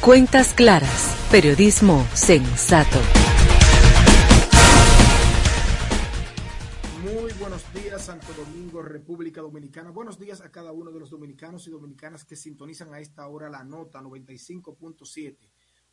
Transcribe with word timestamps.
cuentas 0.00 0.54
claras, 0.54 1.28
periodismo 1.30 2.06
sensato. 2.14 2.98
Muy 7.02 7.32
buenos 7.34 7.62
días, 7.74 8.06
Santo 8.06 8.32
Domingo, 8.32 8.80
República 8.80 9.42
Dominicana. 9.42 9.90
Buenos 9.90 10.18
días 10.18 10.40
a 10.40 10.50
cada 10.50 10.72
uno 10.72 10.90
de 10.90 11.00
los 11.00 11.10
dominicanos 11.10 11.66
y 11.66 11.70
dominicanas 11.70 12.24
que 12.24 12.34
sintonizan 12.34 12.94
a 12.94 13.00
esta 13.00 13.28
hora 13.28 13.50
la 13.50 13.62
nota 13.62 14.00
95.7. 14.00 15.36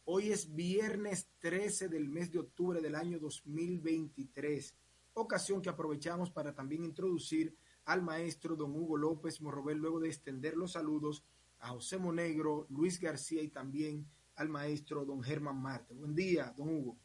Hoy 0.05 0.31
es 0.31 0.55
viernes 0.55 1.27
13 1.39 1.89
del 1.89 2.07
mes 2.07 2.31
de 2.31 2.39
octubre 2.39 2.79
del 2.79 2.95
año 2.95 3.19
2023 3.19 4.73
ocasión 5.19 5.61
que 5.61 5.69
aprovechamos 5.69 6.29
para 6.29 6.53
también 6.53 6.83
introducir 6.83 7.55
al 7.85 8.01
maestro 8.03 8.55
don 8.55 8.75
Hugo 8.75 8.97
López 8.97 9.41
Morrobel, 9.41 9.77
luego 9.77 9.99
de 9.99 10.09
extender 10.09 10.55
los 10.55 10.73
saludos 10.73 11.23
a 11.59 11.69
José 11.69 11.97
Monegro, 11.97 12.67
Luis 12.69 12.99
García 12.99 13.41
y 13.41 13.49
también 13.49 14.07
al 14.35 14.49
maestro 14.49 15.05
don 15.05 15.21
Germán 15.21 15.61
Marte. 15.61 15.93
Buen 15.93 16.13
día, 16.13 16.53
don 16.55 16.69
Hugo. 16.69 16.97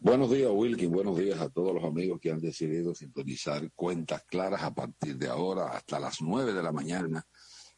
Buenos 0.00 0.30
días, 0.30 0.50
Wilkin. 0.52 0.90
Buenos 0.90 1.16
días 1.16 1.40
a 1.40 1.48
todos 1.48 1.74
los 1.74 1.84
amigos 1.84 2.20
que 2.20 2.30
han 2.30 2.40
decidido 2.40 2.94
sintonizar 2.94 3.70
cuentas 3.72 4.24
claras 4.24 4.62
a 4.62 4.74
partir 4.74 5.16
de 5.16 5.28
ahora 5.28 5.68
hasta 5.68 6.00
las 6.00 6.20
nueve 6.20 6.52
de 6.52 6.62
la 6.62 6.72
mañana 6.72 7.24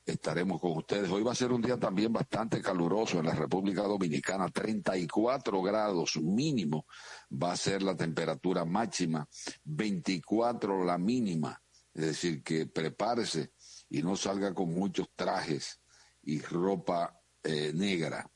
estaremos 0.04 0.60
con 0.60 0.76
ustedes. 0.76 1.10
Hoy 1.10 1.22
va 1.22 1.32
a 1.32 1.36
ser 1.36 1.52
un 1.52 1.62
día 1.62 1.78
también 1.78 2.12
bastante 2.12 2.60
caluroso 2.60 3.18
en 3.18 3.26
la 3.26 3.34
República 3.34 3.82
Dominicana, 3.82 4.48
34 4.48 5.62
grados 5.62 6.16
mínimo 6.16 6.86
va 7.30 7.52
a 7.52 7.56
ser 7.56 7.82
la 7.82 7.96
temperatura 7.96 8.64
máxima, 8.64 9.26
24 9.64 10.84
la 10.84 10.98
mínima, 10.98 11.60
es 11.94 12.06
decir, 12.06 12.42
que 12.42 12.66
prepárese 12.66 13.52
y 13.90 14.02
no 14.02 14.16
salga 14.16 14.54
con 14.54 14.72
muchos 14.72 15.08
trajes 15.14 15.80
y 16.22 16.40
ropa 16.40 17.20
eh, 17.42 17.72
negra. 17.74 18.28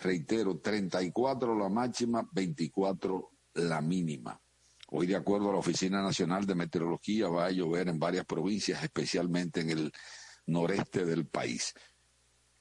Reitero, 0.00 0.58
34 0.58 1.58
la 1.58 1.68
máxima, 1.68 2.28
24 2.32 3.30
la 3.54 3.80
mínima. 3.80 4.40
Hoy, 4.90 5.06
de 5.06 5.16
acuerdo 5.16 5.50
a 5.50 5.52
la 5.52 5.58
Oficina 5.58 6.02
Nacional 6.02 6.46
de 6.46 6.54
Meteorología, 6.54 7.28
va 7.28 7.46
a 7.46 7.50
llover 7.50 7.88
en 7.88 7.98
varias 7.98 8.24
provincias, 8.24 8.82
especialmente 8.82 9.60
en 9.60 9.70
el 9.70 9.92
noreste 10.46 11.04
del 11.04 11.26
país. 11.26 11.74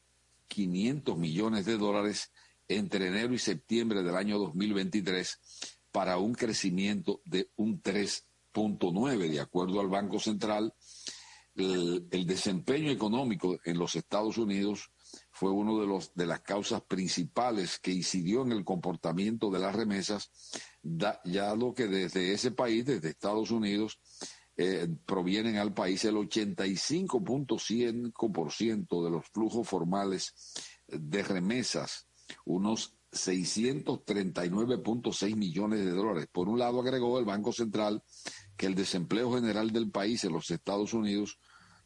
500 0.50 1.18
millones 1.18 1.66
de 1.66 1.78
dólares 1.78 2.32
entre 2.68 3.08
enero 3.08 3.34
y 3.34 3.38
septiembre 3.38 4.02
del 4.02 4.16
año 4.16 4.40
2023 4.40 5.40
para 5.92 6.18
un 6.18 6.34
crecimiento 6.34 7.22
de 7.26 7.50
un 7.58 7.82
3.9, 7.82 9.30
de 9.30 9.40
acuerdo 9.40 9.80
al 9.80 9.88
Banco 9.88 10.20
Central. 10.20 10.74
El, 11.56 12.26
desempeño 12.26 12.90
económico 12.90 13.60
en 13.66 13.78
los 13.78 13.96
Estados 13.96 14.38
Unidos 14.38 14.92
fue 15.40 15.52
uno 15.52 15.80
de 15.80 15.88
los 15.88 16.14
de 16.16 16.26
las 16.26 16.42
causas 16.42 16.82
principales 16.82 17.80
que 17.80 17.94
incidió 17.94 18.42
en 18.42 18.52
el 18.52 18.66
comportamiento 18.66 19.50
de 19.50 19.60
las 19.60 19.74
remesas, 19.74 20.30
ya 20.84 21.56
lo 21.56 21.74
que 21.74 21.88
desde 21.88 22.34
ese 22.34 22.52
país, 22.52 22.86
desde 22.86 23.08
Estados 23.08 23.50
Unidos, 23.50 24.02
eh, 24.58 24.90
provienen 25.06 25.56
al 25.56 25.74
país 25.74 26.04
el 26.04 26.16
85.5% 26.16 29.04
de 29.06 29.10
los 29.10 29.28
flujos 29.28 29.66
formales 29.66 30.34
de 30.88 31.24
remesas, 31.24 32.06
unos 32.44 32.98
639.6 33.14 35.38
millones 35.38 35.86
de 35.86 35.92
dólares. 35.92 36.28
Por 36.30 36.50
un 36.50 36.60
lado, 36.60 36.82
agregó 36.82 37.18
el 37.18 37.24
Banco 37.24 37.54
Central 37.54 38.04
que 38.58 38.66
el 38.66 38.76
desempleo 38.76 39.34
general 39.34 39.72
del 39.72 39.90
país 39.90 40.26
en 40.26 40.34
los 40.34 40.52
Estados 40.52 40.94
Unidos 40.94 41.40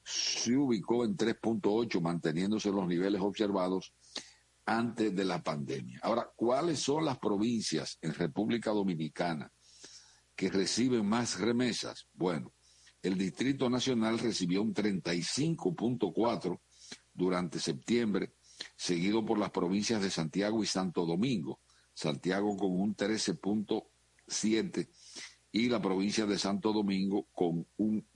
se 0.03 0.55
ubicó 0.55 1.05
en 1.05 1.15
3.8, 1.15 2.01
manteniéndose 2.01 2.71
los 2.71 2.87
niveles 2.87 3.21
observados 3.21 3.93
antes 4.65 5.15
de 5.15 5.25
la 5.25 5.41
pandemia. 5.41 5.99
Ahora, 6.03 6.29
¿cuáles 6.35 6.79
son 6.79 7.05
las 7.05 7.17
provincias 7.19 7.97
en 8.01 8.13
República 8.13 8.71
Dominicana 8.71 9.51
que 10.35 10.49
reciben 10.49 11.05
más 11.07 11.39
remesas? 11.39 12.07
Bueno, 12.13 12.53
el 13.01 13.17
Distrito 13.17 13.69
Nacional 13.69 14.19
recibió 14.19 14.61
un 14.61 14.73
35.4 14.73 16.59
durante 17.13 17.59
septiembre, 17.59 18.33
seguido 18.75 19.25
por 19.25 19.37
las 19.37 19.51
provincias 19.51 20.01
de 20.01 20.09
Santiago 20.09 20.63
y 20.63 20.67
Santo 20.67 21.05
Domingo. 21.05 21.59
Santiago 21.93 22.57
con 22.57 22.71
un 22.71 22.95
13.7 22.95 24.89
y 25.51 25.69
la 25.69 25.81
provincia 25.81 26.25
de 26.25 26.39
Santo 26.39 26.73
Domingo 26.73 27.27
con 27.31 27.67
un 27.77 28.07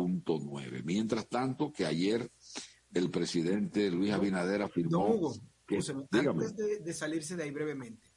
9.9. 0.00 0.82
Mientras 0.84 1.28
tanto, 1.28 1.72
que 1.72 1.86
ayer 1.86 2.30
el 2.92 3.10
presidente 3.10 3.90
Luis 3.90 4.12
Abinader 4.12 4.62
afirmó... 4.62 5.32
que, 5.66 5.76
antes 5.76 6.56
de, 6.56 6.78
de 6.80 6.92
salirse 6.92 7.36
de 7.36 7.44
ahí 7.44 7.50
brevemente, 7.50 8.10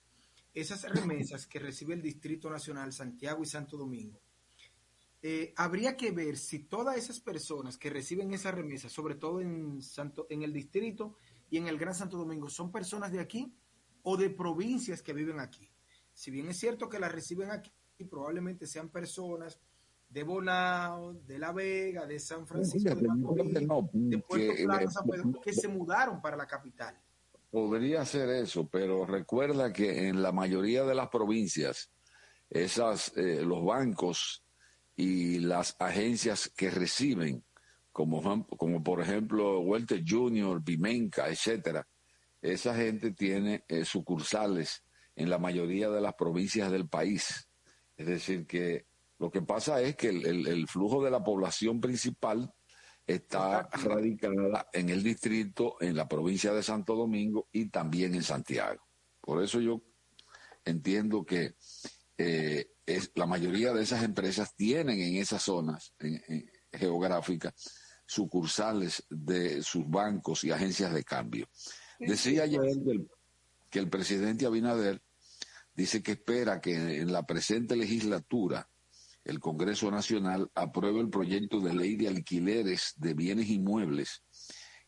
esas 0.53 0.83
remesas 0.83 1.47
que 1.47 1.59
recibe 1.59 1.93
el 1.93 2.01
Distrito 2.01 2.49
Nacional 2.49 2.91
Santiago 2.91 3.43
y 3.43 3.45
Santo 3.45 3.77
Domingo, 3.77 4.19
eh, 5.21 5.53
habría 5.55 5.97
que 5.97 6.11
ver 6.11 6.37
si 6.37 6.59
todas 6.59 6.95
esas 6.95 7.19
personas 7.19 7.77
que 7.77 7.89
reciben 7.89 8.33
esa 8.33 8.51
remesa, 8.51 8.87
sobre 8.87 9.15
todo 9.15 9.41
en, 9.41 9.81
Santo, 9.81 10.27
en 10.29 10.43
el 10.43 10.53
distrito 10.53 11.15
y 11.49 11.57
en 11.57 11.67
el 11.67 11.77
Gran 11.77 11.95
Santo 11.95 12.17
Domingo, 12.17 12.49
son 12.49 12.71
personas 12.71 13.11
de 13.11 13.19
aquí 13.19 13.51
o 14.03 14.15
de 14.15 14.29
provincias 14.29 15.01
que 15.01 15.13
viven 15.13 15.39
aquí. 15.39 15.69
Si 16.13 16.29
bien 16.31 16.49
es 16.49 16.57
cierto 16.57 16.87
que 16.87 16.99
las 16.99 17.11
reciben 17.11 17.49
aquí, 17.49 17.71
probablemente 18.09 18.67
sean 18.67 18.89
personas 18.89 19.59
de 20.09 20.23
Bonao, 20.23 21.13
de 21.13 21.37
La 21.37 21.51
Vega, 21.51 22.05
de 22.05 22.19
San 22.19 22.47
Francisco, 22.47 22.95
de, 22.95 23.01
de 23.93 24.17
Puerto 24.19 24.53
Plata, 24.63 25.03
que 25.43 25.53
se 25.53 25.67
mudaron 25.67 26.21
para 26.21 26.37
la 26.37 26.47
capital. 26.47 26.97
Podría 27.49 28.05
ser 28.05 28.29
eso, 28.29 28.67
pero 28.67 29.05
recuerda 29.05 29.71
que 29.71 30.07
en 30.07 30.21
la 30.21 30.31
mayoría 30.31 30.83
de 30.83 30.95
las 30.95 31.09
provincias, 31.09 31.91
esas, 32.49 33.15
eh, 33.17 33.41
los 33.43 33.63
bancos 33.65 34.43
y 34.95 35.39
las 35.39 35.75
agencias 35.79 36.51
que 36.55 36.69
reciben 36.69 37.43
como, 37.91 38.45
como 38.45 38.83
por 38.83 39.01
ejemplo 39.01 39.59
Walter 39.61 40.03
Junior, 40.07 40.61
Bimenca, 40.63 41.29
etcétera, 41.29 41.87
esa 42.41 42.75
gente 42.75 43.11
tiene 43.11 43.63
eh, 43.67 43.85
sucursales 43.85 44.83
en 45.15 45.31
la 45.31 45.39
mayoría 45.39 45.89
de 45.89 45.99
las 45.99 46.13
provincias 46.13 46.71
del 46.71 46.87
país. 46.87 47.49
Es 47.95 48.05
decir, 48.05 48.45
que 48.45 48.85
lo 49.19 49.31
que 49.31 49.41
pasa 49.41 49.81
es 49.81 49.95
que 49.95 50.09
el, 50.09 50.67
flujo 50.67 51.03
de 51.03 51.09
la 51.09 51.23
población 51.23 51.81
principal 51.81 52.53
está 53.05 53.67
radicada 53.71 54.67
en 54.73 54.89
el 54.89 55.01
distrito, 55.01 55.77
en 55.79 55.95
la 55.95 56.07
provincia 56.07 56.53
de 56.53 56.61
Santo 56.61 56.95
Domingo 56.95 57.47
y 57.51 57.69
también 57.69 58.13
en 58.13 58.23
Santiago. 58.23 58.85
Por 59.21 59.43
eso 59.43 59.59
yo 59.59 59.81
entiendo 60.65 61.25
que 61.25 61.55
eh, 62.17 62.67
es, 62.85 63.11
la 63.15 63.25
mayoría 63.25 63.73
de 63.73 63.83
esas 63.83 64.03
empresas 64.03 64.55
tienen 64.55 64.99
en 65.01 65.15
esas 65.15 65.41
zonas 65.41 65.93
geográficas 66.71 67.53
sucursales 68.05 69.03
de 69.09 69.63
sus 69.63 69.87
bancos 69.89 70.43
y 70.43 70.51
agencias 70.51 70.93
de 70.93 71.03
cambio. 71.03 71.47
Decía 71.99 72.43
ayer 72.43 72.61
que 73.69 73.79
el 73.79 73.89
presidente 73.89 74.45
Abinader 74.45 75.01
dice 75.73 76.03
que 76.03 76.13
espera 76.13 76.61
que 76.61 76.99
en 76.99 77.11
la 77.11 77.25
presente 77.25 77.75
legislatura 77.75 78.69
el 79.27 79.39
Congreso 79.39 79.91
Nacional 79.91 80.49
apruebe 80.55 81.01
el 81.01 81.09
proyecto 81.09 81.59
de 81.59 81.73
ley 81.73 81.95
de 81.95 82.07
alquileres 82.07 82.93
de 82.95 83.13
bienes 83.13 83.49
inmuebles 83.49 84.23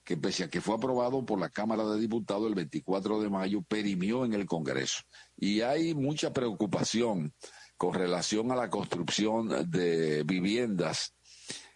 que 0.10 0.18
pese 0.18 0.44
a 0.44 0.50
que 0.50 0.60
fue 0.60 0.74
aprobado 0.74 1.24
por 1.24 1.40
la 1.40 1.50
Cámara 1.50 1.86
de 1.86 2.00
Diputados 2.00 2.48
el 2.48 2.56
24 2.56 3.22
de 3.22 3.30
mayo, 3.30 3.62
perimió 3.62 4.26
en 4.26 4.34
el 4.34 4.48
Congreso. 4.48 5.04
Y 5.38 5.62
hay 5.62 5.94
mucha 5.94 6.34
preocupación 6.34 7.32
con 7.78 7.94
relación 7.94 8.52
a 8.52 8.56
la 8.56 8.72
construcción 8.72 9.70
de 9.70 10.24
viviendas 10.24 11.14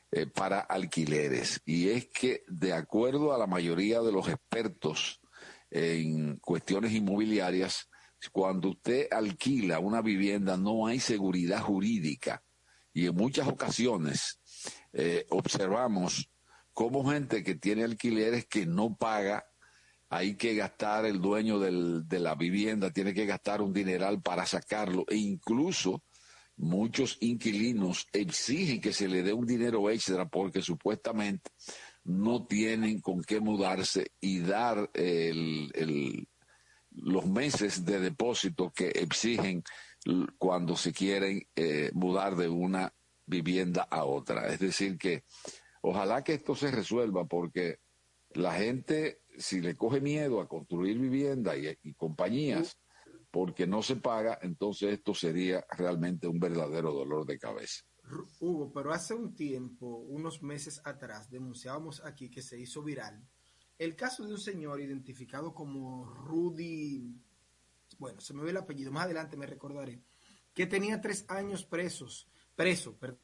eh, 0.09 0.25
para 0.25 0.61
alquileres. 0.61 1.61
Y 1.63 1.89
es 1.89 2.07
que, 2.07 2.43
de 2.47 2.73
acuerdo 2.73 3.33
a 3.33 3.37
la 3.37 3.45
mayoría 3.45 4.01
de 4.01 4.11
los 4.11 4.27
expertos 4.27 5.21
en 5.69 6.37
cuestiones 6.37 6.91
inmobiliarias, 6.91 7.87
cuando 8.31 8.69
usted 8.69 9.09
alquila 9.11 9.77
una 9.77 10.01
vivienda 10.01 10.57
no 10.57 10.87
hay 10.87 10.99
seguridad 10.99 11.61
jurídica. 11.61 12.43
Y 12.93 13.07
en 13.07 13.15
muchas 13.15 13.47
ocasiones 13.47 14.39
eh, 14.93 15.25
observamos 15.29 16.29
cómo 16.73 17.09
gente 17.09 17.43
que 17.43 17.55
tiene 17.55 17.83
alquileres 17.83 18.45
que 18.45 18.65
no 18.65 18.95
paga, 18.95 19.45
hay 20.09 20.35
que 20.35 20.53
gastar 20.53 21.05
el 21.05 21.19
dueño 21.19 21.59
de 21.59 22.19
la 22.19 22.35
vivienda, 22.35 22.91
tiene 22.91 23.13
que 23.13 23.25
gastar 23.25 23.61
un 23.61 23.73
dineral 23.73 24.21
para 24.21 24.45
sacarlo 24.45 25.05
e 25.07 25.15
incluso 25.15 26.03
muchos 26.55 27.17
inquilinos 27.21 28.07
exigen 28.13 28.79
que 28.79 28.93
se 28.93 29.07
le 29.07 29.23
dé 29.23 29.33
un 29.33 29.47
dinero 29.47 29.89
extra 29.89 30.27
porque 30.27 30.61
supuestamente 30.61 31.49
no 32.03 32.45
tienen 32.45 33.01
con 33.01 33.23
qué 33.23 33.39
mudarse 33.39 34.11
y 34.19 34.39
dar 34.39 34.89
los 36.91 37.25
meses 37.25 37.83
de 37.85 37.99
depósito 37.99 38.71
que 38.71 38.89
exigen 38.89 39.63
cuando 40.37 40.75
se 40.75 40.91
quieren 40.91 41.47
eh, 41.55 41.91
mudar 41.93 42.35
de 42.35 42.49
una 42.49 42.93
vivienda 43.25 43.83
a 43.83 44.03
otra. 44.03 44.47
Es 44.47 44.59
decir, 44.59 44.97
que 44.97 45.23
ojalá 45.81 46.23
que 46.23 46.33
esto 46.33 46.55
se 46.55 46.71
resuelva 46.71 47.25
porque 47.25 47.79
la 48.31 48.53
gente, 48.53 49.21
si 49.37 49.61
le 49.61 49.75
coge 49.75 50.01
miedo 50.01 50.41
a 50.41 50.47
construir 50.47 50.97
vivienda 50.97 51.53
y 51.55 51.93
compañías, 51.93 52.77
porque 53.31 53.65
no 53.65 53.81
se 53.81 53.95
paga, 53.95 54.37
entonces 54.41 54.93
esto 54.93 55.13
sería 55.13 55.65
realmente 55.69 56.27
un 56.27 56.39
verdadero 56.39 56.91
dolor 56.91 57.25
de 57.25 57.39
cabeza. 57.39 57.83
Hugo, 58.39 58.71
pero 58.73 58.91
hace 58.91 59.13
un 59.13 59.33
tiempo, 59.33 59.87
unos 59.87 60.43
meses 60.43 60.81
atrás, 60.83 61.29
denunciábamos 61.29 62.03
aquí 62.03 62.29
que 62.29 62.41
se 62.41 62.59
hizo 62.59 62.83
viral 62.83 63.25
el 63.77 63.95
caso 63.95 64.25
de 64.25 64.33
un 64.33 64.39
señor 64.39 64.79
identificado 64.81 65.53
como 65.53 66.05
Rudy, 66.05 67.15
bueno, 67.97 68.21
se 68.21 68.33
me 68.33 68.43
ve 68.43 68.51
el 68.51 68.57
apellido, 68.57 68.91
más 68.91 69.05
adelante 69.05 69.37
me 69.37 69.45
recordaré, 69.45 70.01
que 70.53 70.67
tenía 70.67 71.01
tres 71.01 71.25
años 71.27 71.65
presos, 71.65 72.29
preso, 72.55 72.97
perdón. 72.97 73.19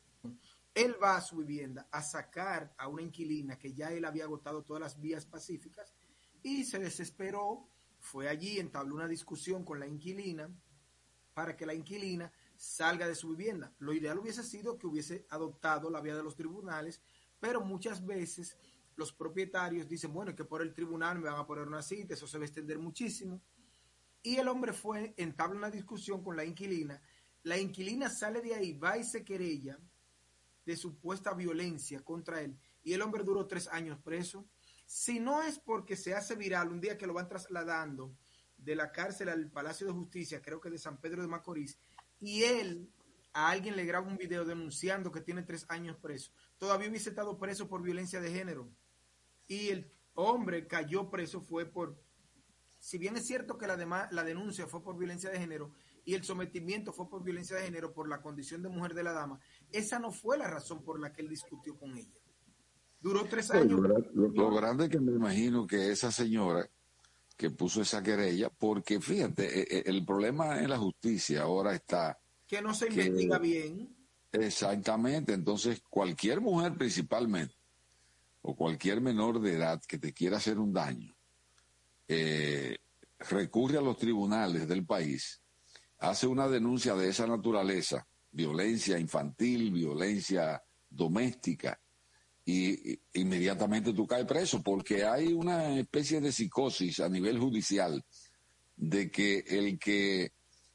Él 0.74 0.96
va 1.02 1.18
a 1.18 1.22
su 1.22 1.38
vivienda 1.38 1.88
a 1.92 2.02
sacar 2.02 2.74
a 2.78 2.88
una 2.88 3.02
inquilina 3.02 3.58
que 3.58 3.74
ya 3.74 3.92
él 3.92 4.06
había 4.06 4.26
agotado 4.26 4.64
todas 4.64 4.82
las 4.82 5.00
vías 5.00 5.26
pacíficas 5.26 5.94
y 6.42 6.64
se 6.64 6.80
desesperó 6.80 7.70
fue 8.00 8.30
allí, 8.30 8.60
entabló 8.60 8.96
una 8.96 9.08
discusión 9.08 9.64
con 9.64 9.80
la 9.80 9.88
inquilina 9.88 10.50
para 11.34 11.56
que 11.56 11.66
la 11.66 11.74
inquilina 11.74 12.32
salga 12.56 13.08
de 13.08 13.16
su 13.16 13.30
vivienda. 13.30 13.74
Lo 13.80 13.94
ideal 13.94 14.20
hubiese 14.20 14.44
sido 14.44 14.78
que 14.78 14.88
hubiese 14.88 15.26
adoptado 15.30 15.90
la 15.90 16.02
vía 16.02 16.16
de 16.16 16.24
los 16.24 16.36
tribunales, 16.36 17.02
pero 17.40 17.62
muchas 17.62 18.06
veces 18.06 18.58
los 18.96 19.14
propietarios 19.14 19.88
dicen, 19.88 20.14
bueno, 20.14 20.36
que 20.36 20.44
por 20.44 20.62
el 20.62 20.74
tribunal 20.74 21.20
me 21.20 21.30
van 21.30 21.40
a 21.40 21.46
poner 21.46 21.68
una 21.68 21.82
cita, 21.82 22.14
eso 22.14 22.28
se 22.28 22.38
va 22.38 22.44
a 22.44 22.48
extender 22.48 22.80
muchísimo. 22.80 23.42
Y 24.22 24.38
el 24.38 24.48
hombre 24.48 24.74
fue, 24.74 25.14
entabla 25.18 25.58
una 25.58 25.72
discusión 25.72 26.24
con 26.24 26.36
la 26.36 26.46
inquilina. 26.46 27.02
La 27.44 27.58
inquilina 27.58 28.10
sale 28.10 28.42
de 28.42 28.56
ahí, 28.56 28.74
va 28.74 28.98
y 28.98 29.04
se 29.04 29.24
querella 29.24 29.80
de 30.66 30.76
supuesta 30.76 31.34
violencia 31.34 32.02
contra 32.02 32.42
él. 32.42 32.60
Y 32.84 32.94
el 32.94 33.02
hombre 33.02 33.24
duró 33.24 33.48
tres 33.48 33.68
años 33.70 34.00
preso 34.04 34.48
si 34.90 35.20
no 35.20 35.44
es 35.44 35.60
porque 35.60 35.96
se 35.96 36.16
hace 36.16 36.36
viral 36.36 36.70
un 36.70 36.82
día 36.82 36.98
que 36.98 37.06
lo 37.06 37.14
van 37.14 37.28
trasladando 37.28 38.18
de 38.58 38.76
la 38.76 38.92
cárcel 38.92 39.30
al 39.30 39.52
Palacio 39.52 39.86
de 39.86 39.94
Justicia, 39.94 40.42
creo 40.42 40.60
que 40.60 40.72
de 40.72 40.80
San 40.80 41.00
Pedro 41.00 41.22
de 41.22 41.28
Macorís, 41.28 41.78
y 42.20 42.42
él 42.42 42.92
a 43.32 43.50
alguien 43.52 43.76
le 43.76 43.86
graba 43.86 44.08
un 44.08 44.18
video 44.18 44.46
denunciando 44.46 45.12
que 45.12 45.22
tiene 45.22 45.44
tres 45.44 45.68
años 45.70 45.96
preso, 45.98 46.32
todavía 46.58 46.90
hubiese 46.90 47.10
estado 47.10 47.38
preso 47.38 47.70
por 47.70 47.84
violencia 47.84 48.20
de 48.20 48.32
género. 48.32 48.68
Y 49.48 49.70
el 49.70 49.94
hombre 50.16 50.66
cayó 50.66 51.12
preso 51.12 51.40
fue 51.40 51.68
por, 51.68 52.02
si 52.90 52.98
bien 52.98 53.16
es 53.18 53.28
cierto 53.28 53.56
que 53.56 53.68
la, 53.68 54.10
la 54.10 54.24
denuncia 54.24 54.66
fue 54.66 54.82
por 54.82 54.98
violencia 54.98 55.30
de 55.30 55.38
género 55.38 55.72
y 56.06 56.16
el 56.16 56.24
sometimiento 56.24 56.92
fue 56.92 57.08
por 57.08 57.24
violencia 57.24 57.56
de 57.56 57.62
género 57.62 57.94
por 57.94 58.10
la 58.10 58.20
condición 58.20 58.64
de 58.64 58.70
mujer 58.70 58.96
de 58.96 59.04
la 59.04 59.14
dama, 59.14 59.40
esa 59.72 60.00
no 60.00 60.12
fue 60.12 60.40
la 60.40 60.48
razón 60.48 60.82
por 60.84 61.00
la 61.00 61.14
que 61.14 61.22
él 61.22 61.30
discutió 61.30 61.78
con 61.78 61.96
ella. 61.96 62.18
Duró 63.00 63.26
tres 63.26 63.52
años. 63.52 63.80
Lo, 64.16 64.50
grande 64.50 64.90
que 64.90 65.00
me 65.00 65.12
imagino 65.12 65.68
que 65.68 65.92
esa 65.92 66.12
señora 66.12 66.68
que 67.38 67.52
puso 67.52 67.84
esa 67.84 68.02
querella, 68.02 68.50
porque 68.50 69.00
fíjate, 69.00 69.46
e, 69.46 69.82
e, 69.82 69.84
el 69.86 70.04
problema 70.04 70.60
en 70.60 70.72
la 70.72 70.80
justicia 70.80 71.44
ahora 71.44 71.76
está... 71.76 72.20
Que 72.48 72.60
no 72.60 72.74
se 72.74 72.88
investiga 72.88 73.38
bien. 73.38 73.96
Exactamente, 74.32 75.34
entonces 75.34 75.84
cualquier 75.88 76.42
mujer 76.42 76.76
principalmente, 76.76 77.54
o 78.42 78.56
cualquier 78.56 79.00
menor 79.00 79.40
de 79.42 79.58
edad 79.58 79.80
que 79.88 80.00
te 80.00 80.12
quiera 80.12 80.38
hacer 80.38 80.58
un 80.58 80.74
daño, 80.74 81.16
eh, 82.10 82.76
recurre 83.20 83.78
a 83.78 83.82
los 83.82 83.98
tribunales 83.98 84.68
del 84.68 84.86
país, 84.86 85.42
hace 86.00 86.26
una 86.26 86.48
denuncia 86.48 86.96
de 86.96 87.08
esa 87.08 87.28
naturaleza, 87.28 88.08
violencia 88.32 88.98
infantil, 88.98 89.72
violencia 89.72 90.62
doméstica, 90.90 91.80
y 92.46 93.00
inmediatamente 93.14 93.94
tú 93.94 94.08
caes 94.08 94.26
preso, 94.26 94.64
porque 94.64 95.06
hay 95.06 95.34
una 95.34 95.78
especie 95.78 96.20
de 96.20 96.32
psicosis 96.32 97.00
a 97.00 97.10
nivel 97.10 97.38
judicial 97.38 98.04
de 98.76 99.12
que 99.12 99.44
el 99.48 99.78
que 99.78 100.32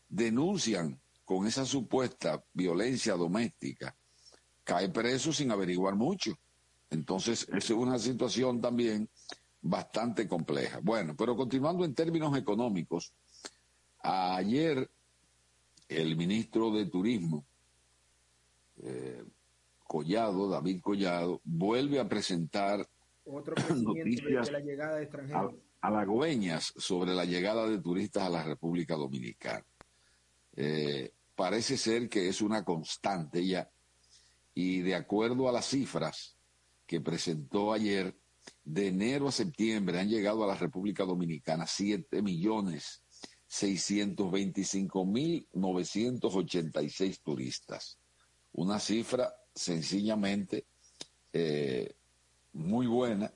denuncian 0.09 1.01
con 1.25 1.49
esa 1.49 1.67
supuesta 1.67 2.45
violencia 2.53 3.15
doméstica 3.15 3.97
cae 4.63 4.89
preso 4.91 5.33
sin 5.33 5.51
averiguar 5.51 5.97
mucho. 5.97 6.39
Entonces, 6.91 7.49
es 7.53 7.71
una 7.71 7.99
situación 7.99 8.61
también 8.61 9.11
bastante 9.65 10.29
compleja. 10.29 10.79
Bueno, 10.83 11.17
pero 11.17 11.35
continuando 11.35 11.85
en 11.85 11.95
términos 11.95 12.37
económicos, 12.37 13.15
ayer 14.03 14.89
el 15.89 16.17
ministro 16.17 16.71
de 16.71 16.87
Turismo, 16.87 17.47
eh, 18.83 19.25
Collado, 19.83 20.49
David 20.49 20.81
Collado, 20.83 21.41
vuelve 21.45 21.99
a 21.99 22.09
presentar 22.09 22.87
noticias 23.27 24.47
de 24.47 24.53
la 24.53 24.61
llegada 24.61 24.97
de 24.97 25.05
extranjeros. 25.05 25.55
halagüeñas 25.81 26.75
sobre 26.77 27.15
la 27.15 27.25
llegada 27.25 27.67
de 27.67 27.79
turistas 27.79 28.25
a 28.25 28.31
la 28.31 28.43
República 28.43 28.97
Dominicana. 28.97 29.65
Eh, 30.57 31.11
parece 31.35 31.79
ser 31.79 32.09
que 32.11 32.29
es 32.29 32.43
una 32.43 32.65
constante 32.65 33.47
ya, 33.47 33.71
y 34.55 34.83
de 34.83 34.95
acuerdo 34.95 35.49
a 35.49 35.53
las 35.53 35.67
cifras 35.67 36.37
que 36.87 37.01
presentó 37.01 37.73
ayer, 37.73 38.15
de 38.65 38.89
enero 38.89 39.29
a 39.29 39.33
septiembre 39.33 40.01
han 40.01 40.09
llegado 40.09 40.43
a 40.43 40.47
la 40.47 40.55
República 40.55 41.05
Dominicana 41.05 41.67
7 41.67 42.23
millones 42.23 43.03
625 43.47 45.05
mil 45.05 45.47
986 45.53 47.21
turistas. 47.21 47.99
Una 48.53 48.79
cifra 48.79 49.35
sencillamente 49.55 50.67
eh, 51.33 51.95
muy 52.53 52.87
buena 52.87 53.33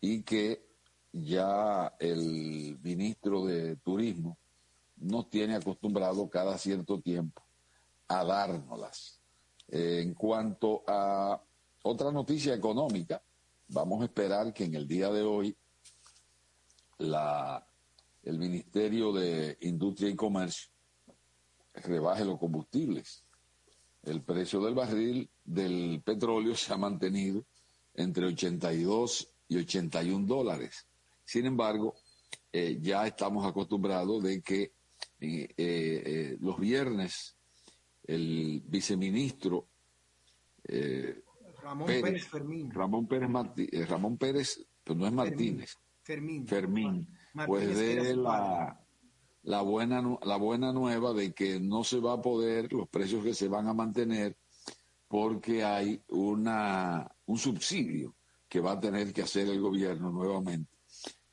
y 0.00 0.22
que 0.22 0.64
ya 1.12 1.94
el 1.98 2.78
ministro 2.82 3.44
de 3.44 3.76
Turismo 3.76 4.38
nos 4.96 5.30
tiene 5.30 5.56
acostumbrado 5.56 6.28
cada 6.28 6.56
cierto 6.58 7.00
tiempo 7.00 7.42
a 8.08 8.24
dárnoslas. 8.24 9.20
En 9.68 10.14
cuanto 10.14 10.84
a 10.86 11.42
otra 11.84 12.10
noticia 12.10 12.54
económica. 12.54 13.22
Vamos 13.68 14.02
a 14.02 14.04
esperar 14.04 14.52
que 14.52 14.64
en 14.64 14.74
el 14.74 14.86
día 14.86 15.10
de 15.10 15.22
hoy 15.22 15.56
la, 16.98 17.66
el 18.22 18.38
Ministerio 18.38 19.12
de 19.12 19.56
Industria 19.62 20.10
y 20.10 20.16
Comercio 20.16 20.70
rebaje 21.74 22.24
los 22.24 22.38
combustibles. 22.38 23.24
El 24.02 24.22
precio 24.22 24.60
del 24.60 24.74
barril 24.74 25.30
del 25.44 26.02
petróleo 26.04 26.54
se 26.54 26.72
ha 26.72 26.76
mantenido 26.76 27.44
entre 27.94 28.26
82 28.26 29.28
y 29.48 29.56
81 29.56 30.26
dólares. 30.26 30.86
Sin 31.24 31.46
embargo, 31.46 31.94
eh, 32.52 32.78
ya 32.80 33.06
estamos 33.06 33.46
acostumbrados 33.46 34.22
de 34.22 34.42
que 34.42 34.72
eh, 35.20 35.48
eh, 35.56 36.36
los 36.40 36.58
viernes 36.58 37.36
el 38.06 38.62
viceministro 38.66 39.68
Ramón 41.64 41.86
Pérez, 41.86 42.28
Fermín. 42.28 42.70
Ramón 42.70 43.06
Pérez, 43.06 43.88
Ramón 43.88 44.18
Pérez, 44.18 44.66
pues 44.84 44.98
no 44.98 45.06
es 45.06 45.12
Martínez. 45.12 45.78
Fermín. 46.02 46.46
Fermín. 46.46 47.08
pues 47.46 47.78
de 47.78 48.14
la, 48.14 48.78
la, 49.42 49.62
buena, 49.62 50.02
la 50.22 50.36
buena 50.36 50.72
nueva 50.72 51.14
de 51.14 51.32
que 51.32 51.58
no 51.60 51.82
se 51.82 52.00
va 52.00 52.12
a 52.12 52.22
poder, 52.22 52.70
los 52.70 52.86
precios 52.88 53.24
que 53.24 53.32
se 53.32 53.48
van 53.48 53.66
a 53.66 53.72
mantener, 53.72 54.36
porque 55.08 55.64
hay 55.64 56.02
una, 56.08 57.10
un 57.24 57.38
subsidio 57.38 58.14
que 58.46 58.60
va 58.60 58.72
a 58.72 58.80
tener 58.80 59.14
que 59.14 59.22
hacer 59.22 59.48
el 59.48 59.60
gobierno 59.60 60.10
nuevamente 60.10 60.70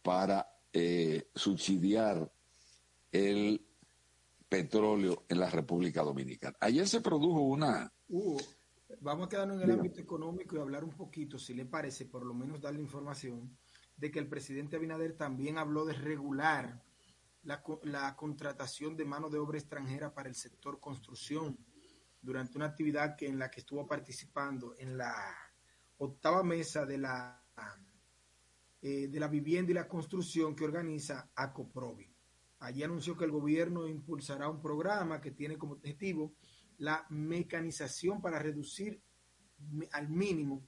para 0.01 0.47
eh, 0.71 1.29
subsidiar 1.35 2.31
el 3.11 3.67
petróleo 4.47 5.25
en 5.27 5.39
la 5.39 5.49
República 5.49 6.03
Dominicana. 6.03 6.55
Ayer 6.61 6.87
se 6.87 7.01
produjo 7.01 7.41
una... 7.41 7.91
vamos 8.99 9.25
a 9.25 9.29
quedarnos 9.29 9.57
en 9.57 9.69
el 9.69 9.71
ámbito 9.71 10.01
económico 10.01 10.55
y 10.55 10.59
hablar 10.59 10.83
un 10.83 10.91
poquito, 10.91 11.39
si 11.39 11.53
le 11.53 11.65
parece, 11.65 12.05
por 12.05 12.25
lo 12.25 12.33
menos 12.33 12.61
darle 12.61 12.81
información 12.81 13.57
de 13.95 14.11
que 14.11 14.19
el 14.19 14.27
presidente 14.27 14.75
Abinader 14.75 15.15
también 15.15 15.57
habló 15.57 15.85
de 15.85 15.93
regular 15.93 16.83
la, 17.43 17.63
la 17.83 18.15
contratación 18.15 18.95
de 18.97 19.05
mano 19.05 19.29
de 19.29 19.39
obra 19.39 19.57
extranjera 19.57 20.13
para 20.13 20.29
el 20.29 20.35
sector 20.35 20.79
construcción 20.79 21.57
durante 22.21 22.57
una 22.57 22.67
actividad 22.67 23.15
que, 23.15 23.27
en 23.27 23.39
la 23.39 23.49
que 23.49 23.61
estuvo 23.61 23.87
participando 23.87 24.75
en 24.77 24.97
la 24.97 25.13
octava 25.97 26.43
mesa 26.43 26.85
de 26.85 26.97
la 26.97 27.41
eh, 28.83 29.09
de 29.09 29.19
la 29.19 29.27
vivienda 29.27 29.69
y 29.71 29.75
la 29.75 29.87
construcción 29.87 30.55
que 30.55 30.63
organiza 30.63 31.29
ACOPROVI. 31.35 32.11
Allí 32.61 32.81
anunció 32.81 33.15
que 33.15 33.25
el 33.25 33.31
gobierno 33.31 33.87
impulsará 33.87 34.49
un 34.49 34.59
programa 34.59 35.21
que 35.21 35.29
tiene 35.29 35.55
como 35.55 35.73
objetivo 35.73 36.33
la 36.81 37.05
mecanización 37.09 38.21
para 38.21 38.39
reducir 38.39 38.99
al 39.91 40.09
mínimo 40.09 40.67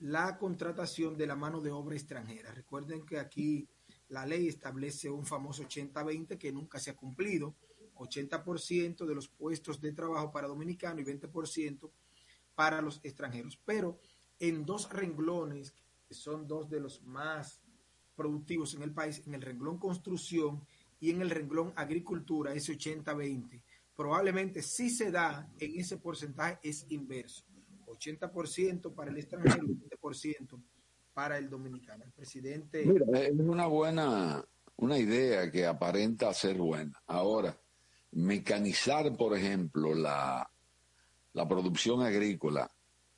la 0.00 0.36
contratación 0.36 1.16
de 1.16 1.26
la 1.26 1.34
mano 1.34 1.62
de 1.62 1.70
obra 1.70 1.96
extranjera. 1.96 2.52
Recuerden 2.52 3.06
que 3.06 3.18
aquí 3.18 3.66
la 4.08 4.26
ley 4.26 4.48
establece 4.48 5.08
un 5.08 5.24
famoso 5.24 5.62
80-20 5.62 6.36
que 6.36 6.52
nunca 6.52 6.78
se 6.78 6.90
ha 6.90 6.96
cumplido. 6.96 7.54
80% 7.94 9.06
de 9.06 9.14
los 9.14 9.28
puestos 9.28 9.80
de 9.80 9.92
trabajo 9.92 10.30
para 10.30 10.48
dominicanos 10.48 11.00
y 11.00 11.10
20% 11.10 11.90
para 12.54 12.82
los 12.82 13.00
extranjeros. 13.02 13.58
Pero 13.64 13.98
en 14.38 14.66
dos 14.66 14.90
renglones 14.90 15.72
son 16.10 16.46
dos 16.46 16.68
de 16.68 16.80
los 16.80 17.02
más 17.02 17.62
productivos 18.14 18.74
en 18.74 18.82
el 18.82 18.92
país, 18.92 19.22
en 19.26 19.32
el 19.32 19.40
renglón 19.40 19.78
construcción 19.78 20.66
y 21.00 21.10
en 21.10 21.22
el 21.22 21.30
renglón 21.30 21.72
agricultura, 21.76 22.52
ese 22.52 22.76
80-20. 22.76 23.62
Probablemente 23.96 24.62
si 24.62 24.90
se 24.90 25.10
da 25.10 25.50
en 25.58 25.78
ese 25.78 25.98
porcentaje 25.98 26.58
es 26.62 26.86
inverso. 26.88 27.44
80% 27.86 28.94
para 28.94 29.10
el 29.10 29.18
extranjero 29.18 29.66
y 29.66 29.74
20% 29.74 30.62
para 31.12 31.38
el 31.38 31.48
dominicano. 31.48 32.04
El 32.04 32.12
presidente... 32.12 32.82
es 32.82 33.32
una 33.38 33.66
buena, 33.66 34.44
una 34.76 34.98
idea 34.98 35.50
que 35.50 35.66
aparenta 35.66 36.32
ser 36.32 36.56
buena. 36.56 37.02
Ahora, 37.06 37.56
mecanizar, 38.12 39.14
por 39.16 39.36
ejemplo, 39.36 39.94
la, 39.94 40.50
la 41.34 41.48
producción 41.48 42.02
agrícola 42.02 42.70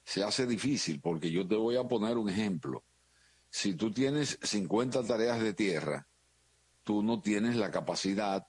se 0.05 0.23
hace 0.23 0.47
difícil 0.47 1.01
porque 1.01 1.31
yo 1.31 1.47
te 1.47 1.57
voy 1.57 1.77
a 1.77 1.85
poner 1.85 2.19
un 2.19 2.29
ejemplo. 2.29 2.85
Si 3.49 3.75
tú 3.75 3.93
tienes 3.93 4.39
50 4.43 5.05
tareas 5.05 5.41
de 5.41 5.55
tierra, 5.55 6.07
tú 6.83 7.03
no 7.03 7.21
tienes 7.21 7.57
la 7.57 7.71
capacidad 7.71 8.47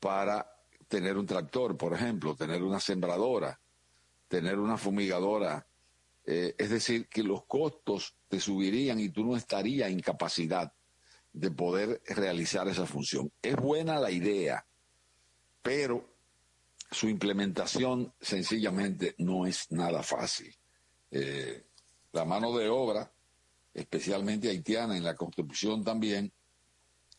para 0.00 0.53
tener 0.94 1.18
un 1.18 1.26
tractor, 1.26 1.76
por 1.76 1.92
ejemplo, 1.92 2.36
tener 2.36 2.62
una 2.62 2.78
sembradora, 2.78 3.60
tener 4.28 4.60
una 4.60 4.76
fumigadora. 4.78 5.66
Eh, 6.24 6.54
es 6.56 6.70
decir, 6.70 7.08
que 7.08 7.24
los 7.24 7.46
costos 7.46 8.14
te 8.28 8.38
subirían 8.38 9.00
y 9.00 9.08
tú 9.08 9.24
no 9.24 9.36
estarías 9.36 9.90
en 9.90 9.98
capacidad 9.98 10.72
de 11.32 11.50
poder 11.50 12.00
realizar 12.06 12.68
esa 12.68 12.86
función. 12.86 13.32
Es 13.42 13.56
buena 13.56 13.98
la 13.98 14.12
idea, 14.12 14.64
pero 15.62 16.14
su 16.92 17.08
implementación 17.08 18.14
sencillamente 18.20 19.16
no 19.18 19.46
es 19.46 19.72
nada 19.72 20.00
fácil. 20.04 20.54
Eh, 21.10 21.66
la 22.12 22.24
mano 22.24 22.56
de 22.56 22.68
obra, 22.68 23.12
especialmente 23.74 24.48
haitiana 24.48 24.96
en 24.96 25.02
la 25.02 25.16
construcción 25.16 25.82
también, 25.82 26.32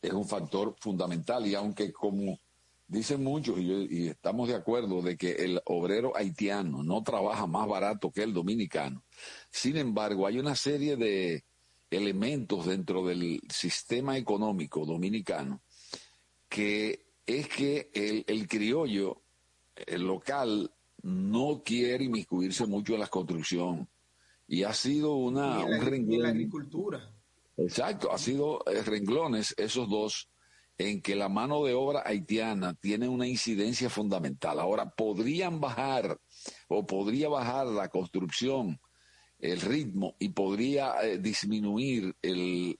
es 0.01 0.13
un 0.13 0.25
factor 0.25 0.77
fundamental 0.79 1.45
y 1.45 1.55
aunque 1.55 1.91
como 1.91 2.39
dicen 2.87 3.23
muchos 3.23 3.59
y, 3.59 4.07
estamos 4.07 4.47
de 4.47 4.55
acuerdo 4.55 5.01
de 5.01 5.17
que 5.17 5.31
el 5.31 5.61
obrero 5.65 6.15
haitiano 6.15 6.83
no 6.83 7.03
trabaja 7.03 7.47
más 7.47 7.67
barato 7.67 8.11
que 8.11 8.23
el 8.23 8.33
dominicano, 8.33 9.03
sin 9.49 9.77
embargo 9.77 10.27
hay 10.27 10.39
una 10.39 10.55
serie 10.55 10.95
de 10.95 11.43
elementos 11.89 12.65
dentro 12.65 13.05
del 13.05 13.41
sistema 13.49 14.17
económico 14.17 14.85
dominicano 14.85 15.61
que 16.49 17.05
es 17.25 17.47
que 17.47 17.89
el, 17.93 18.23
el 18.27 18.47
criollo, 18.47 19.23
el 19.75 20.03
local, 20.03 20.71
no 21.01 21.61
quiere 21.63 22.05
inmiscuirse 22.05 22.65
mucho 22.65 22.93
en 22.93 22.99
la 22.99 23.07
construcción. 23.07 23.87
Y 24.47 24.63
ha 24.63 24.73
sido 24.73 25.15
una, 25.15 25.65
un 25.65 25.81
renglón. 25.81 26.21
la 26.21 26.29
agricultura. 26.29 27.11
Exacto, 27.57 28.11
ha 28.11 28.17
sido 28.17 28.63
eh, 28.67 28.81
renglones 28.83 29.53
esos 29.57 29.89
dos 29.89 30.29
en 30.77 31.01
que 31.01 31.15
la 31.15 31.29
mano 31.29 31.63
de 31.63 31.73
obra 31.73 32.03
haitiana 32.05 32.73
tiene 32.73 33.07
una 33.07 33.27
incidencia 33.27 33.89
fundamental. 33.89 34.59
Ahora, 34.59 34.89
podrían 34.89 35.59
bajar 35.61 36.19
o 36.67 36.85
podría 36.85 37.29
bajar 37.29 37.67
la 37.67 37.87
construcción, 37.89 38.79
el 39.39 39.61
ritmo 39.61 40.15
y 40.19 40.29
podría 40.29 41.01
eh, 41.03 41.17
disminuir 41.17 42.15
el, 42.21 42.77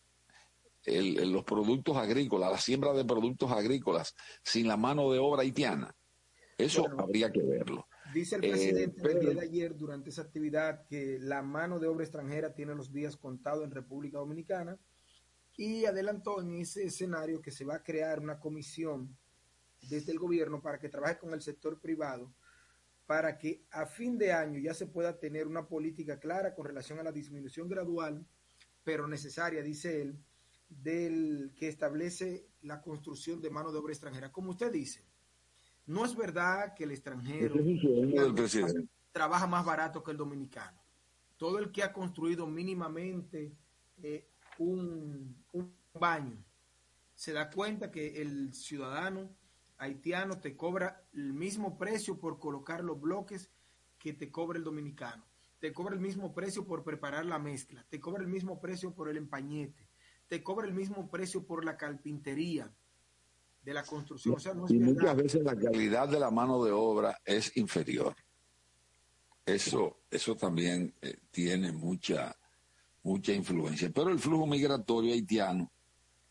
los 0.85 1.43
productos 1.43 1.95
agrícolas, 1.97 2.51
la 2.51 2.57
siembra 2.57 2.93
de 2.93 3.05
productos 3.05 3.51
agrícolas 3.51 4.15
sin 4.43 4.67
la 4.67 4.77
mano 4.77 5.11
de 5.11 5.19
obra 5.19 5.41
haitiana. 5.41 5.95
Eso 6.57 6.85
habría 6.97 7.31
que 7.31 7.41
verlo. 7.41 7.87
Dice 8.13 8.35
el 8.35 8.45
eh, 8.45 8.49
presidente 8.49 9.11
el 9.11 9.19
día 9.19 9.33
de 9.33 9.41
ayer 9.41 9.75
durante 9.75 10.09
esa 10.09 10.21
actividad 10.21 10.85
que 10.85 11.17
la 11.19 11.41
mano 11.41 11.79
de 11.79 11.87
obra 11.87 12.03
extranjera 12.03 12.53
tiene 12.53 12.75
los 12.75 12.93
días 12.93 13.17
contados 13.17 13.63
en 13.63 13.71
República 13.71 14.19
Dominicana 14.19 14.77
y 15.57 15.85
adelantó 15.85 16.41
en 16.41 16.55
ese 16.55 16.85
escenario 16.85 17.41
que 17.41 17.51
se 17.51 17.65
va 17.65 17.75
a 17.75 17.83
crear 17.83 18.19
una 18.19 18.39
comisión 18.39 19.17
desde 19.81 20.11
el 20.11 20.19
gobierno 20.19 20.61
para 20.61 20.79
que 20.79 20.89
trabaje 20.89 21.17
con 21.17 21.33
el 21.33 21.41
sector 21.41 21.79
privado 21.79 22.33
para 23.05 23.37
que 23.37 23.65
a 23.71 23.85
fin 23.85 24.17
de 24.17 24.33
año 24.33 24.59
ya 24.59 24.73
se 24.73 24.87
pueda 24.87 25.19
tener 25.19 25.47
una 25.47 25.67
política 25.67 26.19
clara 26.19 26.53
con 26.55 26.65
relación 26.65 26.99
a 26.99 27.03
la 27.03 27.11
disminución 27.11 27.67
gradual, 27.69 28.25
pero 28.83 29.07
necesaria, 29.07 29.61
dice 29.61 30.01
él, 30.01 30.19
del 30.67 31.53
que 31.55 31.67
establece 31.67 32.47
la 32.61 32.81
construcción 32.81 33.41
de 33.41 33.51
mano 33.51 33.71
de 33.71 33.77
obra 33.77 33.93
extranjera. 33.93 34.31
Como 34.31 34.51
usted 34.51 34.71
dice, 34.71 35.05
no 35.85 36.03
es 36.03 36.15
verdad 36.15 36.73
que 36.73 36.85
el 36.85 36.91
extranjero 36.91 37.55
trabaja 39.11 39.45
más 39.45 39.63
barato 39.63 40.03
que 40.03 40.11
el 40.11 40.17
dominicano. 40.17 40.83
Todo 41.37 41.59
el 41.59 41.71
que 41.71 41.83
ha 41.83 41.93
construido 41.93 42.47
mínimamente 42.47 43.55
eh, 44.01 44.27
un, 44.57 45.35
baño 45.93 46.43
se 47.13 47.31
da 47.31 47.49
cuenta 47.49 47.89
que 47.89 48.21
el 48.21 48.53
ciudadano 48.53 49.29
haitiano 49.77 50.39
te 50.39 50.57
cobra 50.57 51.05
el 51.13 51.31
mismo 51.33 51.77
precio 51.77 52.19
por 52.19 52.39
colocar 52.39 52.83
los 52.83 52.99
bloques 52.99 53.49
que 53.97 54.11
te 54.11 54.29
cobra 54.29 54.57
el 54.57 54.65
dominicano. 54.65 55.23
Te 55.59 55.71
cobra 55.71 55.95
el 55.95 56.01
mismo 56.01 56.33
precio 56.33 56.65
por 56.67 56.83
preparar 56.83 57.25
la 57.25 57.39
mezcla. 57.39 57.85
Te 57.89 57.99
cobra 57.99 58.21
el 58.21 58.27
mismo 58.27 58.59
precio 58.59 58.93
por 58.93 59.09
el 59.09 59.17
empañete. 59.17 59.89
Te 60.27 60.43
cobra 60.43 60.67
el 60.67 60.73
mismo 60.73 61.09
precio 61.09 61.45
por 61.45 61.63
la 61.63 61.77
carpintería 61.77 62.69
de 63.63 63.73
la 63.73 63.83
construcción. 63.83 64.37
y 64.69 64.77
muchas 64.77 65.15
veces 65.15 65.43
la 65.43 65.55
calidad 65.55 66.07
de 66.07 66.19
la 66.19 66.29
mano 66.29 66.63
de 66.63 66.71
obra 66.71 67.19
es 67.25 67.55
inferior. 67.57 68.15
Eso, 69.45 70.01
eso 70.09 70.35
también 70.35 70.93
eh, 71.01 71.17
tiene 71.31 71.71
mucha, 71.71 72.35
mucha 73.05 73.33
influencia. 73.33 73.91
Pero 73.93 74.09
el 74.09 74.19
flujo 74.19 74.47
migratorio 74.47 75.13
haitiano 75.13 75.71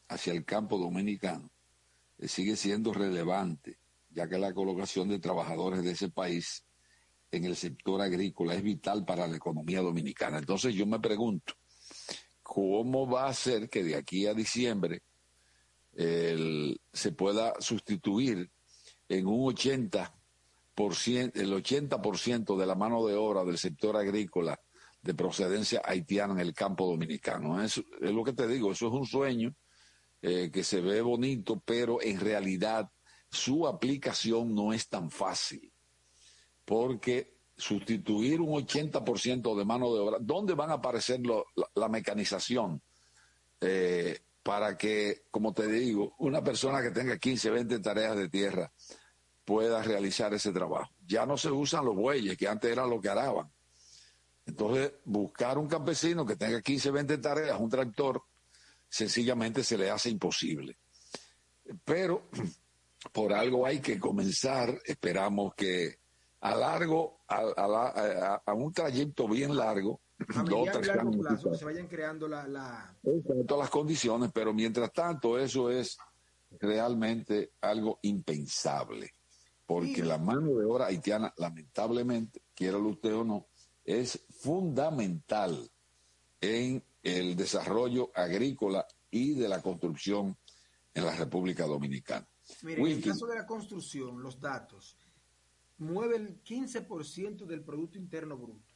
hacia 0.08 0.32
el 0.32 0.44
campo 0.44 0.76
dominicano 0.76 1.48
eh, 2.18 2.28
sigue 2.28 2.56
siendo 2.56 2.92
relevante, 2.92 3.78
ya 4.10 4.28
que 4.28 4.38
la 4.38 4.52
colocación 4.52 5.08
de 5.08 5.20
trabajadores 5.20 5.84
de 5.84 5.92
ese 5.92 6.10
país 6.10 6.64
en 7.30 7.44
el 7.44 7.54
sector 7.56 8.02
agrícola 8.02 8.54
es 8.54 8.62
vital 8.62 9.04
para 9.04 9.28
la 9.28 9.36
economía 9.36 9.80
dominicana. 9.80 10.38
Entonces 10.38 10.74
yo 10.74 10.84
me 10.84 10.98
pregunto, 10.98 11.54
¿cómo 12.42 13.08
va 13.08 13.28
a 13.28 13.34
ser 13.34 13.68
que 13.70 13.84
de 13.84 13.94
aquí 13.94 14.26
a 14.26 14.34
diciembre 14.34 15.02
se 15.96 17.12
pueda 17.12 17.54
sustituir 17.60 18.50
en 19.08 19.26
un 19.28 19.54
80%, 19.54 20.10
el 21.34 21.52
80% 21.52 22.56
de 22.56 22.66
la 22.66 22.74
mano 22.74 23.06
de 23.06 23.14
obra 23.14 23.44
del 23.44 23.58
sector 23.58 23.96
agrícola 23.96 24.60
de 25.04 25.14
procedencia 25.14 25.82
haitiana 25.84 26.32
en 26.32 26.40
el 26.40 26.54
campo 26.54 26.86
dominicano. 26.86 27.62
Es, 27.62 27.76
es 28.00 28.10
lo 28.10 28.24
que 28.24 28.32
te 28.32 28.48
digo, 28.48 28.72
eso 28.72 28.88
es 28.88 28.92
un 28.94 29.06
sueño 29.06 29.54
eh, 30.22 30.50
que 30.50 30.64
se 30.64 30.80
ve 30.80 31.02
bonito, 31.02 31.62
pero 31.64 32.00
en 32.00 32.18
realidad 32.18 32.90
su 33.30 33.66
aplicación 33.66 34.54
no 34.54 34.72
es 34.72 34.88
tan 34.88 35.10
fácil, 35.10 35.70
porque 36.64 37.36
sustituir 37.54 38.40
un 38.40 38.64
80% 38.66 39.56
de 39.56 39.64
mano 39.66 39.92
de 39.92 40.00
obra, 40.00 40.18
¿dónde 40.20 40.54
van 40.54 40.70
a 40.70 40.74
aparecer 40.74 41.20
la, 41.74 41.88
mecanización? 41.88 42.80
Eh, 43.60 44.18
para 44.42 44.78
que, 44.78 45.24
como 45.30 45.52
te 45.52 45.66
digo, 45.66 46.14
una 46.18 46.42
persona 46.42 46.82
que 46.82 46.90
tenga 46.90 47.18
15, 47.18 47.50
20 47.50 47.78
tareas 47.80 48.16
de 48.16 48.28
tierra 48.30 48.72
pueda 49.44 49.82
realizar 49.82 50.32
ese 50.32 50.52
trabajo. 50.52 50.90
Ya 51.06 51.26
no 51.26 51.36
se 51.36 51.50
usan 51.50 51.84
los 51.84 51.94
bueyes, 51.94 52.36
que 52.36 52.48
antes 52.48 52.70
era 52.70 52.86
lo 52.86 53.00
que 53.00 53.10
araban. 53.10 53.50
Entonces, 54.46 54.92
buscar 55.04 55.58
un 55.58 55.68
campesino 55.68 56.26
que 56.26 56.36
tenga 56.36 56.60
15, 56.60 56.90
20 56.90 57.18
tareas, 57.18 57.58
un 57.58 57.70
tractor, 57.70 58.22
sencillamente 58.88 59.64
se 59.64 59.78
le 59.78 59.90
hace 59.90 60.10
imposible. 60.10 60.76
Pero 61.84 62.28
por 63.12 63.32
algo 63.32 63.66
hay 63.66 63.80
que 63.80 63.98
comenzar, 63.98 64.78
esperamos 64.84 65.54
que 65.54 65.98
a 66.40 66.54
largo, 66.54 67.20
a, 67.26 68.52
un 68.54 68.72
trayecto 68.72 69.26
bien 69.26 69.56
largo, 69.56 70.00
se 71.58 71.64
vayan 71.64 71.88
creando 71.88 72.28
la, 72.28 72.94
todas 73.46 73.64
las 73.64 73.70
condiciones, 73.70 74.30
pero 74.32 74.52
mientras 74.52 74.92
tanto 74.92 75.38
eso 75.38 75.70
es 75.70 75.96
realmente 76.60 77.52
algo 77.62 77.98
impensable, 78.02 79.10
porque 79.66 80.04
la 80.04 80.18
mano 80.18 80.54
de 80.54 80.66
obra 80.66 80.86
haitiana, 80.86 81.32
lamentablemente, 81.38 82.42
quiera 82.54 82.76
usted 82.76 83.14
o 83.14 83.24
no, 83.24 83.46
es 83.84 84.24
fundamental 84.30 85.70
en 86.40 86.82
el 87.02 87.36
desarrollo 87.36 88.10
agrícola 88.14 88.86
y 89.10 89.34
de 89.34 89.48
la 89.48 89.60
construcción 89.62 90.36
en 90.92 91.04
la 91.04 91.14
República 91.14 91.66
Dominicana. 91.66 92.26
Mire, 92.62 92.82
en 92.82 92.88
el 92.88 93.04
caso 93.04 93.26
de 93.26 93.36
la 93.36 93.46
construcción, 93.46 94.22
los 94.22 94.40
datos 94.40 94.96
mueven 95.78 96.26
el 96.26 96.42
15% 96.42 97.46
del 97.46 97.62
Producto 97.62 97.98
Interno 97.98 98.36
Bruto. 98.36 98.74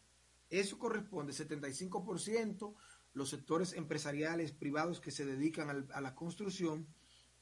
Eso 0.51 0.79
corresponde 0.79 1.33
75% 1.33 2.75
los 3.15 3.31
sectores 3.31 3.73
empresariales 3.73 4.53
privados 4.53 5.01
que 5.01 5.11
se 5.11 5.25
dedican 5.25 5.89
a 5.93 6.01
la 6.01 6.15
construcción 6.15 6.87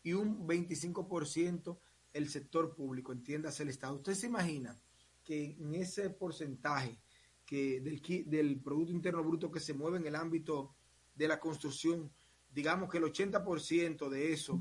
y 0.03 0.13
un 0.13 0.47
25% 0.47 1.79
el 2.13 2.29
sector 2.31 2.75
público, 2.75 3.13
entiéndase 3.13 3.63
el 3.63 3.69
Estado. 3.69 3.97
¿Usted 3.97 4.15
se 4.15 4.27
imagina 4.27 4.81
que 5.23 5.57
en 5.59 5.75
ese 5.75 6.09
porcentaje 6.11 6.99
que 7.47 7.81
del, 7.81 8.03
del 8.29 8.61
Producto 8.61 8.93
Interno 8.93 9.25
Bruto 9.25 9.50
que 9.50 9.61
se 9.61 9.73
mueve 9.73 9.97
en 9.99 10.07
el 10.07 10.17
ámbito 10.17 10.75
de 11.15 11.29
la 11.29 11.41
construcción, 11.41 12.12
digamos 12.50 12.91
que 12.91 12.99
el 12.99 13.05
80% 13.05 14.09
de 14.11 14.33
eso 14.33 14.59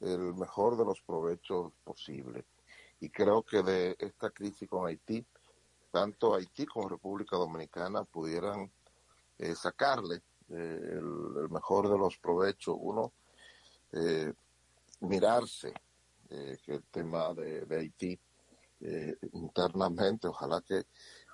el 0.00 0.34
mejor 0.34 0.76
de 0.76 0.84
los 0.84 1.00
provechos 1.02 1.72
posible. 1.84 2.44
Y 3.00 3.10
creo 3.10 3.42
que 3.42 3.62
de 3.62 3.96
esta 3.98 4.30
crisis 4.30 4.68
con 4.68 4.86
Haití, 4.86 5.24
tanto 5.90 6.34
Haití 6.34 6.66
como 6.66 6.88
República 6.88 7.36
Dominicana 7.36 8.04
pudieran 8.04 8.70
eh, 9.38 9.54
sacarle 9.54 10.22
eh, 10.50 10.80
el, 10.92 11.48
mejor 11.50 11.90
de 11.90 11.98
los 11.98 12.18
provechos. 12.18 12.76
Uno, 12.78 13.12
eh, 13.92 14.32
mirarse 15.00 15.72
que 16.28 16.74
el 16.74 16.84
tema 16.92 17.34
de, 17.34 17.66
Haití 17.76 18.16
internamente, 19.32 20.28
ojalá 20.28 20.60
que 20.60 20.84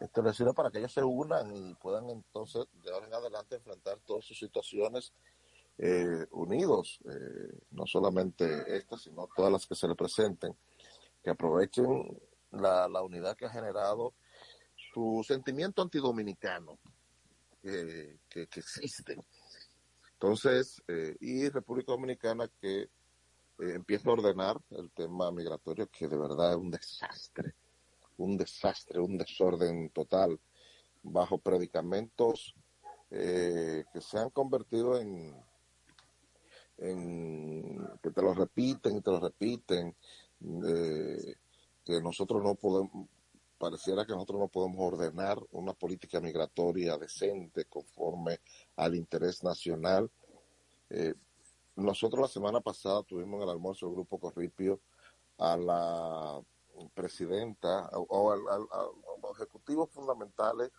esto 0.00 0.22
les 0.22 0.34
sirva 0.34 0.54
para 0.54 0.70
que 0.70 0.78
ellos 0.78 0.92
se 0.92 1.04
unan 1.04 1.54
y 1.54 1.74
puedan 1.74 2.08
entonces 2.08 2.64
de 2.82 2.90
ahora 2.90 3.06
en 3.06 3.12
adelante 3.12 3.56
enfrentar 3.56 3.98
todas 4.06 4.24
sus 4.24 4.38
situaciones 4.38 5.12
eh, 5.78 6.26
unidos, 6.30 6.98
eh, 7.04 7.58
no 7.72 7.86
solamente 7.86 8.76
estas, 8.76 9.02
sino 9.02 9.28
todas 9.36 9.52
las 9.52 9.66
que 9.66 9.74
se 9.74 9.86
le 9.86 9.94
presenten, 9.94 10.56
que 11.22 11.28
aprovechen 11.28 12.18
la, 12.52 13.02
unidad 13.02 13.36
que 13.36 13.44
ha 13.44 13.50
generado 13.50 14.14
su 14.94 15.22
sentimiento 15.26 15.82
antidominicano 15.82 16.78
que, 17.60 18.20
que, 18.30 18.42
existe. 18.42 19.16
Entonces, 20.12 20.82
eh, 20.88 21.14
y 21.20 21.46
República 21.50 21.92
Dominicana 21.92 22.48
que 22.58 22.88
empieza 23.58 24.08
a 24.08 24.14
ordenar 24.14 24.58
el 24.70 24.90
tema 24.92 25.30
migratorio, 25.30 25.90
que 25.90 26.08
de 26.08 26.16
verdad 26.16 26.52
es 26.52 26.56
un 26.56 26.70
desastre, 26.70 27.54
un 28.16 28.38
desastre, 28.38 28.98
un 28.98 29.18
desorden 29.18 29.90
total, 29.90 30.40
bajo 31.02 31.36
predicamentos 31.36 32.54
que 33.08 34.00
se 34.00 34.18
han 34.18 34.30
convertido 34.30 34.98
en 34.98 35.32
que 36.76 38.10
te 38.10 38.22
lo 38.22 38.34
repiten 38.34 38.96
y 38.96 39.00
te 39.00 39.10
lo 39.10 39.20
repiten, 39.20 39.94
que 41.84 42.00
nosotros 42.02 42.42
no 42.42 42.54
podemos, 42.54 43.08
pareciera 43.58 44.04
que 44.04 44.12
nosotros 44.12 44.40
no 44.40 44.48
podemos 44.48 44.78
ordenar 44.80 45.38
una 45.52 45.72
política 45.72 46.20
migratoria 46.20 46.98
decente 46.98 47.64
conforme 47.64 48.40
al 48.76 48.94
interés 48.94 49.42
nacional. 49.42 50.10
Eh, 50.90 51.14
nosotros 51.76 52.20
la 52.22 52.28
semana 52.28 52.60
pasada 52.60 53.02
tuvimos 53.02 53.38
en 53.38 53.42
el 53.44 53.50
almuerzo 53.50 53.86
del 53.86 53.94
Grupo 53.94 54.18
Corripio 54.18 54.80
a 55.38 55.56
la 55.56 56.40
presidenta 56.94 57.88
o, 57.92 58.32
a 58.32 58.36
los 58.36 59.36
ejecutivos 59.36 59.90
fundamentales 59.90 60.70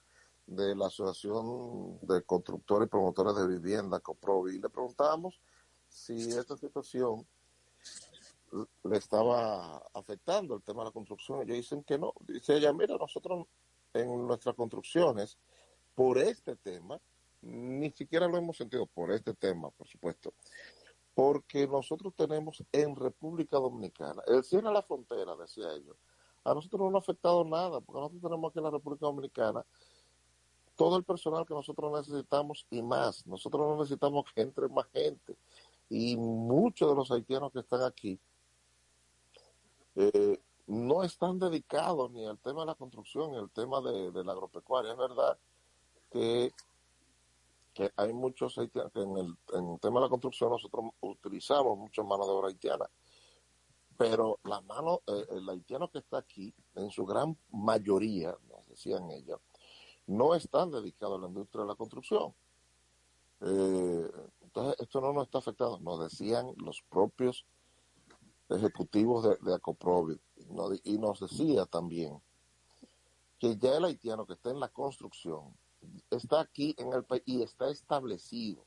de 0.46 0.76
la 0.76 0.88
Asociación 0.88 2.00
de 2.02 2.24
Constructores 2.24 2.88
y 2.88 2.90
Promotores 2.90 3.36
de 3.36 3.48
Vivienda, 3.48 4.00
COPROVI, 4.00 4.56
y 4.56 4.60
le 4.60 4.70
preguntábamos 4.70 5.40
si 5.98 6.30
esta 6.30 6.56
situación 6.56 7.26
le 8.84 8.98
estaba 8.98 9.78
afectando 9.94 10.56
el 10.56 10.62
tema 10.62 10.82
de 10.82 10.86
la 10.86 10.92
construcción. 10.92 11.42
Ellos 11.42 11.58
dicen 11.58 11.84
que 11.84 11.98
no. 11.98 12.14
Dice 12.28 12.56
ella, 12.56 12.72
mira, 12.72 12.96
nosotros 12.98 13.48
en 13.94 14.28
nuestras 14.28 14.56
construcciones, 14.56 15.38
por 15.96 16.20
este 16.20 16.56
tema, 16.56 17.00
ni 17.42 17.90
siquiera 17.92 18.28
lo 18.28 18.38
hemos 18.38 18.58
sentido 18.58 18.86
por 18.86 19.12
este 19.12 19.34
tema, 19.34 19.72
por 19.72 19.88
supuesto, 19.88 20.34
porque 21.16 21.68
nosotros 21.68 22.14
tenemos 22.16 22.64
en 22.72 22.96
República 22.96 23.58
Dominicana, 23.58 24.22
el 24.28 24.44
cierre 24.44 24.68
a 24.70 24.72
la 24.72 24.84
frontera, 24.84 25.36
decía 25.36 25.74
ellos, 25.74 25.98
a 26.44 26.54
nosotros 26.54 26.80
no 26.80 26.92
nos 26.92 27.02
ha 27.02 27.06
afectado 27.06 27.44
nada, 27.44 27.82
porque 27.82 28.00
nosotros 28.00 28.22
tenemos 28.22 28.50
aquí 28.50 28.60
en 28.60 28.66
la 28.66 28.72
República 28.72 29.06
Dominicana 29.08 29.66
todo 30.78 30.96
el 30.96 31.04
personal 31.04 31.46
que 31.46 31.56
nosotros 31.56 31.92
necesitamos 31.92 32.66
y 32.70 32.82
más. 32.82 33.26
Nosotros 33.26 33.68
no 33.68 33.78
necesitamos 33.78 34.26
que 34.34 34.42
entre 34.42 34.70
más 34.70 34.86
gente. 34.94 35.36
Y 35.90 36.18
muchos 36.18 36.90
de 36.90 36.96
los 36.96 37.12
haitianos 37.12 37.52
que 37.52 37.60
están 37.60 37.84
aquí 37.84 38.20
eh, 39.96 40.40
no 40.68 41.04
están 41.04 41.40
dedicados 41.40 42.12
ni 42.12 42.26
al 42.26 42.38
tema 42.40 42.62
de 42.62 42.68
la 42.68 42.76
construcción 42.76 43.32
ni 43.32 43.38
al 43.38 43.50
tema 43.50 43.82
de, 43.82 44.24
la 44.24 44.34
agropecuaria. 44.34 44.92
Es 44.92 44.98
verdad 44.98 45.40
que, 46.12 46.54
que 47.74 47.92
hay 47.96 48.14
muchos 48.14 48.58
haitianos 48.58 48.92
que 48.92 49.02
en 49.02 49.18
el, 49.18 49.38
en 49.54 49.70
el 49.70 49.80
tema 49.80 50.00
de 50.00 50.06
la 50.06 50.10
construcción 50.10 50.52
nosotros 50.52 50.86
utilizamos 51.02 51.78
mucha 51.78 52.04
mano 52.04 52.26
de 52.26 52.32
obra 52.32 52.50
haitiana. 52.50 52.90
Pero 53.98 54.40
la 54.44 54.62
mano, 54.62 55.02
eh, 55.08 55.26
el 55.32 55.50
haitiano 55.50 55.90
que 55.90 56.00
está 56.00 56.20
aquí, 56.20 56.54
en 56.76 56.92
su 56.92 57.06
gran 57.06 57.36
mayoría, 57.50 58.38
nos 58.48 58.68
decían 58.68 59.10
ellos, 59.10 59.40
no 60.06 60.36
están 60.36 60.70
dedicados 60.72 61.18
a 61.18 61.22
la 61.22 61.28
industria 61.28 61.64
de 61.64 61.68
la 61.70 61.76
construcción. 61.76 62.34
Eh, 63.42 64.12
entonces, 64.58 64.82
esto 64.82 65.02
no 65.02 65.14
nos 65.14 65.26
está 65.26 65.38
afectando, 65.38 65.80
nos 65.80 66.00
decían 66.00 66.52
los 66.58 66.82
propios 66.90 67.46
ejecutivos 68.50 69.24
de, 69.24 69.38
de 69.42 70.82
y 70.84 70.98
nos 70.98 71.20
decía 71.20 71.68
también 71.68 72.20
que 73.38 73.56
ya 73.58 73.78
el 73.78 73.86
haitiano 73.86 74.26
que 74.26 74.34
está 74.34 74.50
en 74.50 74.60
la 74.60 74.70
construcción 74.70 75.56
está 76.10 76.40
aquí 76.40 76.74
en 76.80 76.92
el 76.92 77.04
país 77.04 77.22
y 77.28 77.44
está 77.44 77.70
establecido, 77.70 78.66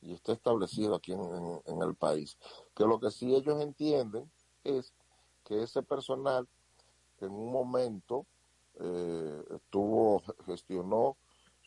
y 0.00 0.14
está 0.14 0.32
establecido 0.32 0.94
aquí 0.94 1.12
en 1.12 1.82
el 1.82 1.94
país, 1.96 2.38
que 2.74 2.84
lo 2.84 2.98
que 2.98 3.10
sí 3.10 3.34
ellos 3.34 3.60
entienden 3.60 4.30
es 4.62 4.94
que 5.44 5.62
ese 5.62 5.82
personal 5.82 6.48
en 7.20 7.30
un 7.30 7.52
momento 7.52 8.24
eh, 8.80 9.44
estuvo, 9.50 10.22
gestionó 10.46 11.18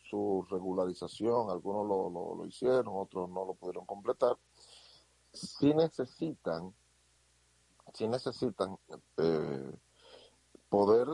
su 0.08 0.46
regularización, 0.50 1.50
algunos 1.50 1.86
lo, 1.86 2.34
lo, 2.36 2.46
hicieron, 2.46 2.88
otros 2.88 3.28
no 3.28 3.44
lo 3.44 3.54
pudieron 3.54 3.84
completar, 3.86 4.36
si 5.32 5.74
necesitan, 5.74 6.74
si 7.92 8.08
necesitan 8.08 8.78
eh, 9.18 9.72
poder 10.68 11.08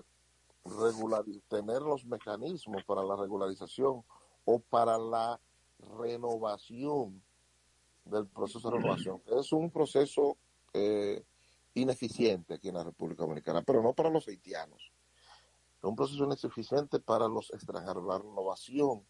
regular, 0.64 1.24
tener 1.48 1.82
los 1.82 2.06
mecanismos 2.06 2.84
para 2.84 3.02
la 3.02 3.16
regularización 3.16 4.04
o 4.44 4.58
para 4.60 4.98
la 4.98 5.40
renovación 5.98 7.22
del 8.04 8.26
proceso 8.26 8.70
de 8.70 8.76
renovación. 8.76 9.22
Es 9.26 9.52
un 9.52 9.70
proceso 9.70 10.36
eh, 10.72 11.24
ineficiente 11.74 12.54
aquí 12.54 12.68
en 12.68 12.74
la 12.76 12.84
República 12.84 13.24
Dominicana, 13.24 13.62
pero 13.62 13.82
no 13.82 13.92
para 13.92 14.10
los 14.10 14.28
haitianos 14.28 14.93
un 15.88 15.96
proceso 15.96 16.24
insuficiente 16.24 16.98
para 16.98 17.28
los 17.28 17.52
extranjeros. 17.52 18.04
La 18.04 18.18
renovación 18.18 19.04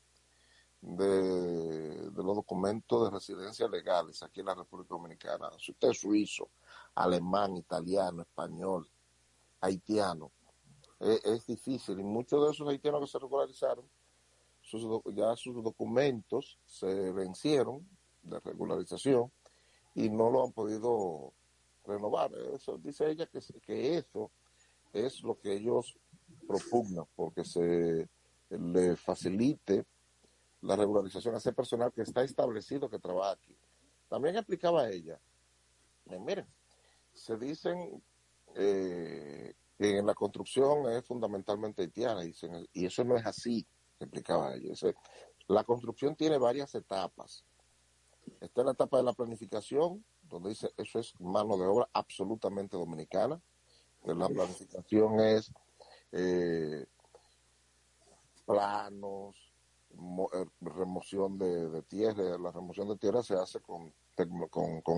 de, 0.80 2.10
los 2.14 2.36
documentos 2.36 3.04
de 3.04 3.10
residencia 3.10 3.68
legales 3.68 4.22
aquí 4.22 4.40
en 4.40 4.46
la 4.46 4.54
República 4.54 4.94
Dominicana, 4.94 5.50
si 5.58 5.72
usted 5.72 5.90
es 5.90 6.00
suizo, 6.00 6.50
alemán, 6.94 7.56
italiano, 7.56 8.22
español, 8.22 8.88
haitiano, 9.60 10.30
e, 11.00 11.20
es, 11.24 11.46
difícil. 11.46 11.98
Y 11.98 12.02
muchos 12.02 12.44
de 12.44 12.52
esos 12.52 12.68
haitianos 12.68 13.00
que 13.00 13.06
se 13.06 13.18
regularizaron, 13.18 13.88
ya 15.14 15.36
sus 15.36 15.62
documentos 15.62 16.58
se 16.64 17.12
vencieron 17.12 17.86
de 18.22 18.40
regularización 18.40 19.30
y 19.94 20.08
no 20.08 20.30
lo 20.30 20.44
han 20.44 20.52
podido 20.52 21.32
renovar. 21.84 22.32
Eso 22.54 22.78
dice 22.78 23.10
ella 23.10 23.26
que, 23.26 23.40
que 23.60 23.98
eso 23.98 24.30
es 24.92 25.22
lo 25.22 25.38
que 25.38 25.54
ellos 25.54 25.98
propugna 26.46 27.04
porque 27.14 27.44
se 27.44 28.08
le 28.50 28.96
facilite 28.96 29.84
la 30.62 30.76
regularización 30.76 31.34
a 31.34 31.38
ese 31.38 31.52
personal 31.52 31.92
que 31.92 32.02
está 32.02 32.22
establecido 32.22 32.88
que 32.88 32.98
trabaja 32.98 33.32
aquí. 33.32 33.56
También 34.08 34.36
explicaba 34.36 34.88
ella, 34.88 35.20
eh, 36.06 36.18
miren, 36.18 36.46
se 37.12 37.36
dicen 37.36 38.02
eh, 38.54 39.54
que 39.78 39.98
en 39.98 40.06
la 40.06 40.14
construcción 40.14 40.90
es 40.92 41.04
fundamentalmente 41.04 41.82
haitiana, 41.82 42.22
y 42.24 42.86
eso 42.86 43.04
no 43.04 43.16
es 43.16 43.26
así, 43.26 43.66
explicaba 43.98 44.54
ella. 44.54 44.74
la 45.48 45.64
construcción 45.64 46.14
tiene 46.14 46.38
varias 46.38 46.74
etapas. 46.74 47.44
Está 48.40 48.62
en 48.62 48.66
la 48.66 48.72
etapa 48.72 48.96
de 48.96 49.02
la 49.02 49.12
planificación, 49.12 50.04
donde 50.22 50.50
dice 50.50 50.70
eso 50.76 50.98
es 50.98 51.18
mano 51.20 51.56
de 51.56 51.66
obra 51.66 51.88
absolutamente 51.92 52.76
dominicana. 52.76 53.40
La 54.04 54.28
planificación 54.28 55.20
es 55.20 55.50
eh, 56.16 56.86
planos, 58.46 59.34
eh, 59.90 60.46
remoción 60.60 61.38
de, 61.38 61.82
tierra. 61.82 62.38
La 62.38 62.52
remoción 62.52 62.88
de 62.88 62.96
tierra 62.96 63.22
se 63.22 63.34
hace 63.34 63.60
con, 63.60 63.92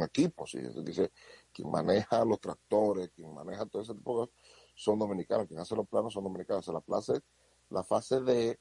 equipos. 0.04 0.54
Y 0.54 0.60
dice, 0.82 1.10
quien 1.52 1.70
maneja 1.70 2.24
los 2.24 2.38
tractores, 2.40 3.10
quien 3.10 3.32
maneja 3.32 3.64
todo 3.66 3.82
ese 3.82 3.94
tipo 3.94 4.12
de 4.12 4.26
cosas, 4.26 4.36
son 4.74 4.98
dominicanos. 4.98 5.46
Quien 5.46 5.58
hace 5.58 5.74
los 5.74 5.88
planos 5.88 6.12
son 6.12 6.24
dominicanos. 6.24 6.66
la, 6.68 6.82
fase, 6.82 7.22
la 7.70 7.82
fase 7.82 8.20
de 8.20 8.58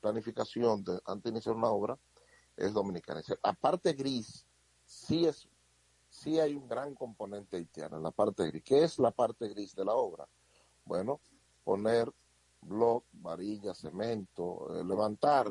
planificación 0.00 0.84
de, 0.84 1.00
antes 1.04 1.24
de 1.24 1.30
iniciar 1.30 1.56
una 1.56 1.68
obra 1.68 1.98
es 2.56 2.72
dominicana. 2.72 3.22
La 3.42 3.52
parte 3.54 3.92
gris 3.92 4.46
sí 4.84 5.26
es 5.26 5.48
sí 6.10 6.40
hay 6.40 6.54
un 6.54 6.66
gran 6.66 6.94
componente 6.94 7.56
haitiano 7.56 7.98
la 7.98 8.10
parte 8.10 8.46
gris. 8.46 8.62
¿Qué 8.62 8.84
es 8.84 8.98
la 8.98 9.10
parte 9.10 9.48
gris 9.48 9.74
de 9.74 9.84
la 9.84 9.94
obra? 9.94 10.28
Bueno, 10.84 11.20
poner 11.68 12.10
bloc, 12.62 13.04
varilla, 13.12 13.74
cemento, 13.74 14.74
eh, 14.74 14.82
levantar. 14.82 15.48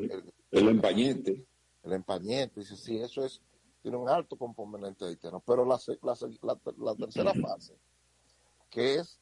El, 0.49 0.67
empañete. 0.67 1.45
El 1.83 1.93
empañete, 1.93 2.61
dice, 2.61 2.75
sí, 2.75 2.97
eso 2.97 3.23
es, 3.23 3.39
tiene 3.83 3.97
un 3.97 4.09
alto 4.09 4.35
componente 4.35 5.05
haitiano. 5.05 5.43
Pero 5.45 5.63
la, 5.63 5.79
la, 6.41 6.95
tercera 6.95 7.33
fase, 7.41 7.77
que 8.67 8.95
es 8.95 9.19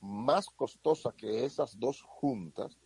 más 0.00 0.46
costosa 0.46 1.12
que 1.12 1.44
esas 1.44 1.78
dos 1.78 2.00
juntas, 2.00 2.78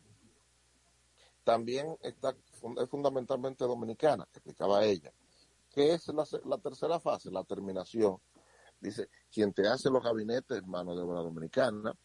también 1.44 1.96
está, 2.00 2.30
es 2.30 2.88
fundamentalmente 2.90 3.64
dominicana, 3.64 4.24
explicaba 4.32 4.85
ella. 4.85 5.12
¿Qué 5.70 5.92
es 5.92 6.08
la, 6.08 6.26
la 6.44 6.58
tercera 6.58 6.98
fase? 6.98 7.30
La 7.30 7.44
terminación. 7.44 8.18
Dice, 8.80 9.08
quien 9.30 9.52
te 9.52 9.68
hace 9.68 9.90
los 9.90 10.02
gabinetes, 10.02 10.66
mano 10.66 10.96
de 10.96 11.02
obra 11.02 11.20
dominicana, 11.20 11.96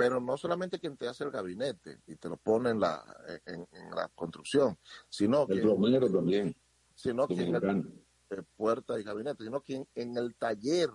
pero 0.00 0.18
no 0.18 0.38
solamente 0.38 0.80
quien 0.80 0.96
te 0.96 1.06
hace 1.06 1.24
el 1.24 1.30
gabinete 1.30 2.00
y 2.06 2.16
te 2.16 2.30
lo 2.30 2.38
pone 2.38 2.70
en 2.70 2.80
la, 2.80 3.04
en, 3.44 3.66
la 3.94 4.08
construcción, 4.08 4.78
sino 5.10 5.46
el 5.46 5.60
plomero 5.60 6.10
también, 6.10 6.56
sino 6.94 7.26
quien 7.26 7.54
el, 7.54 8.44
puerta 8.56 8.98
y 8.98 9.02
gabinete, 9.02 9.44
sino 9.44 9.60
quien 9.60 9.86
en 9.94 10.16
el 10.16 10.34
taller 10.36 10.88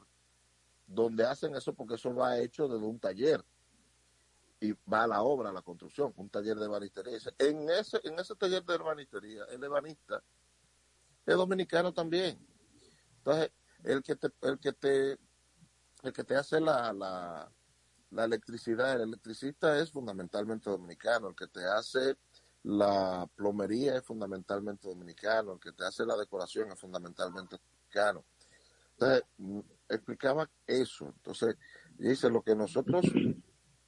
donde 0.88 1.24
hacen 1.24 1.56
eso, 1.56 1.76
porque 1.76 1.96
eso 1.96 2.16
va 2.16 2.40
hecho 2.40 2.68
desde 2.68 2.84
un 2.84 3.00
taller 3.00 3.46
y 4.60 4.72
va 4.92 5.04
a 5.04 5.08
la 5.08 5.22
obra, 5.22 5.52
a 5.52 5.54
la 5.54 5.62
construcción, 5.62 6.12
un 6.16 6.30
taller 6.30 6.58
de 6.58 6.66
ebanistería. 6.66 7.20
En 7.38 7.70
ese, 7.70 8.00
en 8.06 8.18
ese 8.18 8.34
taller 8.34 8.64
de 8.66 8.74
ebanistería, 8.74 9.44
el 9.52 9.64
ebanista 9.64 10.24
es 11.28 11.36
dominicano 11.36 11.94
también. 11.94 12.40
Entonces, 13.18 13.52
el 13.84 14.02
que 14.02 14.16
te, 14.16 14.30
el 14.42 14.58
que 14.58 14.74
te, 14.74 15.20
el 16.02 16.12
que 16.12 16.24
te 16.24 16.36
hace 16.36 16.60
la, 16.60 16.92
la, 16.92 17.52
la 18.12 18.26
electricidad, 18.26 18.96
el 18.96 19.10
electricista 19.10 19.80
es 19.80 19.92
fundamentalmente 19.92 20.70
dominicano, 20.70 21.30
el 21.30 21.36
que 21.36 21.48
te 21.48 21.66
hace 21.66 22.18
la 22.64 23.30
plomería 23.36 23.98
es 23.98 24.04
fundamentalmente 24.04 24.88
dominicano, 24.88 25.54
el 25.54 25.60
que 25.60 25.72
te 25.72 25.86
hace 25.86 26.06
la 26.06 26.18
decoración 26.18 26.72
es 26.72 26.80
fundamentalmente 26.80 27.58
dominicano. 27.58 28.26
Entonces, 28.94 29.24
mm, 29.38 29.60
explicaba 29.90 30.50
eso. 30.66 31.06
Entonces, 31.06 31.56
dice, 31.98 32.30
lo 32.30 32.42
que 32.42 32.56
nosotros, 32.56 33.06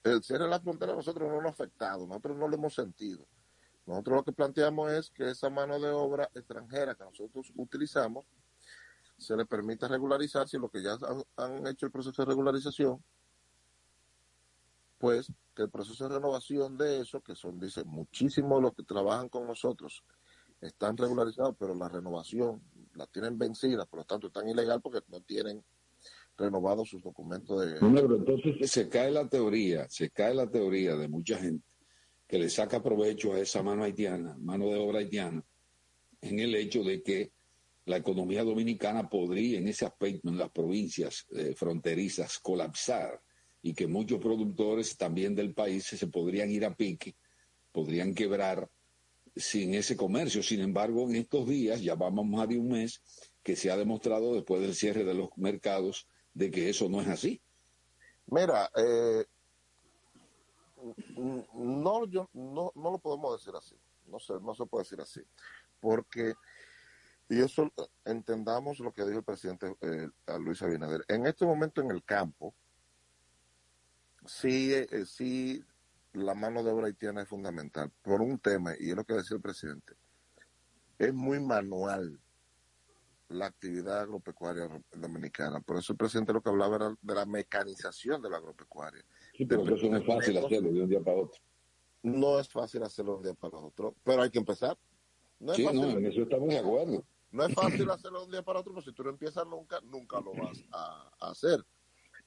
el 0.04 0.24
cierre 0.24 0.44
de 0.44 0.50
la 0.50 0.60
frontera 0.60 0.94
nosotros 0.94 1.28
no 1.28 1.42
nos 1.42 1.46
ha 1.46 1.50
afectado, 1.50 2.06
nosotros 2.06 2.38
no 2.38 2.48
lo 2.48 2.56
hemos 2.56 2.76
sentido. 2.76 3.26
Nosotros 3.88 4.18
lo 4.18 4.24
que 4.26 4.34
planteamos 4.34 4.92
es 4.92 5.10
que 5.10 5.30
esa 5.30 5.50
mano 5.50 5.80
de 5.80 5.90
obra 5.90 6.30
extranjera 6.36 6.94
que 6.94 7.06
nosotros 7.06 7.52
utilizamos 7.56 8.26
se 9.18 9.36
le 9.36 9.46
permita 9.46 9.88
regularizar 9.88 10.48
si 10.48 10.58
lo 10.58 10.70
que 10.70 10.84
ya 10.84 10.94
han, 10.94 11.24
han 11.38 11.68
hecho 11.68 11.86
el 11.88 11.92
proceso 11.92 12.22
de 12.22 12.28
regularización, 12.28 13.04
pues 14.98 15.32
que 15.56 15.64
el 15.64 15.70
proceso 15.70 16.08
de 16.08 16.16
renovación 16.16 16.78
de 16.78 17.02
eso, 17.02 17.22
que 17.22 17.36
son, 17.36 17.60
dice, 17.60 17.84
muchísimos 17.84 18.62
los 18.62 18.74
que 18.74 18.84
trabajan 18.84 19.30
con 19.30 19.48
nosotros, 19.48 20.04
están 20.62 20.98
regularizados, 20.98 21.56
pero 21.58 21.76
la 21.76 21.88
renovación 21.88 22.62
la 22.96 23.06
tienen 23.08 23.38
vencida, 23.38 23.86
por 23.86 24.00
lo 24.00 24.06
tanto 24.06 24.28
están 24.28 24.48
ilegal 24.48 24.82
porque 24.82 25.00
no 25.08 25.22
tienen 25.22 25.64
renovados 26.38 26.90
sus 26.90 27.02
documentos 27.02 27.62
de... 27.62 27.82
No, 27.82 27.94
pero 27.94 28.16
entonces 28.16 28.72
se 28.72 28.90
cae 28.90 29.12
la 29.12 29.28
teoría, 29.28 29.88
se 29.90 30.10
cae 30.10 30.34
la 30.34 30.50
teoría 30.50 30.96
de 30.96 31.08
mucha 31.08 31.38
gente 31.38 31.66
que 32.28 32.38
le 32.38 32.50
saca 32.50 32.84
provecho 32.84 33.34
a 33.34 33.40
esa 33.40 33.64
mano 33.64 33.84
haitiana, 33.84 34.36
mano 34.38 34.68
de 34.68 34.76
obra 34.76 35.00
haitiana, 35.00 35.44
en 36.22 36.40
el 36.40 36.56
hecho 36.56 36.84
de 36.84 37.02
que 37.02 37.32
la 37.86 37.98
economía 37.98 38.44
dominicana 38.44 39.10
podría 39.10 39.60
en 39.60 39.68
ese 39.70 39.86
aspecto 39.86 40.28
en 40.28 40.38
las 40.38 40.50
provincias 40.50 41.26
eh, 41.32 41.54
fronterizas 41.56 42.38
colapsar 42.40 43.22
y 43.68 43.74
que 43.74 43.86
muchos 43.86 44.20
productores 44.22 44.96
también 44.96 45.36
del 45.36 45.54
país 45.54 45.84
se 45.86 46.08
podrían 46.08 46.50
ir 46.50 46.64
a 46.64 46.74
pique, 46.74 47.18
podrían 47.74 48.16
quebrar 48.16 48.70
sin 49.36 49.74
ese 49.74 49.98
comercio. 49.98 50.42
Sin 50.42 50.62
embargo, 50.62 51.04
en 51.10 51.18
estos 51.18 51.46
días, 51.46 51.82
ya 51.82 51.96
vamos 51.96 52.26
más 52.26 52.48
de 52.48 52.58
un 52.58 52.70
mes, 52.70 53.02
que 53.44 53.58
se 53.58 53.70
ha 53.70 53.76
demostrado 53.76 54.34
después 54.34 54.62
del 54.62 54.74
cierre 54.74 55.04
de 55.04 55.14
los 55.14 55.30
mercados 55.36 56.08
de 56.34 56.50
que 56.50 56.70
eso 56.70 56.88
no 56.88 57.02
es 57.02 57.10
así. 57.10 57.42
Mira, 58.28 58.72
eh, 58.78 59.26
no, 61.54 62.06
yo, 62.06 62.30
no, 62.32 62.72
no 62.74 62.92
lo 62.92 63.00
podemos 63.00 63.38
decir 63.38 63.54
así, 63.54 63.76
no 64.06 64.18
se, 64.18 64.34
no 64.40 64.56
se 64.56 64.66
puede 64.66 64.86
decir 64.86 65.02
así, 65.02 65.22
porque, 65.82 66.36
y 67.28 67.42
eso 67.42 67.70
entendamos 68.06 68.80
lo 68.80 68.94
que 68.94 69.04
dijo 69.04 69.18
el 69.18 69.26
presidente 69.26 69.76
eh, 69.82 70.08
Luis 70.40 70.62
Abinader, 70.62 71.04
en 71.10 71.28
este 71.28 71.46
momento 71.46 71.82
en 71.82 71.92
el 71.92 72.02
campo, 72.06 72.56
sí, 74.28 74.74
eh, 74.74 75.06
sí, 75.06 75.64
la 76.14 76.34
mano 76.34 76.64
de 76.64 76.72
obra 76.72 76.88
haitiana 76.88 77.22
es 77.22 77.28
fundamental, 77.28 77.92
por 78.02 78.22
un 78.22 78.40
tema, 78.40 78.74
y 78.80 78.90
es 78.90 78.96
lo 78.96 79.04
que 79.04 79.14
decía 79.14 79.36
el 79.36 79.42
presidente, 79.42 79.94
es 80.98 81.14
muy 81.14 81.40
manual 81.40 82.20
la 83.30 83.48
actividad 83.48 84.02
agropecuaria 84.02 84.70
dominicana. 84.94 85.60
Por 85.60 85.78
eso 85.78 85.94
el 85.94 85.98
presidente 85.98 86.34
lo 86.34 86.42
que 86.42 86.50
hablaba 86.50 86.78
era 86.78 86.96
de 87.02 87.16
la 87.16 87.26
mecanización 87.26 88.22
de 88.22 88.30
la 88.30 88.38
agropecuaria. 88.38 89.04
Sí, 89.36 89.46
pero 89.46 89.64
eso 89.76 89.88
no 89.88 89.98
es 89.98 90.06
fácil 90.06 90.38
hacerlo 90.38 90.72
de 90.72 90.82
un 90.82 90.90
día 90.90 91.02
para 91.02 91.18
otro. 91.18 91.42
No 92.04 92.40
es 92.40 92.48
fácil 92.48 92.84
hacerlo 92.84 93.14
de 93.14 93.18
un 93.18 93.24
día 93.24 93.34
para 93.34 93.58
otro, 93.58 93.96
pero 94.04 94.22
hay 94.22 94.30
que 94.30 94.40
empezar. 94.40 94.78
No 95.40 95.52
es 95.52 95.58
sí, 95.58 95.66
fácil, 95.66 95.82
no, 95.82 95.90
en 95.90 96.06
eso 96.06 96.22
estamos 96.22 96.48
de 96.48 96.58
acuerdo. 96.58 97.06
No 97.32 97.46
es 97.46 97.54
fácil 97.54 97.90
hacerlo 97.90 98.20
de 98.20 98.26
un 98.26 98.32
día 98.32 98.44
para 98.44 98.60
otro, 98.60 98.74
pero 98.74 98.86
si 98.86 98.94
tú 98.94 99.04
no 99.04 99.10
empiezas 99.10 99.46
nunca, 99.46 99.82
nunca 99.82 100.22
lo 100.22 100.34
vas 100.34 100.64
a, 100.72 101.12
a 101.20 101.32
hacer. 101.32 101.64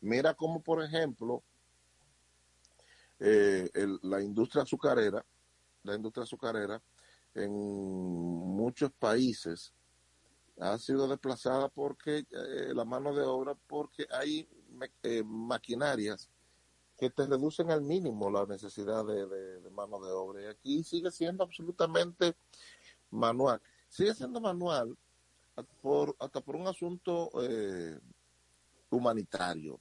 Mira 0.00 0.34
cómo, 0.34 0.62
por 0.62 0.82
ejemplo, 0.82 1.42
eh, 3.20 3.70
el, 3.74 3.98
la 4.02 4.20
industria 4.20 4.62
azucarera, 4.62 5.24
la 5.84 5.94
industria 5.94 6.24
azucarera 6.24 6.82
en 7.34 7.52
muchos 7.52 8.90
países 8.92 9.72
ha 10.58 10.78
sido 10.78 11.08
desplazada 11.08 11.68
porque 11.68 12.26
eh, 12.30 12.72
la 12.74 12.84
mano 12.84 13.14
de 13.14 13.22
obra, 13.22 13.54
porque 13.66 14.06
hay 14.10 14.48
eh, 15.02 15.22
maquinarias 15.24 16.28
que 16.98 17.08
te 17.08 17.26
reducen 17.26 17.70
al 17.70 17.80
mínimo 17.80 18.30
la 18.30 18.44
necesidad 18.44 19.06
de, 19.06 19.26
de, 19.26 19.70
mano 19.70 19.98
de 20.00 20.12
obra. 20.12 20.42
Y 20.42 20.46
aquí 20.46 20.84
sigue 20.84 21.10
siendo 21.10 21.44
absolutamente 21.44 22.36
manual. 23.10 23.60
Sigue 23.88 24.14
siendo 24.14 24.40
manual 24.40 24.96
hasta 25.56 26.40
por 26.40 26.56
un 26.56 26.66
asunto 26.66 27.30
eh, 27.42 27.98
humanitario. 28.90 29.78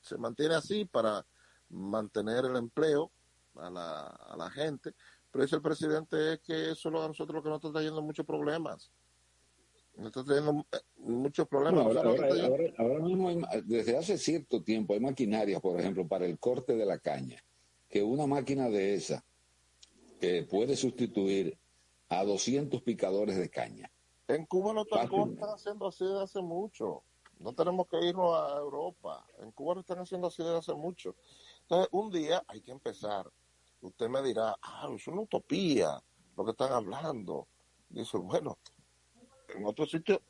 Se 0.00 0.18
mantiene 0.18 0.56
así 0.56 0.84
para 0.84 1.24
mantener 1.70 2.44
el 2.44 2.56
empleo 2.56 3.10
a 3.56 3.70
la, 3.70 4.06
a 4.06 4.36
la 4.36 4.50
gente, 4.50 4.92
pero 5.30 5.44
dice 5.44 5.56
el 5.56 5.62
presidente 5.62 6.34
es 6.34 6.40
que 6.40 6.70
eso 6.70 6.88
a 6.88 7.08
nosotros 7.08 7.36
lo 7.36 7.42
que 7.42 7.48
nos 7.48 7.56
está 7.58 7.72
trayendo 7.72 8.00
muchos 8.02 8.24
problemas. 8.24 8.90
Nos 9.96 10.06
está 10.08 10.24
trayendo 10.24 10.66
eh, 10.72 10.78
muchos 10.98 11.46
problemas. 11.48 11.84
Ahora, 11.84 12.00
ahora, 12.02 12.28
ahora, 12.44 12.64
ahora, 12.78 12.98
mismo, 13.00 13.28
hay, 13.28 13.42
desde 13.64 13.96
hace 13.96 14.18
cierto 14.18 14.62
tiempo, 14.62 14.94
hay 14.94 15.00
maquinarias, 15.00 15.60
por 15.60 15.78
ejemplo, 15.78 16.06
para 16.06 16.26
el 16.26 16.38
corte 16.38 16.74
de 16.74 16.86
la 16.86 16.98
caña, 16.98 17.42
que 17.88 18.02
una 18.02 18.26
máquina 18.26 18.68
de 18.68 18.94
esa 18.94 19.24
que 20.20 20.44
puede 20.44 20.76
sustituir 20.76 21.58
a 22.08 22.24
200 22.24 22.82
picadores 22.82 23.36
de 23.36 23.50
caña. 23.50 23.90
En 24.28 24.46
Cuba 24.46 24.72
los 24.72 24.86
están 24.86 25.08
haciendo 25.54 25.86
así 25.86 26.04
desde 26.04 26.22
hace 26.22 26.42
mucho. 26.42 27.02
No 27.38 27.52
tenemos 27.52 27.86
que 27.88 27.98
irnos 28.04 28.34
a 28.34 28.58
Europa. 28.58 29.26
En 29.40 29.52
Cuba 29.52 29.74
lo 29.74 29.80
están 29.80 29.98
haciendo 29.98 30.28
así 30.28 30.42
desde 30.42 30.58
hace 30.58 30.74
mucho. 30.74 31.14
Entonces, 31.68 31.88
un 31.90 32.10
día 32.12 32.44
hay 32.46 32.60
que 32.60 32.70
empezar. 32.70 33.28
Usted 33.80 34.08
me 34.08 34.22
dirá, 34.22 34.54
ah, 34.62 34.88
es 34.94 35.06
una 35.08 35.22
utopía 35.22 36.00
lo 36.36 36.44
que 36.44 36.52
están 36.52 36.72
hablando. 36.72 37.48
Dice, 37.88 38.18
bueno, 38.18 38.56
en 39.48 39.64
otros 39.64 39.90
sitios 39.90 40.20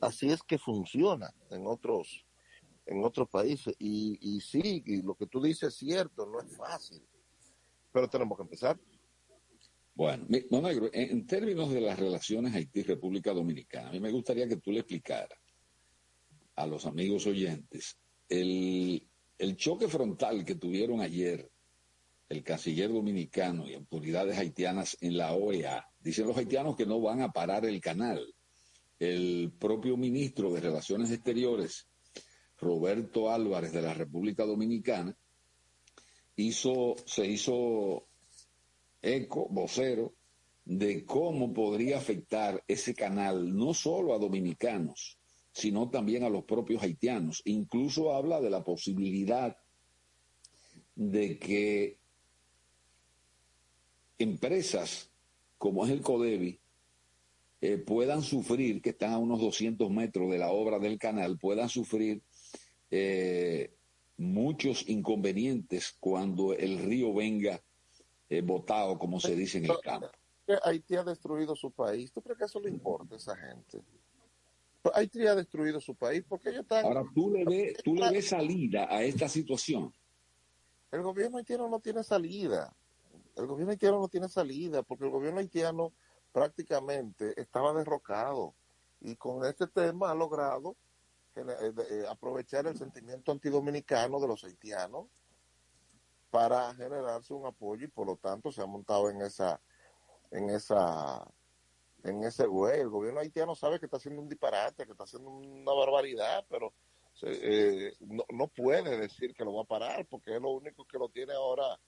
así 0.00 0.30
es 0.30 0.42
que 0.42 0.58
funciona, 0.58 1.32
en 1.50 1.64
otros, 1.64 2.26
en 2.86 3.04
otros 3.04 3.28
países. 3.28 3.72
Y, 3.78 4.18
y 4.20 4.40
sí, 4.40 4.82
y 4.84 5.02
lo 5.02 5.14
que 5.14 5.26
tú 5.26 5.40
dices 5.40 5.68
es 5.68 5.74
cierto, 5.76 6.26
no 6.26 6.40
es 6.40 6.56
fácil. 6.56 7.06
Pero 7.92 8.08
tenemos 8.08 8.36
que 8.36 8.42
empezar. 8.42 8.80
Bueno, 9.94 10.26
no, 10.50 10.60
negro, 10.60 10.90
en, 10.92 11.10
en 11.10 11.26
términos 11.26 11.70
de 11.70 11.82
las 11.82 11.96
relaciones 11.96 12.52
Haití-República 12.52 13.32
Dominicana, 13.32 13.90
a 13.90 13.92
mí 13.92 14.00
me 14.00 14.10
gustaría 14.10 14.48
que 14.48 14.56
tú 14.56 14.72
le 14.72 14.80
explicaras 14.80 15.38
a 16.56 16.66
los 16.66 16.84
amigos 16.84 17.26
oyentes 17.28 17.96
el, 18.28 19.07
el 19.38 19.56
choque 19.56 19.88
frontal 19.88 20.44
que 20.44 20.56
tuvieron 20.56 21.00
ayer 21.00 21.50
el 22.28 22.42
canciller 22.42 22.92
dominicano 22.92 23.66
y 23.66 23.74
autoridades 23.74 24.36
haitianas 24.36 24.98
en 25.00 25.16
la 25.16 25.32
OEA. 25.32 25.88
Dicen 26.00 26.26
los 26.26 26.36
haitianos 26.36 26.76
que 26.76 26.86
no 26.86 27.00
van 27.00 27.22
a 27.22 27.32
parar 27.32 27.64
el 27.64 27.80
canal. 27.80 28.34
El 28.98 29.52
propio 29.58 29.96
ministro 29.96 30.52
de 30.52 30.60
Relaciones 30.60 31.10
Exteriores, 31.10 31.86
Roberto 32.58 33.30
Álvarez 33.30 33.72
de 33.72 33.82
la 33.82 33.94
República 33.94 34.44
Dominicana, 34.44 35.16
hizo, 36.36 36.96
se 37.06 37.26
hizo 37.26 38.08
eco, 39.00 39.48
vocero, 39.50 40.14
de 40.64 41.06
cómo 41.06 41.54
podría 41.54 41.96
afectar 41.96 42.62
ese 42.68 42.94
canal 42.94 43.56
no 43.56 43.72
solo 43.72 44.14
a 44.14 44.18
dominicanos, 44.18 45.17
sino 45.52 45.90
también 45.90 46.24
a 46.24 46.28
los 46.28 46.44
propios 46.44 46.82
haitianos. 46.82 47.42
Incluso 47.44 48.14
habla 48.14 48.40
de 48.40 48.50
la 48.50 48.64
posibilidad 48.64 49.56
de 50.94 51.38
que 51.38 51.98
empresas 54.18 55.10
como 55.58 55.84
es 55.84 55.92
el 55.92 56.02
CODEBI 56.02 56.60
eh, 57.60 57.78
puedan 57.78 58.22
sufrir, 58.22 58.80
que 58.80 58.90
están 58.90 59.12
a 59.12 59.18
unos 59.18 59.40
200 59.40 59.90
metros 59.90 60.30
de 60.30 60.38
la 60.38 60.50
obra 60.50 60.78
del 60.78 60.96
canal, 60.96 61.38
puedan 61.38 61.68
sufrir 61.68 62.22
eh, 62.90 63.74
muchos 64.16 64.88
inconvenientes 64.88 65.96
cuando 65.98 66.54
el 66.54 66.78
río 66.78 67.12
venga 67.12 67.60
eh, 68.28 68.42
botado, 68.42 68.98
como 68.98 69.18
se 69.18 69.34
dice 69.34 69.58
en 69.58 69.64
el 69.64 69.78
campo. 69.82 70.08
Haití 70.62 70.96
ha 70.96 71.04
destruido 71.04 71.54
su 71.56 71.72
país. 71.72 72.12
¿Tú 72.12 72.22
crees 72.22 72.38
que 72.38 72.44
eso 72.44 72.60
le 72.60 72.70
importa 72.70 73.14
a 73.14 73.18
esa 73.18 73.36
gente? 73.36 73.82
Haití 74.94 75.26
ha 75.26 75.34
destruido 75.34 75.80
su 75.80 75.94
país 75.94 76.24
porque 76.28 76.50
ellos 76.50 76.62
están... 76.62 76.84
Ahora, 76.84 77.04
¿tú 77.14 77.30
le, 77.30 77.44
ves, 77.44 77.76
¿tú 77.82 77.94
le 77.94 78.10
ves 78.10 78.28
salida 78.28 78.86
a 78.88 79.02
esta 79.02 79.28
situación? 79.28 79.92
El 80.90 81.02
gobierno 81.02 81.38
haitiano 81.38 81.68
no 81.68 81.80
tiene 81.80 82.02
salida. 82.02 82.74
El 83.36 83.46
gobierno 83.46 83.72
haitiano 83.72 84.00
no 84.00 84.08
tiene 84.08 84.28
salida 84.28 84.82
porque 84.82 85.04
el 85.04 85.10
gobierno 85.10 85.40
haitiano 85.40 85.92
prácticamente 86.32 87.40
estaba 87.40 87.72
derrocado 87.72 88.54
y 89.00 89.16
con 89.16 89.44
este 89.44 89.66
tema 89.66 90.10
ha 90.10 90.14
logrado 90.14 90.76
eh, 91.36 91.44
eh, 91.90 92.04
aprovechar 92.08 92.66
el 92.66 92.76
sentimiento 92.76 93.32
antidominicano 93.32 94.18
de 94.20 94.28
los 94.28 94.42
haitianos 94.44 95.06
para 96.30 96.74
generarse 96.74 97.32
un 97.32 97.46
apoyo 97.46 97.84
y 97.86 97.90
por 97.90 98.06
lo 98.06 98.16
tanto 98.16 98.50
se 98.50 98.60
ha 98.60 98.66
montado 98.66 99.08
en 99.08 99.22
esa 99.22 99.60
en 100.30 100.50
esa 100.50 101.26
en 102.04 102.24
ese 102.24 102.46
güey. 102.46 102.80
El 102.80 102.88
gobierno 102.88 103.20
haitiano 103.20 103.54
sabe 103.54 103.78
que 103.78 103.86
está 103.86 103.96
haciendo 103.96 104.22
un 104.22 104.28
disparate, 104.28 104.84
que 104.84 104.92
está 104.92 105.04
haciendo 105.04 105.30
una 105.30 105.72
barbaridad, 105.72 106.44
pero 106.48 106.72
eh, 107.22 107.92
no, 108.00 108.24
no, 108.30 108.46
puede 108.48 108.96
decir 108.96 109.34
que 109.34 109.44
lo 109.44 109.54
va 109.54 109.62
a 109.62 109.66
parar 109.66 110.06
porque 110.06 110.36
es 110.36 110.40
lo 110.40 110.50
único 110.50 110.84
que 110.84 110.98
lo 110.98 111.08
tiene 111.08 111.32
ahora 111.32 111.78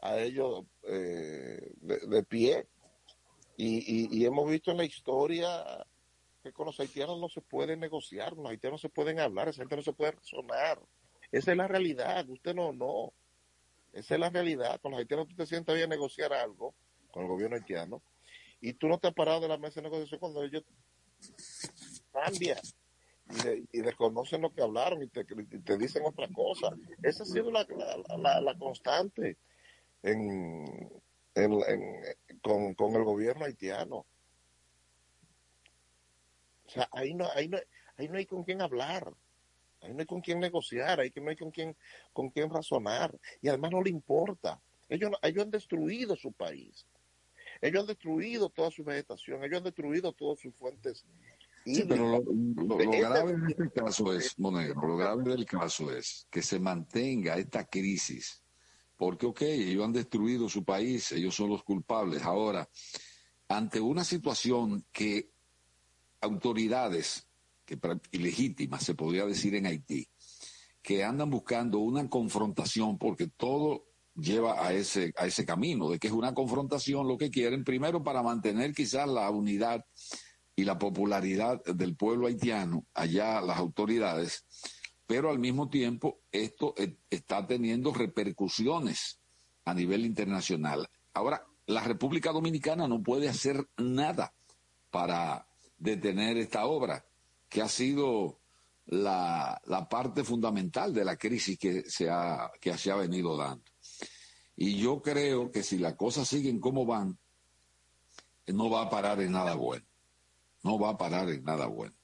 a 0.00 0.18
ellos 0.18 0.64
eh, 0.84 1.72
de, 1.80 2.22
pie. 2.24 2.66
Y, 3.56 3.78
y, 3.78 4.08
y, 4.10 4.24
hemos 4.24 4.48
visto 4.48 4.70
en 4.70 4.78
la 4.78 4.84
historia 4.84 5.84
que 6.42 6.52
con 6.52 6.64
los 6.64 6.80
haitianos 6.80 7.20
no 7.20 7.28
se 7.28 7.42
puede 7.42 7.76
negociar, 7.76 8.32
los 8.32 8.46
haitianos 8.46 8.82
no 8.82 8.88
se 8.88 8.94
pueden 8.94 9.20
hablar, 9.20 9.48
esa 9.48 9.60
gente 9.60 9.76
no 9.76 9.82
se 9.82 9.92
puede 9.92 10.12
razonar. 10.12 10.80
Esa 11.30 11.50
es 11.50 11.56
la 11.56 11.68
realidad, 11.68 12.28
usted 12.30 12.54
no, 12.54 12.72
no. 12.72 13.12
Esa 13.92 14.14
es 14.14 14.20
la 14.20 14.30
realidad. 14.30 14.80
Con 14.80 14.92
los 14.92 15.00
haitianos 15.00 15.28
tú 15.28 15.34
te 15.34 15.46
sientas 15.46 15.76
bien 15.76 15.90
negociar 15.90 16.32
algo 16.32 16.74
con 17.10 17.24
el 17.24 17.28
gobierno 17.28 17.56
haitiano 17.56 18.02
y 18.60 18.74
tú 18.74 18.88
no 18.88 18.98
te 18.98 19.08
has 19.08 19.14
parado 19.14 19.40
de 19.40 19.48
la 19.48 19.58
mesa 19.58 19.80
de 19.80 19.88
negociación 19.88 20.20
cuando 20.20 20.42
ellos 20.44 20.64
cambian. 22.12 22.58
y, 23.72 23.80
desconocen 23.80 24.42
lo 24.42 24.52
que 24.52 24.62
hablaron 24.62 25.02
y 25.02 25.06
te, 25.08 25.24
dicen 25.78 26.02
otra 26.04 26.28
cosa. 26.28 26.70
Esa 27.02 27.22
ha 27.22 27.26
sido 27.26 27.50
la, 27.50 27.66
la, 28.40 28.58
constante 28.58 29.36
en, 30.02 30.64
con, 32.42 32.74
con, 32.74 32.94
el 32.96 33.04
gobierno 33.04 33.44
haitiano. 33.44 34.06
O 36.66 36.68
sea, 36.68 36.88
ahí 36.92 37.14
no, 37.14 37.28
ahí 37.34 37.48
no, 37.48 37.58
ahí 37.96 38.08
no 38.08 38.18
hay 38.18 38.26
con 38.26 38.44
quién 38.44 38.62
hablar. 38.62 39.12
Ahí 39.82 39.94
no 39.94 40.00
hay 40.00 40.06
con 40.06 40.20
quién 40.20 40.40
negociar, 40.40 41.00
ahí 41.00 41.10
no 41.16 41.30
hay 41.30 41.36
con 41.36 41.50
quién, 41.50 41.74
con 42.12 42.28
quién 42.28 42.50
razonar. 42.50 43.18
Y 43.40 43.48
además 43.48 43.70
no 43.70 43.82
le 43.82 43.90
importa. 43.90 44.60
Ellos, 44.88 45.12
ellos 45.22 45.44
han 45.44 45.50
destruido 45.50 46.16
su 46.16 46.32
país. 46.32 46.86
Ellos 47.60 47.82
han 47.82 47.86
destruido 47.86 48.48
toda 48.48 48.70
su 48.70 48.84
vegetación, 48.84 49.44
ellos 49.44 49.58
han 49.58 49.64
destruido 49.64 50.12
todas 50.12 50.38
sus 50.38 50.54
fuentes. 50.54 51.04
Sí, 51.64 51.84
pero 51.86 52.22
lo, 52.22 52.76
grave 52.76 53.36
de 53.36 53.48
este 53.50 53.70
caso 53.74 54.12
es, 54.14 54.38
Monegro, 54.38 54.88
lo 54.88 54.96
grave 54.96 55.24
del 55.24 55.44
caso 55.44 55.92
es 55.92 56.26
que 56.30 56.42
se 56.42 56.58
mantenga 56.58 57.36
esta 57.36 57.66
crisis, 57.66 58.42
porque, 58.96 59.26
ok, 59.26 59.42
ellos 59.42 59.84
han 59.84 59.92
destruido 59.92 60.48
su 60.48 60.64
país, 60.64 61.12
ellos 61.12 61.34
son 61.34 61.50
los 61.50 61.62
culpables. 61.62 62.22
Ahora, 62.22 62.68
ante 63.48 63.80
una 63.80 64.04
situación 64.04 64.86
que 64.92 65.30
autoridades 66.20 67.26
que, 67.64 67.78
ilegítimas, 68.12 68.82
se 68.82 68.94
podría 68.94 69.26
decir 69.26 69.54
en 69.54 69.66
Haití, 69.66 70.08
que 70.82 71.04
andan 71.04 71.30
buscando 71.30 71.78
una 71.78 72.08
confrontación, 72.08 72.98
porque 72.98 73.26
todo 73.26 73.89
lleva 74.14 74.64
a 74.64 74.72
ese, 74.72 75.12
a 75.16 75.26
ese 75.26 75.44
camino, 75.44 75.90
de 75.90 75.98
que 75.98 76.08
es 76.08 76.12
una 76.12 76.34
confrontación 76.34 77.06
lo 77.06 77.16
que 77.16 77.30
quieren, 77.30 77.64
primero 77.64 78.02
para 78.02 78.22
mantener 78.22 78.74
quizás 78.74 79.08
la 79.08 79.30
unidad 79.30 79.84
y 80.56 80.64
la 80.64 80.78
popularidad 80.78 81.62
del 81.64 81.96
pueblo 81.96 82.26
haitiano, 82.26 82.86
allá 82.94 83.40
las 83.40 83.58
autoridades, 83.58 84.44
pero 85.06 85.30
al 85.30 85.38
mismo 85.38 85.68
tiempo 85.68 86.20
esto 86.30 86.74
e, 86.76 86.98
está 87.08 87.46
teniendo 87.46 87.92
repercusiones 87.92 89.20
a 89.64 89.74
nivel 89.74 90.04
internacional. 90.04 90.88
Ahora, 91.14 91.46
la 91.66 91.82
República 91.82 92.32
Dominicana 92.32 92.88
no 92.88 93.02
puede 93.02 93.28
hacer 93.28 93.68
nada 93.76 94.34
para 94.90 95.46
detener 95.78 96.36
esta 96.36 96.66
obra, 96.66 97.04
que 97.48 97.62
ha 97.62 97.68
sido 97.68 98.40
la, 98.86 99.60
la 99.64 99.88
parte 99.88 100.24
fundamental 100.24 100.92
de 100.92 101.04
la 101.04 101.16
crisis 101.16 101.58
que 101.58 101.82
se 101.88 102.10
ha, 102.10 102.50
que 102.60 102.76
se 102.76 102.90
ha 102.90 102.96
venido 102.96 103.36
dando. 103.36 103.69
Y 104.62 104.76
yo 104.76 105.00
creo 105.00 105.50
que 105.50 105.62
si 105.62 105.78
las 105.78 105.94
cosas 105.94 106.28
siguen 106.28 106.60
como 106.60 106.84
van, 106.84 107.16
no 108.46 108.68
va 108.68 108.82
a 108.82 108.90
parar 108.90 109.18
en 109.22 109.32
nada 109.32 109.54
bueno. 109.54 109.86
No 110.62 110.78
va 110.78 110.90
a 110.90 110.98
parar 110.98 111.30
en 111.30 111.42
nada 111.42 111.66
bueno. 111.66 111.94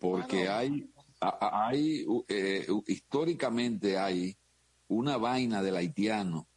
Porque 0.00 0.48
hay, 0.48 0.90
hay 1.20 2.06
eh, 2.28 2.66
históricamente 2.86 3.98
hay 3.98 4.34
una 4.88 5.18
vaina 5.18 5.62
del 5.62 5.76
haitiano 5.76 6.48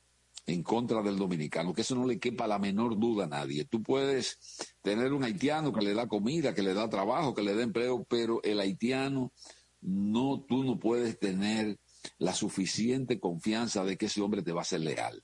en 0.45 0.63
contra 0.63 1.01
del 1.01 1.17
dominicano, 1.17 1.73
que 1.73 1.81
eso 1.81 1.95
no 1.95 2.07
le 2.07 2.19
quepa 2.19 2.47
la 2.47 2.57
menor 2.57 2.97
duda 2.97 3.25
a 3.25 3.27
nadie. 3.27 3.65
Tú 3.65 3.83
puedes 3.83 4.39
tener 4.81 5.11
un 5.11 5.25
haitiano 5.25 5.73
que 5.73 5.83
le 5.83 5.93
da 5.93 6.07
comida, 6.07 6.55
que 6.55 6.63
le 6.63 6.73
da 6.73 6.87
trabajo, 6.87 7.35
que 7.35 7.43
le 7.43 7.53
da 7.53 7.63
empleo, 7.63 8.05
pero 8.05 8.41
el 8.43 8.61
haitiano 8.61 9.33
no, 9.81 10.45
tú 10.47 10.63
no 10.63 10.79
puedes 10.79 11.19
tener 11.19 11.77
la 12.17 12.33
suficiente 12.33 13.19
confianza 13.19 13.83
de 13.83 13.97
que 13.97 14.07
ese 14.07 14.21
hombre 14.21 14.41
te 14.41 14.53
va 14.53 14.61
a 14.61 14.65
ser 14.65 14.81
leal. 14.81 15.23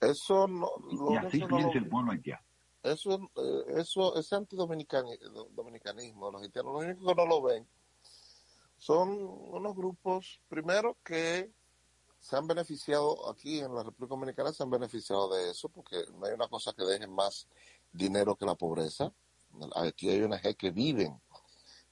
Eso 0.00 0.46
no. 0.46 0.70
y 0.90 1.16
así 1.16 1.40
piensa 1.44 1.78
el 1.78 1.88
pueblo 1.88 2.12
haitiano. 2.12 2.42
Eso, 2.82 3.30
eh, 3.36 3.64
eso, 3.78 4.16
ese 4.16 4.36
antidominicanismo, 4.36 6.30
los 6.30 6.42
haitianos, 6.42 6.72
los 6.72 6.84
únicos 6.84 7.06
que 7.06 7.14
no 7.14 7.26
lo 7.26 7.42
ven 7.42 7.66
son 8.78 9.08
unos 9.10 9.74
grupos, 9.74 10.40
primero 10.48 10.96
que 11.02 11.50
se 12.20 12.36
han 12.36 12.46
beneficiado 12.46 13.28
aquí 13.30 13.60
en 13.60 13.74
la 13.74 13.82
República 13.82 14.14
Dominicana, 14.14 14.52
se 14.52 14.62
han 14.62 14.70
beneficiado 14.70 15.34
de 15.34 15.50
eso, 15.50 15.68
porque 15.68 15.96
no 16.18 16.26
hay 16.26 16.34
una 16.34 16.48
cosa 16.48 16.72
que 16.72 16.84
deje 16.84 17.06
más 17.06 17.48
dinero 17.92 18.36
que 18.36 18.46
la 18.46 18.54
pobreza. 18.54 19.12
Aquí 19.76 20.08
hay 20.10 20.22
una 20.22 20.38
gente 20.38 20.56
que 20.56 20.70
viven 20.70 21.20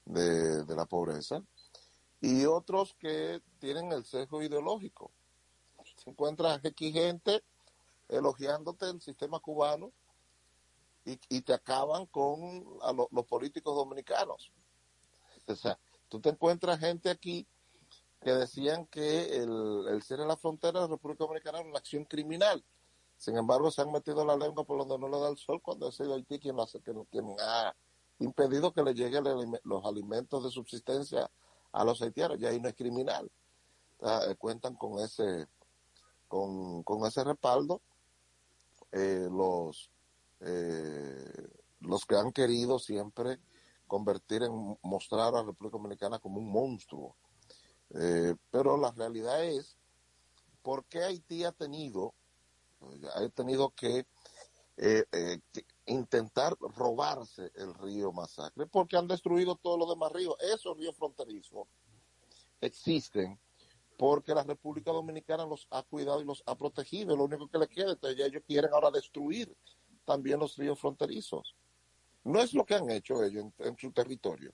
de, 0.05 0.63
de 0.63 0.75
la 0.75 0.85
pobreza 0.85 1.41
y 2.21 2.45
otros 2.45 2.95
que 2.95 3.41
tienen 3.59 3.91
el 3.91 4.05
sesgo 4.05 4.41
ideológico. 4.41 5.11
Se 5.97 6.09
encuentra 6.09 6.53
aquí 6.53 6.91
gente 6.91 7.43
elogiándote 8.09 8.89
el 8.89 9.01
sistema 9.01 9.39
cubano 9.39 9.91
y, 11.05 11.19
y 11.29 11.41
te 11.41 11.53
acaban 11.53 12.05
con 12.07 12.65
a 12.81 12.91
los 12.93 13.25
políticos 13.25 13.75
dominicanos. 13.75 14.51
O 15.47 15.55
sea, 15.55 15.77
tú 16.09 16.19
te 16.19 16.29
encuentras 16.29 16.79
gente 16.79 17.09
aquí 17.09 17.47
que 18.21 18.31
decían 18.31 18.87
que 18.87 19.37
el, 19.37 19.85
el 19.87 20.01
ser 20.01 20.19
en 20.19 20.27
la 20.27 20.37
frontera 20.37 20.79
de 20.79 20.87
la 20.87 20.91
República 20.91 21.25
Dominicana 21.25 21.59
era 21.59 21.69
una 21.69 21.77
acción 21.77 22.05
criminal. 22.05 22.63
Sin 23.17 23.37
embargo, 23.37 23.69
se 23.71 23.81
han 23.81 23.91
metido 23.91 24.25
la 24.25 24.35
lengua 24.35 24.63
por 24.63 24.79
donde 24.79 24.97
no 24.97 25.07
le 25.07 25.19
da 25.19 25.29
el 25.29 25.37
sol 25.37 25.61
cuando 25.61 25.87
ha 25.87 25.91
sido 25.91 26.15
Haití 26.15 26.39
quien, 26.39 26.55
quien 27.11 27.35
ha 27.39 27.75
impedido 28.19 28.73
que 28.73 28.83
le 28.83 28.93
lleguen 28.93 29.23
los 29.63 29.85
alimentos 29.85 30.43
de 30.43 30.49
subsistencia 30.49 31.29
a 31.75 31.83
los 31.83 32.01
haitianos, 32.01 32.39
y 32.39 32.45
ahí 32.45 32.59
no 32.59 32.69
es 32.69 32.75
criminal. 32.75 33.29
Eh, 34.01 34.35
cuentan 34.37 34.75
con 34.75 34.99
ese, 34.99 35.47
con, 36.27 36.83
ese 37.05 37.23
respaldo 37.23 37.81
eh, 38.91 39.27
los, 39.29 39.91
eh, 40.39 41.47
los 41.81 42.05
que 42.05 42.15
han 42.15 42.31
querido 42.31 42.79
siempre 42.79 43.39
convertir 43.87 44.43
en, 44.43 44.77
mostrar 44.83 45.27
a 45.27 45.31
la 45.31 45.43
República 45.43 45.77
Dominicana 45.77 46.19
como 46.19 46.39
un 46.39 46.49
monstruo. 46.49 47.15
pero 48.51 48.77
la 48.77 48.91
realidad 48.91 49.43
es, 49.43 49.77
¿por 50.61 50.85
qué 50.85 51.03
Haití 51.03 51.43
ha 51.43 51.51
tenido, 51.51 52.13
ha 53.13 53.29
tenido 53.29 53.69
que 53.71 54.05
intentar 55.87 56.55
robarse 56.59 57.51
el 57.55 57.73
río 57.75 58.11
Masacre, 58.11 58.65
porque 58.67 58.97
han 58.97 59.07
destruido 59.07 59.55
todos 59.55 59.79
los 59.79 59.89
demás 59.89 60.11
ríos. 60.11 60.35
Esos 60.39 60.77
ríos 60.77 60.95
fronterizos 60.95 61.67
existen 62.61 63.39
porque 63.97 64.33
la 64.33 64.43
República 64.43 64.91
Dominicana 64.91 65.45
los 65.45 65.67
ha 65.71 65.83
cuidado 65.83 66.21
y 66.21 66.25
los 66.25 66.43
ha 66.45 66.55
protegido. 66.55 67.15
Lo 67.15 67.25
único 67.25 67.47
que 67.47 67.59
les 67.59 67.69
queda, 67.69 67.91
entonces 67.91 68.19
ellos 68.25 68.43
quieren 68.45 68.71
ahora 68.73 68.91
destruir 68.91 69.55
también 70.03 70.39
los 70.39 70.57
ríos 70.57 70.79
fronterizos. 70.79 71.55
No 72.23 72.41
es 72.41 72.53
lo 72.53 72.65
que 72.65 72.75
han 72.75 72.89
hecho 72.89 73.23
ellos 73.23 73.45
en, 73.59 73.77
su 73.77 73.91
territorio. 73.91 74.53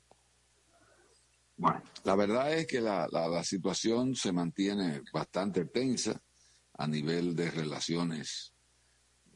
Bueno, 1.57 1.81
la 2.03 2.15
verdad 2.15 2.53
es 2.53 2.67
que 2.67 2.81
la, 2.81 3.07
la 3.11 3.43
situación 3.43 4.15
se 4.15 4.31
mantiene 4.31 5.01
bastante 5.13 5.65
tensa 5.65 6.21
a 6.73 6.87
nivel 6.87 7.35
de 7.35 7.49
relaciones 7.51 8.50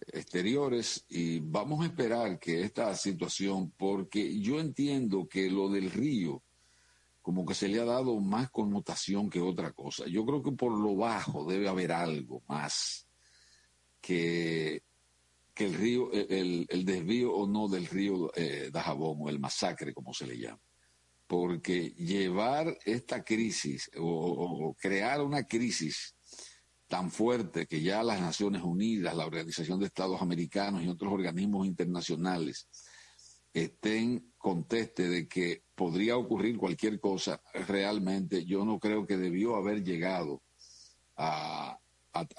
exteriores 0.07 1.05
y 1.09 1.39
vamos 1.39 1.81
a 1.81 1.87
esperar 1.87 2.39
que 2.39 2.61
esta 2.61 2.95
situación, 2.95 3.71
porque 3.77 4.39
yo 4.39 4.59
entiendo 4.59 5.27
que 5.27 5.49
lo 5.49 5.69
del 5.69 5.91
río, 5.91 6.43
como 7.21 7.45
que 7.45 7.55
se 7.55 7.67
le 7.67 7.79
ha 7.79 7.85
dado 7.85 8.19
más 8.19 8.49
connotación 8.51 9.29
que 9.29 9.41
otra 9.41 9.71
cosa. 9.71 10.05
Yo 10.07 10.25
creo 10.25 10.43
que 10.43 10.51
por 10.51 10.77
lo 10.77 10.95
bajo 10.95 11.45
debe 11.45 11.67
haber 11.67 11.91
algo 11.91 12.43
más 12.47 13.07
que, 13.99 14.83
que 15.53 15.65
el 15.65 15.73
río, 15.73 16.11
el, 16.11 16.67
el 16.69 16.85
desvío 16.85 17.33
o 17.33 17.47
no 17.47 17.67
del 17.67 17.87
río 17.87 18.31
eh, 18.35 18.69
Dajabón 18.71 19.17
o 19.21 19.29
el 19.29 19.39
masacre, 19.39 19.93
como 19.93 20.13
se 20.13 20.27
le 20.27 20.37
llama. 20.37 20.61
Porque 21.25 21.89
llevar 21.97 22.77
esta 22.85 23.23
crisis 23.23 23.89
o 23.97 24.75
crear 24.79 25.21
una 25.21 25.43
crisis 25.47 26.14
tan 26.95 27.11
fuerte 27.11 27.67
que 27.67 27.81
ya 27.81 28.03
las 28.03 28.21
Naciones 28.21 28.61
Unidas, 28.63 29.17
la 29.17 29.25
Organización 29.25 29.81
de 29.81 29.87
Estados 29.87 30.21
Americanos 30.21 30.81
y 30.81 30.87
otros 30.87 31.11
organismos 31.11 31.67
internacionales 31.67 32.69
estén 33.53 34.31
conteste 34.37 35.09
de 35.09 35.27
que 35.27 35.63
podría 35.75 36.15
ocurrir 36.15 36.55
cualquier 36.55 37.01
cosa, 37.01 37.41
realmente 37.67 38.45
yo 38.45 38.63
no 38.63 38.79
creo 38.79 39.05
que 39.05 39.17
debió 39.17 39.57
haber 39.57 39.83
llegado 39.83 40.41
a, 41.17 41.77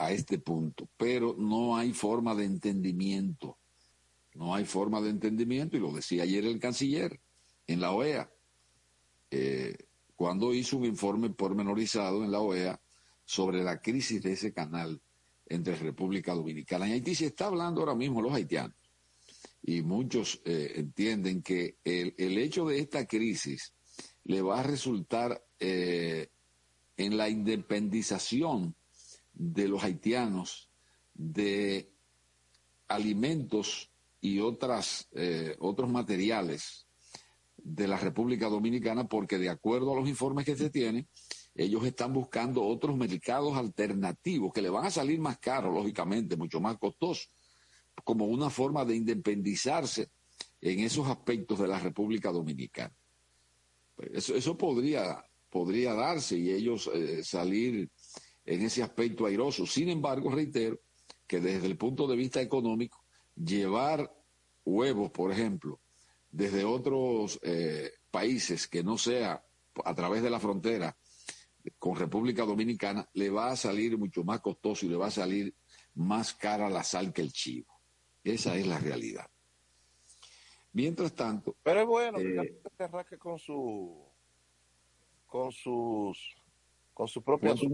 este 0.08 0.38
punto, 0.38 0.88
pero 0.96 1.36
no 1.38 1.76
hay 1.76 1.92
forma 1.92 2.34
de 2.34 2.46
entendimiento, 2.46 3.58
no 4.36 4.54
hay 4.54 4.64
forma 4.64 5.02
de 5.02 5.10
entendimiento, 5.10 5.76
y 5.76 5.80
lo 5.80 5.92
decía 5.92 6.22
ayer 6.22 6.46
el 6.46 6.58
canciller 6.58 7.20
en 7.66 7.82
la 7.82 7.92
OEA, 7.92 8.30
eh, 9.30 9.76
cuando 10.14 10.54
hizo 10.54 10.78
un 10.78 10.86
informe 10.86 11.28
pormenorizado 11.28 12.24
en 12.24 12.32
la 12.32 12.40
OEA 12.40 12.80
sobre 13.26 13.62
la 13.62 13.82
crisis 13.82 14.22
de 14.22 14.32
ese 14.32 14.54
canal 14.54 15.02
entre 15.44 15.76
República 15.76 16.32
Dominicana 16.32 16.88
y 16.88 16.92
Haití. 16.92 17.14
Se 17.14 17.26
está 17.26 17.46
hablando 17.46 17.80
ahora 17.80 17.94
mismo 17.94 18.22
los 18.22 18.32
haitianos 18.32 18.76
y 19.62 19.82
muchos 19.82 20.40
eh, 20.44 20.72
entienden 20.76 21.42
que 21.42 21.76
el, 21.84 22.14
el, 22.16 22.38
hecho 22.38 22.66
de 22.66 22.78
esta 22.78 23.04
crisis 23.06 23.74
le 24.24 24.40
va 24.40 24.60
a 24.60 24.62
resultar 24.62 25.44
eh, 25.58 26.30
en 26.96 27.16
la 27.16 27.28
independización 27.28 28.74
de 29.34 29.68
los 29.68 29.82
haitianos 29.82 30.70
de 31.14 31.90
alimentos 32.88 33.90
y 34.20 34.40
otras, 34.40 35.08
eh, 35.12 35.56
otros 35.58 35.90
materiales 35.90 36.86
de 37.56 37.88
la 37.88 37.98
República 37.98 38.48
Dominicana 38.48 39.08
porque 39.08 39.38
de 39.38 39.48
acuerdo 39.48 39.92
a 39.92 40.00
los 40.00 40.08
informes 40.08 40.44
que 40.44 40.56
se 40.56 40.70
tienen, 40.70 41.08
ellos 41.56 41.84
están 41.86 42.12
buscando 42.12 42.62
otros 42.62 42.96
mercados 42.96 43.56
alternativos 43.56 44.52
que 44.52 44.60
le 44.60 44.68
van 44.68 44.84
a 44.84 44.90
salir 44.90 45.18
más 45.18 45.38
caros, 45.38 45.74
lógicamente, 45.74 46.36
mucho 46.36 46.60
más 46.60 46.76
costosos, 46.76 47.30
como 48.04 48.26
una 48.26 48.50
forma 48.50 48.84
de 48.84 48.96
independizarse 48.96 50.10
en 50.60 50.80
esos 50.80 51.08
aspectos 51.08 51.58
de 51.58 51.68
la 51.68 51.78
República 51.78 52.30
Dominicana. 52.30 52.94
Eso, 54.12 54.34
eso 54.34 54.58
podría, 54.58 55.24
podría 55.48 55.94
darse 55.94 56.36
y 56.36 56.50
ellos 56.50 56.90
eh, 56.92 57.24
salir 57.24 57.88
en 58.44 58.62
ese 58.62 58.82
aspecto 58.82 59.24
airoso. 59.24 59.66
Sin 59.66 59.88
embargo, 59.88 60.30
reitero 60.30 60.78
que 61.26 61.40
desde 61.40 61.66
el 61.66 61.78
punto 61.78 62.06
de 62.06 62.16
vista 62.16 62.42
económico, 62.42 63.02
llevar 63.34 64.14
huevos, 64.64 65.10
por 65.10 65.32
ejemplo, 65.32 65.80
desde 66.30 66.64
otros 66.64 67.40
eh, 67.42 67.92
países 68.10 68.68
que 68.68 68.84
no 68.84 68.98
sea 68.98 69.42
a 69.84 69.94
través 69.94 70.22
de 70.22 70.30
la 70.30 70.40
frontera 70.40 70.94
con 71.78 71.96
República 71.96 72.44
Dominicana, 72.44 73.08
le 73.14 73.30
va 73.30 73.50
a 73.50 73.56
salir 73.56 73.96
mucho 73.98 74.24
más 74.24 74.40
costoso 74.40 74.86
y 74.86 74.88
le 74.88 74.96
va 74.96 75.06
a 75.06 75.10
salir 75.10 75.54
más 75.94 76.34
cara 76.34 76.68
la 76.68 76.82
sal 76.82 77.12
que 77.12 77.22
el 77.22 77.32
chivo. 77.32 77.80
Esa 78.22 78.56
es 78.56 78.66
la 78.66 78.78
realidad. 78.78 79.26
Mientras 80.72 81.14
tanto. 81.14 81.56
Pero 81.62 81.80
es 81.80 81.86
bueno 81.86 82.18
eh, 82.18 82.60
que 83.08 83.18
con 83.18 83.38
su 83.38 84.04
con 85.26 85.50
sus 85.50 86.34
con 86.92 87.08
su 87.08 87.22
propia 87.22 87.52
aquí, 87.52 87.68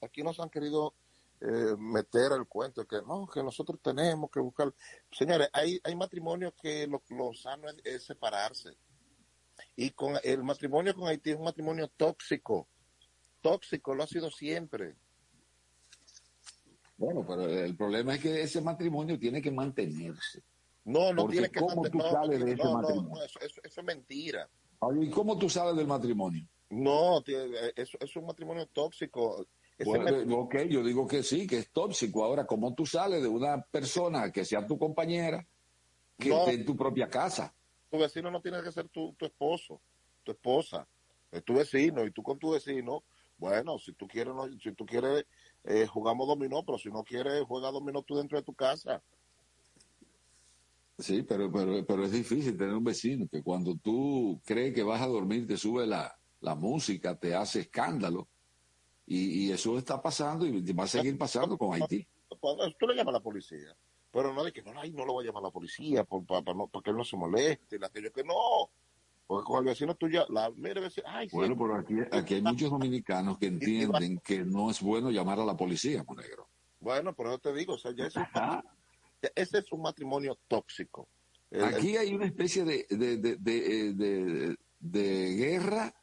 aquí, 0.00 0.22
nos 0.22 0.40
han 0.40 0.48
querido, 0.48 0.94
eh, 1.38 1.76
meter 1.78 2.32
el 2.32 2.46
cuento 2.46 2.86
que 2.86 3.02
no, 3.06 3.26
que 3.26 3.42
nosotros 3.42 3.78
tenemos 3.82 4.30
que 4.30 4.40
buscar. 4.40 4.72
Señores, 5.10 5.50
hay, 5.52 5.78
hay 5.84 5.94
matrimonios 5.94 6.54
que 6.54 6.86
lo, 6.86 7.02
lo 7.10 7.34
sano 7.34 7.68
es, 7.84 8.04
separarse. 8.04 8.70
Y 9.76 9.90
con 9.90 10.14
el 10.24 10.42
matrimonio 10.42 10.94
con 10.94 11.06
Haití 11.06 11.30
es 11.30 11.36
un 11.36 11.44
matrimonio 11.44 11.88
tóxico. 11.96 12.66
Tóxico, 13.42 13.94
lo 13.94 14.02
ha 14.02 14.06
sido 14.06 14.30
siempre. 14.30 14.96
Bueno, 16.96 17.24
pero 17.26 17.46
el 17.46 17.76
problema 17.76 18.14
es 18.14 18.20
que 18.22 18.42
ese 18.42 18.62
matrimonio 18.62 19.18
tiene 19.18 19.42
que 19.42 19.50
mantenerse. 19.50 20.42
No, 20.84 21.12
no 21.12 21.26
tiene 21.26 21.50
que 21.50 21.60
¿Cómo 21.60 21.82
tú 21.82 22.00
sales 22.00 22.42
de 22.42 22.52
ese 22.52 22.64
matrimonio? 22.64 23.10
No, 23.14 23.22
eso, 23.22 23.38
eso, 23.40 23.60
es 23.62 23.84
mentira. 23.84 24.48
¿Y 25.00 25.10
cómo 25.10 25.38
tú 25.38 25.50
sabes 25.50 25.76
del 25.76 25.86
matrimonio? 25.86 26.46
No, 26.70 27.22
eh, 27.26 27.72
eso 27.76 27.98
es 28.00 28.16
un 28.16 28.26
matrimonio 28.26 28.66
tóxico. 28.66 29.46
ok, 29.84 30.56
yo 30.68 30.82
digo 30.82 31.06
que 31.06 31.22
sí, 31.22 31.46
que 31.46 31.58
es 31.58 31.70
tóxico. 31.70 32.24
Ahora, 32.24 32.46
¿cómo 32.46 32.74
tú 32.74 32.86
sales 32.86 33.22
de 33.22 33.28
una 33.28 33.60
persona 33.62 34.32
que 34.32 34.44
sea 34.44 34.66
tu 34.66 34.78
compañera, 34.78 35.46
que 36.18 36.30
esté 36.30 36.54
en 36.54 36.64
tu 36.64 36.76
propia 36.76 37.08
casa? 37.08 37.52
Tu 37.90 37.98
vecino 37.98 38.30
no 38.30 38.40
tiene 38.40 38.62
que 38.62 38.72
ser 38.72 38.88
tu, 38.88 39.14
esposo, 39.20 39.80
tu 40.24 40.32
esposa, 40.32 40.86
es 41.30 41.44
tu 41.44 41.54
vecino, 41.54 42.04
y 42.04 42.10
tú 42.10 42.22
con 42.22 42.38
tu 42.38 42.50
vecino, 42.50 43.04
bueno, 43.38 43.78
si 43.78 43.92
tú 43.92 44.06
quieres, 44.08 44.34
si 44.62 44.72
tú 44.72 44.86
quieres, 44.86 45.24
eh, 45.64 45.86
jugamos 45.86 46.26
dominó, 46.26 46.64
pero 46.64 46.78
si 46.78 46.88
no 46.88 47.04
quieres, 47.04 47.44
juega 47.44 47.70
dominó 47.70 48.02
tú 48.02 48.16
dentro 48.16 48.38
de 48.38 48.44
tu 48.44 48.54
casa. 48.54 49.02
Sí, 50.98 51.22
pero, 51.22 51.52
pero, 51.52 51.84
pero 51.84 52.04
es 52.04 52.12
difícil 52.12 52.56
tener 52.56 52.74
un 52.74 52.84
vecino 52.84 53.28
que 53.28 53.42
cuando 53.42 53.76
tú 53.76 54.40
crees 54.44 54.74
que 54.74 54.82
vas 54.82 55.02
a 55.02 55.06
dormir 55.06 55.46
te 55.46 55.56
sube 55.56 55.86
la, 55.86 56.18
la 56.40 56.54
música, 56.54 57.18
te 57.18 57.34
hace 57.34 57.60
escándalo. 57.60 58.28
Y, 59.08 59.52
eso 59.52 59.78
está 59.78 60.02
pasando 60.02 60.46
y 60.46 60.72
va 60.72 60.84
a 60.84 60.88
seguir 60.88 61.16
pasando 61.16 61.56
con 61.56 61.72
Haití. 61.74 62.06
Tú 62.78 62.88
le 62.88 62.94
llamas 62.96 63.14
a 63.14 63.18
la 63.18 63.22
policía, 63.22 63.76
pero 64.16 64.32
no 64.32 64.42
de 64.42 64.50
que 64.50 64.62
no, 64.62 64.72
no 64.72 65.04
lo 65.04 65.12
voy 65.12 65.24
a 65.24 65.26
llamar 65.26 65.42
a 65.42 65.48
la 65.48 65.52
policía 65.52 66.02
para, 66.02 66.42
que 66.82 66.90
él 66.90 66.96
no 66.96 67.04
se 67.04 67.18
moleste, 67.18 67.78
aquello 67.84 68.10
que 68.10 68.24
no. 68.24 68.70
Porque 69.26 69.44
con 69.44 69.58
el 69.58 69.66
vecino 69.66 69.94
tuyo, 69.94 70.24
la 70.30 70.50
mire 70.56 70.80
vecino, 70.80 71.06
ay, 71.06 71.28
Bueno, 71.30 71.54
pero 71.54 71.76
aquí, 71.76 71.96
aquí 72.10 72.34
hay 72.34 72.40
muchos 72.40 72.70
dominicanos 72.70 73.36
que 73.36 73.46
entienden 73.48 74.18
que 74.20 74.42
no 74.42 74.70
es 74.70 74.80
bueno 74.80 75.10
llamar 75.10 75.40
a 75.40 75.44
la 75.44 75.54
policía, 75.54 76.02
Monegro. 76.02 76.48
Bueno, 76.80 77.14
por 77.14 77.26
eso 77.26 77.38
te 77.40 77.52
digo, 77.52 77.74
o 77.74 77.78
sea, 77.78 77.92
ya 77.94 78.06
eso 78.06 78.20
ese 79.34 79.58
es 79.58 79.70
un 79.70 79.82
matrimonio 79.82 80.38
tóxico. 80.48 81.08
Aquí 81.62 81.98
hay 81.98 82.14
una 82.14 82.24
especie 82.24 82.64
de, 82.64 82.86
de, 84.80 85.34
guerra 85.34 85.94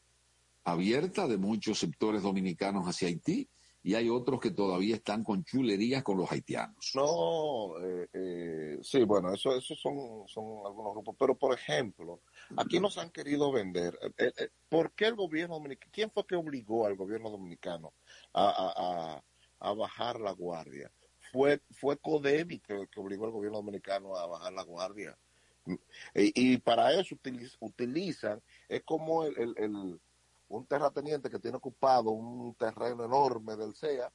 abierta 0.64 1.28
de 1.28 1.38
muchos 1.38 1.80
sectores 1.80 2.22
dominicanos 2.22 2.86
hacia 2.86 3.07
Haití 3.07 3.49
y 3.84 3.95
hay 3.95 4.09
otros 4.09 4.39
que 4.39 4.51
todavía 4.51 4.95
están 4.95 5.23
con 5.23 5.43
chulerías 5.43 6.03
con 6.03 6.17
los 6.17 6.31
haitianos. 6.31 6.91
No, 6.95 7.77
eh, 7.79 8.07
eh, 8.13 8.79
sí, 8.81 9.03
bueno, 9.03 9.34
eso, 9.34 9.55
eso 9.55 9.75
son, 9.75 10.27
son 10.27 10.65
algunos 10.65 10.93
grupos, 10.93 11.15
pero 11.19 11.36
por 11.36 11.53
ejemplo, 11.53 12.21
aquí 12.57 12.79
nos 12.79 12.97
han 12.97 13.09
querido 13.11 13.51
vender. 13.51 13.97
Eh, 14.17 14.31
¿Por 14.69 14.93
qué 14.93 15.07
el 15.07 15.15
gobierno 15.15 15.55
dominicano, 15.55 15.91
quién 15.93 16.09
fue 16.09 16.25
que 16.25 16.36
obligó 16.36 16.88
al 16.88 16.95
gobierno 16.95 17.29
dominicano 17.29 17.93
a, 18.34 19.21
a 19.59 19.73
bajar 19.73 20.19
la 20.19 20.31
guardia? 20.31 20.91
fue, 21.34 21.59
fue 21.71 21.97
Codemi 21.97 22.59
que, 22.59 22.88
obligó 22.95 23.25
al 23.25 23.31
gobierno 23.31 23.57
dominicano 23.57 24.15
a 24.15 24.27
bajar 24.27 24.53
la 24.53 24.63
guardia. 24.63 25.17
Y, 26.13 26.57
para 26.57 26.93
eso 26.99 27.17
utilizan, 27.59 28.41
es 28.69 28.84
como 28.84 29.23
el, 29.25 29.99
un 30.56 30.66
terrateniente 30.68 31.30
que 31.30 31.39
tiene 31.39 31.58
ocupado 31.58 32.12
un 32.12 32.54
terreno 32.56 33.04
enorme 33.04 33.56
del 33.56 33.76
CEA, 33.76 34.12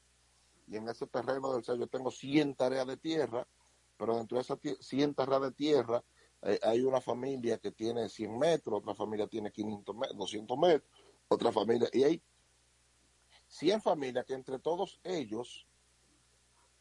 y 0.68 0.76
en 0.76 0.88
ese 0.88 1.06
terreno 1.06 1.52
del 1.52 1.64
CEA 1.64 1.76
yo 1.76 1.86
tengo 1.88 2.10
100 2.10 2.54
tareas 2.54 2.86
de 2.86 2.96
tierra, 2.96 3.46
pero 3.96 4.16
dentro 4.16 4.36
de 4.36 4.42
esas 4.42 4.58
100 4.80 5.14
tareas 5.14 5.42
de 5.42 5.52
tierra 5.52 6.04
eh, 6.42 6.60
hay 6.62 6.82
una 6.82 7.00
familia 7.00 7.58
que 7.58 7.72
tiene 7.72 8.08
100 8.08 8.38
metros, 8.38 8.80
otra 8.80 8.94
familia 8.94 9.26
tiene 9.26 9.50
500 9.50 9.96
metros, 9.96 10.18
200 10.18 10.58
metros, 10.58 10.90
otra 11.26 11.50
familia, 11.50 11.88
y 11.92 12.04
hay 12.04 12.22
100 13.48 13.82
familias 13.82 14.24
que 14.24 14.34
entre 14.34 14.60
todos 14.60 15.00
ellos 15.02 15.66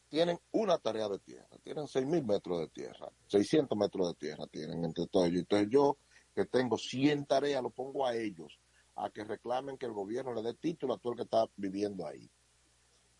tienen 0.08 0.38
una 0.52 0.78
tarea 0.78 1.08
de 1.08 1.18
tierra, 1.18 1.48
tienen 1.64 1.86
6.000 1.86 2.24
metros 2.24 2.60
de 2.60 2.68
tierra, 2.68 3.10
600 3.26 3.76
metros 3.76 4.08
de 4.08 4.14
tierra 4.14 4.46
tienen 4.46 4.84
entre 4.84 5.06
todos 5.06 5.26
ellos. 5.26 5.40
Entonces 5.40 5.68
yo, 5.68 5.98
que 6.34 6.46
tengo 6.46 6.78
100 6.78 7.26
tareas, 7.26 7.62
lo 7.62 7.70
pongo 7.70 8.06
a 8.06 8.14
ellos, 8.14 8.58
a 8.98 9.10
que 9.10 9.24
reclamen 9.24 9.78
que 9.78 9.86
el 9.86 9.92
gobierno 9.92 10.34
le 10.34 10.42
dé 10.42 10.54
título 10.54 10.94
a 10.94 10.98
todo 10.98 11.12
el 11.12 11.16
que 11.16 11.22
está 11.24 11.46
viviendo 11.56 12.06
ahí. 12.06 12.30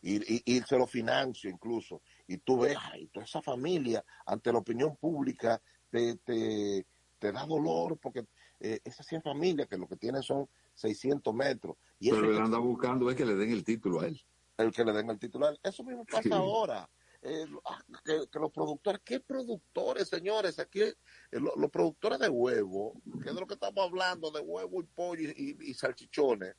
Y, 0.01 0.43
y, 0.45 0.61
se 0.61 0.79
lo 0.79 0.87
financio 0.87 1.51
incluso. 1.51 2.03
Y 2.29 2.39
tú 2.39 2.61
ves, 2.61 2.77
ay, 2.93 3.09
toda 3.09 3.25
esa 3.25 3.43
familia, 3.43 4.05
ante 4.27 4.53
la 4.53 4.59
opinión 4.59 4.97
pública, 4.97 5.61
te, 5.91 6.17
te, 6.19 6.87
te 7.19 7.33
da 7.33 7.45
dolor 7.45 7.99
porque 7.99 8.27
eh, 8.61 8.79
esas 8.85 9.07
100 9.07 9.23
familias 9.23 9.67
que 9.67 9.77
lo 9.77 9.89
que 9.89 9.97
tienen 9.97 10.23
son 10.23 10.49
600 10.75 11.35
metros. 11.35 11.77
Y 11.99 12.11
Pero 12.11 12.31
él 12.31 12.39
anda 12.39 12.59
buscando 12.59 13.11
es 13.11 13.17
que 13.17 13.27
le 13.27 13.35
den 13.35 13.51
el 13.51 13.65
título 13.65 14.01
a 14.01 14.07
él 14.07 14.23
el 14.59 14.73
que 14.73 14.85
le 14.85 14.93
den 14.93 15.09
el 15.09 15.19
titular. 15.19 15.59
Eso 15.63 15.83
mismo 15.85 16.05
pasa 16.05 16.37
ahora. 16.37 16.89
Eh, 17.23 17.47
ah, 17.65 17.83
que, 18.05 18.39
los 18.39 18.53
productores, 18.53 19.01
¿qué 19.05 19.19
productores, 19.19 20.09
señores? 20.09 20.59
Aquí 20.61 20.83
eh, 20.83 20.95
los 21.33 21.71
productores 21.71 22.21
de 22.21 22.29
huevo, 22.29 23.01
que 23.23 23.31
es 23.31 23.35
de 23.35 23.41
lo 23.41 23.47
que 23.47 23.55
estamos 23.55 23.85
hablando, 23.85 24.31
de 24.31 24.41
huevo 24.41 24.81
y 24.81 24.85
pollo 24.85 25.29
y, 25.35 25.75
salchichones, 25.75 26.55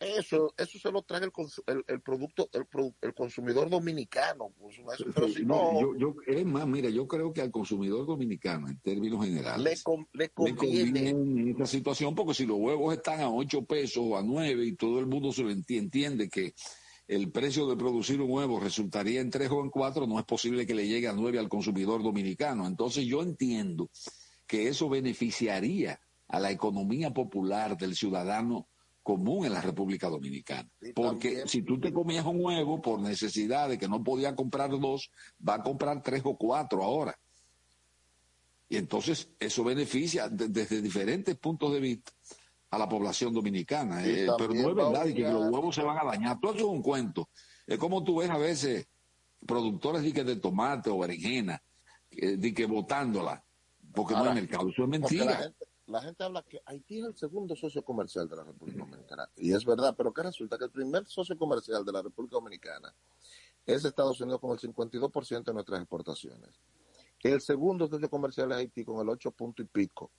eso, 0.00 0.54
eso 0.56 0.78
se 0.78 0.92
lo 0.92 1.02
trae 1.02 1.20
el, 1.20 1.84
el, 1.88 2.00
producto, 2.00 2.48
el, 2.52 2.64
el, 3.02 3.14
consumidor 3.14 3.68
dominicano. 3.68 4.54
pero 5.14 5.28
si 5.28 5.44
no, 5.44 5.94
yo, 5.98 6.14
es 6.26 6.46
más, 6.46 6.66
mira, 6.66 6.88
yo 6.88 7.06
creo 7.06 7.32
que 7.32 7.42
al 7.42 7.50
consumidor 7.50 8.06
dominicano, 8.06 8.68
en 8.68 8.78
términos 8.78 9.24
generales, 9.24 9.84
le, 10.12 10.30
conviene. 10.30 11.10
en 11.10 11.48
esta 11.48 11.66
situación, 11.66 12.14
porque 12.14 12.32
si 12.32 12.46
los 12.46 12.58
huevos 12.58 12.94
están 12.94 13.20
a 13.20 13.30
8 13.30 13.64
pesos 13.64 14.04
o 14.06 14.16
a 14.16 14.22
9 14.22 14.64
y 14.64 14.76
todo 14.76 15.00
el 15.00 15.06
mundo 15.06 15.32
se 15.32 15.42
lo 15.42 15.50
entiende, 15.50 16.30
que 16.30 16.54
el 17.08 17.32
precio 17.32 17.66
de 17.66 17.76
producir 17.76 18.20
un 18.20 18.30
huevo 18.30 18.60
resultaría 18.60 19.22
en 19.22 19.30
3 19.30 19.50
o 19.50 19.62
en 19.62 19.70
4, 19.70 20.06
no 20.06 20.18
es 20.18 20.26
posible 20.26 20.66
que 20.66 20.74
le 20.74 20.86
llegue 20.86 21.08
a 21.08 21.14
9 21.14 21.38
al 21.38 21.48
consumidor 21.48 22.02
dominicano. 22.02 22.66
Entonces 22.66 23.06
yo 23.06 23.22
entiendo 23.22 23.90
que 24.46 24.68
eso 24.68 24.90
beneficiaría 24.90 25.98
a 26.28 26.38
la 26.38 26.50
economía 26.50 27.12
popular 27.12 27.78
del 27.78 27.96
ciudadano 27.96 28.68
común 29.02 29.46
en 29.46 29.54
la 29.54 29.62
República 29.62 30.10
Dominicana. 30.10 30.68
Porque 30.94 31.44
si 31.46 31.62
tú 31.62 31.80
te 31.80 31.94
comías 31.94 32.26
un 32.26 32.44
huevo 32.44 32.82
por 32.82 33.00
necesidad 33.00 33.70
de 33.70 33.78
que 33.78 33.88
no 33.88 34.04
podía 34.04 34.36
comprar 34.36 34.70
dos, 34.78 35.10
va 35.46 35.54
a 35.54 35.62
comprar 35.62 36.02
tres 36.02 36.20
o 36.24 36.36
cuatro 36.36 36.84
ahora. 36.84 37.18
Y 38.68 38.76
entonces 38.76 39.30
eso 39.40 39.64
beneficia 39.64 40.28
desde 40.28 40.82
diferentes 40.82 41.34
puntos 41.38 41.72
de 41.72 41.80
vista 41.80 42.12
a 42.70 42.78
la 42.78 42.88
población 42.88 43.32
dominicana. 43.32 44.04
Eh, 44.04 44.28
pero 44.36 44.52
no 44.52 44.68
es 44.70 44.74
verdad 44.74 45.06
que 45.06 45.22
los 45.22 45.50
huevos 45.50 45.74
se 45.74 45.82
van 45.82 45.98
a 45.98 46.04
dañar. 46.04 46.38
Todo 46.40 46.54
eso 46.54 46.66
es 46.66 46.70
un 46.70 46.82
cuento. 46.82 47.28
Es 47.66 47.78
como 47.78 48.02
tú 48.02 48.18
ves 48.18 48.30
a 48.30 48.38
veces 48.38 48.86
productores 49.46 50.02
de, 50.02 50.24
de 50.24 50.36
tomate 50.36 50.90
o 50.90 50.98
berenjena, 50.98 51.62
de 52.10 52.54
que 52.54 52.66
botándola, 52.66 53.44
porque 53.94 54.14
no 54.14 54.24
hay 54.24 54.34
mercado. 54.34 54.68
Eso 54.68 54.82
es 54.82 54.88
mentira 54.88 55.52
la 55.88 56.02
gente 56.02 56.22
habla 56.22 56.42
que 56.42 56.60
Haití 56.66 56.98
es 56.98 57.06
el 57.06 57.16
segundo 57.16 57.56
socio 57.56 57.82
comercial 57.82 58.28
de 58.28 58.36
la 58.36 58.44
República 58.44 58.80
Dominicana. 58.80 59.28
Y 59.36 59.52
es 59.52 59.64
verdad, 59.64 59.94
pero 59.96 60.12
que 60.12 60.22
resulta 60.22 60.58
que 60.58 60.64
el 60.64 60.70
primer 60.70 61.06
socio 61.06 61.36
comercial 61.36 61.84
de 61.84 61.92
la 61.92 62.02
República 62.02 62.36
Dominicana 62.36 62.94
es 63.64 63.84
Estados 63.84 64.20
Unidos 64.20 64.40
con 64.40 64.50
el 64.50 64.58
52% 64.58 65.44
de 65.44 65.52
nuestras 65.54 65.80
exportaciones. 65.80 66.60
El 67.20 67.40
segundo 67.40 67.88
de 67.88 68.08
comercial 68.08 68.52
es 68.52 68.58
Haití 68.58 68.84
con 68.84 69.00
el 69.00 69.08
8 69.08 69.30
punto 69.30 69.62
y 69.62 69.64
pico. 69.64 70.10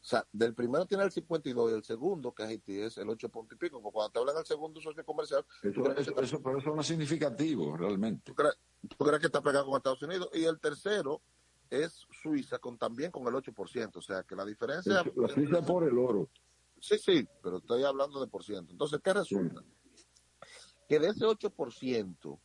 O 0.00 0.04
sea, 0.08 0.26
del 0.32 0.54
primero 0.54 0.86
tiene 0.86 1.04
el 1.04 1.10
52 1.10 1.72
y 1.72 1.74
el 1.74 1.84
segundo, 1.84 2.32
que 2.32 2.44
es 2.44 2.48
Haití, 2.48 2.80
es 2.80 2.98
el 2.98 3.08
8 3.08 3.28
punto 3.28 3.54
y 3.54 3.58
pico. 3.58 3.82
Porque 3.82 3.94
cuando 3.94 4.12
te 4.12 4.18
hablan 4.20 4.36
del 4.36 4.46
segundo 4.46 4.80
socio 4.80 5.04
comercial... 5.04 5.44
Eso, 5.62 5.92
eso, 5.92 6.20
eso, 6.20 6.42
pero 6.42 6.58
eso 6.58 6.74
no 6.74 6.80
es 6.80 6.86
significativo, 6.86 7.76
realmente. 7.76 8.22
¿tú 8.24 8.34
crees, 8.34 8.54
¿Tú 8.88 9.04
crees 9.04 9.20
que 9.20 9.26
está 9.26 9.42
pegado 9.42 9.66
con 9.66 9.76
Estados 9.76 10.02
Unidos? 10.02 10.30
Y 10.32 10.44
el 10.44 10.60
tercero 10.60 11.20
es 11.68 12.06
Suiza 12.22 12.58
con 12.58 12.78
también 12.78 13.10
con 13.10 13.26
el 13.26 13.34
8%. 13.34 13.96
O 13.96 14.00
sea, 14.00 14.22
que 14.22 14.36
la 14.36 14.44
diferencia... 14.44 15.04
La 15.16 15.28
Suiza 15.28 15.62
por 15.62 15.84
el 15.84 15.98
oro. 15.98 16.30
Sí, 16.80 16.96
sí, 16.98 17.28
pero 17.42 17.58
estoy 17.58 17.82
hablando 17.82 18.20
de 18.20 18.28
por 18.28 18.44
ciento. 18.44 18.72
Entonces, 18.72 19.00
¿qué 19.02 19.12
resulta? 19.12 19.62
Que 20.88 20.98
de 21.00 21.08
ese 21.08 21.24
8%, 21.24 22.38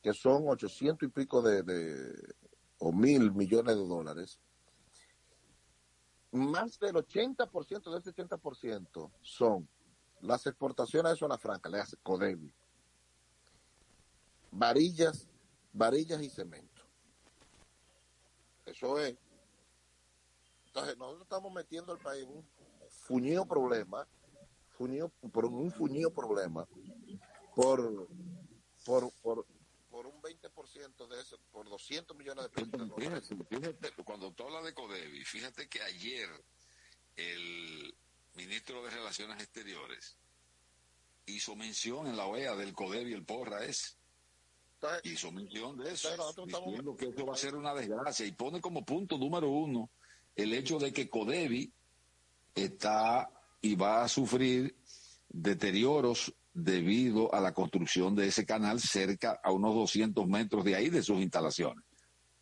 que 0.00 0.12
son 0.14 0.48
800 0.48 1.08
y 1.08 1.12
pico 1.12 1.42
de, 1.42 1.62
de 1.62 2.34
o 2.78 2.92
mil 2.92 3.32
millones 3.32 3.76
de 3.76 3.86
dólares, 3.86 4.40
más 6.32 6.78
del 6.78 6.94
80% 6.94 7.90
de 7.90 7.98
ese 7.98 8.14
80% 8.14 9.12
son 9.20 9.68
las 10.20 10.46
exportaciones 10.46 11.12
de 11.12 11.18
zona 11.18 11.36
franca, 11.36 11.68
le 11.68 11.78
hace 11.78 11.96
Codevi, 11.98 12.52
varillas, 14.50 15.28
varillas 15.72 16.22
y 16.22 16.30
cemento. 16.30 16.82
Eso 18.64 18.98
es. 18.98 19.16
Entonces, 20.66 20.96
nosotros 20.96 21.22
estamos 21.24 21.52
metiendo 21.52 21.92
al 21.92 21.98
país 21.98 22.24
en 22.24 22.36
un 22.36 22.46
fuñido 22.88 23.44
problema, 23.44 24.06
fuñido, 24.70 25.12
un 25.20 25.70
fuñido 25.70 26.10
problema, 26.10 26.66
por, 27.54 28.08
por, 28.86 29.12
por, 29.22 29.46
por 30.02 30.12
un 30.12 30.20
20% 30.20 31.06
de 31.08 31.20
eso, 31.20 31.38
por 31.52 31.68
200 31.68 32.16
millones 32.16 32.44
de 32.44 32.50
pesos. 32.50 32.90
Fíjate, 32.96 33.36
fíjate, 33.48 34.02
cuando 34.04 34.32
tú 34.32 34.44
hablas 34.44 34.64
de 34.64 34.74
Codevi, 34.74 35.24
fíjate 35.24 35.68
que 35.68 35.80
ayer 35.80 36.28
el 37.14 37.94
ministro 38.34 38.82
de 38.82 38.90
Relaciones 38.90 39.40
Exteriores 39.40 40.16
hizo 41.26 41.54
mención 41.54 42.08
en 42.08 42.16
la 42.16 42.26
OEA 42.26 42.56
del 42.56 42.72
Codevi, 42.72 43.12
el 43.12 43.24
porra 43.24 43.64
es. 43.64 43.96
Hizo 45.04 45.30
mención 45.30 45.78
de 45.78 45.92
eso, 45.92 46.08
diciendo 46.44 46.96
que 46.96 47.06
esto 47.06 47.24
va 47.24 47.34
a 47.34 47.36
ser 47.36 47.54
una 47.54 47.72
desgracia 47.72 48.26
y 48.26 48.32
pone 48.32 48.60
como 48.60 48.84
punto 48.84 49.16
número 49.16 49.48
uno 49.48 49.88
el 50.34 50.52
hecho 50.52 50.80
de 50.80 50.92
que 50.92 51.08
Codevi 51.08 51.72
está 52.56 53.30
y 53.60 53.76
va 53.76 54.02
a 54.02 54.08
sufrir 54.08 54.74
deterioros 55.28 56.34
debido 56.54 57.34
a 57.34 57.40
la 57.40 57.52
construcción 57.52 58.14
de 58.14 58.26
ese 58.26 58.44
canal 58.44 58.80
cerca 58.80 59.40
a 59.42 59.52
unos 59.52 59.74
200 59.74 60.26
metros 60.26 60.64
de 60.64 60.76
ahí 60.76 60.90
de 60.90 61.02
sus 61.02 61.20
instalaciones. 61.20 61.84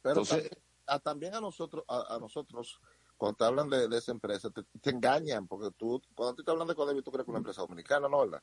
Pero 0.03 0.21
Entonces, 0.21 0.43
también, 0.43 0.63
a, 0.87 0.99
también 0.99 1.35
a 1.35 1.41
nosotros, 1.41 1.85
a, 1.89 2.15
a, 2.15 2.19
nosotros, 2.19 2.81
cuando 3.17 3.37
te 3.37 3.45
hablan 3.45 3.69
de, 3.69 3.89
de 3.89 3.99
esa 3.99 4.13
empresa, 4.13 4.51
te, 4.51 4.63
te, 4.81 4.91
engañan, 4.91 5.47
porque 5.47 5.71
tú, 5.77 6.01
cuando 6.15 6.43
te 6.43 6.51
hablan 6.51 6.67
de 6.67 6.75
Codevi, 6.75 7.03
tú 7.03 7.11
crees 7.11 7.25
que 7.25 7.31
es 7.31 7.33
una 7.33 7.39
empresa 7.39 7.63
dominicana, 7.63 8.09
¿no? 8.09 8.21
¿verdad? 8.21 8.43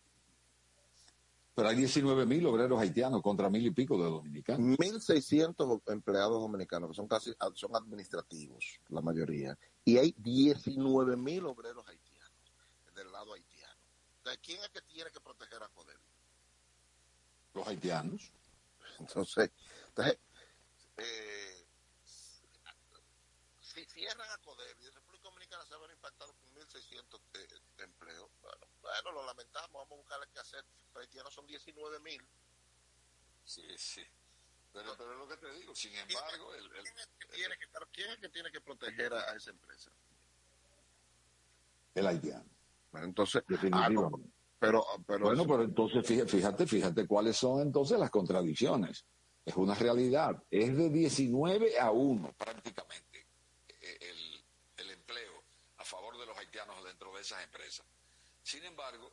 Pero 1.57 1.69
hay 1.69 1.75
19 1.75 2.27
mil 2.27 2.45
obreros 2.45 2.79
haitianos 2.79 3.19
contra 3.23 3.49
mil 3.49 3.65
y 3.65 3.71
pico 3.71 3.97
de 3.97 4.03
dominicanos. 4.03 4.77
1.600 4.77 5.81
empleados 5.87 6.39
dominicanos, 6.39 6.91
que 6.91 6.95
son 6.95 7.07
casi 7.07 7.33
son 7.55 7.75
administrativos, 7.75 8.79
la 8.89 9.01
mayoría. 9.01 9.57
Y 9.83 9.97
hay 9.97 10.13
19 10.19 11.17
mil 11.17 11.47
obreros 11.47 11.83
haitianos. 11.87 12.06
Entonces, 14.27 14.45
¿quién 14.45 14.61
es 14.61 14.69
que 14.71 14.81
tiene 14.81 15.09
que 15.09 15.21
proteger 15.21 15.63
a 15.63 15.69
Codevi? 15.69 16.03
Los 17.53 17.65
haitianos. 17.65 18.29
Entonces, 18.99 19.51
entonces 19.87 20.19
eh, 20.97 21.65
si 23.61 23.85
cierran 23.85 24.29
a 24.29 24.37
Codevi, 24.39 24.89
República 24.89 25.29
Dominicana 25.29 25.63
se 25.63 25.71
va 25.71 25.77
a 25.77 25.81
ver 25.87 25.91
impactado 25.91 26.33
con 26.33 26.55
1.600 26.55 27.21
de, 27.31 27.47
de 27.77 27.83
empleos. 27.85 28.29
Bueno, 28.41 28.67
bueno, 28.81 29.11
lo 29.13 29.25
lamentamos, 29.25 29.71
vamos 29.71 29.91
a 29.93 29.95
buscarle 29.95 30.27
qué 30.33 30.39
hacer. 30.39 30.65
Pero 30.91 31.05
haitianos 31.05 31.33
son 31.33 31.47
19 31.47 31.99
mil. 32.01 32.21
Sí, 33.45 33.77
sí. 33.77 34.05
Pero, 34.73 34.97
pero 34.97 35.13
es 35.13 35.19
lo 35.19 35.27
que 35.29 35.37
te 35.37 35.53
digo, 35.53 35.73
sin 35.73 35.95
embargo... 35.95 36.51
¿Quién, 36.51 36.65
el, 36.65 36.75
el, 36.75 36.83
¿quién, 36.83 36.97
es, 36.97 37.07
que 37.17 37.27
tiene 37.27 37.57
que 37.57 37.67
¿quién 37.93 38.09
es 38.09 38.17
que 38.19 38.29
tiene 38.29 38.51
que 38.51 38.59
proteger 38.59 39.13
a, 39.13 39.31
a 39.31 39.35
esa 39.37 39.51
empresa? 39.51 39.89
El 41.95 42.07
haitiano. 42.07 42.56
Bueno, 42.91 43.07
entonces... 43.07 43.43
No, 43.69 44.11
pero, 44.59 44.83
pero 45.05 45.25
bueno, 45.25 45.45
pero 45.45 45.63
entonces 45.63 46.05
fíjate, 46.05 46.65
fíjate 46.65 47.05
cuáles 47.05 47.37
son 47.37 47.61
entonces 47.61 47.99
las 47.99 48.09
contradicciones. 48.09 49.05
Es 49.45 49.55
una 49.55 49.75
realidad. 49.75 50.43
Es 50.49 50.75
de 50.75 50.89
19 50.89 51.79
a 51.79 51.91
1 51.91 52.33
prácticamente 52.37 53.27
el, 53.79 54.45
el 54.77 54.91
empleo 54.91 55.43
a 55.77 55.85
favor 55.85 56.17
de 56.17 56.25
los 56.25 56.37
haitianos 56.37 56.83
dentro 56.83 57.13
de 57.15 57.21
esas 57.21 57.43
empresas. 57.43 57.85
Sin 58.43 58.63
embargo, 58.63 59.11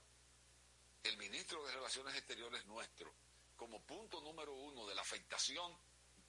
el 1.02 1.16
ministro 1.18 1.64
de 1.64 1.72
Relaciones 1.72 2.14
Exteriores 2.16 2.66
nuestro, 2.66 3.12
como 3.56 3.80
punto 3.82 4.20
número 4.20 4.54
uno 4.54 4.86
de 4.86 4.94
la 4.94 5.02
afectación 5.02 5.72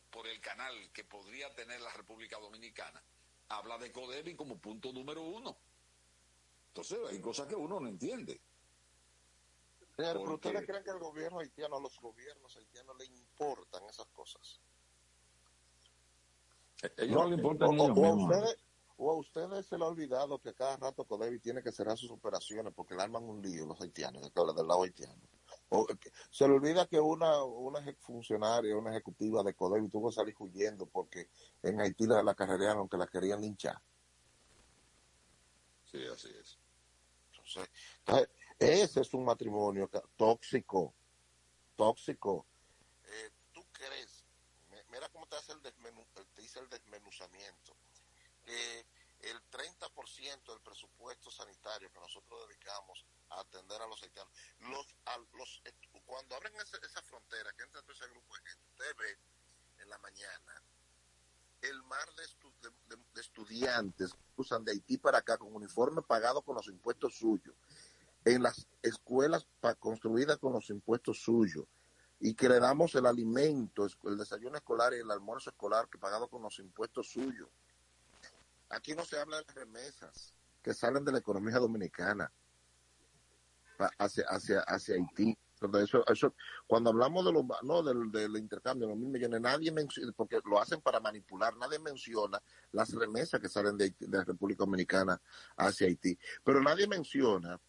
por 0.09 0.27
el 0.27 0.39
canal 0.41 0.73
que 0.93 1.03
podría 1.03 1.53
tener 1.55 1.81
la 1.81 1.93
República 1.93 2.39
Dominicana, 2.39 3.01
habla 3.49 3.77
de 3.77 3.91
Codevi 3.91 4.35
como 4.35 4.57
punto 4.57 4.91
número 4.91 5.21
uno. 5.23 5.57
Entonces 6.75 6.99
hay 7.09 7.21
cosas 7.21 7.47
que 7.47 7.55
uno 7.55 7.79
no 7.79 7.87
entiende. 7.87 8.41
Pero 9.95 10.25
Porque... 10.25 10.49
¿ustedes 10.49 10.67
creen 10.67 10.83
que 10.83 10.89
el 10.89 10.99
gobierno 10.99 11.39
haitiano, 11.39 11.77
a 11.77 11.79
los 11.79 11.97
gobiernos 12.01 12.53
haitianos 12.57 12.97
le 12.97 13.05
importan 13.05 13.81
esas 13.89 14.07
cosas? 14.07 14.59
Ellos 16.97 17.15
no, 17.15 17.29
le 17.29 17.35
importan 17.35 17.69
o, 17.69 17.73
ellos 17.73 17.97
o, 17.97 18.05
a 18.05 18.13
ustedes, 18.13 18.57
o 18.97 19.09
a 19.09 19.15
ustedes 19.15 19.65
se 19.65 19.77
le 19.77 19.85
ha 19.85 19.87
olvidado 19.87 20.37
que 20.39 20.53
cada 20.53 20.75
rato 20.75 21.05
Codevi 21.05 21.39
tiene 21.39 21.63
que 21.63 21.71
cerrar 21.71 21.97
sus 21.97 22.11
operaciones 22.11 22.73
porque 22.75 22.93
le 22.93 23.03
arman 23.03 23.23
un 23.23 23.41
lío 23.41 23.65
los 23.65 23.79
haitianos, 23.79 24.29
que 24.29 24.41
del 24.41 24.67
lado 24.67 24.83
haitiano. 24.83 25.21
O, 25.69 25.87
se 26.29 26.45
le 26.45 26.55
olvida 26.55 26.87
que 26.87 26.99
una, 26.99 27.41
una 27.45 27.79
funcionaria, 28.01 28.75
una 28.75 28.91
ejecutiva 28.91 29.43
de 29.43 29.53
Codevi 29.53 29.87
tuvo 29.87 30.09
que 30.09 30.15
salir 30.15 30.35
huyendo 30.39 30.87
porque 30.87 31.29
en 31.63 31.79
Haití 31.79 32.05
la, 32.05 32.21
la 32.21 32.35
carrerearon, 32.35 32.79
aunque 32.79 32.97
la 32.97 33.07
querían 33.07 33.39
linchar. 33.39 33.81
Sí, 35.85 36.05
así 36.13 36.27
es. 36.37 36.59
Ese 38.59 39.01
es 39.01 39.13
un 39.13 39.25
matrimonio 39.25 39.89
tóxico, 40.15 40.93
tóxico. 41.75 42.45
Eh, 43.03 43.31
¿Tú 43.53 43.65
crees? 43.71 44.25
Mira 44.91 45.09
cómo 45.09 45.27
te 45.27 45.35
hace 45.35 45.51
el, 45.51 45.61
desmenu, 45.61 46.05
te 46.13 46.41
dice 46.41 46.59
el 46.59 46.69
desmenuzamiento. 46.69 47.75
Eh, 48.45 48.85
el 49.21 49.41
30% 49.49 50.45
del 50.45 50.61
presupuesto 50.61 51.31
sanitario 51.31 51.91
que 51.91 51.99
nosotros 51.99 52.47
dedicamos 52.47 53.05
a 53.29 53.39
atender 53.39 53.81
a 53.81 53.87
los 53.87 54.01
haitianos, 54.03 54.31
los, 54.59 54.95
a, 55.05 55.17
los, 55.33 55.61
cuando 56.05 56.35
abren 56.35 56.55
ese, 56.57 56.77
esa 56.85 57.01
frontera, 57.01 57.51
que 57.53 57.63
entra 57.63 57.81
todo 57.81 57.93
ese 57.93 58.07
grupo 58.07 58.35
de 58.35 58.49
gente, 58.49 58.67
usted 58.69 58.95
ve 58.97 59.17
en 59.81 59.89
la 59.89 59.97
mañana 59.97 60.63
el 61.69 61.83
mar 61.83 62.07
de, 62.17 62.23
estu 62.23 62.51
de, 62.61 62.95
de, 63.13 63.21
estudiantes 63.21 64.11
usan 64.35 64.63
de 64.63 64.71
Haití 64.71 64.97
para 64.97 65.19
acá 65.19 65.37
con 65.37 65.53
uniforme 65.53 66.01
pagado 66.01 66.41
con 66.41 66.55
los 66.55 66.67
impuestos 66.67 67.15
suyos, 67.15 67.55
en 68.23 68.43
las 68.43 68.67
escuelas 68.81 69.47
construidas 69.79 70.37
con 70.37 70.53
los 70.53 70.69
impuestos 70.69 71.19
suyos, 71.21 71.65
y 72.19 72.33
que 72.33 72.49
le 72.49 72.59
damos 72.59 72.95
el 72.95 73.05
alimento, 73.05 73.87
el 74.03 74.17
desayuno 74.17 74.57
escolar 74.57 74.93
y 74.93 74.99
el 74.99 75.11
almuerzo 75.11 75.49
escolar 75.49 75.89
que 75.89 75.97
pagado 75.97 76.27
con 76.27 76.41
los 76.41 76.57
impuestos 76.59 77.09
suyos. 77.09 77.49
Aquí 78.69 78.93
no 78.93 79.05
se 79.05 79.19
habla 79.19 79.37
de 79.37 79.53
remesas 79.53 80.33
que 80.63 80.73
salen 80.73 81.05
de 81.05 81.11
la 81.11 81.19
economía 81.19 81.59
dominicana 81.59 82.31
hacia, 83.99 84.25
hacia, 84.27 84.61
hacia 84.61 84.95
Haití. 84.95 85.37
Eso, 85.81 86.05
eso, 86.07 86.35
cuando 86.67 86.89
hablamos 86.89 87.25
de 87.25 87.31
los, 87.31 87.43
no, 87.63 87.81
del, 87.81 88.35
intercambio, 88.37 88.89
los 88.89 88.97
mil 88.97 89.09
millones, 89.09 89.39
nadie 89.39 89.71
menciona, 89.71 90.11
porque 90.11 90.39
lo 90.45 90.59
hacen 90.59 90.81
para 90.81 90.99
manipular, 90.99 91.55
nadie 91.55 91.79
menciona 91.79 92.41
las 92.71 92.93
remesas 92.93 93.39
que 93.39 93.47
salen 93.47 93.77
de, 93.77 93.95
de 93.97 94.17
la 94.17 94.23
República 94.23 94.59
Dominicana 94.59 95.19
hacia 95.57 95.87
Haití. 95.87 96.17
Pero 96.43 96.61
nadie 96.61 96.87
menciona, 96.87 97.59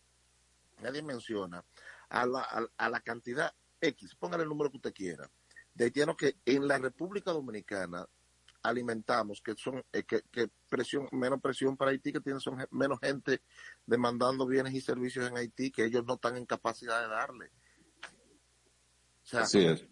nadie 0.82 1.02
menciona 1.02 1.64
a 2.08 2.26
la, 2.26 2.40
a, 2.40 2.66
a 2.76 2.88
la 2.90 3.00
cantidad 3.00 3.54
X, 3.80 4.14
póngale 4.16 4.42
el 4.42 4.48
número 4.48 4.70
que 4.70 4.78
usted 4.78 4.92
quiera, 4.92 5.30
de 5.74 5.84
haitianos 5.84 6.16
que 6.16 6.36
en 6.44 6.66
la 6.66 6.78
República 6.78 7.32
Dominicana 7.32 8.06
alimentamos, 8.62 9.40
que 9.40 9.54
son 9.54 9.84
eh, 9.92 10.04
que, 10.04 10.22
que, 10.30 10.50
presión, 10.68 11.08
menos 11.12 11.40
presión 11.40 11.76
para 11.76 11.90
Haití, 11.90 12.12
que 12.12 12.20
tienen 12.20 12.40
son 12.40 12.66
menos 12.70 12.98
gente 13.00 13.42
demandando 13.84 14.46
bienes 14.46 14.74
y 14.74 14.80
servicios 14.80 15.28
en 15.28 15.36
Haití 15.36 15.70
que 15.70 15.84
ellos 15.84 16.04
no 16.04 16.14
están 16.14 16.36
en 16.36 16.46
capacidad 16.46 17.00
de 17.00 17.08
darle. 17.08 17.50
O 19.26 19.28
sea, 19.28 19.40
Así 19.40 19.66
es. 19.66 19.84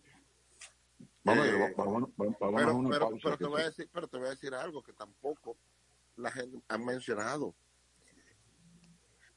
Vamos, 1.25 1.47
eh, 1.47 1.75
vamos, 1.77 2.11
vamos, 2.17 2.39
vamos 2.39 2.39
pero, 2.39 2.71
a 2.71 2.91
pero, 2.91 3.19
pero, 3.21 3.37
te 3.37 3.47
voy 3.47 3.63
a 3.63 3.65
decir, 3.65 3.91
pero 3.93 4.07
te 4.07 4.17
voy 4.17 4.27
a 4.29 4.31
decir 4.31 4.55
algo 4.55 4.81
que 4.81 4.93
tampoco 4.93 5.57
la 6.17 6.31
gente 6.31 6.63
ha 6.69 6.79
mencionado. 6.79 7.53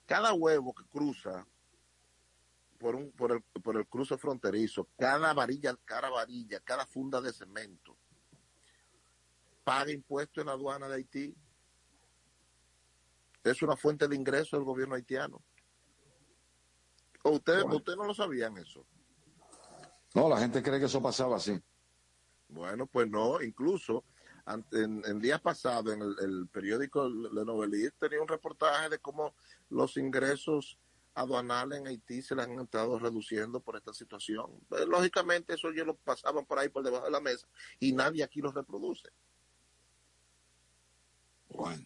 Cada 0.06 0.34
huevo 0.34 0.76
que 0.76 0.84
cruza 0.86 1.48
por 2.78 2.96
un 2.96 3.12
por 3.14 3.32
el 3.32 3.42
por 3.42 3.76
el 3.76 3.88
cruce 3.88 4.18
fronterizo, 4.20 4.88
cada 5.00 5.34
varilla, 5.34 5.76
cada 5.84 6.12
varilla, 6.12 6.60
cada 6.60 6.86
funda 6.86 7.20
de 7.20 7.34
cemento 7.34 7.98
paga 9.64 9.92
impuestos 9.92 10.42
en 10.42 10.46
la 10.46 10.54
aduana 10.54 10.88
de 10.88 10.96
Haití. 10.96 11.36
Es 13.44 13.64
una 13.64 13.76
fuente 13.76 14.08
de 14.08 14.16
ingreso 14.16 14.56
del 14.56 14.64
gobierno 14.64 14.94
haitiano. 14.94 15.44
¿O 17.24 17.32
ustedes 17.32 17.66
usted 17.66 17.96
no 17.96 18.06
lo 18.06 18.14
sabían 18.14 18.58
eso? 18.60 18.86
No, 20.14 20.30
la 20.30 20.40
gente 20.40 20.64
cree 20.64 20.80
que 20.80 20.86
eso 20.86 21.02
pasaba 21.02 21.38
así. 21.38 21.60
Bueno, 22.50 22.88
pues 22.88 23.10
no, 23.10 23.42
incluso 23.42 24.04
en, 24.72 25.04
en 25.06 25.20
días 25.20 25.42
pasados 25.42 25.94
en 25.94 26.02
el, 26.02 26.48
periódico 26.48 27.10
Le 27.10 27.44
Novelist 27.44 27.98
tenía 28.00 28.22
un 28.22 28.28
reportaje 28.28 28.90
de 28.90 29.00
cómo 29.00 29.36
los 29.70 29.98
ingresos 29.98 30.78
aduanales 31.14 31.80
en 31.80 31.88
Haití 31.88 32.22
se 32.22 32.36
le 32.36 32.44
han 32.44 32.60
estado 32.60 33.00
reduciendo 33.00 33.60
por 33.60 33.76
esta 33.76 33.94
situación. 33.94 34.52
Pues, 34.70 34.88
lógicamente 34.88 35.56
eso 35.56 35.72
ya 35.74 35.84
lo 35.84 35.96
pasaban 35.96 36.46
por 36.46 36.60
ahí 36.60 36.70
por 36.70 36.84
debajo 36.84 37.06
de 37.06 37.12
la 37.12 37.20
mesa 37.20 37.48
y 37.80 37.92
nadie 37.92 38.24
aquí 38.24 38.40
lo 38.40 38.52
reproduce. 38.52 39.10
Bueno, 41.50 41.86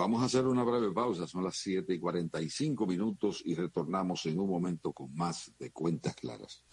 vamos 0.00 0.22
a 0.22 0.24
hacer 0.24 0.46
una 0.46 0.64
breve 0.64 0.90
pausa, 0.92 1.26
son 1.26 1.44
las 1.44 1.56
7 1.56 1.92
y 1.92 1.98
45 2.00 2.86
minutos 2.86 3.42
y 3.44 3.54
retornamos 3.54 4.24
en 4.24 4.40
un 4.40 4.48
momento 4.48 4.92
con 4.92 5.14
más 5.14 5.52
de 5.58 5.70
Cuentas 5.72 6.14
Claras. 6.14 6.64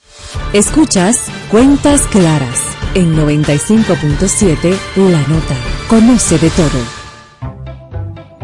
Escuchas 0.54 1.28
Cuentas 1.52 2.08
Claras 2.08 2.64
en 2.96 3.14
95.7 3.16 4.78
La 5.12 5.28
Nota. 5.28 5.58
Conoce 5.90 6.40
de 6.40 6.50
todo. 6.52 7.07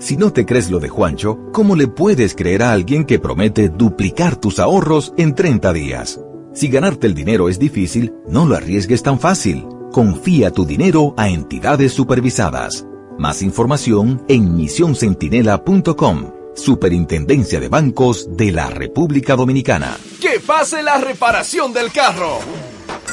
Si 0.00 0.16
no 0.16 0.32
te 0.32 0.46
crees 0.46 0.70
lo 0.70 0.80
de 0.80 0.88
Juancho, 0.88 1.38
¿cómo 1.52 1.76
le 1.76 1.86
puedes 1.86 2.34
creer 2.34 2.62
a 2.62 2.72
alguien 2.72 3.04
que 3.04 3.18
promete 3.18 3.68
duplicar 3.68 4.34
tus 4.34 4.58
ahorros 4.58 5.12
en 5.18 5.34
30 5.34 5.74
días? 5.74 6.18
Si 6.54 6.68
ganarte 6.68 7.06
el 7.06 7.14
dinero 7.14 7.50
es 7.50 7.58
difícil, 7.58 8.14
no 8.26 8.46
lo 8.46 8.56
arriesgues 8.56 9.02
tan 9.02 9.20
fácil. 9.20 9.66
Confía 9.92 10.52
tu 10.52 10.64
dinero 10.64 11.12
a 11.18 11.28
entidades 11.28 11.92
supervisadas. 11.92 12.86
Más 13.18 13.42
información 13.42 14.24
en 14.26 14.56
misioncentinela.com. 14.56 16.32
Superintendencia 16.54 17.60
de 17.60 17.68
Bancos 17.68 18.34
de 18.34 18.52
la 18.52 18.70
República 18.70 19.36
Dominicana. 19.36 19.98
Que 20.18 20.40
pase 20.40 20.82
la 20.82 20.96
reparación 20.96 21.74
del 21.74 21.92
carro. 21.92 22.38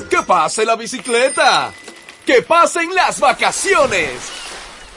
Que 0.10 0.22
pase 0.26 0.66
la 0.66 0.78
bicicleta. 0.78 1.74
Que 2.26 2.42
pasen 2.44 2.96
las 2.96 3.20
vacaciones. 3.20 4.47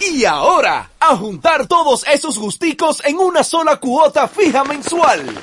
Y 0.00 0.24
ahora, 0.24 0.90
a 0.98 1.14
juntar 1.14 1.66
todos 1.66 2.06
esos 2.06 2.38
gusticos 2.38 3.02
en 3.04 3.18
una 3.18 3.44
sola 3.44 3.76
cuota 3.76 4.26
fija 4.28 4.64
mensual. 4.64 5.38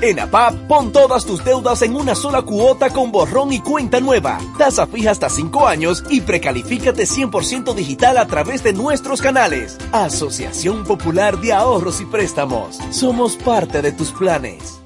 En 0.00 0.18
APAP, 0.18 0.66
pon 0.66 0.92
todas 0.92 1.26
tus 1.26 1.44
deudas 1.44 1.82
en 1.82 1.94
una 1.94 2.14
sola 2.14 2.40
cuota 2.40 2.88
con 2.88 3.12
borrón 3.12 3.52
y 3.52 3.60
cuenta 3.60 4.00
nueva. 4.00 4.38
Tasa 4.56 4.86
fija 4.86 5.10
hasta 5.10 5.28
5 5.28 5.68
años 5.68 6.04
y 6.08 6.22
precalifícate 6.22 7.04
100% 7.04 7.74
digital 7.74 8.16
a 8.16 8.26
través 8.26 8.62
de 8.62 8.72
nuestros 8.72 9.20
canales. 9.20 9.76
Asociación 9.92 10.84
Popular 10.84 11.38
de 11.38 11.52
Ahorros 11.52 12.00
y 12.00 12.06
Préstamos. 12.06 12.78
Somos 12.90 13.36
parte 13.36 13.82
de 13.82 13.92
tus 13.92 14.10
planes. 14.12 14.80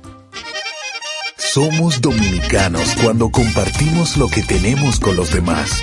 Somos 1.37 2.01
dominicanos 2.01 2.95
cuando 3.03 3.31
compartimos 3.31 4.16
lo 4.16 4.27
que 4.27 4.43
tenemos 4.43 4.99
con 4.99 5.14
los 5.14 5.33
demás. 5.33 5.83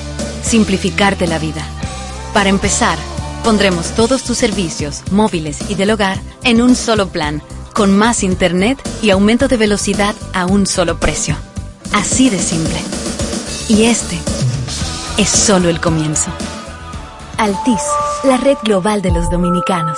Simplificarte 0.43 1.27
la 1.27 1.39
vida. 1.39 1.63
Para 2.33 2.49
empezar, 2.49 2.97
pondremos 3.43 3.91
todos 3.91 4.23
tus 4.23 4.37
servicios, 4.37 5.03
móviles 5.11 5.59
y 5.69 5.75
del 5.75 5.91
hogar, 5.91 6.19
en 6.43 6.61
un 6.61 6.75
solo 6.75 7.09
plan, 7.09 7.41
con 7.73 7.95
más 7.95 8.23
internet 8.23 8.81
y 9.01 9.09
aumento 9.09 9.47
de 9.47 9.57
velocidad 9.57 10.15
a 10.33 10.45
un 10.45 10.65
solo 10.65 10.99
precio. 10.99 11.35
Así 11.93 12.29
de 12.29 12.39
simple. 12.39 12.79
Y 13.67 13.85
este 13.85 14.17
es 15.17 15.29
solo 15.29 15.69
el 15.69 15.79
comienzo. 15.79 16.31
Altis, 17.37 17.81
la 18.23 18.37
red 18.37 18.57
global 18.63 19.01
de 19.01 19.11
los 19.11 19.29
dominicanos. 19.29 19.97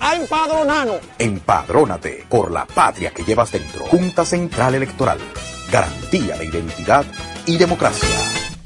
a 0.00 0.16
empadronarnos. 0.16 1.00
Empadrónate 1.18 2.24
por 2.28 2.50
la 2.50 2.66
patria 2.66 3.10
que 3.10 3.24
llevas 3.24 3.52
dentro. 3.52 3.84
Junta 3.86 4.24
Central 4.24 4.74
Electoral. 4.74 5.18
Garantía 5.70 6.36
de 6.36 6.46
identidad 6.46 7.04
y 7.46 7.56
democracia. 7.56 8.08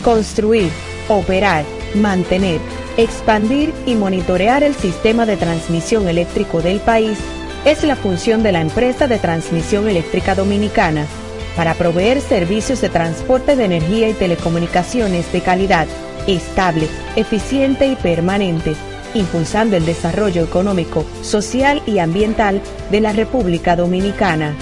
Construir, 0.03 0.71
operar, 1.09 1.65
mantener, 1.95 2.61
expandir 2.97 3.73
y 3.87 3.95
monitorear 3.95 4.63
el 4.63 4.75
sistema 4.75 5.27
de 5.27 5.37
transmisión 5.37 6.09
eléctrico 6.09 6.61
del 6.63 6.81
país 6.81 7.19
es 7.65 7.83
la 7.85 7.97
función 7.97 8.43
de 8.43 8.53
la 8.53 8.61
empresa 8.61 9.07
de 9.07 9.19
transmisión 9.19 9.89
eléctrica 9.89 10.35
dominicana 10.35 11.07
para 11.57 11.75
proveer 11.75 12.21
servicios 12.21 12.81
de 12.81 12.89
transporte 12.89 13.57
de 13.57 13.65
energía 13.65 14.09
y 14.09 14.15
telecomunicaciones 14.15 15.33
de 15.33 15.41
calidad, 15.41 15.89
estable, 16.27 16.89
eficiente 17.17 17.87
y 17.89 17.97
permanente 17.97 18.77
impulsando 19.19 19.77
el 19.77 19.85
desarrollo 19.85 20.43
económico, 20.43 21.05
social 21.23 21.83
y 21.87 21.99
ambiental 21.99 22.61
de 22.91 23.01
la 23.01 23.13
República 23.13 23.77
Dominicana. 23.77 24.55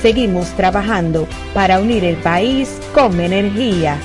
Seguimos 0.00 0.48
trabajando 0.56 1.26
para 1.54 1.78
unir 1.78 2.04
el 2.04 2.16
país 2.16 2.80
con 2.94 3.20
energía. 3.20 3.96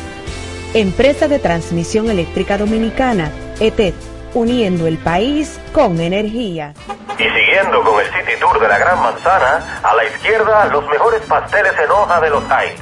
Empresa 0.73 1.27
de 1.27 1.39
Transmisión 1.39 2.09
Eléctrica 2.09 2.57
Dominicana, 2.57 3.31
ETED, 3.59 3.93
uniendo 4.33 4.87
el 4.87 4.97
país 4.97 5.57
con 5.71 6.01
energía. 6.01 6.73
Y 7.17 7.23
siguiendo 7.23 7.81
con 7.81 8.01
el 8.01 8.07
City 8.07 8.37
Tour 8.41 8.59
de 8.59 8.67
la 8.67 8.77
Gran 8.77 9.01
Manzana, 9.01 9.79
a 9.81 9.95
la 9.95 10.03
izquierda 10.03 10.65
los 10.65 10.85
mejores 10.89 11.21
pasteles 11.21 11.71
en 11.81 11.89
hoja 11.89 12.19
de 12.19 12.29
los 12.29 12.43
Heights. 12.43 12.81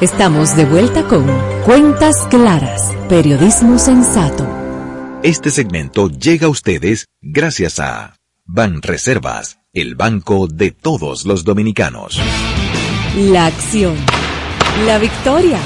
Estamos 0.00 0.54
de 0.54 0.64
vuelta 0.64 1.02
con 1.08 1.26
Cuentas 1.64 2.14
Claras, 2.30 2.92
Periodismo 3.08 3.80
Sensato. 3.80 4.46
Este 5.24 5.50
segmento 5.50 6.08
llega 6.08 6.46
a 6.46 6.50
ustedes 6.50 7.06
gracias 7.20 7.80
a 7.80 8.14
Ban 8.44 8.80
Reservas, 8.80 9.58
el 9.72 9.96
banco 9.96 10.46
de 10.46 10.70
todos 10.70 11.24
los 11.24 11.42
dominicanos. 11.42 12.20
La 13.16 13.46
acción, 13.46 13.96
la 14.86 14.98
victoria, 14.98 15.58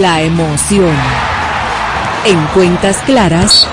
la 0.00 0.20
emoción. 0.22 0.96
En 2.26 2.44
cuentas 2.46 2.96
claras, 3.06 3.68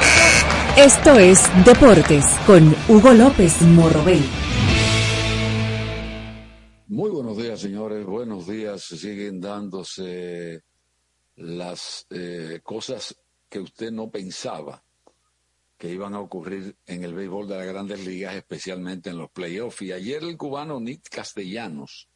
esto 0.77 1.17
es 1.17 1.41
Deportes 1.65 2.23
con 2.45 2.75
Hugo 2.87 3.15
López 3.15 3.63
Morrobel. 3.63 4.21
Muy 6.97 7.11
buenos 7.11 7.37
días, 7.37 7.59
señores. 7.59 8.03
Buenos 8.07 8.47
días. 8.47 8.81
Siguen 8.81 9.39
dándose 9.39 10.63
las 11.35 12.07
eh, 12.09 12.61
cosas 12.63 13.15
que 13.47 13.59
usted 13.59 13.91
no 13.91 14.09
pensaba 14.09 14.83
que 15.77 15.91
iban 15.91 16.15
a 16.15 16.19
ocurrir 16.19 16.75
en 16.87 17.03
el 17.03 17.13
béisbol 17.13 17.47
de 17.49 17.55
las 17.55 17.67
grandes 17.67 18.03
ligas, 18.03 18.33
especialmente 18.33 19.11
en 19.11 19.19
los 19.19 19.29
playoffs. 19.29 19.83
Y 19.83 19.91
ayer 19.91 20.23
el 20.23 20.37
cubano 20.37 20.79
Nick 20.79 21.07
Castellanos 21.07 22.09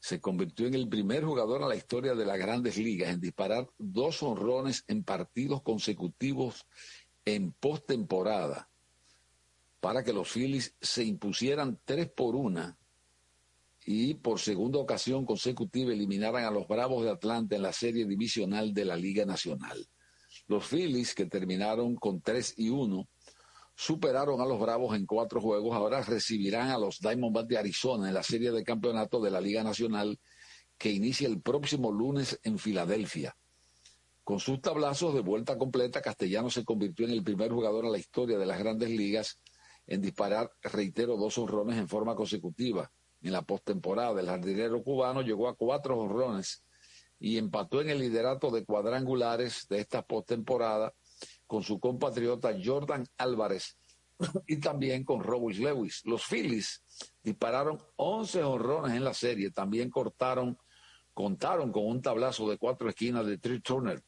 se 0.00 0.22
convirtió 0.22 0.68
en 0.68 0.74
el 0.74 0.88
primer 0.88 1.22
jugador 1.22 1.60
en 1.60 1.68
la 1.68 1.76
historia 1.76 2.14
de 2.14 2.24
las 2.24 2.38
grandes 2.38 2.78
ligas 2.78 3.12
en 3.12 3.20
disparar 3.20 3.68
dos 3.76 4.22
honrones 4.22 4.84
en 4.88 5.04
partidos 5.04 5.60
consecutivos 5.60 6.66
en 7.26 7.52
postemporada 7.52 8.70
para 9.80 10.02
que 10.02 10.14
los 10.14 10.30
Phillies 10.32 10.74
se 10.80 11.04
impusieran 11.04 11.78
tres 11.84 12.08
por 12.08 12.36
una 12.36 12.78
y 13.84 14.14
por 14.14 14.40
segunda 14.40 14.78
ocasión 14.78 15.26
consecutiva 15.26 15.92
eliminaran 15.92 16.44
a 16.44 16.50
los 16.50 16.66
Bravos 16.66 17.04
de 17.04 17.10
Atlanta 17.10 17.54
en 17.56 17.62
la 17.62 17.72
serie 17.72 18.06
divisional 18.06 18.72
de 18.72 18.84
la 18.84 18.96
Liga 18.96 19.26
Nacional. 19.26 19.86
Los 20.46 20.66
Phillies, 20.66 21.14
que 21.14 21.26
terminaron 21.26 21.94
con 21.96 22.20
3 22.20 22.54
y 22.56 22.70
1, 22.70 23.08
superaron 23.74 24.40
a 24.40 24.46
los 24.46 24.58
Bravos 24.58 24.96
en 24.96 25.04
cuatro 25.04 25.40
juegos. 25.40 25.76
Ahora 25.76 26.02
recibirán 26.02 26.70
a 26.70 26.78
los 26.78 26.98
Diamondbacks 27.00 27.48
de 27.48 27.58
Arizona 27.58 28.08
en 28.08 28.14
la 28.14 28.22
serie 28.22 28.52
de 28.52 28.64
campeonato 28.64 29.20
de 29.20 29.30
la 29.30 29.40
Liga 29.40 29.62
Nacional 29.62 30.18
que 30.78 30.90
inicia 30.90 31.28
el 31.28 31.40
próximo 31.40 31.92
lunes 31.92 32.38
en 32.42 32.58
Filadelfia. 32.58 33.36
Con 34.22 34.40
sus 34.40 34.60
tablazos 34.62 35.14
de 35.14 35.20
vuelta 35.20 35.58
completa, 35.58 36.00
Castellano 36.00 36.48
se 36.48 36.64
convirtió 36.64 37.04
en 37.04 37.12
el 37.12 37.22
primer 37.22 37.52
jugador 37.52 37.84
en 37.84 37.92
la 37.92 37.98
historia 37.98 38.38
de 38.38 38.46
las 38.46 38.58
grandes 38.58 38.88
ligas 38.88 39.38
en 39.86 40.00
disparar, 40.00 40.50
reitero, 40.62 41.16
dos 41.16 41.36
honrones 41.36 41.78
en 41.78 41.88
forma 41.88 42.14
consecutiva. 42.14 42.90
En 43.24 43.32
la 43.32 43.40
postemporada, 43.40 44.20
el 44.20 44.26
jardinero 44.26 44.82
cubano 44.82 45.22
llegó 45.22 45.48
a 45.48 45.56
cuatro 45.56 45.98
honrones 45.98 46.62
y 47.18 47.38
empató 47.38 47.80
en 47.80 47.88
el 47.88 47.98
liderato 47.98 48.50
de 48.50 48.66
cuadrangulares 48.66 49.66
de 49.66 49.80
esta 49.80 50.02
postemporada 50.02 50.92
con 51.46 51.62
su 51.62 51.80
compatriota 51.80 52.54
Jordan 52.62 53.06
Álvarez 53.16 53.78
y 54.46 54.58
también 54.58 55.04
con 55.04 55.22
Robert 55.22 55.58
Lewis. 55.58 56.02
Los 56.04 56.26
Phillies 56.26 56.82
dispararon 57.22 57.78
11 57.96 58.42
honrones 58.42 58.94
en 58.94 59.04
la 59.04 59.14
serie, 59.14 59.50
también 59.52 59.88
cortaron, 59.88 60.58
contaron 61.14 61.72
con 61.72 61.86
un 61.86 62.02
tablazo 62.02 62.46
de 62.50 62.58
cuatro 62.58 62.90
esquinas 62.90 63.24
de 63.24 63.38
Trey 63.38 63.60
Turner. 63.60 64.02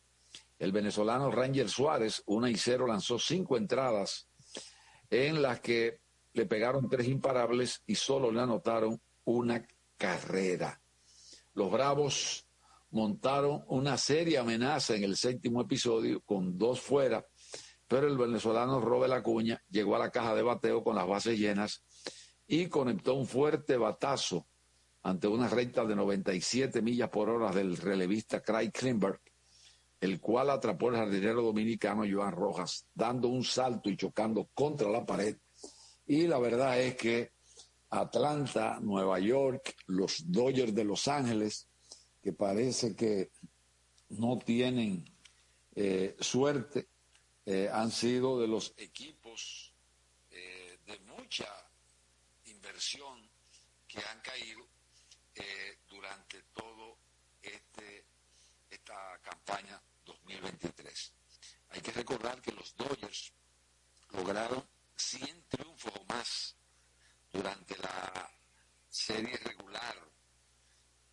El 0.59 0.73
venezolano 0.73 1.31
Ranger 1.31 1.71
Suárez, 1.71 2.23
una 2.27 2.51
y 2.51 2.57
cero, 2.57 2.87
lanzó 2.87 3.19
cinco 3.19 3.57
entradas 3.57 4.29
en 5.09 5.41
las 5.41 5.61
que 5.61 6.01
le 6.37 6.47
pegaron 6.47 6.89
tres 6.89 7.09
imparables 7.09 7.83
y 7.87 7.95
solo 7.95 8.31
le 8.31 8.43
anotaron 8.43 9.01
una 9.25 9.67
carrera. 9.97 10.81
Los 11.55 11.71
Bravos 11.71 12.47
montaron 12.91 13.65
una 13.69 13.97
seria 13.97 14.43
amenaza 14.43 14.95
en 14.95 15.05
el 15.05 15.17
séptimo 15.17 15.63
episodio 15.63 16.21
con 16.21 16.59
dos 16.59 16.81
fuera, 16.81 17.27
pero 17.89 18.07
el 18.07 18.19
venezolano 18.19 18.81
Robert 18.81 19.15
Acuña 19.15 19.63
llegó 19.71 19.97
a 19.97 19.99
la 19.99 20.11
caja 20.11 20.35
de 20.35 20.43
bateo 20.43 20.85
con 20.85 20.95
las 20.95 21.09
bases 21.09 21.39
llenas 21.39 21.83
y 22.47 22.69
conectó 22.69 23.15
un 23.15 23.27
fuerte 23.27 23.79
batazo 23.79 24.47
ante 25.03 25.29
una 25.29 25.49
recta 25.49 25.87
de 25.87 25.97
97 25.97 26.83
millas 26.83 27.09
por 27.09 27.31
hora 27.31 27.51
del 27.51 27.79
relevista 27.79 28.43
Craig 28.43 28.73
Klimberg, 28.73 29.23
el 30.01 30.21
cual 30.21 30.51
atrapó 30.51 30.91
al 30.91 30.97
jardinero 30.97 31.43
dominicano 31.43 32.05
Joan 32.11 32.33
Rojas, 32.33 32.87
dando 32.93 33.29
un 33.29 33.43
salto 33.43 33.89
y 33.89 33.97
chocando 33.97 34.51
contra 34.53 34.91
la 34.91 35.07
pared. 35.07 35.37
Y 36.07 36.27
la 36.27 36.39
verdad 36.39 36.81
es 36.81 36.97
que 36.97 37.33
Atlanta, 37.91 38.79
Nueva 38.81 39.19
York, 39.19 39.77
los 39.87 40.31
Dodgers 40.31 40.75
de 40.75 40.85
Los 40.85 41.09
Ángeles, 41.09 41.69
que 42.23 42.33
parece 42.33 42.95
que 42.95 43.31
no 44.11 44.39
tienen 44.39 45.05
eh, 45.75 46.17
suerte, 46.21 46.89
eh, 47.45 47.69
han 47.73 47.91
sido 47.91 48.41
de 48.41 48.49
los 48.49 48.75
equipos 48.77 49.73
eh, 50.31 50.79
de 50.87 50.99
mucha 51.01 51.49
inversión 52.47 53.29
que 53.87 53.99
han 53.99 54.21
caído 54.21 54.67
durante 55.89 56.43
todo 56.55 56.97
este 57.43 58.07
esta 58.71 59.19
campaña 59.23 59.81
2023. 60.05 61.13
Hay 61.71 61.81
que 61.81 61.93
recordar 61.93 62.41
que 62.41 62.53
los 62.53 62.75
Dodgers 62.75 63.33
lograron 64.13 64.67
100 64.97 65.49
triunfos 65.49 65.93
o 65.95 66.05
más 66.05 66.57
durante 67.31 67.77
la 67.79 68.31
serie 68.89 69.37
regular 69.37 69.97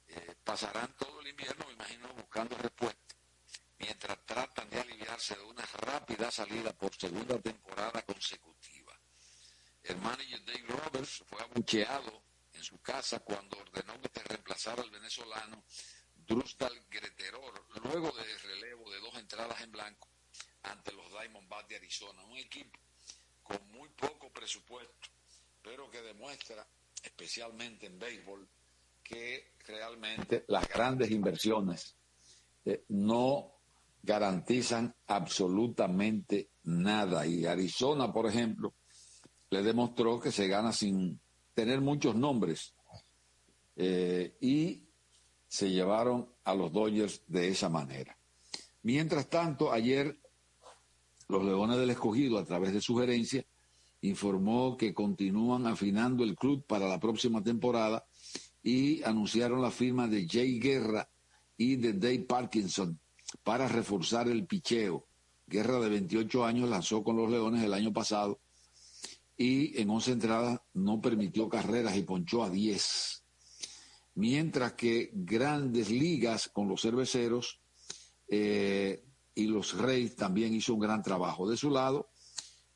eh, 0.08 0.36
pasarán 0.44 0.96
todo 0.96 1.22
el 1.22 1.28
invierno, 1.28 1.66
me 1.68 1.74
imagino, 1.74 2.14
buscando 2.14 2.58
respuesta, 2.58 3.16
mientras 3.80 4.26
tratan 4.26 4.70
de 4.70 4.80
aliviarse 4.80 5.36
de 5.36 5.44
una 5.44 5.66
rápida 5.66 6.32
salida 6.32 6.72
por 6.74 6.96
segunda 6.96 7.40
temporada 7.40 8.02
consecutiva. 8.04 8.98
El 9.82 9.98
manager 9.98 10.46
Dave 10.46 10.66
Roberts 10.68 11.24
fue 11.28 11.42
abucheado 11.42 12.24
en 12.54 12.64
su 12.64 12.80
casa 12.82 13.20
cuando 13.20 13.58
ordenó 13.58 14.00
que 14.00 14.10
se 14.14 14.24
reemplazara 14.24 14.82
al 14.82 14.92
venezolano 14.92 15.66
Drustal 16.16 16.86
Greteror, 16.90 17.68
luego 17.84 18.12
de 18.12 18.38
relevo 18.38 18.90
de 18.92 19.00
dos 19.00 19.16
entradas 19.18 19.60
en 19.62 19.72
blanco 19.72 20.08
ante 20.62 20.94
los 20.94 21.10
Diamondbacks 21.10 21.68
de 21.68 21.76
Arizona, 21.76 22.24
un 22.24 22.38
equipo 22.38 22.80
con 23.44 23.60
muy 23.72 23.90
poco 23.90 24.30
presupuesto, 24.32 25.10
pero 25.62 25.90
que 25.90 26.02
demuestra, 26.02 26.66
especialmente 27.04 27.86
en 27.86 28.00
béisbol, 28.00 28.48
que 29.04 29.54
realmente 29.68 30.46
las 30.48 30.68
grandes 30.68 31.12
inversiones 31.12 31.96
eh, 32.66 32.86
no 32.90 33.52
garantizan 34.02 34.94
absolutamente 35.08 36.50
nada. 36.64 37.26
Y 37.26 37.46
Arizona, 37.46 38.12
por 38.12 38.28
ejemplo, 38.28 38.74
le 39.50 39.62
demostró 39.62 40.20
que 40.20 40.32
se 40.32 40.48
gana 40.48 40.72
sin 40.72 41.20
tener 41.54 41.82
muchos 41.82 42.16
nombres. 42.16 42.74
Eh, 43.76 44.38
y 44.42 44.84
se 45.48 45.70
llevaron 45.70 46.30
a 46.44 46.54
los 46.54 46.72
Dodgers 46.72 47.22
de 47.28 47.50
esa 47.50 47.70
manera. 47.70 48.18
Mientras 48.84 49.30
tanto, 49.30 49.72
ayer 49.72 50.20
los 51.28 51.44
Leones 51.44 51.78
del 51.78 51.90
Escogido, 51.90 52.38
a 52.38 52.46
través 52.46 52.74
de 52.74 52.82
sugerencia, 52.82 53.46
informó 54.02 54.76
que 54.78 54.94
continúan 54.94 55.66
afinando 55.68 56.24
el 56.24 56.36
club 56.36 56.66
para 56.66 56.88
la 56.88 57.00
próxima 57.00 57.42
temporada 57.42 58.06
y 58.62 59.02
anunciaron 59.04 59.62
la 59.62 59.72
firma 59.72 60.08
de 60.08 60.28
Jay 60.28 60.60
Guerra 60.60 61.10
y 61.58 61.76
de 61.78 61.94
Dave 61.94 62.26
Parkinson 62.28 63.00
para 63.44 63.68
reforzar 63.68 64.28
el 64.28 64.46
picheo. 64.46 65.06
Guerra 65.48 65.80
de 65.80 65.90
28 65.90 66.46
años 66.46 66.70
lanzó 66.70 67.04
con 67.04 67.18
los 67.18 67.30
Leones 67.30 67.64
el 67.64 67.74
año 67.74 67.94
pasado 67.94 68.40
y 69.38 69.80
en 69.82 69.90
11 69.90 70.12
entradas 70.12 70.60
no 70.74 71.02
permitió 71.02 71.50
carreras 71.50 71.96
y 71.98 72.04
ponchó 72.04 72.44
a 72.44 72.50
10. 72.50 73.24
Mientras 74.16 74.74
que 74.74 75.10
grandes 75.14 75.90
ligas 75.90 76.50
con 76.50 76.68
los 76.68 76.82
cerveceros 76.82 77.60
eh, 78.28 79.04
y 79.36 79.48
los 79.48 79.78
Reyes 79.78 80.16
también 80.16 80.54
hizo 80.54 80.74
un 80.74 80.80
gran 80.80 81.02
trabajo. 81.02 81.50
De 81.50 81.58
su 81.58 81.70
lado, 81.70 82.10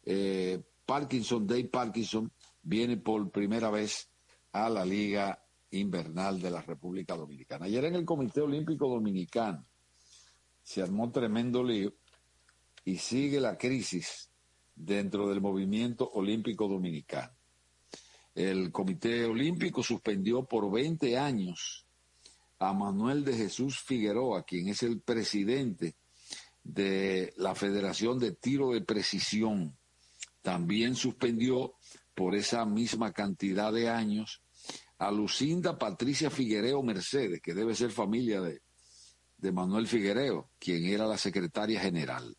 eh, 0.03 0.61
Parkinson, 0.85 1.45
Dave 1.45 1.65
Parkinson, 1.65 2.31
viene 2.63 2.97
por 2.97 3.29
primera 3.31 3.69
vez 3.69 4.09
a 4.51 4.69
la 4.69 4.85
Liga 4.85 5.43
invernal 5.71 6.41
de 6.41 6.51
la 6.51 6.61
República 6.61 7.15
Dominicana. 7.15 7.65
Ayer 7.65 7.85
en 7.85 7.95
el 7.95 8.05
Comité 8.05 8.41
Olímpico 8.41 8.87
Dominicano 8.87 9.65
se 10.63 10.81
armó 10.81 11.11
tremendo 11.11 11.63
lío 11.63 11.93
y 12.85 12.97
sigue 12.97 13.39
la 13.39 13.57
crisis 13.57 14.29
dentro 14.75 15.27
del 15.27 15.41
movimiento 15.41 16.09
olímpico 16.13 16.67
dominicano. 16.67 17.33
El 18.33 18.71
Comité 18.71 19.25
Olímpico 19.25 19.81
suspendió 19.81 20.43
por 20.45 20.71
20 20.71 21.17
años 21.17 21.85
a 22.59 22.73
Manuel 22.73 23.25
de 23.25 23.33
Jesús 23.33 23.79
Figueroa, 23.79 24.43
quien 24.43 24.69
es 24.69 24.83
el 24.83 25.01
presidente 25.01 25.95
de 26.67 27.33
la 27.37 27.55
Federación 27.55 28.19
de 28.19 28.33
Tiro 28.33 28.71
de 28.71 28.81
Precisión. 28.81 29.77
También 30.41 30.95
suspendió 30.95 31.75
por 32.13 32.35
esa 32.35 32.65
misma 32.65 33.13
cantidad 33.13 33.71
de 33.71 33.89
años 33.89 34.41
a 34.97 35.11
Lucinda 35.11 35.77
Patricia 35.77 36.29
Figuereo 36.29 36.83
Mercedes, 36.83 37.41
que 37.41 37.53
debe 37.53 37.73
ser 37.73 37.91
familia 37.91 38.41
de, 38.41 38.61
de 39.37 39.51
Manuel 39.51 39.87
Figuereo, 39.87 40.49
quien 40.59 40.85
era 40.85 41.05
la 41.05 41.17
secretaria 41.17 41.79
general. 41.79 42.35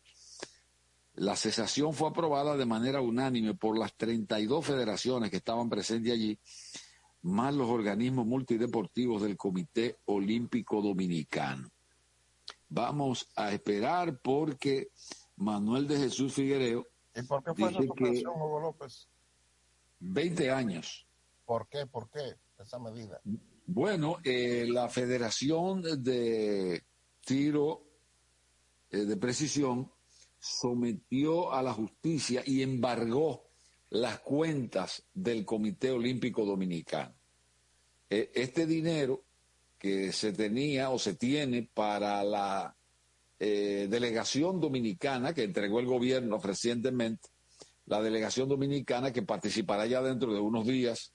La 1.13 1.35
cesación 1.35 1.93
fue 1.93 2.09
aprobada 2.09 2.55
de 2.55 2.65
manera 2.65 3.01
unánime 3.01 3.55
por 3.55 3.77
las 3.77 3.95
32 3.97 4.63
federaciones 4.65 5.31
que 5.31 5.37
estaban 5.37 5.69
presentes 5.69 6.13
allí, 6.13 6.39
más 7.23 7.53
los 7.55 7.67
organismos 7.67 8.27
multideportivos 8.27 9.23
del 9.23 9.35
Comité 9.35 9.97
Olímpico 10.05 10.81
Dominicano. 10.81 11.69
Vamos 12.69 13.27
a 13.35 13.51
esperar 13.51 14.19
porque 14.21 14.89
Manuel 15.35 15.87
de 15.87 15.97
Jesús 15.97 16.33
Figuereo 16.33 16.85
¿Y 17.15 17.23
por 17.23 17.43
qué 17.43 17.53
fue 17.53 17.69
dice 17.69 17.87
que 17.95 18.23
Hugo 18.27 18.59
López? 18.59 19.09
20 19.99 20.51
años. 20.51 21.07
¿Por 21.45 21.67
qué? 21.67 21.85
¿Por 21.87 22.09
qué 22.09 22.35
esa 22.59 22.79
medida? 22.79 23.19
Bueno, 23.65 24.17
eh, 24.23 24.65
la 24.69 24.87
Federación 24.89 25.81
de 26.03 26.83
Tiro 27.25 27.83
eh, 28.89 28.97
de 28.99 29.17
Precisión 29.17 29.91
sometió 30.39 31.51
a 31.51 31.61
la 31.61 31.73
justicia 31.73 32.41
y 32.45 32.61
embargó 32.61 33.49
las 33.89 34.19
cuentas 34.19 35.03
del 35.13 35.45
Comité 35.45 35.91
Olímpico 35.91 36.45
Dominicano. 36.45 37.13
Eh, 38.09 38.31
este 38.33 38.65
dinero 38.65 39.25
que 39.79 40.11
se 40.11 40.33
tenía 40.33 40.89
o 40.89 40.99
se 40.99 41.15
tiene 41.15 41.69
para 41.73 42.23
la 42.23 42.75
eh, 43.39 43.87
delegación 43.89 44.59
dominicana 44.59 45.33
que 45.33 45.43
entregó 45.43 45.79
el 45.79 45.85
gobierno 45.85 46.37
recientemente, 46.37 47.29
la 47.85 48.01
delegación 48.01 48.49
dominicana 48.49 49.13
que 49.13 49.23
participará 49.23 49.85
ya 49.87 50.01
dentro 50.01 50.33
de 50.33 50.41
unos 50.41 50.67
días 50.67 51.13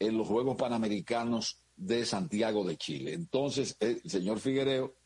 en 0.00 0.18
los 0.18 0.26
Juegos 0.26 0.56
Panamericanos 0.56 1.60
de 1.76 2.04
Santiago 2.04 2.64
de 2.64 2.76
Chile. 2.76 3.14
Entonces, 3.14 3.76
el 3.78 4.02
señor 4.04 4.40
Figuereo 4.40 4.96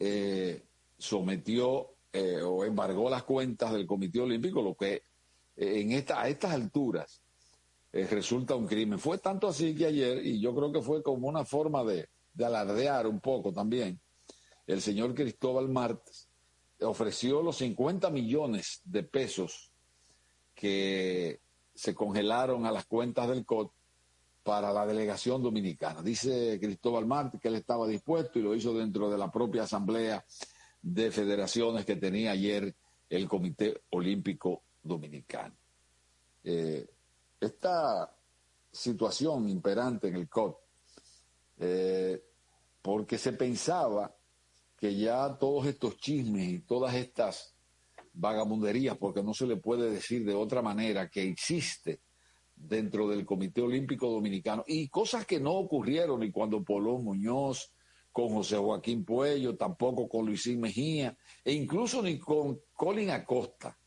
eh, 0.00 0.64
sometió 0.98 1.94
eh, 2.12 2.42
o 2.42 2.64
embargó 2.64 3.08
las 3.08 3.22
cuentas 3.22 3.72
del 3.72 3.86
Comité 3.86 4.20
Olímpico, 4.20 4.60
lo 4.60 4.74
que 4.74 5.02
en 5.56 5.92
esta, 5.92 6.20
a 6.20 6.28
estas 6.28 6.52
alturas 6.52 7.20
eh, 7.92 8.06
resulta 8.10 8.54
un 8.54 8.66
crimen. 8.66 8.98
Fue 8.98 9.18
tanto 9.18 9.48
así 9.48 9.74
que 9.74 9.86
ayer, 9.86 10.24
y 10.24 10.40
yo 10.40 10.54
creo 10.54 10.72
que 10.72 10.82
fue 10.82 11.02
como 11.02 11.28
una 11.28 11.44
forma 11.44 11.84
de, 11.84 12.08
de 12.32 12.44
alardear 12.44 13.06
un 13.06 13.20
poco 13.20 13.52
también, 13.52 14.00
el 14.66 14.80
señor 14.82 15.14
Cristóbal 15.14 15.68
Martes 15.68 16.28
ofreció 16.80 17.42
los 17.42 17.56
50 17.56 18.10
millones 18.10 18.80
de 18.84 19.02
pesos 19.02 19.72
que 20.54 21.40
se 21.74 21.94
congelaron 21.94 22.66
a 22.66 22.72
las 22.72 22.86
cuentas 22.86 23.28
del 23.28 23.44
COT 23.44 23.72
para 24.42 24.72
la 24.72 24.86
delegación 24.86 25.42
dominicana. 25.42 26.02
Dice 26.02 26.58
Cristóbal 26.60 27.06
Martes 27.06 27.40
que 27.40 27.48
él 27.48 27.54
estaba 27.54 27.86
dispuesto 27.86 28.38
y 28.38 28.42
lo 28.42 28.54
hizo 28.54 28.72
dentro 28.74 29.10
de 29.10 29.18
la 29.18 29.30
propia 29.30 29.64
asamblea 29.64 30.24
de 30.80 31.10
federaciones 31.10 31.84
que 31.84 31.96
tenía 31.96 32.32
ayer 32.32 32.74
el 33.08 33.28
Comité 33.28 33.82
Olímpico 33.90 34.62
Dominicano. 34.82 35.54
Eh, 36.44 36.86
esta 37.40 38.14
situación 38.70 39.48
imperante 39.48 40.08
en 40.08 40.16
el 40.16 40.28
COT, 40.28 40.56
eh, 41.58 42.22
porque 42.82 43.18
se 43.18 43.32
pensaba 43.32 44.14
que 44.76 44.94
ya 44.94 45.36
todos 45.38 45.66
estos 45.66 45.96
chismes 45.98 46.48
y 46.48 46.60
todas 46.60 46.94
estas 46.94 47.54
vagabunderías, 48.12 48.96
porque 48.96 49.22
no 49.22 49.34
se 49.34 49.46
le 49.46 49.56
puede 49.56 49.90
decir 49.90 50.24
de 50.24 50.34
otra 50.34 50.62
manera 50.62 51.08
que 51.08 51.22
existe 51.22 52.00
dentro 52.54 53.08
del 53.08 53.24
Comité 53.24 53.60
Olímpico 53.62 54.10
Dominicano 54.10 54.64
y 54.66 54.88
cosas 54.88 55.26
que 55.26 55.40
no 55.40 55.52
ocurrieron 55.52 56.20
ni 56.20 56.30
cuando 56.30 56.62
Polo 56.62 56.98
Muñoz, 56.98 57.72
con 58.12 58.30
José 58.30 58.56
Joaquín 58.56 59.04
Puello, 59.04 59.56
tampoco 59.56 60.08
con 60.08 60.26
Luisín 60.26 60.60
Mejía, 60.60 61.16
e 61.44 61.52
incluso 61.52 62.02
ni 62.02 62.18
con 62.18 62.60
Colin 62.72 63.10
Acosta, 63.10 63.78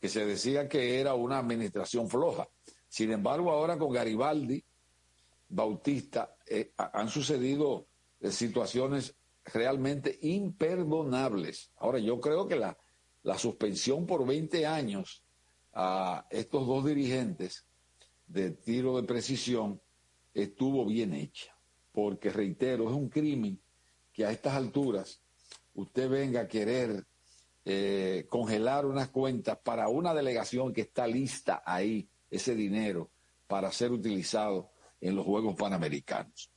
que 0.00 0.08
se 0.08 0.26
decía 0.26 0.68
que 0.68 0.98
era 1.00 1.14
una 1.14 1.38
administración 1.38 2.08
floja. 2.08 2.48
Sin 2.88 3.12
embargo, 3.12 3.50
ahora 3.50 3.78
con 3.78 3.92
Garibaldi, 3.92 4.64
Bautista, 5.48 6.36
eh, 6.46 6.72
han 6.76 7.08
sucedido 7.08 7.86
eh, 8.20 8.30
situaciones 8.30 9.14
realmente 9.44 10.18
imperdonables. 10.22 11.70
Ahora, 11.76 11.98
yo 11.98 12.20
creo 12.20 12.46
que 12.46 12.56
la, 12.56 12.76
la 13.22 13.38
suspensión 13.38 14.06
por 14.06 14.26
20 14.26 14.66
años 14.66 15.22
a 15.72 16.26
estos 16.30 16.66
dos 16.66 16.84
dirigentes 16.84 17.66
de 18.26 18.50
tiro 18.50 18.96
de 18.96 19.06
precisión 19.06 19.80
estuvo 20.34 20.84
bien 20.84 21.14
hecha, 21.14 21.56
porque 21.92 22.30
reitero, 22.30 22.88
es 22.88 22.94
un 22.94 23.08
crimen 23.08 23.60
que 24.12 24.24
a 24.24 24.30
estas 24.30 24.54
alturas 24.54 25.22
usted 25.74 26.08
venga 26.08 26.42
a 26.42 26.48
querer 26.48 27.06
eh, 27.64 28.26
congelar 28.28 28.86
unas 28.86 29.08
cuentas 29.08 29.58
para 29.58 29.88
una 29.88 30.14
delegación 30.14 30.72
que 30.72 30.82
está 30.82 31.06
lista 31.06 31.62
ahí, 31.64 32.08
ese 32.30 32.54
dinero, 32.54 33.10
para 33.46 33.72
ser 33.72 33.92
utilizado 33.92 34.70
en 35.00 35.16
los 35.16 35.24
Juegos 35.24 35.54
Panamericanos. 35.56 36.50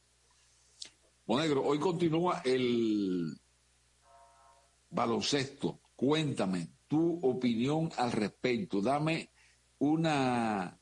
Monegro, 1.25 1.63
hoy 1.63 1.79
continúa 1.79 2.41
el 2.43 3.39
baloncesto. 4.89 5.79
Cuéntame 5.95 6.67
tu 6.87 7.19
opinión 7.21 7.89
al 7.97 8.11
respecto. 8.11 8.81
Dame 8.81 9.31
una 9.79 10.77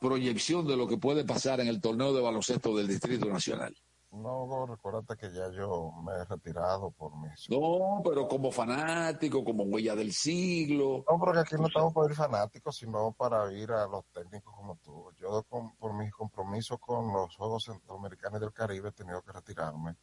proyección 0.00 0.66
de 0.66 0.76
lo 0.76 0.86
que 0.86 0.98
puede 0.98 1.24
pasar 1.24 1.60
en 1.60 1.68
el 1.68 1.80
torneo 1.80 2.12
de 2.12 2.22
baloncesto 2.22 2.76
del 2.76 2.88
Distrito 2.88 3.26
Nacional. 3.26 3.74
No, 4.14 4.66
recuérdate 4.66 5.16
que 5.16 5.32
ya 5.34 5.50
yo 5.50 5.90
me 6.04 6.12
he 6.12 6.24
retirado 6.24 6.90
por 6.92 7.16
mis... 7.16 7.48
No, 7.50 8.00
pero 8.04 8.28
como 8.28 8.50
fanático, 8.52 9.42
como 9.44 9.64
huella 9.64 9.94
del 9.96 10.12
siglo. 10.12 11.04
No, 11.10 11.18
porque 11.18 11.40
aquí 11.40 11.56
no 11.58 11.66
estamos 11.66 11.92
para 11.92 12.08
ir 12.10 12.14
fanáticos, 12.14 12.76
sino 12.76 13.12
para 13.12 13.52
ir 13.52 13.70
a 13.72 13.86
los 13.86 14.04
técnicos 14.12 14.54
como 14.54 14.76
tú. 14.76 15.10
Yo, 15.20 15.42
con- 15.48 15.74
por 15.76 15.94
mis 15.94 16.12
compromisos 16.12 16.78
con 16.78 17.12
los 17.12 17.34
Juegos 17.36 17.64
Centroamericanos 17.64 18.38
y 18.38 18.40
del 18.40 18.52
Caribe, 18.52 18.88
he 18.90 18.92
tenido 18.92 19.20
que 19.22 19.32
retirarme. 19.32 19.96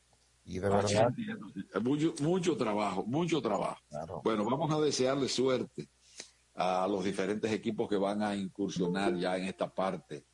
Y 0.44 0.60
de 0.60 0.68
Ah, 0.68 0.82
verdad, 0.82 1.12
mucho 2.20 2.58
trabajo, 2.58 3.04
mucho 3.06 3.42
trabajo. 3.42 3.80
Bueno, 4.24 4.44
vamos 4.44 4.72
a 4.72 4.80
desearle 4.80 5.30
suerte 5.30 5.88
a 6.56 6.88
los 6.88 7.04
diferentes 7.04 7.52
equipos 7.52 7.88
que 7.88 7.96
van 7.98 8.22
a 8.22 8.36
incursionar 8.36 9.16
ya 9.16 9.38
en 9.38 9.46
esta 9.46 9.74
parte 9.74 10.26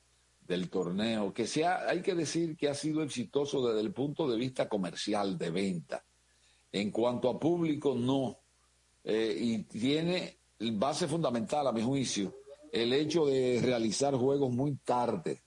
del 0.48 0.70
torneo, 0.70 1.34
que 1.34 1.45
sea, 1.45 1.88
hay 1.88 2.02
que 2.02 2.16
decir 2.16 2.56
que 2.56 2.70
ha 2.70 2.74
sido 2.74 3.04
exitoso 3.04 3.68
desde 3.68 3.82
el 3.82 3.93
punto 3.93 4.28
de 4.30 4.38
vista 4.38 4.70
comercial, 4.70 5.38
de 5.38 5.50
venta. 5.50 6.04
En 6.72 6.91
cuanto 6.91 7.30
a 7.30 7.39
público, 7.39 7.95
no. 7.95 8.39
Eh, 9.04 9.36
y 9.39 9.64
tiene 9.64 10.38
base 10.60 11.08
fundamental, 11.08 11.68
a 11.68 11.72
mi 11.72 11.82
juicio, 11.82 12.36
el 12.72 12.93
hecho 12.93 13.26
de 13.26 13.60
realizar 13.62 14.16
juegos 14.16 14.54
muy 14.54 14.76
tarde. 14.78 15.41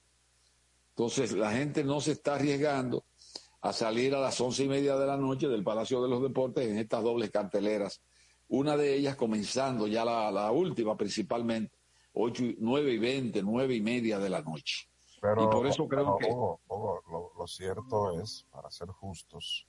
Entonces, 0.91 1.33
la 1.33 1.53
gente 1.53 1.85
no 1.85 2.01
se 2.01 2.13
está 2.13 2.35
arriesgando 2.35 3.05
a 3.63 3.73
salir 3.73 4.15
a 4.15 4.21
las 4.21 4.41
once 4.41 4.65
y 4.65 4.69
media 4.69 4.97
de 4.97 5.07
la 5.07 5.17
noche 5.17 5.49
del 5.49 5.63
Palacio 5.63 6.03
de 6.03 6.09
los 6.09 6.23
Deportes 6.23 6.69
en 6.69 6.79
estas 6.79 7.03
dobles 7.03 7.31
carteleras. 7.31 8.01
Una 8.49 8.77
de 8.77 8.97
ellas 8.97 9.17
comenzando 9.17 9.87
ya 9.87 10.05
la, 10.05 10.51
última 10.51 10.97
principalmente, 10.97 11.77
ocho, 12.15 12.45
nueve 12.59 12.93
y 12.93 12.99
veinte, 12.99 13.43
nueve 13.43 13.75
y 13.75 13.81
media 13.81 14.19
de 14.19 14.31
la 14.31 14.43
noche. 14.43 14.90
Pero, 15.21 15.45
y 15.45 15.47
por 15.49 15.67
eso 15.67 15.87
creo 15.89 16.17
pero, 16.17 16.19
que... 16.19 16.27
Hugo, 16.35 16.61
Hugo, 16.69 17.03
lo, 17.11 17.33
lo 17.39 17.47
cierto 17.47 18.21
es, 18.21 18.47
para 18.51 18.71
ser 18.71 18.89
justos, 18.89 19.67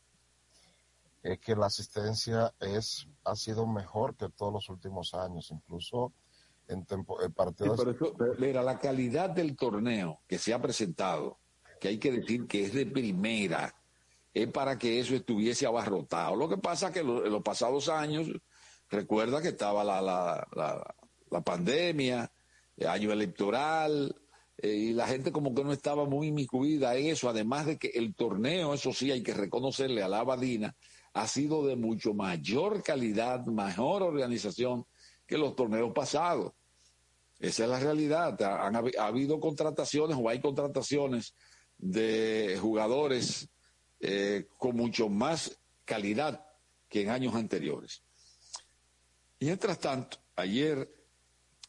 es 1.24 1.40
que 1.40 1.56
la 1.56 1.68
asistencia 1.68 2.54
es 2.60 3.08
ha 3.24 3.36
sido 3.36 3.68
mejor 3.68 4.16
que 4.16 4.30
todos 4.30 4.52
los 4.52 4.70
últimos 4.70 5.14
años, 5.14 5.52
incluso 5.52 6.14
en, 6.68 6.86
tempo, 6.86 7.22
en 7.22 7.28
Sí, 7.28 7.34
partidos... 7.36 7.78
pero 7.78 7.92
eso- 7.92 8.16
pero 8.18 8.34
mira, 8.40 8.64
la 8.64 8.80
calidad 8.80 9.30
del 9.30 9.56
torneo 9.56 10.22
que 10.28 10.38
se 10.40 10.54
ha 10.54 10.62
presentado, 10.62 11.40
que 11.80 11.90
hay 11.90 12.00
que 12.00 12.12
decir 12.12 12.48
que 12.48 12.64
es 12.64 12.74
de 12.74 12.86
primera, 12.86 13.76
es 14.34 14.48
para 14.48 14.78
que 14.78 15.00
eso 15.00 15.14
estuviese 15.14 15.66
abarrotado. 15.66 16.36
Lo 16.36 16.48
que 16.48 16.58
pasa 16.58 16.88
es 16.88 16.94
que 16.94 17.04
lo- 17.04 17.26
en 17.26 17.32
los 17.32 17.44
pasados 17.44 17.90
años, 17.90 18.28
recuerda 18.90 19.42
que 19.42 19.50
estaba 19.50 19.84
la, 19.84 20.02
la, 20.02 20.48
la, 20.54 20.96
la 21.30 21.42
pandemia, 21.42 22.32
el 22.78 22.88
año 22.88 23.12
electoral, 23.12 24.21
eh, 24.62 24.74
y 24.76 24.94
la 24.94 25.08
gente 25.08 25.32
como 25.32 25.54
que 25.56 25.64
no 25.64 25.72
estaba 25.74 26.06
muy 26.06 26.28
inmiscuida 26.28 26.96
en 26.96 27.08
eso, 27.08 27.30
además 27.30 27.66
de 27.66 27.78
que 27.78 27.88
el 27.90 28.14
torneo, 28.16 28.74
eso 28.74 28.94
sí 28.94 29.12
hay 29.12 29.24
que 29.24 29.34
reconocerle 29.34 30.04
a 30.04 30.08
la 30.08 30.20
Abadina, 30.20 30.76
ha 31.14 31.28
sido 31.28 31.66
de 31.66 31.76
mucho 31.76 32.14
mayor 32.14 32.84
calidad, 32.84 33.46
mejor 33.46 34.04
organización 34.04 34.86
que 35.28 35.38
los 35.38 35.56
torneos 35.56 35.92
pasados. 35.94 36.54
Esa 37.40 37.64
es 37.64 37.70
la 37.70 37.80
realidad. 37.80 38.42
Ha- 38.42 38.68
Han, 38.68 38.76
ha 38.76 39.06
habido 39.08 39.40
contrataciones 39.40 40.16
o 40.20 40.30
hay 40.30 40.40
contrataciones 40.40 41.34
de 41.78 42.58
jugadores 42.62 43.50
eh, 44.00 44.46
con 44.58 44.76
mucho 44.76 45.10
más 45.10 45.60
calidad 45.86 46.46
que 46.88 47.02
en 47.02 47.10
años 47.10 47.34
anteriores. 47.36 48.04
Mientras 49.40 49.80
tanto, 49.80 50.18
ayer 50.36 50.88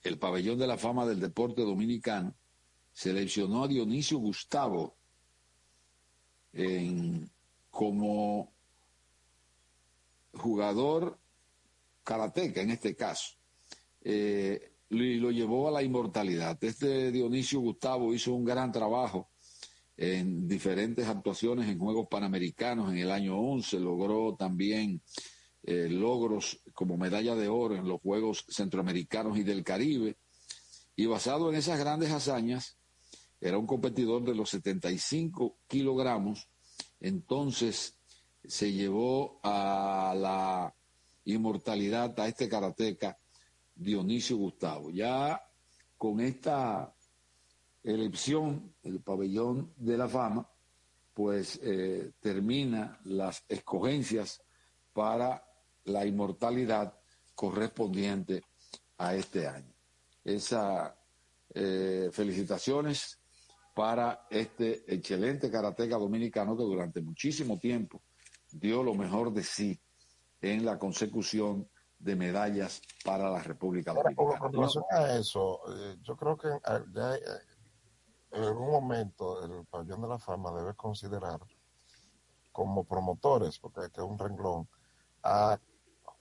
el 0.02 0.18
pabellón 0.18 0.58
de 0.58 0.66
la 0.66 0.76
fama 0.76 1.06
del 1.06 1.20
deporte 1.20 1.62
dominicano 1.62 2.34
seleccionó 2.92 3.64
a 3.64 3.68
Dionisio 3.68 4.18
Gustavo 4.18 4.96
en- 6.52 7.30
como 7.70 8.52
jugador 10.34 11.18
karateca 12.04 12.60
en 12.60 12.70
este 12.70 12.94
caso. 12.96 13.36
eh, 14.04 14.70
y 14.90 15.14
lo 15.14 15.30
llevó 15.30 15.68
a 15.68 15.70
la 15.70 15.82
inmortalidad. 15.82 16.58
Este 16.62 17.12
Dionisio 17.12 17.60
Gustavo 17.60 18.12
hizo 18.12 18.34
un 18.34 18.44
gran 18.44 18.72
trabajo 18.72 19.30
en 19.96 20.48
diferentes 20.48 21.06
actuaciones 21.06 21.68
en 21.68 21.78
Juegos 21.78 22.08
Panamericanos 22.10 22.90
en 22.90 22.98
el 22.98 23.12
año 23.12 23.38
11, 23.38 23.78
logró 23.78 24.34
también 24.34 25.00
eh, 25.62 25.88
logros 25.88 26.60
como 26.74 26.96
medalla 26.96 27.36
de 27.36 27.46
oro 27.46 27.76
en 27.76 27.86
los 27.86 28.00
Juegos 28.00 28.44
Centroamericanos 28.48 29.38
y 29.38 29.44
del 29.44 29.62
Caribe, 29.62 30.16
y 30.96 31.06
basado 31.06 31.48
en 31.48 31.54
esas 31.54 31.78
grandes 31.78 32.10
hazañas, 32.10 32.76
era 33.42 33.58
un 33.58 33.66
competidor 33.66 34.22
de 34.22 34.36
los 34.36 34.50
75 34.50 35.56
kilogramos, 35.66 36.48
entonces 37.00 37.98
se 38.44 38.72
llevó 38.72 39.40
a 39.42 40.14
la 40.16 40.72
inmortalidad 41.24 42.18
a 42.20 42.28
este 42.28 42.48
karateca 42.48 43.18
Dionisio 43.74 44.36
Gustavo. 44.36 44.90
Ya 44.90 45.42
con 45.98 46.20
esta 46.20 46.94
elección, 47.82 48.74
el 48.84 49.00
pabellón 49.00 49.72
de 49.76 49.98
la 49.98 50.08
fama, 50.08 50.48
pues 51.12 51.58
eh, 51.64 52.12
termina 52.20 53.00
las 53.04 53.44
escogencias 53.48 54.40
para 54.92 55.44
la 55.84 56.06
inmortalidad 56.06 56.96
correspondiente 57.34 58.44
a 58.98 59.16
este 59.16 59.48
año. 59.48 59.74
Esa 60.24 60.96
eh, 61.52 62.08
felicitaciones 62.12 63.18
para 63.74 64.26
este 64.30 64.92
excelente 64.92 65.50
karateca 65.50 65.96
dominicano 65.96 66.56
que 66.56 66.62
durante 66.62 67.00
muchísimo 67.00 67.58
tiempo 67.58 68.02
dio 68.50 68.82
lo 68.82 68.94
mejor 68.94 69.32
de 69.32 69.42
sí 69.42 69.80
en 70.40 70.64
la 70.64 70.78
consecución 70.78 71.68
de 71.98 72.16
medallas 72.16 72.82
para 73.04 73.30
la 73.30 73.40
República 73.42 73.92
Dominicana. 73.92 74.38
Con 74.38 74.52
relación 74.52 74.84
a 74.90 75.16
eso, 75.16 75.60
eh, 75.68 75.96
yo 76.02 76.16
creo 76.16 76.36
que 76.36 76.48
ya, 76.92 77.14
eh, 77.14 77.20
en 78.32 78.42
algún 78.42 78.70
momento 78.70 79.44
el 79.44 79.64
pabellón 79.66 80.02
de 80.02 80.08
la 80.08 80.18
fama 80.18 80.52
debe 80.52 80.74
considerar 80.74 81.40
como 82.50 82.84
promotores, 82.84 83.58
porque 83.58 83.82
es 83.82 83.98
un 83.98 84.18
renglón, 84.18 84.68
a 85.22 85.58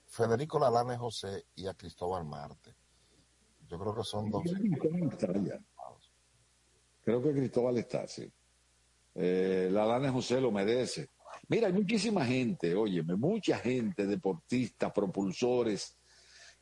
Federico 0.06 0.58
Lalane 0.58 0.96
José 0.96 1.46
y 1.54 1.66
a 1.66 1.74
Cristóbal 1.74 2.24
Marte. 2.24 2.74
Yo 3.66 3.78
creo 3.78 3.94
que 3.94 4.04
son 4.04 4.30
dos. 4.30 4.42
Creo 7.02 7.22
que 7.22 7.32
Cristóbal 7.32 7.78
está, 7.78 8.06
sí. 8.06 8.30
Eh, 9.14 9.68
Lalane 9.70 10.08
José 10.10 10.40
lo 10.40 10.50
merece. 10.50 11.10
Mira, 11.48 11.66
hay 11.66 11.72
muchísima 11.72 12.24
gente, 12.24 12.74
óyeme, 12.74 13.16
mucha 13.16 13.58
gente, 13.58 14.06
deportistas, 14.06 14.92
propulsores, 14.92 15.96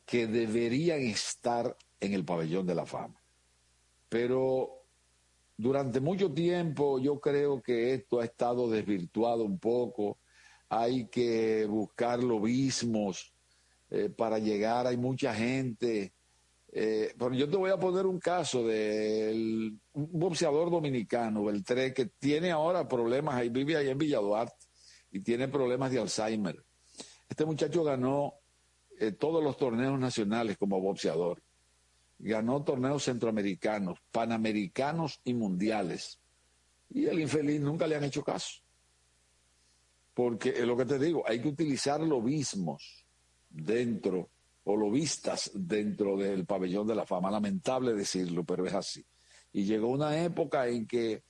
que 0.05 0.27
deberían 0.27 1.01
estar 1.01 1.75
en 1.99 2.13
el 2.13 2.25
pabellón 2.25 2.65
de 2.65 2.75
la 2.75 2.85
fama. 2.85 3.21
Pero 4.09 4.81
durante 5.55 6.01
mucho 6.01 6.33
tiempo 6.33 6.99
yo 6.99 7.19
creo 7.19 7.61
que 7.61 7.93
esto 7.93 8.19
ha 8.19 8.25
estado 8.25 8.69
desvirtuado 8.69 9.45
un 9.45 9.59
poco. 9.59 10.17
Hay 10.67 11.07
que 11.07 11.65
buscar 11.65 12.23
lobismos 12.23 13.33
eh, 13.89 14.09
para 14.09 14.39
llegar. 14.39 14.87
Hay 14.87 14.97
mucha 14.97 15.33
gente. 15.33 16.13
Eh, 16.73 17.13
pero 17.17 17.33
yo 17.33 17.49
te 17.49 17.57
voy 17.57 17.69
a 17.69 17.77
poner 17.77 18.05
un 18.05 18.19
caso 18.19 18.65
de 18.65 19.73
un 19.93 20.19
boxeador 20.19 20.71
dominicano, 20.71 21.43
Beltré, 21.43 21.93
que 21.93 22.05
tiene 22.05 22.51
ahora 22.51 22.87
problemas, 22.87 23.35
ahí 23.35 23.49
vive 23.49 23.75
ahí 23.75 23.89
en 23.89 23.97
Villaduarte 23.97 24.65
y 25.11 25.19
tiene 25.19 25.49
problemas 25.49 25.91
de 25.91 25.99
Alzheimer. 25.99 26.63
Este 27.27 27.45
muchacho 27.45 27.83
ganó 27.83 28.35
eh, 28.99 29.11
todos 29.11 29.43
los 29.43 29.57
torneos 29.57 29.99
nacionales 29.99 30.57
como 30.57 30.79
boxeador. 30.79 31.41
Ganó 32.19 32.63
torneos 32.63 33.03
centroamericanos, 33.03 33.99
panamericanos 34.11 35.19
y 35.23 35.33
mundiales. 35.33 36.21
Y 36.89 37.05
el 37.05 37.19
infeliz 37.19 37.59
nunca 37.59 37.87
le 37.87 37.95
han 37.95 38.03
hecho 38.03 38.23
caso. 38.23 38.61
Porque 40.13 40.49
es 40.49 40.65
lo 40.65 40.77
que 40.77 40.85
te 40.85 40.99
digo, 40.99 41.23
hay 41.27 41.41
que 41.41 41.47
utilizar 41.47 41.99
lobismos 42.01 43.05
dentro, 43.49 44.29
o 44.63 44.75
lobistas 44.75 45.51
dentro 45.53 46.17
del 46.17 46.45
pabellón 46.45 46.87
de 46.87 46.95
la 46.95 47.05
fama. 47.05 47.31
Lamentable 47.31 47.93
decirlo, 47.93 48.43
pero 48.43 48.65
es 48.65 48.73
así. 48.73 49.05
Y 49.53 49.63
llegó 49.63 49.89
una 49.89 50.23
época 50.23 50.67
en 50.67 50.87
que 50.87 51.23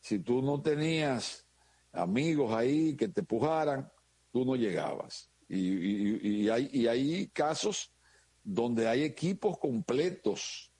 si 0.00 0.20
tú 0.20 0.42
no 0.42 0.62
tenías 0.62 1.46
amigos 1.92 2.52
ahí 2.52 2.96
que 2.96 3.08
te 3.08 3.20
empujaran, 3.20 3.90
tú 4.32 4.44
no 4.44 4.56
llegabas. 4.56 5.30
Y, 5.48 6.48
hay, 6.48 6.70
y 6.72 6.86
hay 6.86 7.26
casos 7.28 7.92
donde 8.42 8.88
hay 8.88 9.02
equipos 9.02 9.58
completos 9.58 10.72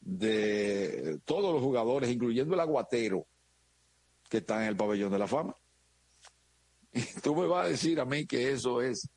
de 0.00 1.18
todos 1.24 1.52
los 1.52 1.62
jugadores, 1.62 2.10
incluyendo 2.10 2.54
el 2.54 2.60
aguatero, 2.60 3.26
que 4.28 4.38
están 4.38 4.62
en 4.62 4.68
el 4.68 4.76
pabellón 4.76 5.10
de 5.10 5.18
la 5.18 5.26
fama. 5.26 5.56
Y 6.92 7.20
tú 7.20 7.34
me 7.34 7.46
vas 7.46 7.66
a 7.66 7.68
decir 7.70 7.98
a 7.98 8.04
mí 8.04 8.24
que 8.24 8.52
eso 8.52 8.80
es 8.80 9.08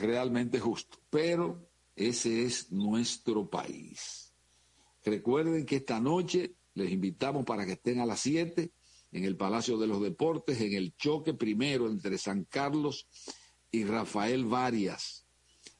realmente 0.00 0.58
justo, 0.58 0.98
pero 1.10 1.68
ese 1.94 2.44
es 2.44 2.72
nuestro 2.72 3.48
país. 3.48 4.32
Recuerden 5.04 5.66
que 5.66 5.76
esta 5.76 6.00
noche 6.00 6.54
les 6.74 6.90
invitamos 6.90 7.44
para 7.44 7.66
que 7.66 7.72
estén 7.72 8.00
a 8.00 8.06
las 8.06 8.20
7 8.20 8.72
en 9.12 9.24
el 9.24 9.36
Palacio 9.36 9.76
de 9.76 9.86
los 9.86 10.00
Deportes, 10.00 10.60
en 10.60 10.72
el 10.72 10.96
choque 10.96 11.34
primero 11.34 11.88
entre 11.88 12.16
San 12.18 12.44
Carlos 12.44 13.06
y 13.70 13.84
Rafael 13.84 14.46
Varias, 14.46 15.26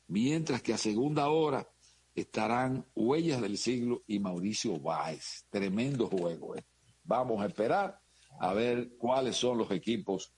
mientras 0.08 0.62
que 0.62 0.74
a 0.74 0.78
segunda 0.78 1.30
hora 1.30 1.66
estarán 2.14 2.86
Huellas 2.94 3.40
del 3.40 3.56
Siglo 3.56 4.02
y 4.06 4.18
Mauricio 4.18 4.78
Báez. 4.78 5.46
Tremendo 5.48 6.08
juego. 6.08 6.56
¿eh? 6.56 6.64
Vamos 7.04 7.42
a 7.42 7.46
esperar 7.46 7.98
a 8.38 8.52
ver 8.52 8.96
cuáles 8.98 9.36
son 9.36 9.58
los 9.58 9.70
equipos 9.70 10.34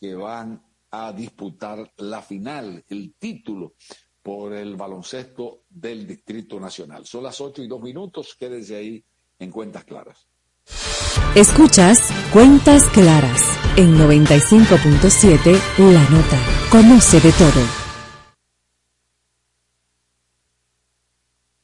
que 0.00 0.14
van 0.14 0.62
a 0.90 1.12
disputar 1.12 1.92
la 1.98 2.22
final, 2.22 2.84
el 2.88 3.14
título 3.18 3.74
por 4.22 4.52
el 4.52 4.76
baloncesto 4.76 5.62
del 5.68 6.06
Distrito 6.06 6.60
Nacional. 6.60 7.06
Son 7.06 7.22
las 7.22 7.40
ocho 7.40 7.62
y 7.62 7.68
dos 7.68 7.82
minutos, 7.82 8.36
quédense 8.38 8.76
ahí 8.76 9.04
en 9.38 9.50
cuentas 9.50 9.84
claras. 9.84 10.26
Escuchas 11.34 12.00
Cuentas 12.32 12.84
Claras 12.86 13.42
en 13.76 13.96
95.7 13.96 15.60
La 15.78 16.08
Nota. 16.10 16.38
Conoce 16.70 17.20
de 17.20 17.32
todo. 17.32 17.88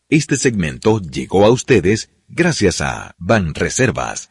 Este 0.09 0.37
segmento 0.37 1.01
llegó 1.01 1.45
a 1.45 1.51
ustedes 1.51 2.11
gracias 2.29 2.81
a 2.81 3.15
Ban 3.19 3.55
Reservas, 3.55 4.31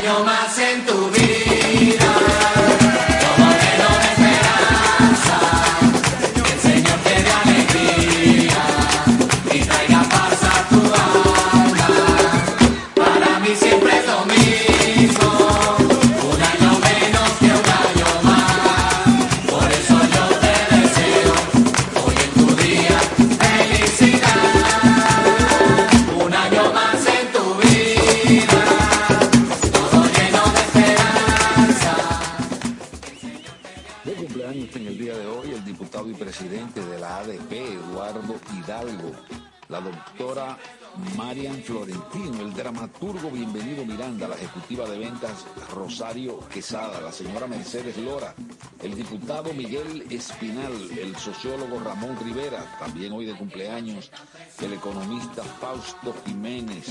Año 0.00 0.24
más 0.24 0.58
en 0.58 0.86
tu 0.86 1.09
Eduardo 37.50 38.38
Hidalgo, 38.54 39.10
la 39.68 39.80
doctora 39.80 40.56
Marian 41.16 41.60
Florentino, 41.62 42.42
el 42.42 42.54
dramaturgo 42.54 43.30
Bienvenido 43.32 43.84
Miranda, 43.84 44.28
la 44.28 44.36
ejecutiva 44.36 44.88
de 44.88 44.98
ventas 44.98 45.44
Rosario 45.74 46.38
Quesada, 46.48 47.00
la 47.00 47.10
señora 47.10 47.48
Mercedes 47.48 47.96
Lora, 47.96 48.32
el 48.80 48.94
diputado 48.94 49.52
Miguel 49.54 50.06
Espinal, 50.08 50.72
el 50.96 51.16
sociólogo 51.16 51.80
Ramón 51.80 52.16
Rivera, 52.22 52.64
también 52.78 53.12
hoy 53.12 53.26
de 53.26 53.36
cumpleaños, 53.36 54.12
el 54.62 54.74
economista 54.74 55.42
Fausto 55.42 56.14
Jiménez, 56.24 56.86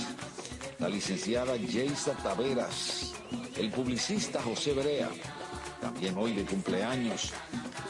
la 0.79 0.89
licenciada 0.89 1.55
Yeisa 1.55 2.11
Taveras, 2.11 3.13
el 3.55 3.71
publicista 3.71 4.41
José 4.41 4.73
Brea, 4.73 5.09
también 5.81 6.17
hoy 6.17 6.33
de 6.33 6.45
cumpleaños, 6.45 7.31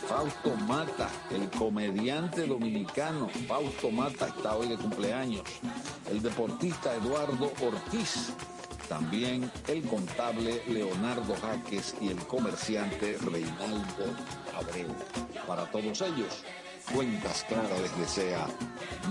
Fausto 0.07 0.55
Mata, 0.67 1.09
el 1.31 1.49
comediante 1.49 2.47
dominicano 2.47 3.29
Fausto 3.47 3.91
Mata 3.91 4.27
está 4.27 4.55
hoy 4.55 4.67
de 4.67 4.77
cumpleaños, 4.77 5.43
el 6.09 6.21
deportista 6.21 6.95
Eduardo 6.95 7.51
Ortiz, 7.61 8.33
también 8.87 9.51
el 9.67 9.83
contable 9.83 10.63
Leonardo 10.67 11.35
Jaques 11.41 11.95
y 12.01 12.07
el 12.07 12.17
comerciante 12.25 13.17
Reinaldo 13.21 14.05
Abreu. 14.57 14.95
Para 15.45 15.65
todos 15.69 16.01
ellos, 16.01 16.43
Cuentas 16.93 17.45
Claras 17.47 17.79
les 17.81 17.97
desea 17.99 18.47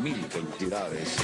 mil 0.03 0.16
felicidades. 0.24 1.16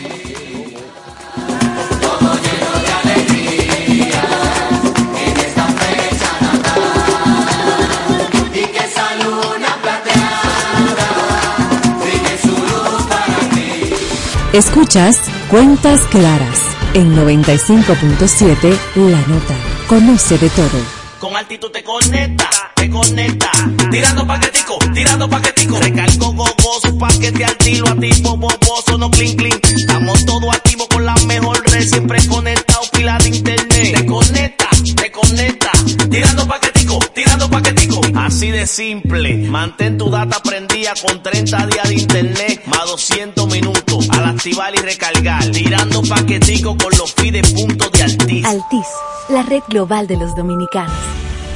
Escuchas 14.55 15.21
Cuentas 15.51 16.01
Claras 16.13 16.61
en 16.95 17.17
95.7 17.17 18.79
La 18.95 19.21
Nota. 19.27 19.57
Conoce 19.89 20.39
de 20.39 20.49
todo. 20.51 20.79
Con 21.19 21.35
altitud 21.35 21.73
te 21.73 21.83
conecta, 21.83 22.49
te 22.77 22.89
conecta. 22.89 23.51
Tirando 23.91 24.25
paquetico, 24.25 24.79
tirando 24.95 25.29
paquetico. 25.29 25.81
Recargo 25.81 26.33
gogoso, 26.35 26.97
paquete 26.97 27.45
al 27.45 27.57
tiro, 27.57 27.89
activo, 27.89 28.37
boboso, 28.37 28.97
no 28.97 29.11
clean 29.11 29.35
clean. 29.37 29.59
Estamos 29.75 30.25
todos 30.25 30.55
activos 30.55 30.87
con 30.87 31.05
la 31.05 31.17
mejor 31.27 31.61
red, 31.73 31.83
siempre 31.85 32.25
conectado, 32.29 32.83
pila 32.93 33.19
de 33.19 33.31
internet. 33.31 33.97
Te 33.97 34.07
conecta, 34.07 34.69
te 34.95 35.11
conecta. 35.11 35.73
Tirando 36.09 36.47
paquetico, 36.47 36.74
tirando 37.15 37.49
paquetico. 37.49 38.01
Así 38.15 38.51
de 38.51 38.67
simple, 38.67 39.37
mantén 39.49 39.99
tu 39.99 40.11
data 40.11 40.41
prendida 40.41 40.93
con 41.07 41.23
30 41.23 41.67
días 41.67 41.89
de 41.89 41.95
internet, 41.95 42.63
más 42.67 42.87
200 42.87 43.49
minutos 43.49 44.09
al 44.11 44.25
activar 44.27 44.75
y 44.75 44.79
recargar. 44.79 45.45
Tirando 45.51 46.03
paquetico 46.03 46.77
con 46.77 46.91
los 46.99 47.13
fides 47.15 47.53
puntos 47.53 47.91
de 47.93 48.03
Altiz. 48.03 48.45
Altis, 48.45 48.87
la 49.29 49.43
red 49.43 49.63
global 49.69 50.07
de 50.07 50.17
los 50.17 50.35
dominicanos. 50.35 50.97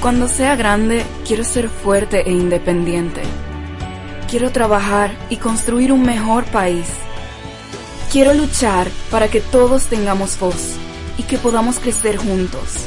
Cuando 0.00 0.28
sea 0.28 0.54
grande, 0.54 1.04
quiero 1.26 1.44
ser 1.44 1.68
fuerte 1.68 2.22
e 2.28 2.30
independiente. 2.30 3.22
Quiero 4.30 4.52
trabajar 4.52 5.10
y 5.30 5.36
construir 5.36 5.90
un 5.90 6.02
mejor 6.02 6.44
país. 6.44 6.86
Quiero 8.12 8.32
luchar 8.34 8.88
para 9.10 9.28
que 9.28 9.40
todos 9.40 9.86
tengamos 9.86 10.38
voz 10.38 10.76
y 11.16 11.24
que 11.24 11.36
podamos 11.36 11.78
crecer 11.78 12.16
juntos. 12.16 12.86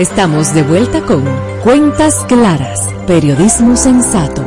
Estamos 0.00 0.52
de 0.52 0.64
vuelta 0.64 1.06
con 1.06 1.22
Cuentas 1.62 2.24
Claras, 2.26 2.92
periodismo 3.06 3.76
sensato. 3.76 4.44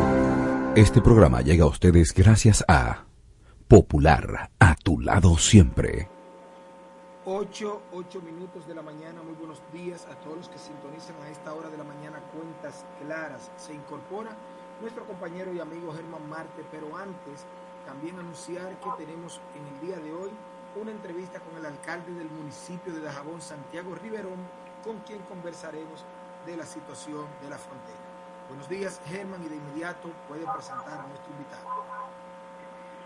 Este 0.75 1.01
programa 1.01 1.39
llega 1.39 1.63
a 1.63 1.67
ustedes 1.67 2.13
gracias 2.13 2.65
a 2.67 3.05
Popular, 3.65 4.51
a 4.59 4.75
tu 4.75 4.99
lado 4.99 5.37
siempre. 5.37 6.09
8, 7.23 7.81
8 7.93 8.21
minutos 8.23 8.67
de 8.67 8.75
la 8.75 8.81
mañana, 8.81 9.23
muy 9.23 9.35
buenos 9.35 9.61
días 9.71 10.05
a 10.11 10.19
todos 10.19 10.35
los 10.35 10.49
que 10.49 10.59
sintonizan 10.59 11.15
a 11.23 11.29
esta 11.29 11.53
hora 11.53 11.69
de 11.69 11.77
la 11.77 11.85
mañana 11.85 12.19
Cuentas 12.33 12.85
Claras. 13.01 13.49
Se 13.55 13.73
incorpora 13.73 14.35
nuestro 14.81 15.07
compañero 15.07 15.53
y 15.53 15.61
amigo 15.61 15.93
Germán 15.93 16.27
Marte, 16.27 16.65
pero 16.69 16.93
antes 16.97 17.45
también 17.85 18.19
anunciar 18.19 18.77
que 18.81 19.05
tenemos 19.05 19.39
en 19.55 19.65
el 19.65 19.87
día 19.87 19.97
de 19.97 20.11
hoy 20.11 20.31
una 20.75 20.91
entrevista 20.91 21.39
con 21.39 21.57
el 21.57 21.65
alcalde 21.65 22.11
del 22.11 22.29
municipio 22.29 22.91
de 22.91 22.99
Dajabón, 22.99 23.39
Santiago 23.39 23.95
Riverón, 23.95 24.66
con 24.87 24.99
quien 24.99 25.19
conversaremos 25.23 26.05
de 26.45 26.55
la 26.55 26.65
situación 26.65 27.25
de 27.41 27.49
la 27.49 27.57
frontera. 27.57 27.97
Buenos 28.47 28.69
días, 28.69 29.01
Germán, 29.05 29.43
y 29.43 29.49
de 29.49 29.57
inmediato 29.57 30.09
puede 30.29 30.45
presentar 30.53 31.01
a 31.01 31.07
nuestro 31.07 31.33
invitado. 31.33 31.67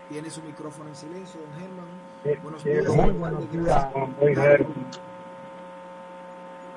Tiene 0.08 0.30
su 0.30 0.42
micrófono 0.42 0.90
en 0.90 0.94
silencio, 0.94 1.40
don 1.40 1.52
Germán. 1.60 2.40
Buenos 2.40 2.62
días. 2.62 2.86
Muy 2.86 3.10
buenos 3.10 3.50
días, 3.50 3.88
muy 4.20 4.34
Germán. 4.36 4.86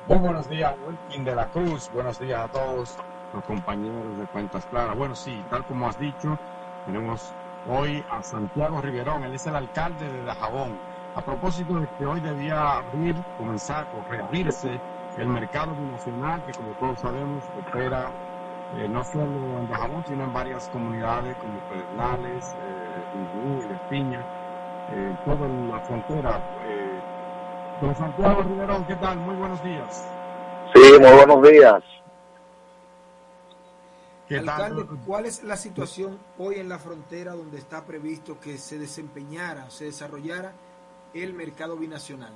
Muy 0.08 0.18
buenos 0.18 0.50
días, 0.50 0.76
Wilkin 0.88 1.24
de 1.24 1.36
la 1.36 1.52
Cruz. 1.52 1.92
Buenos 1.94 2.18
días 2.18 2.40
a 2.40 2.52
todos 2.52 2.98
los 3.32 3.44
compañeros 3.44 4.18
de 4.18 4.26
Cuentas 4.26 4.66
Claras. 4.66 4.98
Bueno, 4.98 5.16
sí, 5.16 5.40
tal 5.52 5.64
como 5.68 5.88
has 5.88 6.00
dicho, 6.00 6.36
tenemos 6.88 7.32
hoy 7.70 8.04
a 8.10 8.24
Santiago 8.24 8.82
Riverón. 8.82 9.24
Él 9.24 9.36
es 9.36 9.46
el 9.46 9.56
alcalde 9.56 10.12
de 10.12 10.24
Dajabón. 10.24 10.80
A 11.16 11.22
propósito 11.22 11.80
de 11.80 11.88
que 11.98 12.06
hoy 12.06 12.20
debía 12.20 12.78
abrir, 12.78 13.16
comenzar 13.38 13.88
o 13.96 14.12
reabrirse 14.12 14.82
el 15.18 15.28
mercado 15.28 15.74
binacional, 15.76 16.44
que 16.46 16.52
como 16.54 16.72
todos 16.74 17.00
sabemos 17.00 17.44
opera 17.60 18.12
eh, 18.76 18.88
no 18.90 19.04
solo 19.04 19.60
en 19.60 19.70
Dajabón, 19.70 20.04
sino 20.08 20.24
en 20.24 20.34
varias 20.34 20.68
comunidades 20.70 21.36
como 21.38 21.60
Pedernales, 21.70 22.56
eh, 22.60 22.96
y 23.16 23.74
Espiña, 23.74 24.20
eh, 24.92 25.18
toda 25.24 25.48
la 25.48 25.80
frontera. 25.82 26.38
Eh, 26.66 27.00
don 27.82 27.96
Santiago 27.96 28.44
Riverón, 28.44 28.86
¿qué 28.86 28.96
tal? 28.96 29.18
Muy 29.20 29.36
buenos 29.36 29.64
días. 29.64 30.08
Sí, 30.74 30.82
muy 31.00 31.12
buenos 31.12 31.50
días. 31.50 31.84
¿Qué 34.28 34.40
tal? 34.40 34.50
Alcalde, 34.50 34.86
¿cuál 35.06 35.26
es 35.26 35.44
la 35.44 35.56
situación 35.56 36.18
hoy 36.38 36.56
en 36.56 36.68
la 36.68 36.80
frontera 36.80 37.34
donde 37.34 37.60
está 37.60 37.86
previsto 37.86 38.40
que 38.40 38.58
se 38.58 38.80
desempeñara, 38.80 39.70
se 39.70 39.86
desarrollara 39.86 40.54
el 41.14 41.34
mercado 41.34 41.78
binacional? 41.78 42.34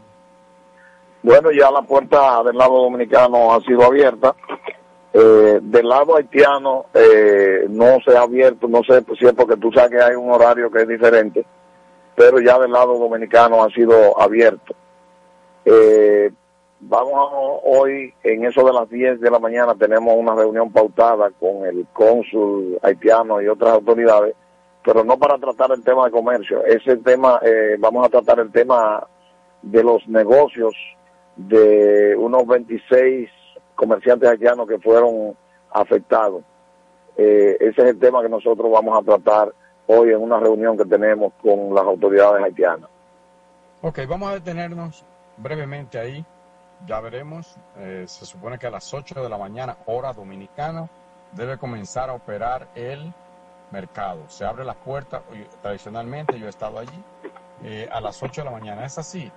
Bueno, 1.21 1.51
ya 1.51 1.69
la 1.69 1.81
puerta 1.81 2.41
del 2.43 2.57
lado 2.57 2.81
dominicano 2.81 3.53
ha 3.53 3.59
sido 3.61 3.83
abierta. 3.83 4.35
Eh, 5.11 5.59
del 5.61 5.89
lado 5.89 6.15
haitiano 6.15 6.85
eh, 6.93 7.65
no 7.67 7.97
se 8.05 8.15
ha 8.15 8.21
abierto, 8.21 8.67
no 8.67 8.81
sé 8.83 9.03
si 9.17 9.25
es 9.25 9.33
porque 9.33 9.57
tú 9.57 9.71
sabes 9.71 9.89
que 9.89 10.01
hay 10.01 10.13
un 10.13 10.31
horario 10.31 10.69
que 10.69 10.83
es 10.83 10.87
diferente, 10.87 11.43
pero 12.15 12.39
ya 12.39 12.59
del 12.59 12.71
lado 12.71 12.97
dominicano 12.97 13.63
ha 13.63 13.69
sido 13.69 14.19
abierto. 14.21 14.75
Eh, 15.65 16.31
vamos 16.79 17.13
a, 17.13 17.35
hoy, 17.67 18.13
en 18.23 18.45
eso 18.45 18.63
de 18.63 18.71
las 18.71 18.89
10 18.89 19.19
de 19.19 19.31
la 19.31 19.39
mañana, 19.39 19.73
tenemos 19.75 20.15
una 20.15 20.35
reunión 20.35 20.71
pautada 20.71 21.31
con 21.39 21.65
el 21.65 21.87
cónsul 21.91 22.79
haitiano 22.81 23.41
y 23.41 23.47
otras 23.47 23.73
autoridades, 23.73 24.35
pero 24.85 25.03
no 25.03 25.17
para 25.17 25.37
tratar 25.37 25.71
el 25.71 25.83
tema 25.83 26.05
de 26.05 26.11
comercio. 26.11 26.63
Ese 26.65 26.97
tema, 26.97 27.39
eh, 27.43 27.75
vamos 27.79 28.05
a 28.05 28.09
tratar 28.09 28.39
el 28.39 28.51
tema 28.51 29.05
de 29.63 29.83
los 29.83 30.07
negocios 30.07 30.75
de 31.47 32.15
unos 32.17 32.45
26 32.45 33.29
comerciantes 33.75 34.29
haitianos 34.29 34.67
que 34.67 34.77
fueron 34.79 35.35
afectados. 35.71 36.43
Eh, 37.15 37.55
ese 37.59 37.81
es 37.81 37.87
el 37.89 37.99
tema 37.99 38.21
que 38.21 38.29
nosotros 38.29 38.69
vamos 38.69 38.97
a 38.97 39.05
tratar 39.05 39.53
hoy 39.87 40.09
en 40.09 40.21
una 40.21 40.39
reunión 40.39 40.77
que 40.77 40.85
tenemos 40.85 41.33
con 41.41 41.73
las 41.73 41.85
autoridades 41.85 42.43
haitianas. 42.43 42.89
Ok, 43.81 43.99
vamos 44.07 44.29
a 44.29 44.33
detenernos 44.33 45.05
brevemente 45.37 45.97
ahí. 45.97 46.25
ya 46.85 46.99
veremos. 46.99 47.57
Eh, 47.77 48.03
se 48.07 48.25
supone 48.25 48.57
que 48.57 48.67
a 48.67 48.71
las 48.71 48.93
8 48.93 49.21
de 49.21 49.29
la 49.29 49.37
mañana, 49.37 49.77
hora 49.85 50.13
dominicana, 50.13 50.89
debe 51.33 51.57
comenzar 51.57 52.09
a 52.09 52.13
operar 52.13 52.67
el 52.75 53.13
mercado. 53.71 54.23
Se 54.27 54.45
abre 54.45 54.65
las 54.65 54.77
puertas, 54.77 55.21
tradicionalmente 55.61 56.39
yo 56.39 56.47
he 56.47 56.49
estado 56.49 56.79
allí, 56.79 57.03
eh, 57.63 57.87
a 57.91 58.01
las 58.01 58.21
8 58.21 58.41
de 58.41 58.45
la 58.45 58.51
mañana. 58.51 58.85
¿Es 58.85 58.97
así? 58.97 59.31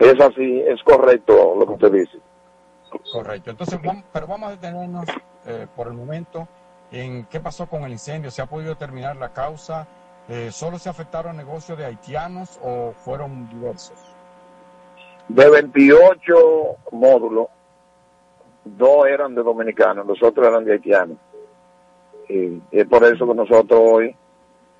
Es 0.00 0.20
así, 0.20 0.60
es 0.66 0.82
correcto 0.82 1.54
lo 1.58 1.66
que 1.66 1.72
usted 1.74 1.92
dice. 1.92 2.18
Correcto. 3.12 3.50
Entonces, 3.50 3.78
vam- 3.80 4.02
pero 4.12 4.26
vamos 4.26 4.48
a 4.48 4.52
detenernos 4.52 5.04
eh, 5.46 5.66
por 5.76 5.86
el 5.86 5.92
momento 5.92 6.48
en 6.90 7.26
qué 7.26 7.38
pasó 7.38 7.68
con 7.68 7.84
el 7.84 7.92
incendio. 7.92 8.30
¿Se 8.30 8.42
ha 8.42 8.46
podido 8.46 8.70
determinar 8.70 9.16
la 9.16 9.28
causa? 9.32 9.86
Eh, 10.28 10.50
¿Solo 10.50 10.78
se 10.78 10.88
afectaron 10.88 11.36
negocios 11.36 11.76
de 11.78 11.84
haitianos 11.84 12.58
o 12.62 12.92
fueron 12.92 13.48
diversos? 13.50 13.96
De 15.28 15.48
28 15.48 16.34
módulos, 16.92 17.46
dos 18.64 19.06
eran 19.06 19.34
de 19.34 19.42
dominicanos, 19.42 20.06
los 20.06 20.20
otros 20.22 20.46
eran 20.48 20.64
de 20.64 20.72
haitianos. 20.72 21.18
Y 22.28 22.60
es 22.70 22.86
por 22.86 23.04
eso 23.04 23.26
que 23.26 23.34
nosotros 23.34 23.80
hoy, 23.82 24.16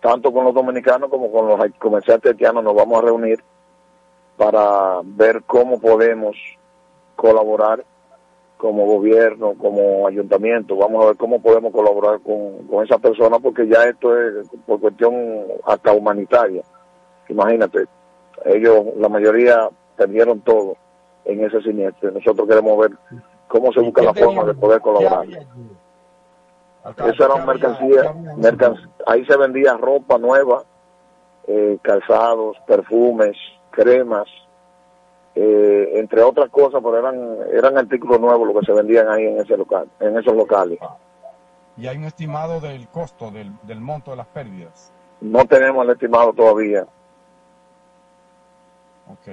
tanto 0.00 0.32
con 0.32 0.44
los 0.44 0.54
dominicanos 0.54 1.10
como 1.10 1.30
con 1.30 1.46
los 1.46 1.60
comerciantes 1.78 2.32
haitianos, 2.32 2.64
nos 2.64 2.74
vamos 2.74 2.98
a 2.98 3.06
reunir 3.06 3.42
para 4.40 5.00
ver 5.04 5.42
cómo 5.46 5.78
podemos 5.78 6.34
colaborar 7.14 7.84
como 8.56 8.86
gobierno, 8.86 9.52
como 9.58 10.06
ayuntamiento, 10.06 10.76
vamos 10.76 11.04
a 11.04 11.08
ver 11.08 11.16
cómo 11.18 11.42
podemos 11.42 11.70
colaborar 11.74 12.20
con, 12.20 12.66
con 12.66 12.82
esa 12.82 12.96
persona 12.96 13.38
porque 13.38 13.68
ya 13.68 13.84
esto 13.84 14.18
es 14.18 14.48
por 14.66 14.80
cuestión 14.80 15.14
hasta 15.66 15.92
humanitaria. 15.92 16.62
Imagínate, 17.28 17.84
ellos, 18.46 18.82
la 18.96 19.10
mayoría 19.10 19.68
perdieron 19.96 20.40
todo 20.40 20.74
en 21.26 21.44
ese 21.44 21.60
siniestro. 21.60 22.10
Nosotros 22.10 22.48
queremos 22.48 22.78
ver 22.78 22.92
cómo 23.46 23.70
se 23.74 23.80
busca 23.80 24.00
la 24.02 24.14
forma 24.14 24.44
de 24.44 24.54
poder 24.54 24.80
colaborar. 24.80 25.26
Eso 27.12 27.24
era 27.26 27.44
mercancía, 27.44 28.14
mercan- 28.38 28.90
ahí 29.06 29.22
se 29.26 29.36
vendía 29.36 29.76
ropa 29.76 30.16
nueva, 30.16 30.62
eh, 31.46 31.76
calzados, 31.82 32.56
perfumes, 32.66 33.36
cremas, 33.70 34.26
eh, 35.34 35.92
entre 35.94 36.22
otras 36.22 36.50
cosas, 36.50 36.80
pero 36.82 36.98
eran 36.98 37.36
eran 37.52 37.78
artículos 37.78 38.20
nuevos 38.20 38.48
los 38.48 38.60
que 38.60 38.66
se 38.66 38.72
vendían 38.72 39.08
ahí 39.08 39.24
en 39.26 39.38
ese 39.40 39.56
local, 39.56 39.88
en 40.00 40.18
esos 40.18 40.34
locales. 40.34 40.78
Y 41.76 41.86
hay 41.86 41.96
un 41.96 42.04
estimado 42.04 42.60
del 42.60 42.88
costo, 42.88 43.30
del, 43.30 43.52
del 43.62 43.80
monto 43.80 44.10
de 44.10 44.18
las 44.18 44.26
pérdidas. 44.26 44.92
No 45.20 45.44
tenemos 45.46 45.84
el 45.84 45.90
estimado 45.92 46.32
todavía. 46.32 46.86
Ok. 49.08 49.28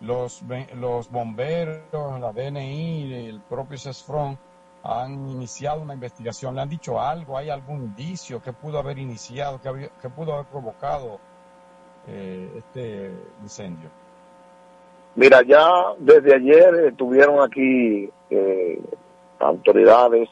Los, 0.00 0.42
los 0.74 1.10
bomberos, 1.10 1.80
la 2.20 2.32
DNI, 2.32 3.28
el 3.28 3.40
propio 3.40 3.78
CESFRON 3.78 4.38
han 4.82 5.28
iniciado 5.30 5.80
una 5.80 5.94
investigación. 5.94 6.54
¿Le 6.54 6.60
han 6.62 6.68
dicho 6.68 7.00
algo? 7.00 7.38
¿Hay 7.38 7.48
algún 7.50 7.82
indicio 7.82 8.42
que 8.42 8.52
pudo 8.52 8.78
haber 8.78 8.98
iniciado, 8.98 9.60
que, 9.60 9.68
había- 9.68 9.88
que 10.00 10.10
pudo 10.10 10.34
haber 10.34 10.46
provocado 10.46 11.18
eh, 12.08 12.48
este 12.56 13.10
incendio? 13.42 13.88
Mira, 15.16 15.42
ya 15.42 15.66
desde 15.98 16.34
ayer 16.34 16.74
estuvieron 16.86 17.40
aquí 17.40 18.10
eh, 18.28 18.80
autoridades, 19.38 20.28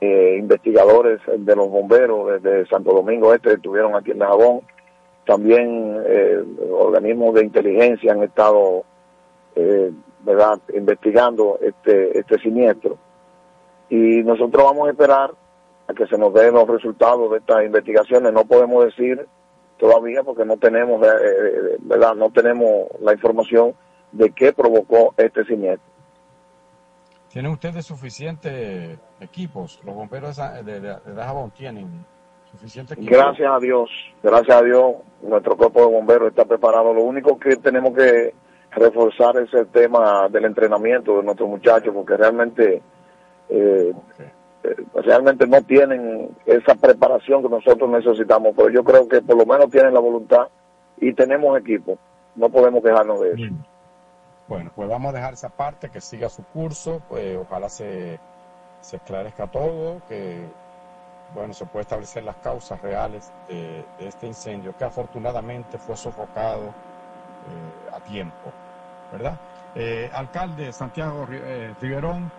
eh, 0.00 0.36
investigadores 0.38 1.20
de 1.26 1.56
los 1.56 1.68
bomberos 1.70 2.40
desde 2.40 2.66
Santo 2.68 2.92
Domingo 2.92 3.34
Este, 3.34 3.54
estuvieron 3.54 3.94
aquí 3.94 4.10
en 4.10 4.18
Dajabón. 4.18 4.60
También 5.26 6.02
eh, 6.06 6.42
organismos 6.70 7.34
de 7.34 7.44
inteligencia 7.44 8.12
han 8.12 8.22
estado, 8.22 8.84
eh, 9.56 9.92
¿verdad?, 10.24 10.58
investigando 10.74 11.58
este, 11.60 12.18
este 12.18 12.38
siniestro. 12.38 12.96
Y 13.90 14.22
nosotros 14.22 14.62
vamos 14.62 14.88
a 14.88 14.90
esperar 14.90 15.32
a 15.86 15.94
que 15.94 16.06
se 16.06 16.18
nos 16.18 16.32
den 16.34 16.54
los 16.54 16.68
resultados 16.68 17.30
de 17.30 17.38
estas 17.38 17.64
investigaciones. 17.64 18.32
No 18.32 18.44
podemos 18.44 18.84
decir 18.84 19.26
todavía 19.78 20.22
porque 20.22 20.44
no 20.44 20.56
tenemos, 20.56 21.02
eh, 21.06 21.10
eh, 21.10 21.76
¿verdad? 21.80 22.14
No 22.14 22.30
tenemos 22.30 22.88
la 23.00 23.12
información 23.12 23.74
de 24.12 24.30
qué 24.30 24.52
provocó 24.52 25.14
este 25.16 25.44
siniestro. 25.44 25.86
¿Tienen 27.30 27.52
ustedes 27.52 27.84
suficientes 27.86 28.98
equipos? 29.20 29.80
Los 29.84 29.94
bomberos 29.94 30.36
de, 30.36 30.62
de, 30.62 30.80
de- 30.80 31.14
Dajabón 31.14 31.50
tienen 31.50 32.04
suficientes 32.50 32.96
equipos. 32.96 33.16
Gracias 33.18 33.50
a 33.50 33.58
Dios, 33.58 33.90
gracias 34.22 34.56
a 34.56 34.62
Dios, 34.62 34.94
nuestro 35.22 35.56
cuerpo 35.56 35.80
de 35.80 35.92
bomberos 35.92 36.28
está 36.30 36.44
preparado. 36.46 36.94
Lo 36.94 37.02
único 37.02 37.38
que 37.38 37.56
tenemos 37.56 37.94
que 37.94 38.32
reforzar 38.70 39.36
es 39.38 39.52
el 39.52 39.66
tema 39.68 40.28
del 40.30 40.46
entrenamiento 40.46 41.16
de 41.18 41.22
nuestros 41.22 41.48
muchachos, 41.48 41.92
porque 41.94 42.16
realmente, 42.16 42.82
eh, 43.50 43.92
eh, 44.18 44.32
realmente 44.94 45.46
no 45.46 45.62
tienen 45.62 46.30
esa 46.46 46.74
preparación 46.74 47.42
que 47.42 47.48
nosotros 47.48 47.88
necesitamos. 47.90 48.54
Pero 48.56 48.70
yo 48.70 48.84
creo 48.84 49.08
que 49.08 49.22
por 49.22 49.36
lo 49.36 49.46
menos 49.46 49.70
tienen 49.70 49.94
la 49.94 50.00
voluntad 50.00 50.48
y 50.98 51.12
tenemos 51.12 51.58
equipo. 51.58 51.98
No 52.34 52.48
podemos 52.48 52.82
quejarnos 52.82 53.20
de 53.20 53.32
eso. 53.32 53.54
Bueno, 54.48 54.70
pues 54.74 54.88
vamos 54.88 55.10
a 55.10 55.16
dejar 55.16 55.34
esa 55.34 55.50
parte 55.50 55.90
que 55.90 56.00
siga 56.00 56.28
su 56.28 56.42
curso, 56.42 57.02
pues 57.08 57.36
ojalá 57.36 57.68
se, 57.68 58.18
se 58.80 58.96
esclarezca 58.96 59.46
todo, 59.46 60.00
que 60.08 60.42
bueno, 61.34 61.52
se 61.52 61.66
puede 61.66 61.82
establecer 61.82 62.24
las 62.24 62.36
causas 62.36 62.80
reales 62.80 63.30
de, 63.48 63.84
este 63.98 64.26
incendio, 64.26 64.74
que 64.76 64.84
afortunadamente 64.84 65.76
fue 65.76 65.96
sofocado 65.96 66.68
eh, 66.68 67.94
a 67.94 68.00
tiempo, 68.00 68.50
¿verdad? 69.12 69.38
Eh, 69.74 70.10
alcalde 70.14 70.72
Santiago 70.72 71.26
eh, 71.30 71.74
Riverón, 71.80 72.30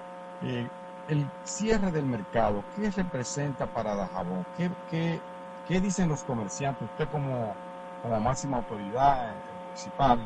eh, 0.43 0.67
el 1.09 1.25
cierre 1.43 1.91
del 1.91 2.05
mercado, 2.05 2.63
¿qué 2.75 2.89
representa 2.91 3.65
para 3.65 3.95
Dajabón? 3.95 4.45
¿Qué, 4.57 4.69
qué, 4.89 5.19
qué 5.67 5.81
dicen 5.81 6.09
los 6.09 6.23
comerciantes? 6.23 6.87
Usted 6.91 7.07
como, 7.09 7.53
como 8.01 8.19
máxima 8.19 8.57
autoridad 8.57 9.29
eh, 9.29 9.33
municipal, 9.67 10.19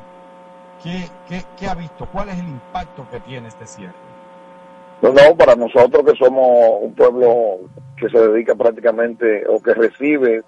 ¿Qué, 0.83 1.07
qué, 1.29 1.43
qué 1.57 1.67
ha 1.67 1.75
visto? 1.75 2.05
¿Cuál 2.11 2.29
es 2.29 2.39
el 2.39 2.47
impacto 2.47 3.07
que 3.09 3.21
tiene 3.21 3.47
este 3.47 3.65
cierre? 3.65 3.93
No, 5.01 5.11
para 5.37 5.55
nosotros 5.55 6.03
que 6.03 6.17
somos 6.17 6.79
un 6.81 6.93
pueblo 6.93 7.59
que 7.97 8.09
se 8.09 8.19
dedica 8.19 8.53
prácticamente 8.55 9.43
o 9.47 9.61
que 9.61 9.73
recibe 9.73 10.43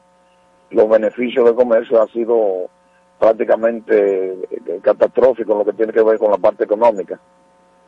los 0.71 0.89
beneficios 0.89 1.45
del 1.45 1.55
comercio 1.55 2.01
ha 2.01 2.07
sido 2.07 2.69
prácticamente 3.19 4.33
eh, 4.33 4.79
catastrófico 4.81 5.53
en 5.53 5.59
lo 5.59 5.65
que 5.65 5.73
tiene 5.73 5.93
que 5.93 6.03
ver 6.03 6.17
con 6.17 6.31
la 6.31 6.37
parte 6.37 6.65
económica. 6.65 7.19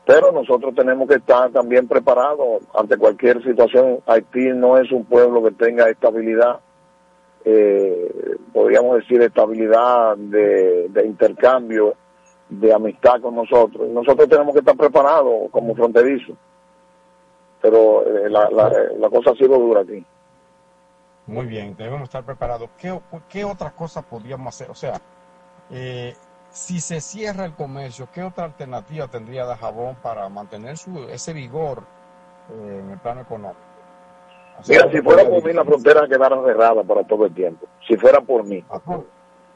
Pero 0.07 0.31
nosotros 0.31 0.73
tenemos 0.73 1.05
que 1.09 1.15
estar 1.15 1.51
también 1.51 1.85
preparados 1.85 2.63
ante 2.73 2.97
cualquier 2.97 3.43
situación. 3.43 3.99
Haití 4.05 4.53
no 4.53 4.77
es 4.77 4.89
un 4.93 5.03
pueblo 5.03 5.43
que 5.43 5.51
tenga 5.51 5.89
estabilidad, 5.89 6.61
eh, 7.43 8.38
podríamos 8.53 8.95
decir 8.95 9.21
estabilidad 9.21 10.15
de, 10.15 11.03
intercambio, 11.05 11.95
de 12.47 12.73
amistad 12.73 13.19
con 13.19 13.35
nosotros. 13.35 13.89
Nosotros 13.89 14.29
tenemos 14.29 14.53
que 14.53 14.59
estar 14.59 14.77
preparados 14.77 15.51
como 15.51 15.75
fronterizos. 15.75 16.38
Pero 17.61 18.07
eh, 18.07 18.29
la, 18.29 18.49
la, 18.49 18.71
la 18.97 19.09
cosa 19.09 19.31
ha 19.31 19.35
sido 19.35 19.59
dura 19.59 19.81
aquí. 19.81 20.05
Muy 21.25 21.47
bien, 21.47 21.75
debemos 21.75 22.03
estar 22.03 22.23
preparados. 22.23 22.69
¿Qué, 22.77 22.97
qué 23.27 23.43
otras 23.43 23.73
cosas 23.73 24.05
podríamos 24.05 24.55
hacer? 24.55 24.71
O 24.71 24.75
sea, 24.75 25.01
eh, 25.69 26.15
si 26.49 26.80
se 26.80 27.02
cierra 27.02 27.45
el 27.45 27.53
comercio, 27.53 28.07
¿qué 28.14 28.24
otra 28.24 28.45
alternativa 28.45 29.07
tendría 29.07 29.45
Dajabón 29.45 29.95
para 29.95 30.28
mantener 30.30 30.78
su, 30.78 31.03
ese 31.10 31.34
vigor 31.34 31.84
eh, 32.49 32.82
en 32.84 32.91
el 32.91 32.99
plano 32.99 33.22
económico? 33.22 33.61
Mira, 34.68 34.90
si 34.91 35.02
fuera 35.02 35.24
por 35.24 35.44
mí, 35.44 35.53
la 35.53 35.64
frontera 35.64 36.07
quedara 36.07 36.41
cerrada 36.44 36.84
para 36.84 37.03
todo 37.03 37.26
el 37.26 37.34
tiempo. 37.34 37.68
Si 37.88 37.95
fuera 37.95 38.22
por 38.22 38.44
mí. 38.44 38.64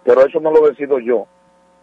Pero 0.04 0.26
eso 0.26 0.40
no 0.40 0.52
lo 0.52 0.68
decido 0.68 1.00
yo. 1.00 1.26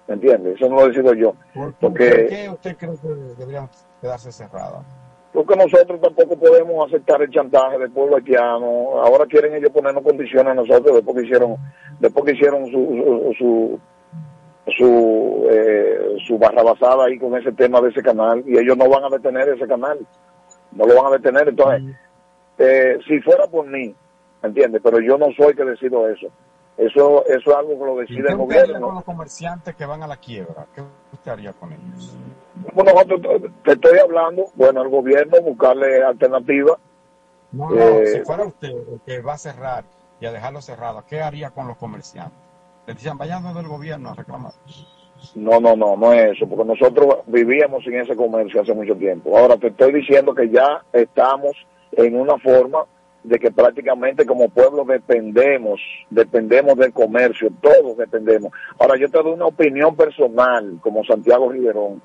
¿Me 0.07 0.15
entiendes? 0.15 0.55
Eso 0.55 0.69
no 0.69 0.77
lo 0.77 0.89
decido 0.89 1.13
yo. 1.15 1.35
¿Por 1.53 1.75
Porque, 1.75 2.27
qué 2.29 2.49
usted 2.49 2.77
cree 2.77 2.97
que 2.97 3.09
deberían 3.37 3.69
quedarse 4.01 4.31
cerradas? 4.31 4.85
porque 5.33 5.57
nosotros 5.57 6.01
tampoco 6.01 6.37
podemos 6.37 6.89
aceptar 6.89 7.23
el 7.23 7.31
chantaje 7.31 7.79
del 7.79 7.91
pueblo 7.91 8.17
haitiano. 8.17 9.01
Ahora 9.03 9.27
quieren 9.27 9.55
ellos 9.55 9.71
ponernos 9.71 10.03
condiciones 10.03 10.51
a 10.51 10.55
nosotros 10.55 10.97
después 10.97 11.17
que 11.17 11.25
hicieron, 11.25 11.57
después 12.01 12.25
que 12.25 12.33
hicieron 12.33 12.67
su, 12.67 12.73
su, 12.73 13.35
su, 13.39 13.81
su, 14.77 15.47
eh, 15.51 16.17
su 16.27 16.39
barrabasada 16.39 17.05
ahí 17.07 17.19
con 17.19 17.37
ese 17.37 17.53
tema 17.53 17.81
de 17.81 17.91
ese 17.91 18.03
canal. 18.03 18.43
Y 18.47 18.59
ellos 18.59 18.77
no 18.77 18.89
van 18.89 19.05
a 19.05 19.09
detener 19.09 19.49
ese 19.49 19.67
canal. 19.67 19.99
No 20.73 20.85
lo 20.87 20.95
van 21.03 21.13
a 21.13 21.17
detener. 21.17 21.49
Entonces, 21.49 21.95
eh, 22.59 22.99
si 23.07 23.21
fuera 23.21 23.47
por 23.47 23.67
mí, 23.67 23.95
¿me 24.43 24.49
entiendes? 24.49 24.81
Pero 24.83 24.99
yo 25.01 25.17
no 25.17 25.27
soy 25.37 25.55
que 25.55 25.65
decido 25.65 26.09
eso. 26.09 26.27
Eso, 26.77 27.25
eso 27.27 27.51
es 27.51 27.57
algo 27.57 27.71
que 27.79 27.85
lo 27.87 27.97
¿Y 27.99 28.01
decide 28.03 28.23
qué 28.27 28.33
el 28.33 28.37
gobierno. 28.39 28.81
con 28.87 28.95
los 28.95 29.05
comerciantes 29.05 29.75
que 29.75 29.85
van 29.85 30.03
a 30.03 30.07
la 30.07 30.17
quiebra? 30.17 30.67
¿Qué 30.75 30.83
usted 31.13 31.33
haría 31.33 31.53
con 31.53 31.73
ellos? 31.73 32.17
Bueno, 32.73 32.93
nosotros 32.93 33.21
te- 33.65 33.73
estoy 33.73 33.99
hablando, 33.99 34.45
bueno, 34.55 34.83
el 34.83 34.89
gobierno 34.89 35.41
buscarle 35.43 36.05
alternativas. 36.05 36.77
No, 37.51 37.71
no, 37.71 37.77
Eh, 37.81 38.07
si 38.07 38.21
fuera 38.21 38.45
usted 38.45 38.69
el 38.69 39.01
que 39.05 39.21
va 39.23 39.33
a 39.33 39.39
cerrar 39.39 39.85
y 40.21 40.27
a 40.27 40.33
dejarlo 40.33 40.61
cerrado, 40.61 41.03
¿qué 41.09 41.21
haría 41.21 41.51
con 41.51 41.67
los 41.67 41.77
comerciantes? 41.79 42.39
Decían, 42.95 43.19
vayan 43.19 43.43
gobierno 43.69 44.11
a 44.11 44.15
reclamar. 44.15 44.53
No, 45.35 45.61
no, 45.61 45.77
no, 45.77 45.95
no 45.95 46.13
es 46.15 46.37
eso, 46.37 46.49
porque 46.49 46.65
nosotros 46.65 47.19
vivíamos 47.27 47.85
sin 47.85 47.95
ese 47.95 48.17
comercio 48.17 48.63
hace 48.63 48.73
mucho 48.73 48.97
tiempo. 48.97 49.37
Ahora 49.37 49.59
te 49.59 49.67
estoy 49.67 49.93
diciendo 49.93 50.35
que 50.35 50.49
ya 50.49 50.83
estamos 50.93 51.53
en 51.93 52.19
una 52.19 52.39
forma 52.39 52.85
de 53.25 53.39
que 53.39 53.51
prácticamente 53.51 54.25
como 54.25 54.49
pueblo 54.49 54.85
dependemos, 54.87 55.79
dependemos 56.09 56.77
del 56.77 56.95
comercio, 56.95 57.51
todos 57.61 57.99
dependemos. 57.99 58.53
Ahora 58.79 58.99
yo 58.99 59.11
te 59.11 59.23
doy 59.23 59.33
una 59.33 59.47
opinión 59.47 59.95
personal 59.95 60.79
como 60.81 61.05
Santiago 61.05 61.51
Riverón, 61.51 62.01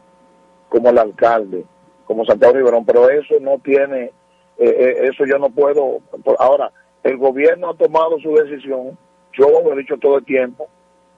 como 0.68 0.90
el 0.90 0.98
alcalde, 0.98 1.64
como 2.04 2.26
Santiago 2.26 2.56
Riverón, 2.56 2.84
pero 2.84 3.10
eso 3.10 3.36
no 3.40 3.58
tiene, 3.60 4.12
eh, 4.58 4.68
eh, 4.68 4.96
eso 5.04 5.24
yo 5.26 5.38
no 5.38 5.50
puedo. 5.50 6.00
Ahora, 6.40 6.74
el 7.04 7.16
gobierno 7.18 7.70
ha 7.70 7.78
tomado 7.78 8.20
su 8.20 8.34
decisión, 8.34 8.98
yo 9.34 9.48
lo 9.64 9.74
he 9.74 9.78
dicho 9.78 9.98
todo 9.98 10.18
el 10.18 10.26
tiempo, 10.26 10.68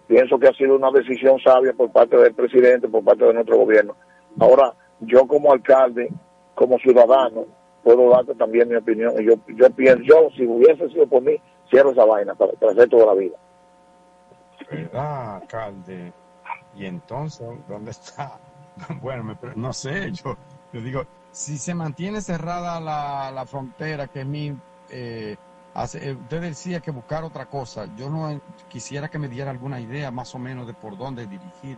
pienso 0.08 0.38
que 0.38 0.48
ha 0.48 0.54
sido 0.54 0.76
una 0.76 0.92
decisión 0.92 1.40
sabia 1.40 1.74
por 1.74 1.92
parte 1.92 2.18
del 2.18 2.34
presidente, 2.34 2.88
por 2.88 3.04
parte 3.04 3.26
de 3.26 3.34
nuestro 3.34 3.58
gobierno. 3.58 3.96
Ahora, 4.40 4.74
yo 5.02 5.28
como 5.28 5.52
alcalde, 5.52 6.10
como 6.54 6.78
ciudadano, 6.80 7.46
puedo 7.84 8.10
darte 8.10 8.36
también 8.36 8.70
mi 8.70 8.76
opinión. 8.76 9.14
Yo, 9.18 9.34
yo 9.48 9.70
pienso, 9.72 10.04
yo 10.04 10.30
si 10.36 10.46
hubiese 10.46 10.90
sido 10.90 11.08
por 11.08 11.22
mí, 11.22 11.36
cierro 11.70 11.92
esa 11.92 12.06
vaina 12.06 12.34
para, 12.36 12.52
resto 12.74 12.98
de 12.98 13.06
la 13.06 13.14
vida. 13.14 13.38
¿Verdad, 14.70 15.36
alcalde? 15.36 16.14
Y 16.76 16.86
entonces, 16.86 17.48
¿dónde 17.68 17.92
está? 17.92 18.40
Bueno, 19.02 19.24
me 19.24 19.38
no 19.56 19.72
sé, 19.72 20.12
yo, 20.12 20.36
yo 20.74 20.82
digo, 20.82 21.04
si 21.32 21.58
se 21.58 21.74
mantiene 21.74 22.20
cerrada 22.20 22.82
la, 22.82 23.32
la 23.32 23.46
frontera, 23.46 24.08
que 24.08 24.20
es 24.20 24.26
mi... 24.26 24.54
eh, 24.90 25.38
hace- 25.76 26.10
eh, 26.10 26.14
usted 26.14 26.42
decía 26.42 26.80
que 26.80 26.90
buscar 26.92 27.24
otra 27.24 27.46
cosa. 27.46 27.86
Yo 27.96 28.10
no 28.10 28.32
eh, 28.32 28.40
quisiera 28.68 29.10
que 29.10 29.20
me 29.20 29.28
diera 29.28 29.52
alguna 29.52 29.80
idea 29.80 30.10
más 30.10 30.34
o 30.34 30.40
menos 30.40 30.66
de 30.66 30.74
por 30.74 30.98
dónde 30.98 31.28
dirigir, 31.28 31.78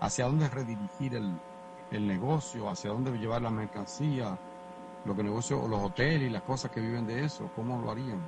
hacia 0.00 0.24
dónde 0.24 0.48
redirigir 0.48 1.14
el, 1.14 1.30
el 1.92 2.06
negocio, 2.08 2.68
hacia 2.68 2.90
dónde 2.90 3.12
llevar 3.12 3.42
la 3.42 3.50
mercancía, 3.50 4.36
lo 5.04 5.14
que 5.14 5.22
negocio, 5.22 5.68
los 5.68 5.80
hoteles 5.80 6.22
y 6.28 6.30
las 6.30 6.42
cosas 6.42 6.70
que 6.72 6.80
viven 6.80 7.06
de 7.06 7.24
eso, 7.24 7.48
¿cómo 7.54 7.80
lo 7.80 7.92
harían? 7.92 8.20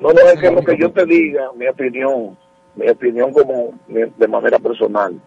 No, 0.00 0.08
no, 0.12 0.20
es 0.20 0.40
que 0.40 0.50
lo 0.50 0.64
que 0.64 0.76
yo 0.76 0.90
te 0.90 1.06
diga, 1.06 1.52
mi 1.54 1.68
opinión, 1.68 2.36
mi 2.74 2.88
opinión 2.88 3.32
como 3.32 3.70
de 3.86 4.28
manera 4.28 4.58
personal, 4.58 5.20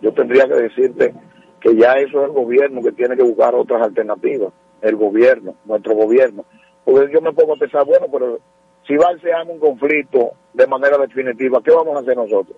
yo 0.00 0.14
tendría 0.14 0.48
que 0.48 0.54
decirte 0.54 1.14
que 1.60 1.76
ya 1.76 1.92
eso 1.94 2.22
es 2.22 2.28
el 2.28 2.32
gobierno 2.32 2.80
que 2.82 2.92
tiene 2.92 3.16
que 3.16 3.22
buscar 3.22 3.54
otras 3.54 3.82
alternativas, 3.82 4.52
el 4.80 4.96
gobierno, 4.96 5.54
nuestro 5.66 5.94
gobierno. 5.94 6.44
Porque 6.84 7.12
yo 7.12 7.20
me 7.20 7.32
pongo 7.32 7.54
a 7.54 7.58
pensar, 7.58 7.84
bueno, 7.84 8.06
pero 8.10 8.38
si 8.86 8.96
va 8.96 9.06
a 9.08 9.42
un 9.44 9.58
conflicto 9.58 10.32
de 10.52 10.66
manera 10.66 10.98
definitiva, 10.98 11.60
¿qué 11.62 11.70
vamos 11.70 11.96
a 11.96 12.00
hacer 12.00 12.16
nosotros? 12.16 12.56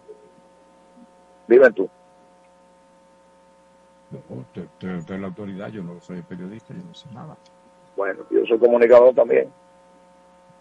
Dime 1.47 1.70
tú. 1.73 1.89
Usted, 4.28 4.62
usted- 4.65 4.97
usted 4.98 5.15
es 5.15 5.20
la 5.20 5.27
autoridad, 5.28 5.69
yo 5.69 5.82
no 5.82 6.01
soy 6.01 6.23
periodista, 6.23 6.74
yo 6.74 6.82
no 6.82 6.94
sé 6.94 7.09
nada. 7.12 7.36
Bueno, 7.97 8.24
yo 8.31 8.44
soy 8.47 8.59
comunicador 8.59 9.15
también. 9.15 9.48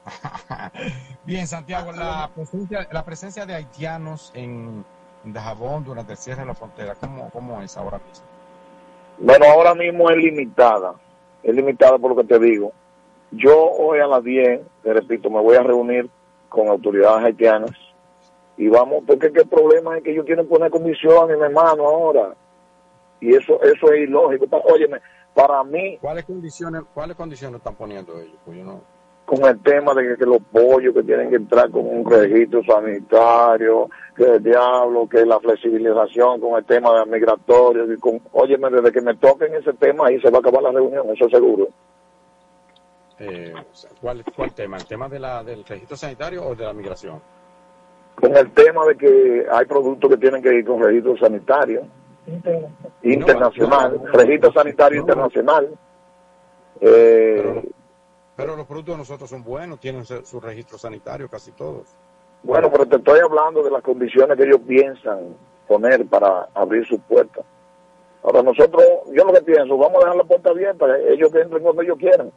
Bien, 1.26 1.48
Santiago, 1.48 1.92
la 1.92 2.30
presencia, 2.34 2.88
la 2.92 3.04
presencia 3.04 3.46
de 3.46 3.56
haitianos 3.56 4.32
en, 4.36 4.86
en 5.24 5.34
Dajabón 5.34 5.84
durante 5.84 6.12
el 6.14 6.18
cierre 6.18 6.42
de 6.42 6.48
la 6.48 6.54
frontera, 6.54 6.96
¿cómo, 6.96 7.30
cómo 7.32 7.62
es 7.62 7.76
ahora 7.78 8.00
mismo? 8.08 8.26
Bueno, 9.18 9.46
ahora 9.46 9.74
mismo 9.74 10.10
es 10.12 10.18
limitada, 10.18 10.94
es 11.42 11.56
limitada 11.56 11.98
por 11.98 12.12
lo 12.12 12.18
que 12.18 12.28
te 12.28 12.40
digo. 12.40 12.72
Yo 13.32 13.70
hoy 13.72 14.00
a 14.00 14.08
las 14.08 14.24
10, 14.24 14.62
te 14.84 14.94
repito, 14.94 15.30
me 15.30 15.42
voy 15.42 15.56
a 15.56 15.64
reunir 15.64 16.10
con 16.50 16.68
autoridades 16.68 17.26
haitianas 17.26 17.72
y 18.58 18.70
vamos, 18.70 19.04
porque 19.06 19.32
que 19.32 19.42
el 19.42 19.48
problema 19.48 19.98
es 19.98 20.04
que 20.04 20.12
ellos 20.12 20.26
quieren 20.26 20.48
poner 20.48 20.72
condiciones, 20.72 21.38
mi 21.38 21.44
hermano, 21.44 21.86
ahora. 21.86 22.36
Y 23.20 23.36
eso 23.36 23.62
eso 23.62 23.92
es 23.92 24.08
ilógico. 24.08 24.46
Óyeme, 24.72 25.00
para 25.34 25.64
mí, 25.64 25.98
¿Cuáles 26.00 26.24
condiciones, 26.26 26.84
cuáles 26.94 27.18
condiciones 27.18 27.58
están 27.58 27.76
poniendo 27.76 28.18
ellos? 28.20 28.38
Pues 28.46 28.58
yo 28.58 28.64
no. 28.64 28.82
con 29.26 29.44
el 29.44 29.62
tema 29.62 29.94
de 29.94 30.08
que, 30.08 30.18
que 30.18 30.26
los 30.26 30.40
pollos 30.52 30.94
que 30.94 31.04
tienen 31.04 31.30
que 31.30 31.36
entrar 31.36 31.70
con 31.70 31.86
un 31.86 32.10
registro 32.10 32.64
sanitario, 32.64 33.90
que 34.16 34.24
el 34.24 34.44
diablo, 34.44 35.10
que 35.10 35.26
la 35.26 35.40
flexibilización 35.42 36.40
con 36.40 36.58
el 36.58 36.64
tema 36.64 36.98
de 36.98 37.06
migratorio, 37.08 37.92
y 37.92 37.98
con, 37.98 38.22
óyeme, 38.32 38.70
desde 38.70 38.92
que 38.94 39.02
me 39.02 39.16
toquen 39.16 39.54
ese 39.56 39.74
tema 39.74 40.08
ahí 40.08 40.22
se 40.22 40.30
va 40.30 40.38
a 40.38 40.40
acabar 40.40 40.64
la 40.64 40.72
reunión, 40.72 41.10
eso 41.10 41.30
seguro. 41.30 41.68
Eh, 43.20 43.54
¿cuál, 44.02 44.24
¿Cuál 44.36 44.54
tema? 44.54 44.78
¿El 44.78 44.86
tema 44.86 45.08
de 45.08 45.20
la, 45.20 45.44
del 45.44 45.64
registro 45.64 45.96
sanitario 45.96 46.46
o 46.46 46.56
de 46.56 46.66
la 46.66 46.74
migración? 46.74 47.22
Con 48.16 48.36
el 48.36 48.52
tema 48.52 48.86
de 48.86 48.98
que 48.98 49.46
hay 49.52 49.66
productos 49.66 50.10
que 50.10 50.18
tienen 50.18 50.42
que 50.42 50.54
ir 50.54 50.66
con 50.66 50.82
registro 50.82 51.18
sanitario 51.18 51.84
internacional, 53.04 54.02
registro 54.14 54.52
sanitario 54.54 55.02
internacional. 55.02 55.70
Eh, 56.82 57.64
Pero 58.36 58.56
los 58.56 58.66
productos 58.66 58.96
de 58.96 58.98
nosotros 59.00 59.30
son 59.30 59.44
buenos, 59.44 59.80
tienen 59.80 60.06
su, 60.06 60.26
su 60.26 60.40
registro 60.40 60.78
sanitario, 60.78 61.30
casi 61.30 61.52
todos. 61.52 61.88
bueno, 62.44 62.70
pero 62.72 62.86
te 62.86 62.98
estoy 62.98 63.20
hablando 63.20 63.64
de 63.64 63.72
las 63.72 63.82
condiciones 63.82 64.38
que 64.38 64.44
ellos 64.44 64.60
piensan 64.68 65.36
poner 65.68 66.06
para 66.08 66.48
abrir 66.54 66.86
sus 66.86 67.00
puertas. 67.02 67.46
Ahora 68.24 68.42
nosotros, 68.42 68.84
yo 69.14 69.24
lo 69.24 69.34
que 69.34 69.42
pienso, 69.42 69.78
vamos 69.78 69.98
a 69.98 70.00
dejar 70.00 70.16
la 70.16 70.24
puerta 70.24 70.50
abierta, 70.50 70.86
ellos 71.10 71.32
que 71.32 71.42
entren 71.42 71.62
cuando 71.64 71.82
ellos 71.82 71.98
quieran. 71.98 72.32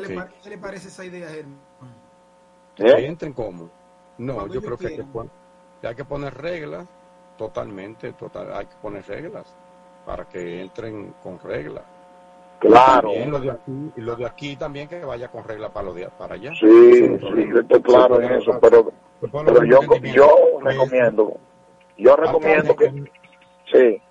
¿Qué, 0.00 0.08
le, 0.08 0.14
pa- 0.14 0.28
qué 0.42 0.50
le 0.50 0.58
parece 0.58 0.88
esa 0.88 1.04
idea, 1.04 1.28
Germán? 1.28 1.58
Que 2.74 3.06
entren 3.06 3.32
como. 3.32 3.70
No, 4.18 4.34
Cuando 4.34 4.54
yo 4.54 4.60
creo 4.62 4.76
que 4.76 4.86
hay 4.88 4.96
que, 4.96 5.86
hay 5.88 5.94
poner 6.04 6.34
reglas, 6.34 6.86
totalmente, 7.36 8.12
total, 8.14 8.52
hay 8.54 8.66
que 8.66 8.76
poner 8.76 9.06
reglas 9.06 9.54
para 10.04 10.24
que 10.28 10.62
entren 10.62 11.14
con 11.22 11.38
reglas. 11.40 11.84
Claro. 12.60 13.08
También 13.08 13.30
lo 13.30 13.38
de 13.40 13.50
aquí, 13.50 13.92
y 13.96 14.00
lo 14.00 14.16
de 14.16 14.26
aquí 14.26 14.56
también 14.56 14.88
que 14.88 15.04
vaya 15.04 15.28
con 15.28 15.44
reglas 15.44 15.70
para, 15.70 15.86
lo 15.86 15.92
de, 15.94 16.08
para 16.08 16.34
allá. 16.34 16.52
Sí, 16.58 17.18
sí, 17.18 17.18
yo 17.50 17.60
estoy 17.60 17.82
claro 17.82 18.20
en 18.20 18.32
eso, 18.32 18.58
pero, 18.60 18.90
pero 19.20 19.64
yo, 19.64 19.80
yo 20.14 20.30
recomiendo, 20.62 21.36
yo 21.98 22.16
recomiendo 22.16 22.74
que, 22.76 23.04
sí. 23.70 24.02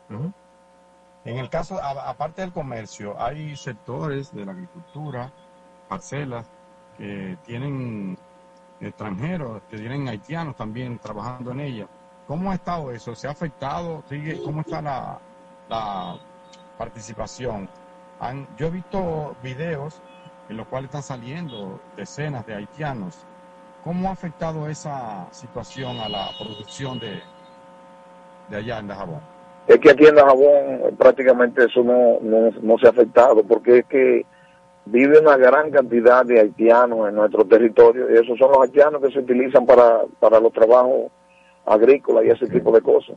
En 1.24 1.38
el 1.40 1.49
caso, 1.49 1.80
a- 1.82 2.07
aparte 2.10 2.41
del 2.41 2.52
comercio, 2.53 3.16
hay 3.20 3.56
sectores 3.56 4.32
de 4.34 4.45
la 4.45 4.52
agricultura, 4.52 5.32
parcelas, 5.96 6.46
que 6.98 7.38
tienen 7.46 8.18
extranjeros, 8.82 9.62
que 9.70 9.78
tienen 9.78 10.10
haitianos 10.10 10.56
también 10.58 11.00
trabajando 11.00 11.52
en 11.52 11.62
ella. 11.62 11.88
¿Cómo 12.28 12.52
ha 12.52 12.56
estado 12.56 12.92
eso? 12.92 13.16
¿Se 13.16 13.28
ha 13.28 13.32
afectado? 13.32 14.04
¿Cómo 14.44 14.62
está 14.62 14.82
la, 14.82 16.18
participación? 16.78 17.70
Yo 18.58 18.68
he 18.68 18.72
visto 18.72 19.36
videos 19.42 20.02
en 20.50 20.58
los 20.58 20.68
cuales 20.68 20.90
están 20.90 21.04
saliendo 21.04 21.80
decenas 21.96 22.46
de 22.46 22.56
haitianos. 22.56 23.26
¿Cómo 23.86 24.10
ha 24.10 24.12
afectado 24.12 24.68
esa 24.68 25.28
situación 25.32 26.00
a 26.00 26.10
la 26.10 26.30
producción 26.38 27.00
de, 27.00 27.22
de 28.50 28.58
allá 28.58 28.80
en 28.80 28.88
Dajabón? 28.88 29.22
Es 29.68 29.80
que 29.80 29.92
aquí 29.92 30.06
en 30.06 30.16
Dajabón 30.16 30.96
prácticamente 30.98 31.66
eso 31.66 31.84
no, 31.84 32.20
no, 32.22 32.52
no 32.62 32.78
se 32.80 32.88
ha 32.88 32.90
afectado, 32.90 33.44
porque 33.44 33.80
es 33.80 33.86
que 33.86 34.26
vive 34.86 35.20
una 35.20 35.38
gran 35.38 35.72
cantidad 35.72 36.26
de 36.26 36.40
haitianos 36.40 37.10
en 37.10 37.16
nuestro 37.16 37.45
territorio, 37.45 38.10
y 38.12 38.18
esos 38.24 38.38
son 38.38 38.52
los 38.52 38.62
haitianos 38.62 39.02
que 39.02 39.12
se 39.12 39.20
utilizan 39.20 39.66
para, 39.66 40.02
para 40.20 40.40
los 40.40 40.52
trabajos 40.53 41.12
agrícolas 41.66 42.26
y 42.26 42.30
ese 42.30 42.48
tipo 42.48 42.72
de 42.72 42.82
cosas. 42.82 43.16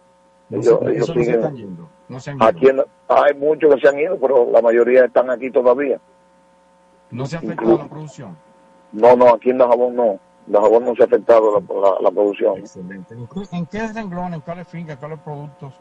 No 0.48 0.58
Ellos, 0.60 0.78
se- 0.82 0.90
ellos 0.90 1.02
eso 1.10 1.14
no 1.14 1.20
se 1.20 1.26
siguen- 1.30 1.34
están 1.40 1.56
yendo. 1.56 1.88
No 2.08 2.20
se 2.20 2.30
han 2.30 2.36
ido. 2.38 2.46
aquí 2.46 2.68
en- 2.68 2.84
hay 3.08 3.34
muchos 3.34 3.74
que 3.74 3.80
se 3.82 3.88
han 3.88 3.98
ido, 3.98 4.18
pero 4.18 4.50
la 4.50 4.62
mayoría 4.62 5.04
están 5.04 5.28
aquí 5.30 5.50
todavía. 5.50 6.00
¿No 7.10 7.26
se 7.26 7.36
ha 7.36 7.38
afectado 7.40 7.76
la 7.78 7.86
producción? 7.88 8.36
No, 8.92 9.16
no, 9.16 9.28
aquí 9.34 9.50
en 9.50 9.58
Dajabón 9.58 9.94
no. 9.96 10.18
Dajabón 10.46 10.86
no 10.86 10.94
se 10.94 11.02
ha 11.02 11.06
afectado 11.06 11.60
la, 11.60 11.74
la- 11.80 12.00
la 12.00 12.10
producción. 12.10 12.56
Excelente. 12.58 13.14
¿En 13.14 13.26
qué, 13.26 13.56
en 13.56 13.66
qué 13.66 13.92
renglón, 13.92 14.32
en 14.32 14.40
cuáles 14.40 14.66
fincas, 14.68 14.96
cuáles 14.96 15.18
productos 15.20 15.74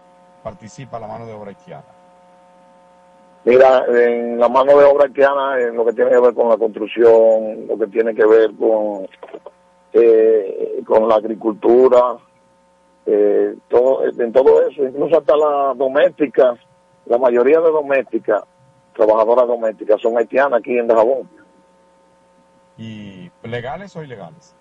participa 0.44 1.00
la 1.00 1.08
mano 1.08 1.26
de 1.26 1.34
obra 1.34 1.50
haitiana? 1.52 1.86
Mira, 3.48 3.86
en 3.88 4.38
la 4.38 4.50
mano 4.50 4.78
de 4.78 4.84
obra 4.84 5.06
haitiana, 5.06 5.58
en 5.58 5.78
lo 5.78 5.86
que 5.86 5.94
tiene 5.94 6.12
que 6.12 6.20
ver 6.20 6.34
con 6.34 6.50
la 6.50 6.58
construcción, 6.58 7.66
lo 7.66 7.78
que 7.78 7.88
tiene 7.88 8.14
que 8.14 8.26
ver 8.26 8.52
con, 8.60 9.08
eh, 9.94 10.82
con 10.86 11.08
la 11.08 11.16
agricultura, 11.16 12.18
eh, 13.06 13.56
todo, 13.70 14.04
en 14.04 14.34
todo 14.34 14.68
eso, 14.68 14.84
incluso 14.84 15.20
hasta 15.20 15.38
las 15.38 15.78
domésticas, 15.78 16.60
la 17.06 17.18
mayoría 17.18 17.62
de 17.62 17.72
domésticas, 17.72 18.44
trabajadoras 18.94 19.48
domésticas, 19.48 20.02
son 20.02 20.18
haitianas 20.18 20.60
aquí 20.60 20.78
en 20.78 20.88
Dajabón. 20.88 21.30
¿Y 22.78 23.32
legales 23.44 23.96
o 23.96 24.04
ilegales? 24.04 24.58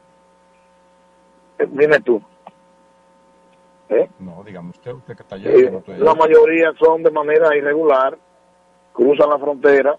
Eh, 1.58 1.66
Dime 1.72 1.98
tú. 1.98 2.22
¿Eh? 3.88 4.08
No, 4.20 4.44
dígame 4.44 4.70
usted, 4.70 4.92
usted 4.92 5.16
que 5.16 5.22
está 5.24 5.34
allá. 5.34 5.50
Eh, 5.50 5.72
no 5.72 5.82
la 5.96 6.14
mayoría 6.14 6.72
son 6.78 7.02
de 7.02 7.10
manera 7.10 7.56
irregular, 7.56 8.16
cruzan 8.96 9.30
la 9.30 9.38
frontera 9.38 9.96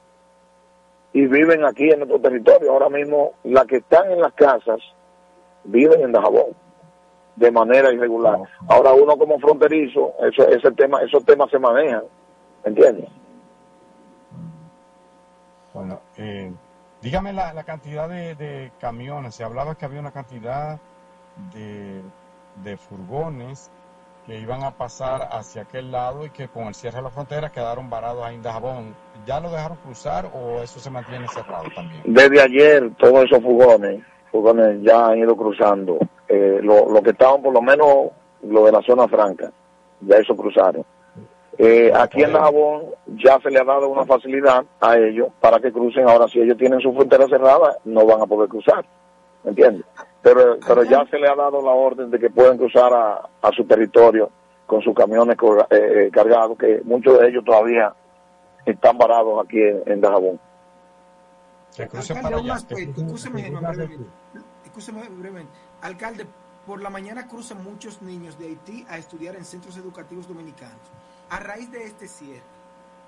y 1.13 1.25
viven 1.27 1.63
aquí 1.65 1.89
en 1.89 1.99
nuestro 1.99 2.19
territorio. 2.19 2.71
Ahora 2.73 2.89
mismo, 2.89 3.33
las 3.43 3.65
que 3.65 3.77
están 3.77 4.11
en 4.11 4.19
las 4.21 4.33
casas 4.33 4.79
viven 5.63 6.01
en 6.01 6.11
Dajabón. 6.11 6.55
de 7.37 7.51
manera 7.51 7.91
irregular. 7.93 8.39
Ahora 8.67 8.93
uno 8.93 9.15
como 9.15 9.37
fronterizo, 9.39 10.13
eso, 10.27 10.47
ese 10.49 10.71
tema, 10.71 11.01
esos 11.03 11.23
temas 11.23 11.51
se 11.51 11.59
manejan, 11.59 12.03
¿entiendes? 12.63 13.09
Bueno, 15.73 15.99
eh, 16.17 16.51
dígame 17.01 17.33
la, 17.33 17.53
la 17.53 17.63
cantidad 17.63 18.09
de, 18.09 18.33
de 18.35 18.71
camiones. 18.79 19.35
Se 19.35 19.43
hablaba 19.43 19.75
que 19.75 19.85
había 19.85 19.99
una 19.99 20.11
cantidad 20.11 20.79
de, 21.53 22.01
de 22.63 22.77
furgones 22.77 23.69
que 24.27 24.37
iban 24.37 24.61
a 24.63 24.71
pasar 24.71 25.29
hacia 25.31 25.61
aquel 25.61 25.89
lado 25.89 26.25
y 26.25 26.29
que 26.29 26.49
con 26.49 26.67
el 26.67 26.75
cierre 26.75 26.97
de 26.97 27.03
la 27.03 27.09
frontera 27.09 27.49
quedaron 27.49 27.89
varados 27.89 28.25
ahí 28.25 28.35
en 28.35 28.43
Dajabón. 28.43 28.93
¿Ya 29.25 29.39
lo 29.39 29.49
dejaron 29.49 29.77
cruzar 29.77 30.29
o 30.33 30.61
eso 30.61 30.79
se 30.79 30.89
mantiene 30.89 31.27
cerrado 31.29 31.63
también? 31.73 32.03
Desde 32.05 32.41
ayer 32.41 32.91
todos 32.97 33.23
esos 33.23 33.41
furgones, 33.41 34.03
furgones 34.29 34.83
ya 34.83 35.07
han 35.07 35.19
ido 35.19 35.35
cruzando. 35.35 35.97
Eh, 36.27 36.59
lo, 36.61 36.89
lo 36.89 37.01
que 37.01 37.11
estaban 37.11 37.41
por 37.41 37.53
lo 37.53 37.61
menos 37.61 38.09
lo 38.43 38.65
de 38.65 38.71
la 38.73 38.81
zona 38.81 39.07
franca, 39.07 39.49
ya 40.01 40.17
eso 40.17 40.35
cruzaron. 40.35 40.83
Eh, 41.57 41.91
aquí 41.95 42.21
en 42.21 42.33
Dajabón 42.33 42.83
ya 43.15 43.39
se 43.41 43.49
le 43.49 43.59
ha 43.59 43.63
dado 43.63 43.87
una 43.87 44.05
facilidad 44.05 44.63
a 44.81 44.97
ellos 44.97 45.29
para 45.39 45.59
que 45.59 45.71
crucen. 45.71 46.07
Ahora, 46.07 46.27
si 46.27 46.39
ellos 46.39 46.57
tienen 46.57 46.81
su 46.81 46.93
frontera 46.93 47.27
cerrada, 47.27 47.77
no 47.85 48.05
van 48.05 48.21
a 48.21 48.27
poder 48.27 48.49
cruzar. 48.49 48.85
¿Me 49.47 49.51
entiendes? 49.51 49.85
Pero, 50.21 50.57
pero 50.67 50.83
ya 50.83 51.05
se 51.09 51.17
le 51.17 51.29
ha 51.29 51.33
dado 51.33 51.61
la 51.61 51.71
orden 51.71 52.11
de 52.11 52.19
que 52.19 52.29
pueden 52.29 52.57
cruzar 52.57 52.93
a, 52.93 53.29
a 53.41 53.51
su 53.55 53.63
territorio 53.63 54.29
con 54.65 54.81
sus 54.81 54.93
camiones 54.93 55.37
eh, 55.39 55.67
eh, 55.69 56.09
cargados, 56.11 56.57
que 56.57 56.81
muchos 56.83 57.17
de 57.17 57.29
ellos 57.29 57.45
todavía 57.45 57.93
están 58.65 58.97
varados 58.97 59.45
aquí 59.45 59.61
en, 59.61 59.83
en 59.85 60.01
Dajabón. 60.01 60.37
Escúcheme. 61.77 62.19
Escúcheme 64.65 65.07
brevemente. 65.11 65.53
Alcalde, 65.81 66.27
por 66.65 66.81
la 66.81 66.89
mañana 66.89 67.25
cruzan 67.25 67.63
muchos 67.63 68.01
niños 68.01 68.37
de 68.37 68.47
Haití 68.47 68.85
a 68.89 68.97
estudiar 68.97 69.37
en 69.37 69.45
centros 69.45 69.77
educativos 69.77 70.27
dominicanos. 70.27 70.91
A 71.29 71.39
raíz 71.39 71.71
de 71.71 71.85
este 71.85 72.09
cierre, 72.09 72.43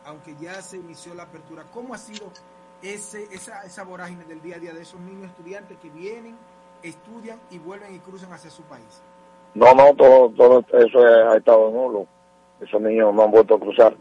aunque 0.06 0.38
ya 0.40 0.62
se 0.62 0.78
inició 0.78 1.14
la 1.16 1.24
apertura, 1.24 1.66
¿cómo 1.74 1.94
ha 1.94 1.98
sido 1.98 2.28
ese, 2.82 3.24
esa, 3.32 3.64
esa 3.64 3.84
vorágine 3.84 4.24
del 4.26 4.42
día 4.42 4.56
a 4.56 4.60
día 4.60 4.74
de 4.74 4.82
esos 4.82 5.00
niños 5.00 5.30
estudiantes 5.30 5.78
que 5.80 5.90
vienen, 5.90 6.38
estudian 6.84 7.40
y 7.50 7.60
vuelven 7.60 7.96
y 7.96 8.00
cruzan 8.00 8.32
hacia 8.34 8.50
su 8.50 8.64
país? 8.64 9.02
No, 9.54 9.74
no, 9.74 9.94
todo, 9.96 10.30
todo 10.30 10.64
eso 10.74 11.00
ha 11.00 11.38
estado 11.38 11.72
nulo. 11.72 12.08
Esos 12.60 12.82
niños 12.82 13.14
no 13.14 13.24
han 13.24 13.32
vuelto 13.32 13.56
a 13.56 13.60
cruzar. 13.60 13.96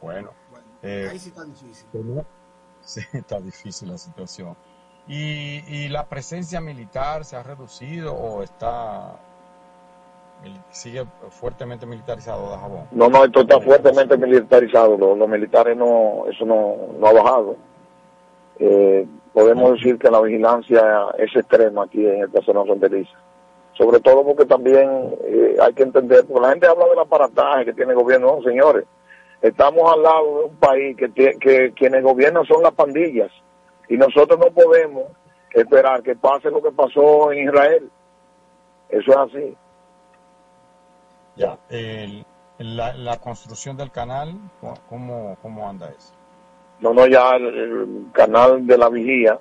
Bueno, 0.00 0.30
eh, 0.82 1.08
Ahí 1.10 1.18
sí 1.18 1.30
está 1.30 1.44
difícil. 1.44 1.88
sí, 2.80 3.00
está 3.12 3.40
difícil 3.40 3.88
la 3.88 3.98
situación. 3.98 4.56
¿Y, 5.08 5.62
y 5.66 5.88
la 5.88 6.06
presencia 6.06 6.60
militar 6.60 7.24
se 7.24 7.36
ha 7.36 7.42
reducido 7.42 8.14
o 8.14 8.42
está 8.42 9.18
sigue 10.70 11.04
fuertemente 11.30 11.86
militarizado 11.86 12.50
Dajabón? 12.50 12.84
No, 12.92 13.08
no, 13.08 13.24
esto 13.24 13.40
está 13.40 13.60
fuertemente 13.60 14.16
militarizado. 14.16 14.96
Los, 14.96 15.28
militares 15.28 15.76
no, 15.76 16.24
eso 16.30 16.44
no, 16.44 16.76
no 16.98 17.06
ha 17.06 17.12
bajado. 17.12 17.56
Eh, 18.58 19.06
podemos 19.32 19.72
decir 19.72 19.98
que 19.98 20.10
la 20.10 20.20
vigilancia 20.20 21.06
es 21.18 21.34
extrema 21.34 21.84
aquí 21.84 22.06
en 22.06 22.24
esta 22.24 22.42
zona 22.42 22.64
fronteriza. 22.64 23.12
Sobre 23.72 24.00
todo 24.00 24.24
porque 24.24 24.46
también 24.46 25.14
eh, 25.24 25.56
hay 25.60 25.74
que 25.74 25.82
entender, 25.82 26.24
porque 26.26 26.40
la 26.40 26.50
gente 26.50 26.66
habla 26.66 26.86
del 26.86 26.98
aparataje 26.98 27.66
que 27.66 27.74
tiene 27.74 27.92
el 27.92 27.98
gobierno. 27.98 28.36
No, 28.36 28.42
señores, 28.42 28.84
estamos 29.42 29.92
al 29.92 30.02
lado 30.02 30.38
de 30.38 30.44
un 30.46 30.56
país 30.56 30.96
que, 30.96 31.10
que 31.38 31.72
quienes 31.72 32.02
gobiernan 32.02 32.46
son 32.46 32.62
las 32.62 32.72
pandillas 32.72 33.30
y 33.88 33.96
nosotros 33.96 34.38
no 34.38 34.46
podemos 34.46 35.04
esperar 35.52 36.02
que 36.02 36.16
pase 36.16 36.50
lo 36.50 36.62
que 36.62 36.70
pasó 36.70 37.32
en 37.32 37.48
Israel. 37.48 37.90
Eso 38.88 39.10
es 39.10 39.16
así. 39.16 39.56
Ya. 41.36 41.58
El- 41.70 42.24
la, 42.58 42.94
la 42.94 43.18
construcción 43.18 43.76
del 43.76 43.90
canal, 43.90 44.32
¿cómo, 44.88 45.36
cómo 45.42 45.68
anda 45.68 45.90
eso? 45.90 46.14
No, 46.80 46.94
no, 46.94 47.06
ya 47.06 47.32
el, 47.36 47.44
el 47.46 48.06
canal 48.12 48.66
de 48.66 48.78
la 48.78 48.88
vigía, 48.88 49.38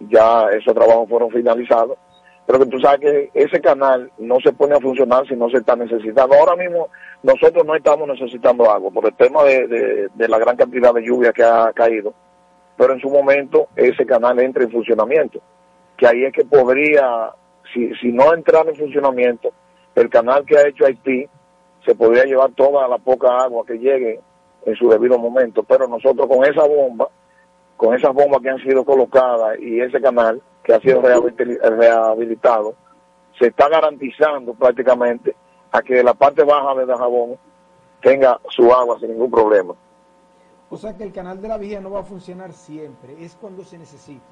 ya 0.00 0.48
esos 0.50 0.74
trabajos 0.74 1.08
fueron 1.08 1.30
finalizados. 1.30 1.96
Pero 2.44 2.58
que 2.58 2.66
tú 2.66 2.78
sabes 2.80 3.00
que 3.00 3.30
ese 3.34 3.60
canal 3.60 4.10
no 4.18 4.36
se 4.44 4.52
pone 4.52 4.74
a 4.74 4.80
funcionar 4.80 5.26
si 5.28 5.34
no 5.36 5.48
se 5.48 5.58
está 5.58 5.76
necesitando. 5.76 6.34
Ahora 6.34 6.56
mismo 6.56 6.88
nosotros 7.22 7.64
no 7.64 7.74
estamos 7.74 8.06
necesitando 8.08 8.68
agua 8.70 8.90
por 8.90 9.06
el 9.06 9.14
tema 9.14 9.44
de, 9.44 9.66
de- 9.68 10.08
de 10.12 10.28
la 10.28 10.38
gran 10.38 10.56
cantidad 10.56 10.92
de 10.92 11.02
lluvia 11.04 11.32
que 11.32 11.44
ha 11.44 11.72
caído. 11.72 12.12
Pero 12.76 12.94
en 12.94 13.00
su 13.00 13.08
momento 13.08 13.68
ese 13.76 14.04
canal 14.04 14.38
entra 14.40 14.64
en 14.64 14.72
funcionamiento. 14.72 15.40
Que 15.96 16.06
ahí 16.06 16.24
es 16.24 16.32
que 16.32 16.44
podría, 16.44 17.30
si, 17.72 17.94
si 17.94 18.08
no 18.12 18.34
entrara 18.34 18.68
en 18.70 18.76
funcionamiento, 18.76 19.52
el 19.94 20.08
canal 20.08 20.44
que 20.44 20.56
ha 20.56 20.68
hecho 20.68 20.86
Haití 20.86 21.26
se 21.84 21.94
podría 21.94 22.24
llevar 22.24 22.52
toda 22.52 22.86
la 22.88 22.98
poca 22.98 23.28
agua 23.36 23.64
que 23.66 23.78
llegue 23.78 24.20
en 24.64 24.74
su 24.76 24.88
debido 24.88 25.18
momento. 25.18 25.62
Pero 25.62 25.86
nosotros 25.88 26.26
con 26.28 26.44
esa 26.44 26.66
bomba, 26.66 27.08
con 27.76 27.94
esas 27.94 28.12
bombas 28.14 28.40
que 28.42 28.50
han 28.50 28.62
sido 28.62 28.84
colocadas 28.84 29.58
y 29.60 29.80
ese 29.80 30.00
canal 30.00 30.40
que 30.62 30.74
ha 30.74 30.80
sido 30.80 31.02
rehabilitado, 31.02 32.74
se 33.38 33.48
está 33.48 33.68
garantizando 33.68 34.54
prácticamente 34.54 35.34
a 35.72 35.82
que 35.82 36.02
la 36.02 36.14
parte 36.14 36.44
baja 36.44 36.74
de 36.78 36.86
Dajabón 36.86 37.36
tenga 38.00 38.38
su 38.50 38.72
agua 38.72 38.98
sin 39.00 39.10
ningún 39.10 39.30
problema. 39.30 39.74
O 40.70 40.76
sea 40.76 40.96
que 40.96 41.04
el 41.04 41.12
canal 41.12 41.40
de 41.40 41.48
la 41.48 41.58
vigía 41.58 41.80
no 41.80 41.90
va 41.90 42.00
a 42.00 42.04
funcionar 42.04 42.52
siempre, 42.52 43.14
es 43.22 43.36
cuando 43.40 43.62
se 43.62 43.78
necesite. 43.78 44.22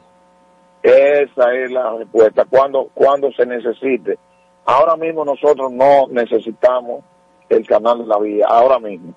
Esa 0.82 1.52
es 1.52 1.70
la 1.70 1.96
respuesta, 1.98 2.46
cuando, 2.48 2.88
cuando 2.94 3.30
se 3.32 3.44
necesite. 3.44 4.18
Ahora 4.64 4.96
mismo 4.96 5.24
nosotros 5.24 5.72
no 5.72 6.06
necesitamos 6.08 7.02
el 7.48 7.66
canal 7.66 7.98
de 7.98 8.06
la 8.06 8.18
vía, 8.18 8.46
ahora 8.46 8.78
mismo. 8.78 9.14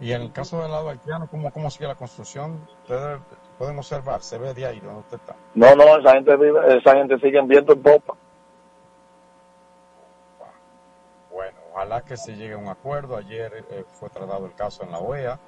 Y 0.00 0.12
en 0.12 0.22
el 0.22 0.32
caso 0.32 0.60
del 0.60 0.70
lado 0.70 0.88
haitiano, 0.88 1.28
¿cómo, 1.30 1.50
cómo 1.52 1.70
sigue 1.70 1.86
la 1.86 1.94
construcción? 1.94 2.66
Ustedes 2.82 3.20
pueden 3.58 3.78
observar, 3.78 4.22
se 4.22 4.38
ve 4.38 4.52
de 4.52 4.66
ahí 4.66 4.80
donde 4.80 5.00
usted 5.00 5.18
está. 5.18 5.36
No, 5.54 5.74
no, 5.76 5.98
esa 5.98 6.12
gente 6.14 6.36
vive, 6.36 6.76
esa 6.76 6.94
gente 6.94 7.18
sigue 7.20 7.38
en 7.38 7.46
viento 7.46 7.72
en 7.72 7.82
popa. 7.82 8.14
Bueno, 11.32 11.58
ojalá 11.72 12.02
que 12.02 12.16
se 12.16 12.34
llegue 12.34 12.54
a 12.54 12.58
un 12.58 12.68
acuerdo. 12.68 13.16
Ayer 13.16 13.64
eh, 13.70 13.84
fue 13.92 14.10
tratado 14.10 14.46
el 14.46 14.54
caso 14.54 14.82
en 14.82 14.90
la 14.90 14.98
OEA. 14.98 15.38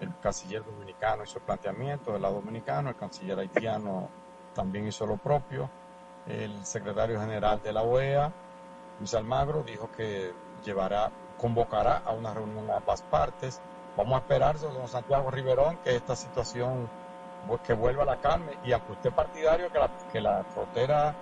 El 0.00 0.16
canciller 0.22 0.64
dominicano 0.64 1.24
hizo 1.24 1.38
el 1.38 1.44
planteamiento 1.44 2.12
del 2.12 2.22
lado 2.22 2.36
dominicano, 2.36 2.88
el 2.88 2.96
canciller 2.96 3.38
haitiano 3.38 4.08
también 4.54 4.86
hizo 4.86 5.06
lo 5.06 5.16
propio. 5.16 5.68
El 6.28 6.64
secretario 6.64 7.20
general 7.20 7.60
de 7.62 7.72
la 7.72 7.82
OEA, 7.82 8.32
Luis 8.98 9.14
Almagro, 9.14 9.62
dijo 9.62 9.90
que 9.96 10.32
llevará, 10.64 11.10
convocará 11.38 12.02
a 12.04 12.12
una 12.12 12.34
reunión 12.34 12.70
a 12.70 12.76
ambas 12.76 13.02
partes. 13.02 13.60
Vamos 13.96 14.14
a 14.14 14.18
esperar, 14.18 14.58
don 14.58 14.88
Santiago 14.88 15.30
Riverón, 15.30 15.78
que 15.82 15.96
esta 15.96 16.14
situación 16.14 16.88
que 17.66 17.72
vuelva 17.72 18.02
a 18.02 18.06
la 18.06 18.16
calma 18.16 18.52
y 18.64 18.72
aunque 18.72 18.92
usted 18.92 19.10
partidario 19.10 19.68
que 20.12 20.20
la, 20.20 20.44
frontera 20.44 21.14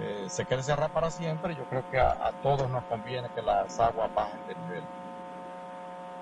eh, 0.00 0.24
se 0.28 0.44
quede 0.44 0.62
cerrada 0.62 0.88
para 0.88 1.10
siempre, 1.10 1.54
yo 1.54 1.64
creo 1.64 1.84
que 1.90 1.98
a, 1.98 2.32
todos 2.42 2.68
nos 2.70 2.82
conviene 2.84 3.28
que 3.34 3.42
las 3.42 3.78
aguas 3.78 4.12
bajen 4.14 4.40
de 4.48 4.54
nivel. 4.54 4.82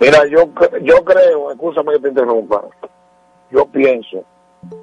Mira, 0.01 0.27
yo, 0.27 0.49
yo 0.83 1.05
creo, 1.05 1.51
escúchame 1.51 1.93
que 1.95 2.01
te 2.01 2.09
interrumpa, 2.09 2.63
yo 3.51 3.67
pienso, 3.67 4.23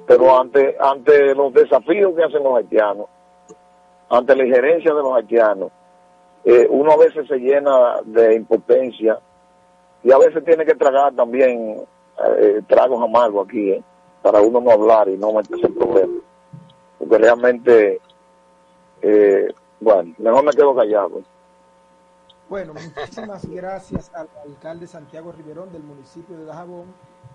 pero 0.06 0.38
ante, 0.38 0.76
ante 0.80 1.34
los 1.34 1.52
desafíos 1.54 2.14
que 2.14 2.24
hacen 2.24 2.42
los 2.42 2.56
haitianos, 2.58 3.06
ante 4.08 4.36
la 4.36 4.44
injerencia 4.46 4.92
de 4.94 5.02
los 5.02 5.12
haitianos, 5.16 5.70
eh, 6.44 6.66
uno 6.70 6.92
a 6.92 6.96
veces 6.96 7.26
se 7.26 7.36
llena 7.38 8.00
de 8.04 8.34
impotencia 8.36 9.18
y 10.02 10.12
a 10.12 10.18
veces 10.18 10.44
tiene 10.44 10.64
que 10.64 10.74
tragar 10.74 11.12
también 11.14 11.84
eh, 12.24 12.62
tragos 12.68 13.02
amargos 13.02 13.46
aquí, 13.48 13.70
eh, 13.72 13.82
para 14.22 14.40
uno 14.40 14.60
no 14.60 14.70
hablar 14.70 15.08
y 15.08 15.16
no 15.16 15.32
meterse 15.32 15.66
en 15.66 15.74
problemas. 15.74 16.22
Porque 16.98 17.18
realmente, 17.18 18.00
eh, 19.02 19.48
bueno, 19.80 20.14
mejor 20.18 20.44
me 20.44 20.52
quedo 20.52 20.74
callado. 20.74 21.22
Bueno, 22.48 22.74
muchísimas 22.74 23.44
gracias 23.46 24.10
al 24.14 24.28
alcalde 24.44 24.86
Santiago 24.86 25.32
Riverón 25.32 25.72
del 25.72 25.82
municipio 25.82 26.36
de 26.38 26.44
Dajabón, 26.44 26.86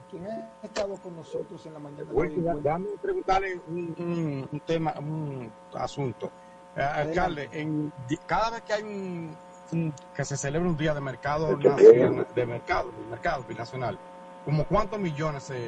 quien 0.10 0.26
ha 0.26 0.50
estado 0.64 0.96
con 1.04 1.16
nosotros 1.18 1.66
en 1.66 1.74
la 1.74 1.80
mañana 1.80 2.04
de 2.12 2.18
hoy. 2.18 2.30
Déjame 2.64 2.88
preguntarle 3.02 3.60
un, 3.68 3.96
un- 4.00 4.50
un 4.52 4.60
tema, 4.62 4.94
un 5.00 5.52
asunto. 5.74 6.30
Eh, 6.78 6.82
alcalde, 6.82 7.50
en, 7.52 7.92
cada 8.26 8.52
vez 8.52 8.62
que 8.62 8.74
hay 8.74 8.84
un, 8.84 9.36
un- 9.74 9.94
que 10.16 10.24
se 10.24 10.38
celebra 10.38 10.70
un 10.70 10.78
día 10.78 10.94
de 10.94 11.02
mercado 11.02 11.58
nacional, 11.58 12.28
de 12.34 12.46
mercado, 12.46 12.90
de 12.92 13.10
mercado 13.10 13.44
binacional, 13.48 13.98
como 14.46 14.66
cuántos 14.66 14.98
millones 15.00 15.44
se, 15.44 15.60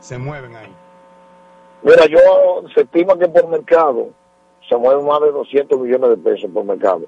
se 0.00 0.16
mueven 0.18 0.54
ahí? 0.56 0.72
Mira, 1.82 2.06
yo 2.06 2.18
se 2.74 2.82
estima 2.82 3.16
que 3.18 3.28
por 3.28 3.48
mercado 3.48 4.08
se 4.68 4.76
mueven 4.76 5.06
más 5.06 5.20
de 5.22 5.30
200 5.32 5.78
millones 5.80 6.10
de 6.10 6.16
pesos 6.16 6.50
por 6.52 6.64
mercado. 6.64 7.02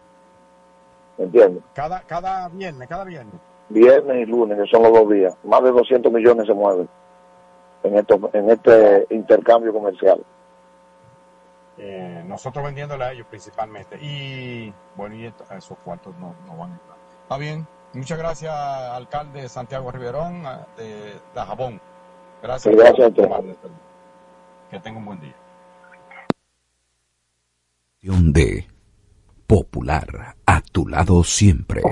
¿Me 1.19 1.24
entiendes? 1.24 1.62
Cada, 1.74 2.01
cada 2.02 2.48
viernes, 2.48 2.89
cada 2.89 3.05
viernes. 3.05 3.35
Viernes 3.69 4.16
y 4.16 4.31
lunes, 4.31 4.59
que 4.59 4.66
son 4.69 4.82
los 4.82 4.93
dos 4.93 5.09
días. 5.11 5.35
Más 5.44 5.62
de 5.62 5.70
200 5.70 6.12
millones 6.12 6.47
se 6.47 6.55
mueven 6.55 6.89
en, 7.85 7.97
esto, 7.97 8.31
en 8.32 8.51
este 8.51 9.07
intercambio 9.11 9.73
comercial. 9.73 10.20
Eh, 11.82 12.23
nosotros 12.27 12.65
vendiéndole 12.65 13.05
a 13.05 13.12
ellos 13.12 13.27
principalmente. 13.28 13.97
Y 14.01 14.73
bueno, 14.97 15.15
y 15.16 15.27
esto- 15.27 15.44
esos 15.57 15.78
cuartos 15.78 16.15
no, 16.19 16.35
no 16.47 16.57
van 16.57 16.73
a 16.73 16.74
entrar. 16.74 16.97
Está 17.23 17.39
bien. 17.39 17.66
Muchas 17.94 18.19
gracias, 18.19 18.52
alcalde 18.55 19.48
Santiago 19.48 19.90
Riverón 19.90 20.47
ah, 20.47 20.66
de 20.77 21.19
Dajabón. 21.35 21.81
Gracias. 22.43 22.74
A 23.52 23.59
todos. 23.62 23.77
Que 24.70 24.78
tenga 24.78 24.98
un 24.98 25.05
buen 25.07 25.20
día. 25.20 25.35
de 28.32 28.66
Popular, 29.51 30.36
a 30.47 30.60
tu 30.60 30.86
lado 30.86 31.24
siempre. 31.24 31.82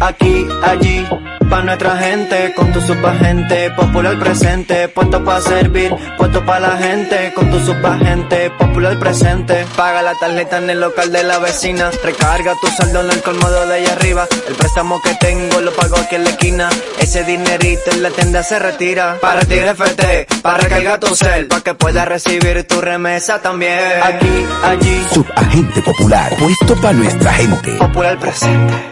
Aquí, 0.00 0.46
allí, 0.62 1.06
pa' 1.50 1.60
nuestra 1.60 1.98
gente, 1.98 2.54
con 2.56 2.72
tu 2.72 2.80
subagente, 2.80 3.70
popular 3.72 4.18
presente, 4.18 4.88
puesto 4.88 5.22
pa' 5.22 5.42
servir, 5.42 5.94
puesto 6.16 6.42
pa' 6.46 6.58
la 6.58 6.78
gente, 6.78 7.34
con 7.34 7.50
tu 7.50 7.60
subagente, 7.60 8.50
popular 8.58 8.98
presente. 8.98 9.66
Paga 9.76 10.00
la 10.00 10.14
tarjeta 10.14 10.56
en 10.56 10.70
el 10.70 10.80
local 10.80 11.12
de 11.12 11.22
la 11.22 11.38
vecina, 11.38 11.90
recarga 12.02 12.54
tu 12.58 12.68
saldo 12.68 13.02
en 13.02 13.10
el 13.10 13.20
colmado 13.20 13.66
de 13.66 13.74
allá 13.74 13.92
arriba, 13.92 14.26
el 14.48 14.54
préstamo 14.54 15.02
que 15.02 15.14
tengo 15.16 15.60
lo 15.60 15.70
pago 15.72 15.96
aquí 15.98 16.14
en 16.14 16.24
la 16.24 16.30
esquina, 16.30 16.70
ese 16.98 17.24
dinerito 17.24 17.90
en 17.92 18.02
la 18.02 18.10
tienda 18.10 18.42
se 18.42 18.58
retira, 18.58 19.18
para 19.20 19.40
retirar 19.40 19.76
FT, 19.76 20.28
para 20.40 20.56
recargar 20.56 20.98
tu 20.98 21.14
cel, 21.14 21.46
pa' 21.46 21.60
que 21.60 21.74
puedas 21.74 22.08
recibir 22.08 22.66
tu 22.66 22.80
remesa 22.80 23.42
también. 23.42 23.78
Aquí, 24.02 24.46
allí, 24.64 25.06
Subagente 25.12 25.82
Popular, 25.82 26.32
puesto 26.38 26.74
para 26.80 27.01
nuestra 27.02 27.32
gente. 27.32 27.78
popular 27.78 28.16
presente. 28.16 28.91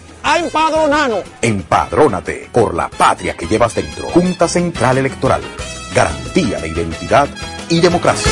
a 0.23 0.39
empadronarnos. 0.39 1.23
Empadrónate 1.41 2.49
por 2.51 2.73
la 2.73 2.89
patria 2.89 3.35
que 3.35 3.47
llevas 3.47 3.75
dentro. 3.75 4.09
Junta 4.09 4.47
Central 4.47 4.97
Electoral. 4.97 5.41
Garantía 5.93 6.59
de 6.59 6.69
identidad 6.69 7.27
y 7.69 7.81
democracia. 7.81 8.31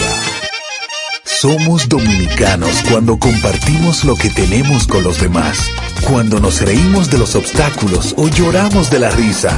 Somos 1.24 1.88
dominicanos 1.88 2.84
cuando 2.90 3.18
compartimos 3.18 4.04
lo 4.04 4.16
que 4.16 4.30
tenemos 4.30 4.88
con 4.88 5.04
los 5.04 5.22
demás. 5.22 5.72
Cuando 6.06 6.40
nos 6.40 6.60
reímos 6.62 7.10
de 7.10 7.18
los 7.18 7.36
obstáculos 7.36 8.14
o 8.18 8.28
lloramos 8.28 8.90
de 8.90 9.00
la 9.00 9.10
risa. 9.12 9.58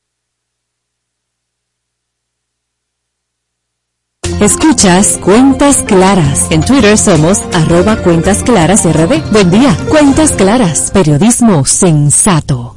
Escuchas 4.41 5.19
Cuentas 5.19 5.83
Claras. 5.83 6.49
En 6.49 6.61
Twitter 6.61 6.97
somos 6.97 7.43
arroba 7.53 8.01
Cuentas 8.01 8.41
Claras 8.41 8.91
RD. 8.91 9.31
Buen 9.31 9.51
día. 9.51 9.77
Cuentas 9.87 10.31
Claras. 10.31 10.89
Periodismo 10.89 11.63
sensato. 11.63 12.75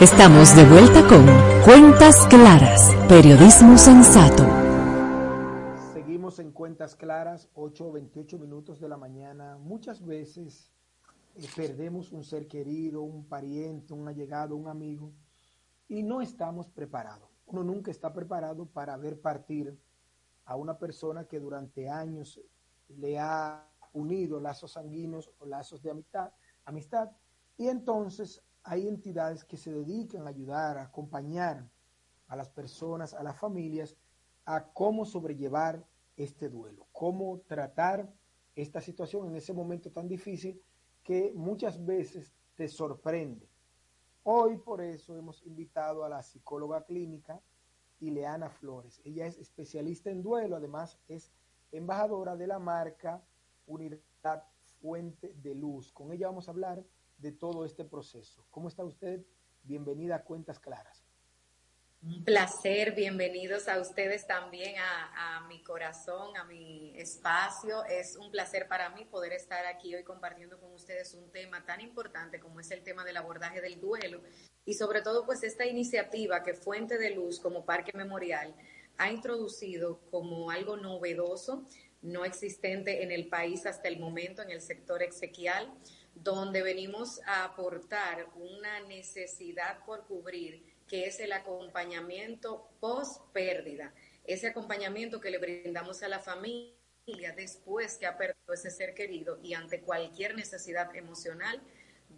Estamos 0.00 0.56
de 0.56 0.64
vuelta 0.64 1.06
con 1.06 1.24
Cuentas 1.64 2.26
Claras. 2.26 2.92
Periodismo 3.08 3.78
sensato. 3.78 4.44
Seguimos 5.92 6.40
en 6.40 6.50
Cuentas 6.50 6.96
Claras, 6.96 7.48
8 7.54 7.86
o 7.86 7.92
28 7.92 8.36
minutos 8.36 8.80
de 8.80 8.88
la 8.88 8.96
mañana. 8.96 9.56
Muchas 9.58 10.04
veces 10.04 10.73
eh, 11.36 11.48
perdemos 11.54 12.12
un 12.12 12.24
ser 12.24 12.46
querido, 12.46 13.02
un 13.02 13.26
pariente, 13.26 13.92
un 13.92 14.08
allegado, 14.08 14.56
un 14.56 14.68
amigo, 14.68 15.12
y 15.88 16.02
no 16.02 16.20
estamos 16.20 16.68
preparados. 16.68 17.28
Uno 17.46 17.62
nunca 17.62 17.90
está 17.90 18.12
preparado 18.12 18.66
para 18.66 18.96
ver 18.96 19.20
partir 19.20 19.78
a 20.44 20.56
una 20.56 20.78
persona 20.78 21.24
que 21.26 21.40
durante 21.40 21.88
años 21.88 22.40
le 22.88 23.18
ha 23.18 23.68
unido 23.92 24.40
lazos 24.40 24.72
sanguíneos 24.72 25.30
o 25.38 25.46
lazos 25.46 25.82
de 25.82 25.90
amistad, 25.90 26.32
amistad 26.64 27.10
y 27.56 27.68
entonces 27.68 28.42
hay 28.62 28.88
entidades 28.88 29.44
que 29.44 29.56
se 29.56 29.72
dedican 29.72 30.26
a 30.26 30.30
ayudar, 30.30 30.78
a 30.78 30.84
acompañar 30.84 31.70
a 32.26 32.36
las 32.36 32.48
personas, 32.48 33.14
a 33.14 33.22
las 33.22 33.38
familias, 33.38 33.96
a 34.44 34.64
cómo 34.72 35.04
sobrellevar 35.04 35.86
este 36.16 36.48
duelo, 36.48 36.88
cómo 36.92 37.40
tratar 37.46 38.12
esta 38.54 38.80
situación 38.80 39.28
en 39.28 39.36
ese 39.36 39.52
momento 39.52 39.90
tan 39.90 40.08
difícil 40.08 40.60
que 41.04 41.32
muchas 41.34 41.84
veces 41.84 42.34
te 42.56 42.66
sorprende. 42.66 43.48
Hoy 44.24 44.56
por 44.56 44.80
eso 44.80 45.16
hemos 45.16 45.42
invitado 45.42 46.02
a 46.02 46.08
la 46.08 46.22
psicóloga 46.22 46.84
clínica 46.84 47.40
Ileana 48.00 48.48
Flores. 48.48 49.00
Ella 49.04 49.26
es 49.26 49.38
especialista 49.38 50.10
en 50.10 50.22
duelo, 50.22 50.56
además 50.56 50.98
es 51.06 51.30
embajadora 51.70 52.36
de 52.36 52.46
la 52.46 52.58
marca 52.58 53.22
Unidad 53.66 54.44
Fuente 54.80 55.34
de 55.42 55.54
Luz. 55.54 55.92
Con 55.92 56.10
ella 56.10 56.28
vamos 56.28 56.48
a 56.48 56.52
hablar 56.52 56.82
de 57.18 57.32
todo 57.32 57.66
este 57.66 57.84
proceso. 57.84 58.46
¿Cómo 58.50 58.68
está 58.68 58.82
usted? 58.82 59.24
Bienvenida 59.62 60.16
a 60.16 60.24
Cuentas 60.24 60.58
Claras. 60.58 61.03
Un 62.06 62.22
placer, 62.22 62.94
bienvenidos 62.94 63.66
a 63.66 63.80
ustedes 63.80 64.26
también 64.26 64.74
a, 64.78 65.46
mi 65.48 65.62
corazón, 65.62 66.36
a 66.36 66.44
mi 66.44 66.92
espacio. 66.98 67.82
Es 67.86 68.16
un 68.16 68.30
placer 68.30 68.68
para 68.68 68.90
mí 68.90 69.06
poder 69.06 69.32
estar 69.32 69.64
aquí 69.64 69.94
hoy 69.94 70.02
compartiendo 70.04 70.60
con 70.60 70.70
ustedes 70.72 71.14
un 71.14 71.30
tema 71.32 71.64
tan 71.64 71.80
importante 71.80 72.40
como 72.40 72.60
es 72.60 72.70
el 72.72 72.82
tema 72.82 73.04
del 73.04 73.16
abordaje 73.16 73.62
del 73.62 73.80
duelo 73.80 74.20
y 74.66 74.74
sobre 74.74 75.00
todo 75.00 75.24
pues 75.24 75.42
esta 75.44 75.64
iniciativa 75.64 76.42
que 76.42 76.52
Fuente 76.52 76.98
de 76.98 77.08
Luz 77.08 77.40
como 77.40 77.64
Parque 77.64 77.92
Memorial 77.96 78.54
ha 78.98 79.10
introducido 79.10 80.00
como 80.10 80.50
algo 80.50 80.76
novedoso, 80.76 81.64
no 82.02 82.26
existente 82.26 83.02
en 83.02 83.12
el 83.12 83.28
país 83.28 83.64
hasta 83.64 83.88
el 83.88 83.98
momento 83.98 84.42
en 84.42 84.50
el 84.50 84.60
sector 84.60 85.02
exequial, 85.02 85.72
donde 86.14 86.62
venimos 86.62 87.22
a 87.24 87.44
aportar 87.44 88.26
una 88.36 88.80
necesidad 88.80 89.82
por 89.86 90.04
cubrir 90.06 90.73
que 90.88 91.06
es 91.06 91.20
el 91.20 91.32
acompañamiento 91.32 92.68
post 92.80 93.22
pérdida, 93.32 93.94
ese 94.24 94.48
acompañamiento 94.48 95.20
que 95.20 95.30
le 95.30 95.38
brindamos 95.38 96.02
a 96.02 96.08
la 96.08 96.20
familia 96.20 96.74
después 97.36 97.98
que 97.98 98.06
ha 98.06 98.16
perdido 98.16 98.54
ese 98.54 98.70
ser 98.70 98.94
querido 98.94 99.38
y 99.42 99.54
ante 99.54 99.80
cualquier 99.80 100.34
necesidad 100.34 100.94
emocional 100.96 101.60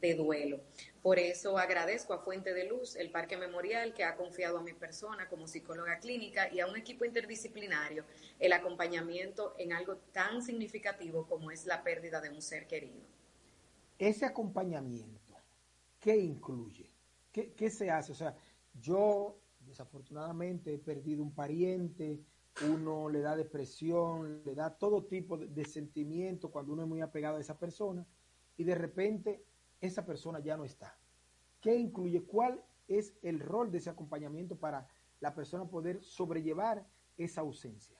de 0.00 0.14
duelo. 0.14 0.60
Por 1.02 1.18
eso 1.18 1.58
agradezco 1.58 2.12
a 2.12 2.18
Fuente 2.18 2.52
de 2.52 2.64
Luz, 2.64 2.96
el 2.96 3.10
Parque 3.10 3.36
Memorial, 3.36 3.94
que 3.94 4.04
ha 4.04 4.16
confiado 4.16 4.58
a 4.58 4.62
mi 4.62 4.72
persona 4.72 5.28
como 5.28 5.46
psicóloga 5.46 5.98
clínica 5.98 6.52
y 6.52 6.60
a 6.60 6.66
un 6.66 6.76
equipo 6.76 7.04
interdisciplinario 7.04 8.04
el 8.38 8.52
acompañamiento 8.52 9.54
en 9.58 9.72
algo 9.72 9.96
tan 10.12 10.42
significativo 10.42 11.26
como 11.26 11.50
es 11.50 11.66
la 11.66 11.82
pérdida 11.82 12.20
de 12.20 12.30
un 12.30 12.42
ser 12.42 12.66
querido. 12.66 13.00
Ese 13.98 14.26
acompañamiento, 14.26 15.34
¿qué 16.00 16.16
incluye? 16.16 16.90
¿Qué, 17.32 17.52
qué 17.52 17.70
se 17.70 17.90
hace? 17.90 18.12
O 18.12 18.14
sea, 18.14 18.36
yo 18.80 19.38
desafortunadamente 19.60 20.74
he 20.74 20.78
perdido 20.78 21.22
un 21.22 21.34
pariente, 21.34 22.20
uno 22.62 23.08
le 23.08 23.20
da 23.20 23.36
depresión, 23.36 24.42
le 24.44 24.54
da 24.54 24.70
todo 24.70 25.04
tipo 25.04 25.36
de, 25.36 25.64
sentimiento 25.64 26.50
cuando 26.50 26.72
uno 26.72 26.82
es 26.82 26.88
muy 26.88 27.00
apegado 27.00 27.36
a 27.36 27.40
esa 27.40 27.58
persona 27.58 28.06
y 28.56 28.64
de 28.64 28.74
repente 28.74 29.44
esa 29.80 30.06
persona 30.06 30.40
ya 30.40 30.56
no 30.56 30.64
está. 30.64 30.98
¿Qué 31.60 31.74
incluye? 31.76 32.22
¿Cuál 32.22 32.62
es 32.88 33.14
el 33.22 33.40
rol 33.40 33.70
de 33.70 33.78
ese 33.78 33.90
acompañamiento 33.90 34.56
para 34.56 34.88
la 35.20 35.34
persona 35.34 35.68
poder 35.68 36.02
sobrellevar 36.02 36.86
esa 37.18 37.42
ausencia? 37.42 37.96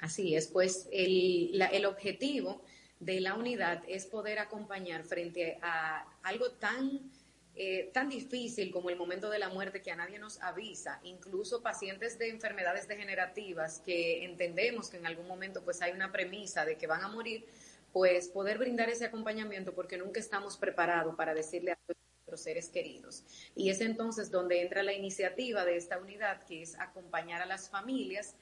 Así 0.00 0.34
es, 0.34 0.46
pues 0.48 0.88
el, 0.92 1.60
el 1.60 1.86
objetivo 1.86 2.62
de 3.00 3.20
la 3.20 3.34
unidad 3.34 3.82
es 3.86 4.06
poder 4.06 4.38
acompañar 4.38 5.04
frente 5.04 5.58
a 5.60 6.06
algo 6.22 6.52
tan 6.52 7.10
eh, 7.56 7.90
tan 7.92 8.08
difícil 8.08 8.72
como 8.72 8.90
el 8.90 8.96
momento 8.96 9.30
de 9.30 9.38
la 9.38 9.48
muerte 9.48 9.80
que 9.80 9.92
a 9.92 9.96
nadie 9.96 10.18
nos 10.18 10.40
avisa, 10.40 10.98
incluso 11.04 11.62
pacientes 11.62 12.18
de 12.18 12.30
enfermedades 12.30 12.88
degenerativas 12.88 13.78
que 13.78 14.24
entendemos 14.24 14.88
que 14.88 14.96
en 14.96 15.06
algún 15.06 15.28
momento 15.28 15.62
pues 15.62 15.80
hay 15.80 15.92
una 15.92 16.10
premisa 16.10 16.64
de 16.64 16.76
que 16.76 16.88
van 16.88 17.02
a 17.02 17.08
morir, 17.08 17.46
pues 17.92 18.28
poder 18.28 18.58
brindar 18.58 18.90
ese 18.90 19.04
acompañamiento 19.04 19.72
porque 19.72 19.96
nunca 19.96 20.18
estamos 20.18 20.56
preparados 20.56 21.14
para 21.14 21.32
decirle 21.32 21.70
a 21.70 21.78
nuestros 21.86 22.40
seres 22.40 22.70
queridos. 22.70 23.22
Y 23.54 23.70
es 23.70 23.80
entonces 23.80 24.32
donde 24.32 24.60
entra 24.60 24.82
la 24.82 24.92
iniciativa 24.92 25.64
de 25.64 25.76
esta 25.76 25.98
unidad, 25.98 26.42
que 26.42 26.62
es 26.62 26.76
acompañar 26.80 27.40
a 27.40 27.46
las 27.46 27.68
familias 27.68 28.34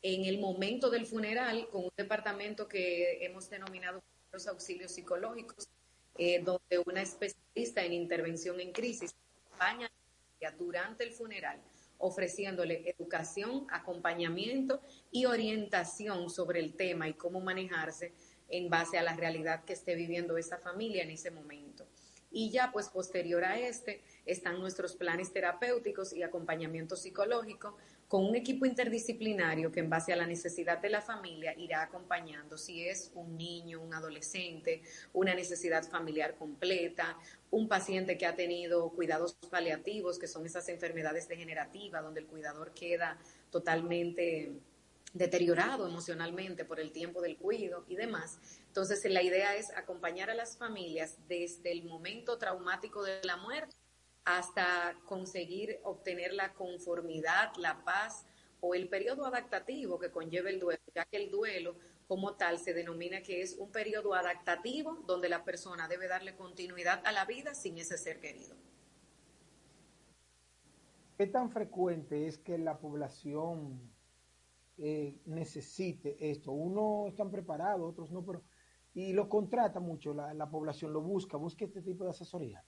en 0.00 0.24
el 0.24 0.38
momento 0.38 0.88
del 0.88 1.04
funeral 1.04 1.68
con 1.70 1.84
un 1.84 1.92
departamento 1.98 2.66
que 2.66 3.24
hemos 3.26 3.50
denominado 3.50 4.02
los 4.32 4.46
auxilios 4.48 4.92
psicológicos, 4.92 5.68
eh, 6.16 6.40
donde 6.42 6.78
una 6.86 7.02
especialista 7.02 7.84
en 7.84 7.92
intervención 7.92 8.60
en 8.60 8.72
crisis 8.72 9.14
acompaña 9.46 9.90
durante 10.58 11.04
el 11.04 11.12
funeral 11.12 11.60
ofreciéndole 11.98 12.90
educación, 12.90 13.66
acompañamiento 13.70 14.80
y 15.10 15.24
orientación 15.24 16.28
sobre 16.28 16.60
el 16.60 16.74
tema 16.74 17.08
y 17.08 17.14
cómo 17.14 17.40
manejarse 17.40 18.12
en 18.48 18.68
base 18.68 18.98
a 18.98 19.02
la 19.02 19.14
realidad 19.14 19.64
que 19.64 19.72
esté 19.72 19.94
viviendo 19.94 20.36
esa 20.36 20.58
familia 20.58 21.02
en 21.02 21.10
ese 21.10 21.30
momento. 21.30 21.86
Y 22.30 22.50
ya 22.50 22.72
pues 22.72 22.88
posterior 22.88 23.44
a 23.44 23.58
este 23.58 24.02
están 24.26 24.58
nuestros 24.60 24.96
planes 24.96 25.32
terapéuticos 25.32 26.12
y 26.12 26.22
acompañamiento 26.22 26.96
psicológico 26.96 27.76
con 28.14 28.26
un 28.26 28.36
equipo 28.36 28.64
interdisciplinario 28.64 29.72
que 29.72 29.80
en 29.80 29.90
base 29.90 30.12
a 30.12 30.16
la 30.16 30.24
necesidad 30.24 30.78
de 30.78 30.88
la 30.88 31.00
familia 31.00 31.52
irá 31.58 31.82
acompañando 31.82 32.56
si 32.56 32.86
es 32.86 33.10
un 33.16 33.36
niño, 33.36 33.80
un 33.80 33.92
adolescente, 33.92 34.82
una 35.12 35.34
necesidad 35.34 35.82
familiar 35.82 36.36
completa, 36.36 37.18
un 37.50 37.66
paciente 37.66 38.16
que 38.16 38.24
ha 38.24 38.36
tenido 38.36 38.90
cuidados 38.90 39.34
paliativos, 39.50 40.20
que 40.20 40.28
son 40.28 40.46
esas 40.46 40.68
enfermedades 40.68 41.26
degenerativas 41.26 42.04
donde 42.04 42.20
el 42.20 42.28
cuidador 42.28 42.72
queda 42.72 43.18
totalmente 43.50 44.52
deteriorado 45.12 45.88
emocionalmente 45.88 46.64
por 46.64 46.78
el 46.78 46.92
tiempo 46.92 47.20
del 47.20 47.36
cuido 47.36 47.84
y 47.88 47.96
demás. 47.96 48.38
Entonces, 48.68 49.04
la 49.06 49.24
idea 49.24 49.56
es 49.56 49.72
acompañar 49.76 50.30
a 50.30 50.34
las 50.34 50.56
familias 50.56 51.18
desde 51.26 51.72
el 51.72 51.82
momento 51.82 52.38
traumático 52.38 53.02
de 53.02 53.18
la 53.24 53.38
muerte 53.38 53.74
hasta 54.24 54.96
conseguir 55.06 55.80
obtener 55.84 56.32
la 56.32 56.54
conformidad, 56.54 57.52
la 57.56 57.84
paz 57.84 58.26
o 58.60 58.74
el 58.74 58.88
periodo 58.88 59.26
adaptativo 59.26 59.98
que 59.98 60.10
conlleva 60.10 60.48
el 60.48 60.58
duelo, 60.58 60.80
ya 60.94 61.04
que 61.04 61.18
el 61.18 61.30
duelo 61.30 61.76
como 62.06 62.34
tal 62.34 62.58
se 62.58 62.72
denomina 62.72 63.22
que 63.22 63.42
es 63.42 63.56
un 63.58 63.70
periodo 63.70 64.14
adaptativo 64.14 65.02
donde 65.06 65.28
la 65.28 65.44
persona 65.44 65.88
debe 65.88 66.08
darle 66.08 66.36
continuidad 66.36 67.02
a 67.04 67.12
la 67.12 67.24
vida 67.24 67.54
sin 67.54 67.78
ese 67.78 67.98
ser 67.98 68.20
querido. 68.20 68.56
¿Qué 71.16 71.26
tan 71.26 71.50
frecuente 71.50 72.26
es 72.26 72.38
que 72.38 72.58
la 72.58 72.78
población 72.78 73.80
eh, 74.78 75.20
necesite 75.26 76.30
esto? 76.30 76.52
Unos 76.52 77.08
están 77.08 77.30
preparados, 77.30 77.90
otros 77.90 78.10
no, 78.10 78.24
pero 78.24 78.42
y 78.94 79.12
lo 79.12 79.28
contrata 79.28 79.80
mucho, 79.80 80.14
la, 80.14 80.32
la 80.34 80.48
población 80.48 80.92
lo 80.92 81.00
busca, 81.00 81.36
busca 81.36 81.64
este 81.64 81.82
tipo 81.82 82.04
de 82.04 82.10
asesoría. 82.10 82.64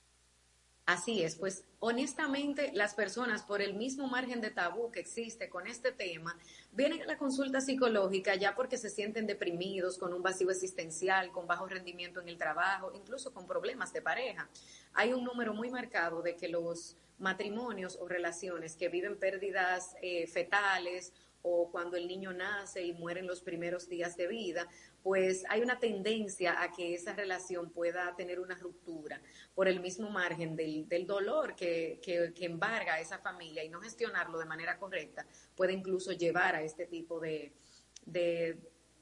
Así 0.87 1.21
es, 1.21 1.35
pues 1.35 1.65
honestamente 1.79 2.71
las 2.73 2.93
personas 2.93 3.43
por 3.43 3.61
el 3.61 3.73
mismo 3.73 4.07
margen 4.07 4.39
de 4.39 4.51
tabú 4.51 4.89
que 4.89 5.01
existe 5.01 5.49
con 5.49 5.67
este 5.67 5.91
tema 5.91 6.33
vienen 6.71 7.01
a 7.01 7.05
la 7.05 7.17
consulta 7.17 7.59
psicológica 7.59 8.35
ya 8.35 8.55
porque 8.55 8.77
se 8.77 8.89
sienten 8.89 9.27
deprimidos, 9.27 9.97
con 9.97 10.13
un 10.13 10.23
vacío 10.23 10.49
existencial, 10.49 11.29
con 11.33 11.45
bajo 11.45 11.67
rendimiento 11.67 12.21
en 12.21 12.29
el 12.29 12.37
trabajo, 12.37 12.93
incluso 12.95 13.33
con 13.33 13.45
problemas 13.45 13.91
de 13.91 14.01
pareja. 14.01 14.47
Hay 14.93 15.11
un 15.11 15.25
número 15.25 15.53
muy 15.53 15.69
marcado 15.69 16.21
de 16.21 16.37
que 16.37 16.47
los 16.47 16.95
matrimonios 17.19 17.97
o 17.99 18.07
relaciones 18.07 18.77
que 18.77 18.87
viven 18.87 19.17
pérdidas 19.17 19.97
eh, 20.01 20.25
fetales 20.27 21.11
o 21.41 21.69
cuando 21.69 21.97
el 21.97 22.07
niño 22.07 22.31
nace 22.31 22.83
y 22.83 22.93
muere 22.93 23.19
en 23.19 23.27
los 23.27 23.41
primeros 23.41 23.89
días 23.89 24.15
de 24.15 24.27
vida, 24.27 24.67
pues 25.07 25.45
hay 25.47 25.61
una 25.61 25.79
tendencia 25.79 26.61
a 26.61 26.69
que 26.69 26.93
esa 26.93 27.13
relación 27.13 27.69
pueda 27.69 28.13
tener 28.17 28.41
una 28.41 28.55
ruptura 28.55 29.21
por 29.55 29.69
el 29.69 29.79
mismo 29.79 30.09
margen 30.09 30.53
del, 30.53 31.07
dolor 31.07 31.55
que, 31.55 32.01
embarga 32.41 32.95
a 32.95 32.99
esa 32.99 33.17
familia 33.17 33.63
y 33.63 33.69
no 33.69 33.79
gestionarlo 33.79 34.37
de 34.37 34.43
manera 34.43 34.77
correcta 34.77 35.25
puede 35.55 35.71
incluso 35.71 36.11
llevar 36.11 36.55
a 36.55 36.61
este 36.61 36.87
tipo 36.87 37.21
de, 37.21 37.53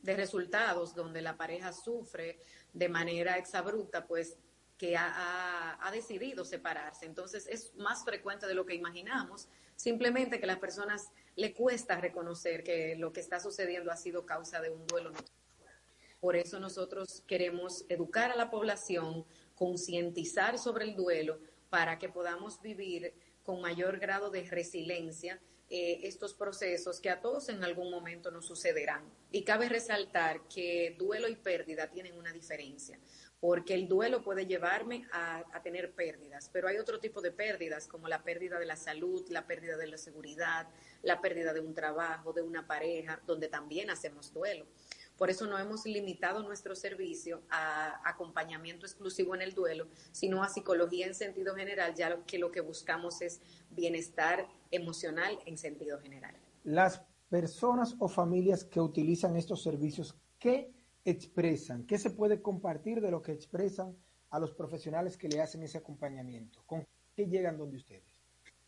resultados 0.04 0.94
donde 0.94 1.24
la 1.24 1.38
pareja 1.38 1.74
sufre 1.74 2.40
de 2.72 2.88
manera 2.88 3.40
exabrupta, 3.40 4.06
pues 4.06 4.38
que 4.78 4.96
ha, 4.96 5.08
ha, 5.08 5.88
ha, 5.88 5.92
decidido 5.92 6.46
separarse. 6.46 7.08
Entonces 7.08 7.48
es 7.48 7.74
más 7.78 8.06
frecuente 8.06 8.46
de 8.46 8.54
lo 8.54 8.68
que 8.68 8.76
imaginamos, 8.76 9.48
simplemente 9.76 10.38
que 10.38 10.46
a 10.46 10.50
las 10.50 10.60
personas 10.60 11.10
le 11.36 11.52
cuesta 11.52 12.00
reconocer 12.00 12.64
que 12.64 12.96
lo 12.96 13.12
que 13.12 13.22
está 13.22 13.40
sucediendo 13.40 13.92
ha 13.92 13.98
sido 13.98 14.24
causa 14.24 14.62
de 14.62 14.70
un 14.70 14.86
duelo 14.86 15.12
por 16.26 16.36
eso 16.36 16.60
nosotros 16.60 17.22
queremos 17.28 17.86
educar 17.88 18.32
a 18.32 18.36
la 18.36 18.50
población, 18.50 19.28
concientizar 19.54 20.58
sobre 20.58 20.86
el 20.86 20.96
duelo 20.96 21.38
para 21.70 22.00
que 22.00 22.10
podamos 22.10 22.60
vivir 22.64 23.14
con 23.44 23.62
mayor 23.62 24.00
grado 24.00 24.32
de 24.32 24.42
resiliencia 24.42 25.40
eh, 25.70 26.00
estos 26.02 26.34
procesos 26.34 27.00
que 27.00 27.12
a 27.12 27.22
todos 27.22 27.50
en 27.50 27.64
algún 27.64 27.92
momento 27.92 28.32
nos 28.32 28.48
sucederán. 28.48 29.04
Y 29.32 29.44
cabe 29.44 29.70
resaltar 29.70 30.48
que 30.48 30.96
duelo 30.98 31.28
y 31.28 31.36
pérdida 31.36 31.92
tienen 31.92 32.18
una 32.18 32.34
diferencia, 32.34 33.00
porque 33.40 33.76
el 33.76 33.88
duelo 33.88 34.24
puede 34.24 34.48
llevarme 34.48 35.08
a, 35.12 35.44
a, 35.54 35.62
tener 35.62 35.94
pérdidas, 35.94 36.50
pero 36.52 36.68
hay 36.68 36.78
otro 36.78 37.00
tipo 37.00 37.22
de 37.22 37.34
pérdidas, 37.34 37.86
como 37.88 38.08
la 38.08 38.24
pérdida 38.24 38.58
de 38.58 38.66
la 38.66 38.78
salud, 38.78 39.24
la 39.30 39.46
pérdida 39.46 39.78
de 39.78 39.86
la 39.86 40.00
seguridad, 40.00 40.68
la 41.04 41.22
pérdida 41.22 41.54
de 41.54 41.60
un 41.60 41.76
trabajo, 41.76 42.34
de 42.34 42.42
una 42.42 42.66
pareja, 42.66 43.22
donde 43.28 43.48
también 43.48 43.92
hacemos 43.92 44.34
duelo. 44.34 44.66
Por 45.18 45.30
eso 45.30 45.48
no 45.48 45.58
hemos 45.58 45.86
limitado 45.86 46.44
nuestro 46.44 46.76
servicio 46.76 47.42
a 47.50 48.02
acompañamiento 48.10 48.86
exclusivo 48.86 49.36
en 49.36 49.42
el 49.42 49.54
duelo, 49.54 49.88
sino 50.12 50.44
a 50.44 50.50
psicología 50.50 51.08
en 51.08 51.16
sentido 51.16 51.56
general, 51.56 51.96
ya 51.96 52.24
que 52.26 52.38
lo 52.38 52.52
que 52.52 52.62
buscamos 52.62 53.22
es 53.22 53.42
bienestar 53.72 54.48
emocional 54.72 55.40
en 55.46 55.58
sentido 55.58 56.00
general. 56.00 56.36
Las 56.64 57.02
personas 57.30 57.96
o 58.00 58.08
familias 58.08 58.64
que 58.66 58.82
utilizan 58.82 59.36
estos 59.36 59.64
servicios, 59.64 60.16
¿qué 60.40 60.74
expresan? 61.06 61.86
¿Qué 61.86 61.98
se 61.98 62.10
puede 62.10 62.42
compartir 62.42 63.02
de 63.02 63.12
lo 63.12 63.22
que 63.22 63.32
expresan 63.32 63.96
a 64.30 64.40
los 64.40 64.54
profesionales 64.54 65.18
que 65.18 65.30
le 65.30 65.42
hacen 65.42 65.64
ese 65.64 65.78
acompañamiento? 65.78 66.64
¿Con 66.66 66.86
qué 67.16 67.28
llegan 67.28 67.58
donde 67.58 67.78
ustedes? 67.78 68.15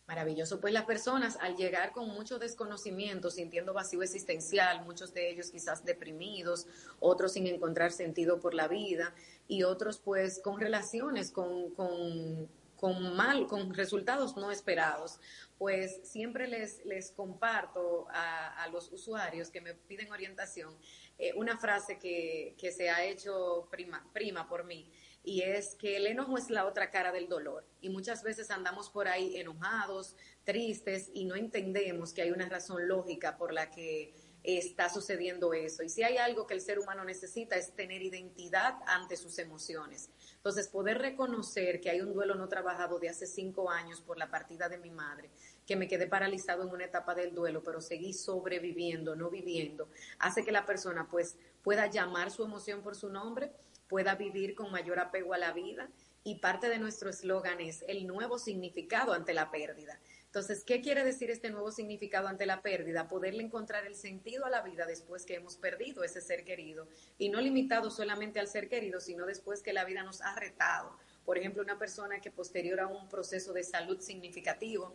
Maravilloso. 0.07 0.61
Pues 0.61 0.73
las 0.73 0.85
personas 0.85 1.37
al 1.41 1.57
llegar 1.57 1.91
con 1.91 2.07
mucho 2.07 2.39
desconocimiento, 2.39 3.29
sintiendo 3.29 3.73
vacío 3.73 4.01
existencial, 4.03 4.85
muchos 4.85 5.13
de 5.13 5.29
ellos 5.29 5.51
quizás 5.51 5.83
deprimidos, 5.83 6.65
otros 7.01 7.33
sin 7.33 7.45
encontrar 7.45 7.91
sentido 7.91 8.39
por 8.39 8.53
la 8.53 8.69
vida 8.69 9.13
y 9.49 9.63
otros 9.63 9.99
pues 9.99 10.39
con 10.41 10.61
relaciones, 10.61 11.29
con, 11.29 11.71
con, 11.71 12.47
con 12.77 13.17
mal, 13.17 13.47
con 13.47 13.73
resultados 13.73 14.37
no 14.37 14.49
esperados, 14.49 15.19
pues 15.57 15.99
siempre 16.03 16.47
les, 16.47 16.85
les 16.85 17.11
comparto 17.11 18.07
a, 18.09 18.63
a 18.63 18.69
los 18.69 18.89
usuarios 18.93 19.49
que 19.49 19.59
me 19.59 19.73
piden 19.73 20.09
orientación 20.09 20.73
eh, 21.17 21.33
una 21.35 21.57
frase 21.57 21.99
que, 21.99 22.55
que 22.57 22.71
se 22.71 22.89
ha 22.89 23.03
hecho 23.03 23.67
prima, 23.69 24.07
prima 24.13 24.47
por 24.47 24.63
mí 24.63 24.89
y 25.27 25.41
es 25.41 25.75
que 25.75 25.97
el 25.97 26.07
enojo 26.07 26.37
es 26.37 26.49
la 26.49 26.65
otra 26.65 26.89
cara 26.89 27.11
del 27.11 27.27
dolor. 27.27 27.65
Y 27.81 27.89
muchas 27.89 28.23
veces 28.23 28.49
andamos 28.49 28.89
por 28.89 29.09
ahí 29.09 29.35
enojados, 29.35 30.15
tristes 30.45 31.11
y 31.13 31.25
no 31.25 31.35
entendemos 31.35 32.13
que 32.13 32.21
hay 32.21 32.31
una 32.31 32.47
razón 32.47 32.87
lógica 32.87 33.37
por 33.37 33.51
la 33.51 33.69
que 33.69 34.13
está 34.41 34.87
sucediendo 34.87 35.53
eso. 35.53 35.83
Y 35.83 35.89
si 35.89 36.03
hay 36.03 36.15
algo 36.15 36.47
que 36.47 36.53
el 36.53 36.61
ser 36.61 36.79
humano 36.79 37.03
necesita 37.03 37.57
es 37.57 37.73
tener 37.73 38.01
identidad 38.01 38.75
ante 38.85 39.17
sus 39.17 39.37
emociones. 39.39 40.09
Entonces, 40.37 40.69
poder 40.69 40.99
reconocer 40.99 41.81
que 41.81 41.89
hay 41.89 41.99
un 41.99 42.13
duelo 42.13 42.35
no 42.35 42.47
trabajado 42.47 42.97
de 42.97 43.09
hace 43.09 43.27
cinco 43.27 43.69
años 43.69 43.99
por 43.99 44.17
la 44.17 44.31
partida 44.31 44.69
de 44.69 44.77
mi 44.77 44.91
madre, 44.91 45.29
que 45.65 45.75
me 45.75 45.89
quedé 45.89 46.07
paralizado 46.07 46.63
en 46.63 46.69
una 46.69 46.85
etapa 46.85 47.13
del 47.13 47.35
duelo, 47.35 47.61
pero 47.61 47.81
seguí 47.81 48.13
sobreviviendo, 48.13 49.17
no 49.17 49.29
viviendo, 49.29 49.89
hace 50.19 50.45
que 50.45 50.53
la 50.53 50.65
persona 50.65 51.09
pues 51.11 51.35
pueda 51.61 51.87
llamar 51.87 52.31
su 52.31 52.45
emoción 52.45 52.81
por 52.81 52.95
su 52.95 53.09
nombre, 53.09 53.51
pueda 53.87 54.15
vivir 54.15 54.55
con 54.55 54.71
mayor 54.71 54.99
apego 54.99 55.33
a 55.33 55.37
la 55.37 55.53
vida. 55.53 55.89
Y 56.23 56.39
parte 56.39 56.67
de 56.67 56.77
nuestro 56.77 57.09
eslogan 57.09 57.61
es 57.61 57.85
el 57.87 58.05
nuevo 58.05 58.37
significado 58.37 59.13
ante 59.13 59.33
la 59.33 59.49
pérdida. 59.49 59.99
Entonces, 60.25 60.63
¿qué 60.65 60.81
quiere 60.81 61.05
decir 61.05 61.31
este 61.31 61.49
nuevo 61.49 61.71
significado 61.71 62.27
ante 62.27 62.45
la 62.45 62.61
pérdida? 62.61 63.07
Poderle 63.07 63.43
encontrar 63.43 63.87
el 63.87 63.95
sentido 63.95 64.45
a 64.45 64.49
la 64.49 64.61
vida 64.61 64.85
después 64.85 65.25
que 65.25 65.35
hemos 65.35 65.55
perdido 65.55 66.03
ese 66.03 66.21
ser 66.21 66.43
querido 66.43 66.87
y 67.17 67.29
no 67.29 67.39
limitado 67.39 67.89
solamente 67.89 68.39
al 68.39 68.47
ser 68.47 68.67
querido, 68.67 68.99
sino 68.99 69.25
después 69.25 69.61
que 69.63 69.71
la 69.71 69.85
vida 69.85 70.03
nos 70.03 70.21
ha 70.21 70.35
retado. 70.35 70.97
Por 71.23 71.37
ejemplo, 71.37 71.63
una 71.63 71.79
persona 71.79 72.19
que 72.19 72.29
posterior 72.29 72.81
a 72.81 72.87
un 72.87 73.07
proceso 73.07 73.53
de 73.53 73.63
salud 73.63 73.99
significativo 74.01 74.93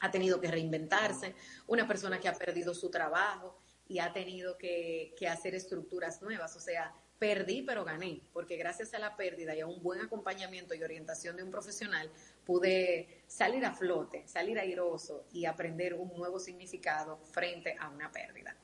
ha 0.00 0.10
tenido 0.10 0.40
que 0.40 0.50
reinventarse, 0.50 1.34
una 1.66 1.88
persona 1.88 2.20
que 2.20 2.28
ha 2.28 2.34
perdido 2.34 2.72
su 2.72 2.88
trabajo 2.88 3.58
y 3.88 3.98
ha 3.98 4.12
tenido 4.12 4.56
que, 4.56 5.12
que 5.18 5.26
hacer 5.26 5.54
estructuras 5.54 6.22
nuevas. 6.22 6.54
O 6.56 6.60
sea, 6.60 6.94
perdí 7.18 7.62
pero 7.62 7.84
gané, 7.84 8.22
porque 8.32 8.56
gracias 8.56 8.94
a 8.94 8.98
la 8.98 9.16
pérdida 9.16 9.54
y 9.54 9.60
a 9.60 9.66
un 9.66 9.82
buen 9.82 10.00
acompañamiento 10.00 10.74
y 10.74 10.82
orientación 10.82 11.36
de 11.36 11.42
un 11.42 11.50
profesional 11.50 12.10
pude 12.44 13.22
salir 13.26 13.64
a 13.64 13.74
flote, 13.74 14.26
salir 14.26 14.58
airoso 14.58 15.26
y 15.32 15.44
aprender 15.44 15.94
un 15.94 16.12
nuevo 16.16 16.38
significado 16.38 17.18
frente 17.18 17.76
a 17.78 17.88
una 17.88 18.10
pérdida. 18.10 18.56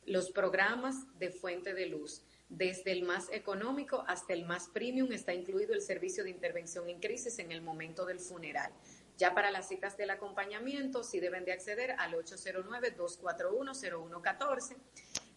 los 0.04 0.30
programas 0.30 1.06
de 1.18 1.30
Fuente 1.30 1.72
de 1.74 1.86
Luz 1.86 2.22
desde 2.50 2.92
el 2.92 3.04
más 3.04 3.30
económico 3.30 4.04
hasta 4.08 4.34
el 4.34 4.44
más 4.44 4.68
premium 4.68 5.10
está 5.12 5.32
incluido 5.32 5.72
el 5.72 5.80
servicio 5.80 6.24
de 6.24 6.30
intervención 6.30 6.88
en 6.88 6.98
crisis 7.00 7.38
en 7.38 7.52
el 7.52 7.62
momento 7.62 8.04
del 8.04 8.18
funeral. 8.18 8.72
Ya 9.16 9.32
para 9.34 9.52
las 9.52 9.68
citas 9.68 9.96
del 9.96 10.10
acompañamiento, 10.10 11.04
sí 11.04 11.20
deben 11.20 11.44
de 11.44 11.52
acceder 11.52 11.92
al 11.92 12.14
809-241-0114 12.14 14.76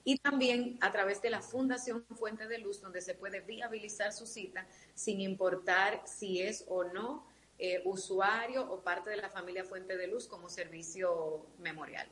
y 0.03 0.17
también 0.17 0.79
a 0.81 0.91
través 0.91 1.21
de 1.21 1.29
la 1.29 1.41
Fundación 1.41 2.03
Fuente 2.15 2.47
de 2.47 2.57
Luz, 2.57 2.81
donde 2.81 3.01
se 3.01 3.13
puede 3.13 3.41
viabilizar 3.41 4.11
su 4.11 4.25
cita 4.25 4.65
sin 4.95 5.21
importar 5.21 6.01
si 6.05 6.41
es 6.41 6.65
o 6.67 6.83
no 6.83 7.27
eh, 7.59 7.83
usuario 7.85 8.67
o 8.71 8.81
parte 8.81 9.11
de 9.11 9.17
la 9.17 9.29
familia 9.29 9.63
Fuente 9.63 9.97
de 9.97 10.07
Luz 10.07 10.27
como 10.27 10.49
servicio 10.49 11.45
memorial. 11.59 12.07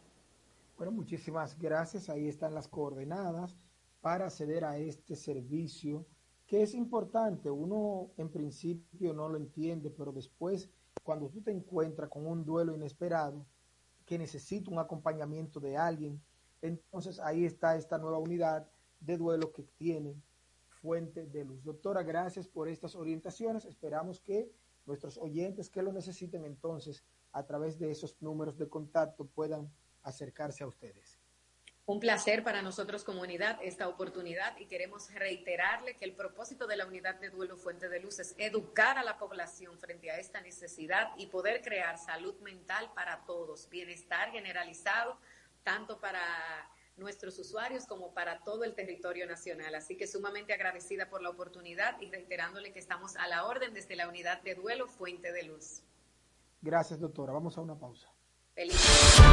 Bueno, 0.78 0.92
muchísimas 0.92 1.58
gracias. 1.58 2.08
Ahí 2.10 2.28
están 2.28 2.54
las 2.54 2.68
coordenadas 2.68 3.58
para 4.02 4.26
acceder 4.26 4.66
a 4.66 4.78
este 4.78 5.16
servicio 5.16 6.06
que 6.46 6.64
es 6.64 6.74
importante. 6.74 7.50
Uno 7.50 8.12
en 8.18 8.30
principio 8.30 9.14
no 9.14 9.30
lo 9.30 9.38
entiende, 9.38 9.90
pero 9.90 10.12
después 10.12 10.70
cuando 11.04 11.30
tú 11.30 11.42
te 11.42 11.52
encuentras 11.52 12.10
con 12.10 12.28
un 12.28 12.44
duelo 12.44 12.76
inesperado 12.76 13.46
que 14.06 14.18
necesita 14.18 14.70
un 14.70 14.80
acompañamiento 14.80 15.60
de 15.60 15.78
alguien, 15.78 16.22
entonces 16.62 17.20
ahí 17.20 17.46
está 17.46 17.78
esta 17.78 17.98
nueva 17.98 18.18
unidad 18.18 18.68
de 19.00 19.18
duelo 19.18 19.52
que 19.52 19.64
tiene 19.64 20.22
Fuente 20.82 21.28
de 21.28 21.46
Luz. 21.46 21.64
Doctora, 21.64 22.04
gracias 22.04 22.48
por 22.48 22.68
estas 22.68 22.96
orientaciones. 22.96 23.66
Esperamos 23.66 24.20
que 24.20 24.52
nuestros 24.86 25.18
oyentes 25.18 25.70
que 25.70 25.84
lo 25.84 25.94
necesiten 25.94 26.44
entonces 26.44 27.04
a 27.32 27.46
través 27.46 27.80
de 27.80 27.92
esos 27.92 28.20
números 28.22 28.58
de 28.58 28.68
contacto 28.68 29.26
puedan 29.26 29.72
acercarse 30.04 30.64
a 30.64 30.68
ustedes. 30.68 31.21
Un 31.92 32.00
placer 32.00 32.42
para 32.42 32.62
nosotros 32.62 33.04
como 33.04 33.22
unidad 33.22 33.60
esta 33.62 33.90
oportunidad 33.90 34.58
y 34.58 34.66
queremos 34.66 35.14
reiterarle 35.14 35.98
que 35.98 36.06
el 36.06 36.14
propósito 36.14 36.66
de 36.66 36.78
la 36.78 36.86
unidad 36.86 37.20
de 37.20 37.30
duelo 37.30 37.58
Fuente 37.58 37.90
de 37.90 38.00
Luz 38.00 38.18
es 38.20 38.34
educar 38.38 38.98
a 38.98 39.04
la 39.04 39.18
población 39.18 39.78
frente 39.78 40.10
a 40.10 40.18
esta 40.18 40.40
necesidad 40.40 41.12
y 41.18 41.26
poder 41.26 41.62
crear 41.62 41.98
salud 41.98 42.34
mental 42.40 42.90
para 42.96 43.26
todos, 43.26 43.68
bienestar 43.70 44.32
generalizado, 44.32 45.18
tanto 45.66 46.00
para 46.00 46.22
nuestros 46.96 47.38
usuarios 47.38 47.86
como 47.86 48.14
para 48.14 48.40
todo 48.40 48.64
el 48.64 48.74
territorio 48.74 49.28
nacional. 49.28 49.76
Así 49.76 49.98
que 49.98 50.08
sumamente 50.08 50.54
agradecida 50.54 51.10
por 51.10 51.22
la 51.22 51.30
oportunidad 51.30 52.00
y 52.00 52.10
reiterándole 52.10 52.72
que 52.72 52.80
estamos 52.80 53.18
a 53.18 53.28
la 53.28 53.46
orden 53.46 53.74
desde 53.74 53.98
la 53.98 54.08
unidad 54.08 54.42
de 54.44 54.56
duelo 54.56 54.88
Fuente 54.88 55.34
de 55.34 55.44
Luz. 55.44 55.84
Gracias, 56.62 57.02
doctora. 57.02 57.34
Vamos 57.34 57.58
a 57.58 57.62
una 57.62 57.78
pausa. 57.78 58.08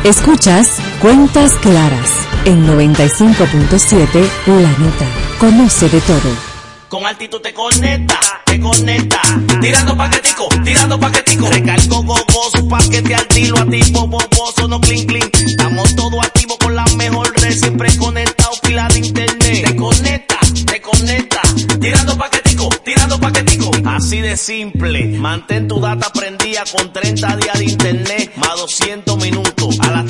Escuchas 0.05 0.79
Cuentas 1.03 1.53
Claras 1.55 2.11
en 2.45 2.65
95.7 2.69 4.29
La 4.47 4.71
Nota. 4.79 5.07
Conoce 5.41 5.89
de 5.89 6.01
todo. 6.03 6.49
Con 6.89 7.05
altitud 7.05 7.41
te 7.41 7.53
conecta, 7.53 8.21
te 8.47 8.61
conecta. 8.61 9.21
Tirando 9.61 9.97
paquetico, 9.97 10.49
tirando 10.65 11.01
paquetico. 11.01 11.51
Recargo 11.51 12.03
gogoso, 12.05 12.69
paquete 12.69 13.15
al 13.15 13.27
tiro, 13.27 13.59
activo, 13.59 14.07
boboso, 14.07 14.69
no 14.69 14.81
clink 14.81 15.09
clink. 15.09 15.37
Estamos 15.37 15.97
todos 15.97 16.25
activos 16.25 16.57
con 16.59 16.77
la 16.77 16.85
mejor 16.97 17.29
red, 17.41 17.53
siempre 17.53 17.95
conectado, 17.99 18.53
pila 18.63 18.87
de 18.89 18.99
internet. 19.01 19.67
Te 19.67 19.77
conecta, 19.77 20.39
te 20.65 20.81
conecta. 20.81 21.43
Tirando 21.81 22.17
paquetico, 22.17 22.69
tirando 22.85 23.19
paquetico. 23.19 23.71
Así 23.85 24.21
de 24.21 24.37
simple. 24.37 25.07
Mantén 25.19 25.67
tu 25.67 25.81
data 25.81 26.11
prendida 26.13 26.63
con 26.71 26.93
30 26.93 27.37
días 27.37 27.59
de 27.59 27.65
internet, 27.65 28.33
más 28.37 28.57
200 28.57 28.69
minutos. 28.69 29.08
Al 29.08 29.08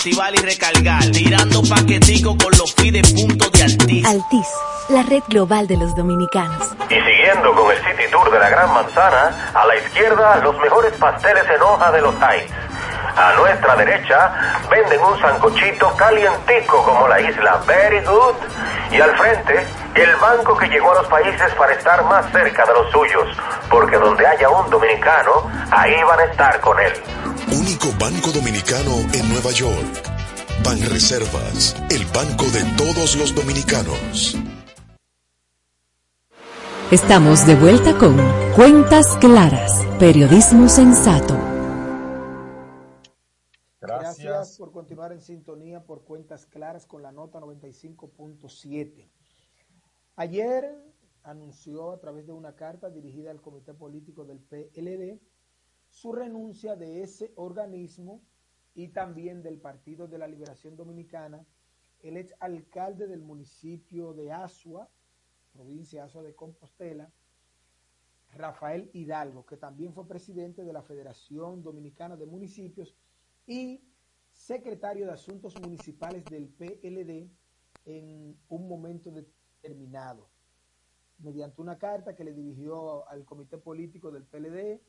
activar 0.09 0.35
y 0.35 0.39
recargar. 0.39 1.05
Tirando 1.11 1.63
paquetico 1.63 2.37
con 2.37 2.53
los 2.59 2.75
fides 2.75 3.13
puntos 3.13 3.53
de 3.53 3.63
Altiz. 3.63 4.07
Altiz, 4.07 4.47
la 4.89 5.03
red 5.03 5.23
global 5.29 5.67
de 5.67 5.77
los 5.77 5.95
dominicanos. 5.95 6.63
Y 6.89 6.95
siguiendo 6.95 7.55
con 7.55 7.71
el 7.71 7.79
City 7.79 8.11
Tour 8.11 8.31
de 8.31 8.39
la 8.39 8.49
Gran 8.49 8.73
Manzana, 8.73 9.53
a 9.55 9.67
la 9.67 9.77
izquierda 9.77 10.37
los 10.43 10.57
mejores 10.59 10.95
pasteles 10.95 11.45
en 11.55 11.63
hoja 11.63 11.93
de 11.93 12.01
los 12.01 12.15
Heights. 12.15 12.53
A 13.17 13.35
nuestra 13.35 13.77
derecha 13.77 14.63
venden 14.71 15.01
un 15.01 15.21
sancochito 15.21 15.95
calientico 15.97 16.83
como 16.85 17.09
la 17.09 17.21
isla 17.21 17.61
Very 17.67 18.01
Good. 18.05 18.37
Y 18.93 19.01
al 19.01 19.17
frente, 19.19 19.67
el 20.01 20.17
banco 20.17 20.57
que 20.57 20.69
llegó 20.69 20.93
a 20.93 21.03
los 21.03 21.09
países 21.09 21.55
para 21.57 21.73
estar 21.73 22.05
más 22.05 22.31
cerca 22.33 22.65
de 22.67 22.73
los 22.75 22.91
suyos. 22.91 23.29
Porque 23.71 23.97
donde 23.97 24.27
haya 24.27 24.49
un 24.49 24.71
dominicano, 24.71 25.51
ahí 25.71 26.03
van 26.03 26.21
a 26.21 26.25
estar 26.25 26.61
con 26.61 26.79
él. 26.79 26.93
Único 27.53 27.89
banco 27.99 28.31
dominicano 28.31 28.93
en 29.13 29.29
Nueva 29.33 29.51
York. 29.51 30.19
Banreservas, 30.65 31.77
el 31.91 32.05
banco 32.07 32.45
de 32.47 32.65
todos 32.77 33.17
los 33.17 33.35
dominicanos. 33.35 34.37
Estamos 36.91 37.47
de 37.47 37.55
vuelta 37.55 37.99
con 37.99 38.17
Cuentas 38.57 39.17
Claras, 39.19 39.85
periodismo 39.99 40.69
sensato. 40.69 41.37
Gracias. 43.79 44.19
Gracias. 44.19 44.59
por 44.59 44.73
continuar 44.73 45.13
en 45.13 45.21
sintonía 45.21 45.85
por 45.85 46.03
Cuentas 46.05 46.47
Claras 46.47 46.87
con 46.87 47.03
la 47.03 47.13
nota 47.13 47.41
95.7. 47.41 49.09
Ayer 50.21 50.77
anunció 51.23 51.93
a 51.93 52.01
través 52.01 52.27
de 52.27 52.33
una 52.33 52.57
carta 52.57 52.91
dirigida 52.91 53.31
al 53.31 53.41
Comité 53.41 53.73
Político 53.73 54.25
del 54.25 54.41
PLD 54.41 55.21
su 55.91 56.13
renuncia 56.13 56.75
de 56.75 57.05
ese 57.05 57.33
organismo 57.37 58.21
y 58.75 58.89
también 58.89 59.45
del 59.45 59.61
Partido 59.61 60.09
de 60.09 60.19
la 60.19 60.27
Liberación 60.27 60.75
Dominicana, 60.75 61.47
el 62.01 62.17
ex 62.17 62.35
alcalde 62.41 63.07
del 63.07 63.23
municipio 63.23 64.13
de 64.13 64.33
Asua, 64.33 64.91
provincia 65.53 66.03
Asua 66.03 66.25
de 66.25 66.35
Compostela, 66.35 67.13
Rafael 68.33 68.91
Hidalgo, 68.93 69.47
que 69.47 69.57
también 69.57 69.95
fue 69.95 70.09
presidente 70.09 70.65
de 70.65 70.73
la 70.73 70.83
Federación 70.83 71.63
Dominicana 71.63 72.17
de 72.17 72.27
Municipios 72.27 72.97
y 73.47 73.85
secretario 74.33 75.07
de 75.07 75.13
Asuntos 75.13 75.55
Municipales 75.61 76.25
del 76.29 76.49
PLD 76.49 77.31
en 77.85 78.37
un 78.49 78.69
momento 78.69 79.13
determinado. 79.63 80.29
mediante 81.21 81.61
una 81.61 81.79
carta 81.79 82.15
que 82.15 82.23
le 82.23 82.33
dirigió 82.33 83.09
al 83.09 83.25
comité 83.25 83.59
político 83.59 84.13
del 84.13 84.23
PLD, 84.23 84.81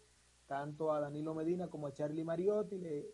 tanto 0.46 0.92
a 0.92 1.00
Danilo 1.00 1.34
Medina 1.34 1.70
como 1.70 1.88
a 1.88 1.94
Charlie 1.94 2.24
Mariotti, 2.24 2.78
le 2.78 3.08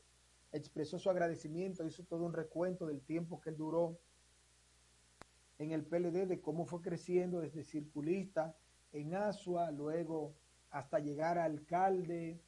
expresó 0.52 1.00
su 1.00 1.10
agradecimiento, 1.10 1.86
hizo 1.86 2.04
todo 2.04 2.26
un 2.26 2.34
recuento 2.34 2.86
del 2.86 3.02
tiempo 3.02 3.40
que 3.40 3.52
duró 3.52 3.98
en 5.60 5.72
el 5.72 5.86
PLD, 5.86 6.28
de 6.28 6.42
cómo 6.42 6.66
fue 6.66 6.82
creciendo 6.82 7.40
desde 7.40 7.64
circulista 7.64 8.54
en 8.92 9.16
Asua, 9.16 9.72
luego 9.72 10.36
hasta 10.72 11.00
llegar 11.00 11.38
a 11.38 11.46
alcalde, 11.46 12.42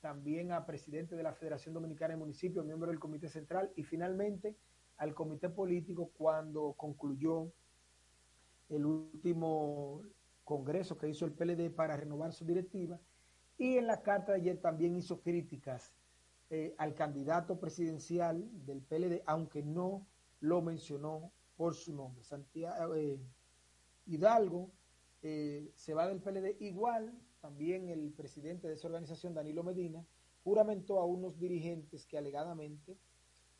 también 0.00 0.52
a 0.52 0.64
presidente 0.64 1.16
de 1.16 1.22
la 1.22 1.34
Federación 1.34 1.74
Dominicana 1.74 2.14
de 2.14 2.20
Municipios, 2.20 2.64
miembro 2.64 2.90
del 2.90 2.98
Comité 2.98 3.28
Central 3.28 3.70
y 3.76 3.82
finalmente 3.82 4.56
al 4.96 5.14
Comité 5.14 5.50
Político 5.50 6.10
cuando 6.16 6.72
concluyó 6.78 7.52
el 8.68 8.86
último 8.86 10.02
congreso 10.44 10.96
que 10.96 11.08
hizo 11.08 11.24
el 11.24 11.32
PLD 11.32 11.70
para 11.74 11.96
renovar 11.96 12.32
su 12.32 12.44
directiva 12.44 12.98
y 13.58 13.76
en 13.76 13.86
la 13.86 14.02
carta 14.02 14.32
de 14.32 14.38
ayer 14.38 14.60
también 14.60 14.96
hizo 14.96 15.20
críticas 15.20 15.92
eh, 16.50 16.74
al 16.78 16.94
candidato 16.94 17.58
presidencial 17.58 18.48
del 18.64 18.80
PLD, 18.80 19.22
aunque 19.26 19.62
no 19.62 20.06
lo 20.40 20.62
mencionó 20.62 21.32
por 21.56 21.74
su 21.74 21.92
nombre. 21.92 22.22
Santiago 22.24 22.94
eh, 22.94 23.18
Hidalgo 24.06 24.70
eh, 25.22 25.70
se 25.74 25.92
va 25.92 26.06
del 26.06 26.22
PLD 26.22 26.56
igual, 26.60 27.12
también 27.40 27.88
el 27.88 28.12
presidente 28.12 28.68
de 28.68 28.74
esa 28.74 28.86
organización, 28.86 29.34
Danilo 29.34 29.62
Medina, 29.62 30.06
juramentó 30.44 31.00
a 31.00 31.04
unos 31.04 31.38
dirigentes 31.38 32.06
que 32.06 32.16
alegadamente 32.16 32.96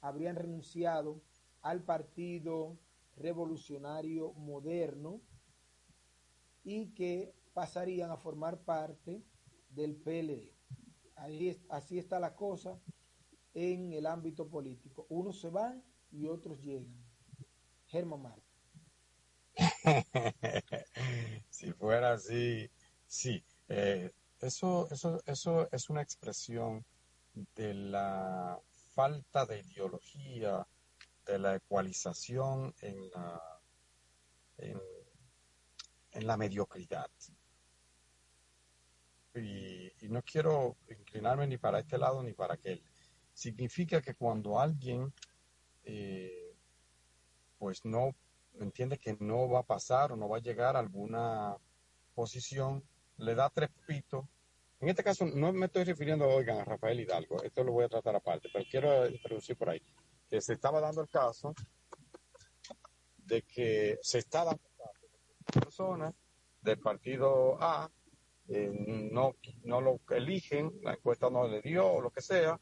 habrían 0.01 0.36
renunciado 0.36 1.20
al 1.60 1.82
Partido 1.82 2.78
Revolucionario 3.19 4.32
Moderno 4.35 5.20
y 6.65 6.95
que 6.95 7.35
pasarían 7.53 8.11
a 8.11 8.16
formar 8.16 8.61
parte 8.61 9.24
del 9.70 9.97
PLD. 9.97 10.53
Ahí, 11.16 11.61
así 11.69 11.99
está 11.99 12.20
la 12.20 12.35
cosa 12.35 12.81
en 13.55 13.93
el 13.93 14.07
ámbito 14.07 14.49
político. 14.49 15.07
Unos 15.09 15.40
se 15.40 15.51
van 15.51 15.82
y 16.11 16.27
otros 16.27 16.61
llegan. 16.61 16.95
Germán 17.86 18.23
Marta. 18.23 18.49
si 21.51 21.73
fuera 21.73 22.12
así, 22.12 22.70
sí. 23.07 23.43
Eh, 23.69 24.12
eso, 24.40 24.89
eso, 24.90 25.20
eso 25.27 25.69
es 25.73 25.90
una 25.90 26.03
expresión 26.03 26.85
de 27.57 27.74
la 27.74 28.61
falta 28.95 29.47
de 29.47 29.61
ideología, 29.61 30.66
de 31.28 31.38
la 31.38 31.55
ecualización 31.56 32.74
en 32.80 33.10
la, 33.10 33.60
en, 34.56 34.80
la 36.26 36.36
mediocridad. 36.36 37.10
Y, 39.34 39.92
y, 40.00 40.09
no 40.09 40.22
quiero 40.22 40.76
inclinarme 40.90 41.46
ni 41.46 41.59
para 41.59 41.78
este 41.78 41.96
lado 41.96 42.22
ni 42.22 42.32
para 42.32 42.55
aquel. 42.55 42.82
Significa 43.32 44.02
que 44.02 44.14
cuando 44.14 44.59
alguien 44.59 45.12
eh, 45.84 46.55
pues 47.59 47.84
no 47.84 48.14
entiende 48.60 48.98
que 48.98 49.16
no 49.20 49.48
va 49.48 49.60
a 49.60 49.66
pasar 49.66 50.12
o 50.12 50.16
no 50.16 50.28
va 50.28 50.36
a 50.36 50.42
llegar 50.42 50.76
a 50.76 50.80
alguna 50.80 51.56
posición, 52.14 52.82
le 53.16 53.34
da 53.34 53.48
tres 53.50 53.70
pitos. 53.86 54.24
En 54.80 54.88
este 54.88 55.02
caso 55.02 55.24
no 55.24 55.52
me 55.52 55.66
estoy 55.66 55.84
refiriendo, 55.84 56.28
oigan, 56.28 56.59
a 56.59 56.64
Rafael 56.64 57.00
Hidalgo, 57.00 57.42
esto 57.42 57.64
lo 57.64 57.72
voy 57.72 57.84
a 57.84 57.88
tratar 57.88 58.14
aparte, 58.14 58.48
pero 58.52 58.64
quiero 58.70 59.09
introducir 59.09 59.56
por 59.56 59.70
ahí, 59.70 59.82
que 60.28 60.40
se 60.40 60.55
estaba 60.55 60.80
dando 60.80 61.02
el 61.02 61.09
caso 61.09 61.55
de 63.16 63.42
que 63.42 63.98
se 64.02 64.18
está 64.18 64.44
dando 64.44 64.62
personas 65.52 66.14
del 66.62 66.78
partido 66.78 67.56
A 67.62 67.90
eh, 68.48 68.70
no, 69.12 69.36
no 69.64 69.80
lo 69.80 70.00
eligen, 70.10 70.72
la 70.82 70.94
encuesta 70.94 71.28
no 71.28 71.46
le 71.46 71.60
dio 71.60 71.86
o 71.86 72.00
lo 72.00 72.10
que 72.10 72.22
sea, 72.22 72.59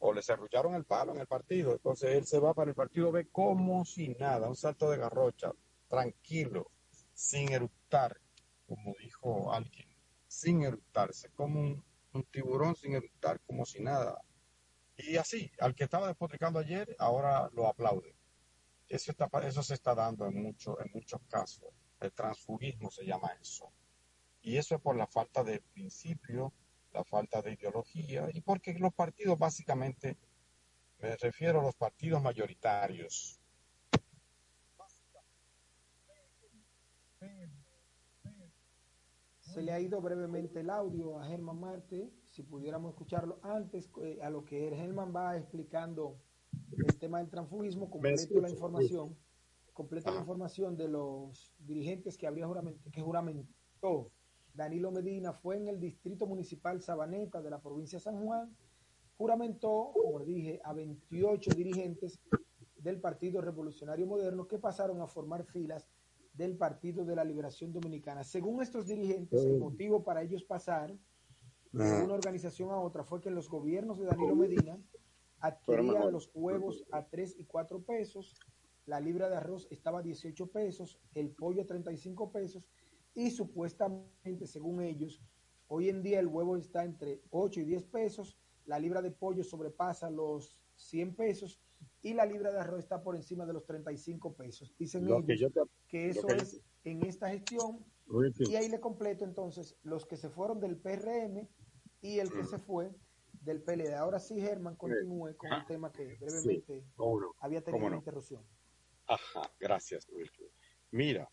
o 0.00 0.12
le 0.12 0.22
cerrullaron 0.22 0.74
el 0.74 0.84
palo 0.84 1.12
en 1.12 1.20
el 1.20 1.26
partido. 1.26 1.72
Entonces 1.72 2.16
él 2.16 2.26
se 2.26 2.40
va 2.40 2.52
para 2.52 2.70
el 2.70 2.74
partido 2.74 3.12
B 3.12 3.28
como 3.30 3.84
si 3.84 4.08
nada, 4.08 4.48
un 4.48 4.56
salto 4.56 4.90
de 4.90 4.98
garrocha, 4.98 5.52
tranquilo, 5.88 6.70
sin 7.12 7.52
eructar, 7.52 8.16
como 8.66 8.94
dijo 9.00 9.52
alguien, 9.52 9.88
sin 10.26 10.62
eructarse, 10.62 11.30
como 11.30 11.60
un, 11.60 11.84
un 12.12 12.24
tiburón 12.24 12.74
sin 12.74 12.94
eructar, 12.94 13.40
como 13.46 13.64
si 13.64 13.80
nada. 13.80 14.20
Y 15.06 15.16
así, 15.16 15.50
al 15.60 15.74
que 15.74 15.84
estaba 15.84 16.08
despotricando 16.08 16.58
ayer, 16.58 16.94
ahora 16.98 17.48
lo 17.52 17.66
aplaude. 17.66 18.14
Eso, 18.88 19.12
está, 19.12 19.28
eso 19.46 19.62
se 19.62 19.74
está 19.74 19.94
dando 19.94 20.26
en, 20.26 20.42
mucho, 20.42 20.80
en 20.80 20.90
muchos 20.92 21.20
casos. 21.28 21.68
El 22.00 22.12
transfugismo 22.12 22.90
se 22.90 23.04
llama 23.04 23.30
eso. 23.40 23.72
Y 24.42 24.56
eso 24.56 24.74
es 24.74 24.80
por 24.80 24.96
la 24.96 25.06
falta 25.06 25.44
de 25.44 25.60
principio, 25.60 26.52
la 26.92 27.04
falta 27.04 27.42
de 27.42 27.52
ideología 27.52 28.28
y 28.32 28.40
porque 28.40 28.74
los 28.74 28.92
partidos 28.94 29.38
básicamente, 29.38 30.16
me 30.98 31.16
refiero 31.16 31.60
a 31.60 31.62
los 31.62 31.74
partidos 31.76 32.22
mayoritarios. 32.22 33.39
Se 39.52 39.62
le 39.62 39.72
ha 39.72 39.80
ido 39.80 40.00
brevemente 40.00 40.60
el 40.60 40.70
audio 40.70 41.18
a 41.18 41.26
Germán 41.26 41.58
Marte, 41.58 42.08
si 42.24 42.44
pudiéramos 42.44 42.92
escucharlo 42.92 43.40
antes, 43.42 43.90
eh, 44.00 44.20
a 44.22 44.30
lo 44.30 44.44
que 44.44 44.70
Germán 44.76 45.12
va 45.14 45.36
explicando 45.36 46.20
el 46.86 46.96
tema 47.00 47.18
del 47.18 47.28
transfugismo, 47.30 47.90
completo 47.90 48.40
la 48.40 48.48
información, 48.48 49.16
completa 49.72 50.12
la 50.12 50.20
información 50.20 50.76
de 50.76 50.86
los 50.86 51.52
dirigentes 51.58 52.16
que 52.16 52.28
habría 52.28 52.46
jurament 52.46 52.80
que 52.92 53.02
juramentó 53.02 54.12
Danilo 54.54 54.92
Medina 54.92 55.32
fue 55.32 55.56
en 55.56 55.66
el 55.66 55.80
distrito 55.80 56.28
municipal 56.28 56.80
Sabaneta 56.80 57.42
de 57.42 57.50
la 57.50 57.60
provincia 57.60 57.98
de 57.98 58.04
San 58.04 58.24
Juan, 58.24 58.56
juramentó, 59.16 59.90
como 59.92 60.20
dije, 60.20 60.60
a 60.62 60.72
28 60.72 61.50
dirigentes 61.56 62.20
del 62.76 63.00
Partido 63.00 63.40
Revolucionario 63.40 64.06
Moderno 64.06 64.46
que 64.46 64.58
pasaron 64.58 65.00
a 65.00 65.08
formar 65.08 65.44
filas 65.44 65.88
del 66.40 66.56
Partido 66.56 67.04
de 67.04 67.14
la 67.14 67.22
Liberación 67.22 67.70
Dominicana. 67.70 68.24
Según 68.24 68.62
estos 68.62 68.86
dirigentes, 68.86 69.44
el 69.44 69.58
motivo 69.58 70.02
para 70.02 70.22
ellos 70.22 70.42
pasar 70.42 70.96
de 71.70 72.02
una 72.02 72.14
organización 72.14 72.70
a 72.70 72.80
otra 72.80 73.04
fue 73.04 73.20
que 73.20 73.30
los 73.30 73.46
gobiernos 73.46 73.98
de 73.98 74.06
Danilo 74.06 74.34
Medina 74.34 74.78
adquirían 75.40 76.10
los 76.10 76.30
huevos 76.32 76.82
a 76.92 77.06
3 77.06 77.36
y 77.40 77.44
4 77.44 77.82
pesos, 77.82 78.40
la 78.86 79.00
libra 79.00 79.28
de 79.28 79.36
arroz 79.36 79.68
estaba 79.70 79.98
a 79.98 80.02
18 80.02 80.46
pesos, 80.46 80.98
el 81.14 81.30
pollo 81.30 81.60
a 81.60 81.66
35 81.66 82.32
pesos 82.32 82.66
y 83.12 83.30
supuestamente, 83.30 84.46
según 84.46 84.80
ellos, 84.80 85.22
hoy 85.68 85.90
en 85.90 86.02
día 86.02 86.20
el 86.20 86.26
huevo 86.26 86.56
está 86.56 86.84
entre 86.84 87.20
8 87.28 87.60
y 87.60 87.64
10 87.64 87.84
pesos, 87.84 88.38
la 88.64 88.78
libra 88.78 89.02
de 89.02 89.10
pollo 89.10 89.44
sobrepasa 89.44 90.08
los 90.08 90.58
100 90.76 91.16
pesos 91.16 91.60
y 92.02 92.14
la 92.14 92.24
libra 92.26 92.50
de 92.52 92.58
arroz 92.60 92.80
está 92.80 93.02
por 93.02 93.16
encima 93.16 93.44
de 93.46 93.52
los 93.52 93.64
35 93.66 94.34
pesos. 94.34 94.74
Dicen 94.78 95.04
Lo 95.06 95.16
ellos 95.18 95.26
que 95.26 95.36
yo 95.36 95.50
te- 95.50 95.60
que 95.88 96.08
eso 96.10 96.26
que- 96.26 96.36
es 96.36 96.60
en 96.84 97.02
esta 97.04 97.28
gestión 97.30 97.84
y 98.48 98.56
ahí 98.56 98.68
le 98.68 98.80
completo 98.80 99.24
entonces 99.24 99.76
los 99.82 100.06
que 100.06 100.16
se 100.16 100.30
fueron 100.30 100.60
del 100.60 100.76
PRM 100.78 101.48
y 102.00 102.18
el 102.18 102.30
que 102.30 102.42
Mm. 102.42 102.46
se 102.46 102.58
fue 102.58 102.90
del 103.42 103.62
PLD. 103.62 103.94
Ahora 103.94 104.18
sí, 104.18 104.40
Germán, 104.40 104.76
continúe 104.76 105.36
con 105.36 105.52
el 105.52 105.64
tema 105.66 105.92
que 105.92 106.16
brevemente 106.16 106.84
no, 106.98 107.34
había 107.40 107.62
tenido 107.62 107.84
una 107.86 107.94
no. 107.96 107.98
interrupción. 108.00 108.44
Ajá, 109.06 109.50
gracias, 109.58 110.06
Wilkie. 110.10 110.50
Mira, 110.92 111.28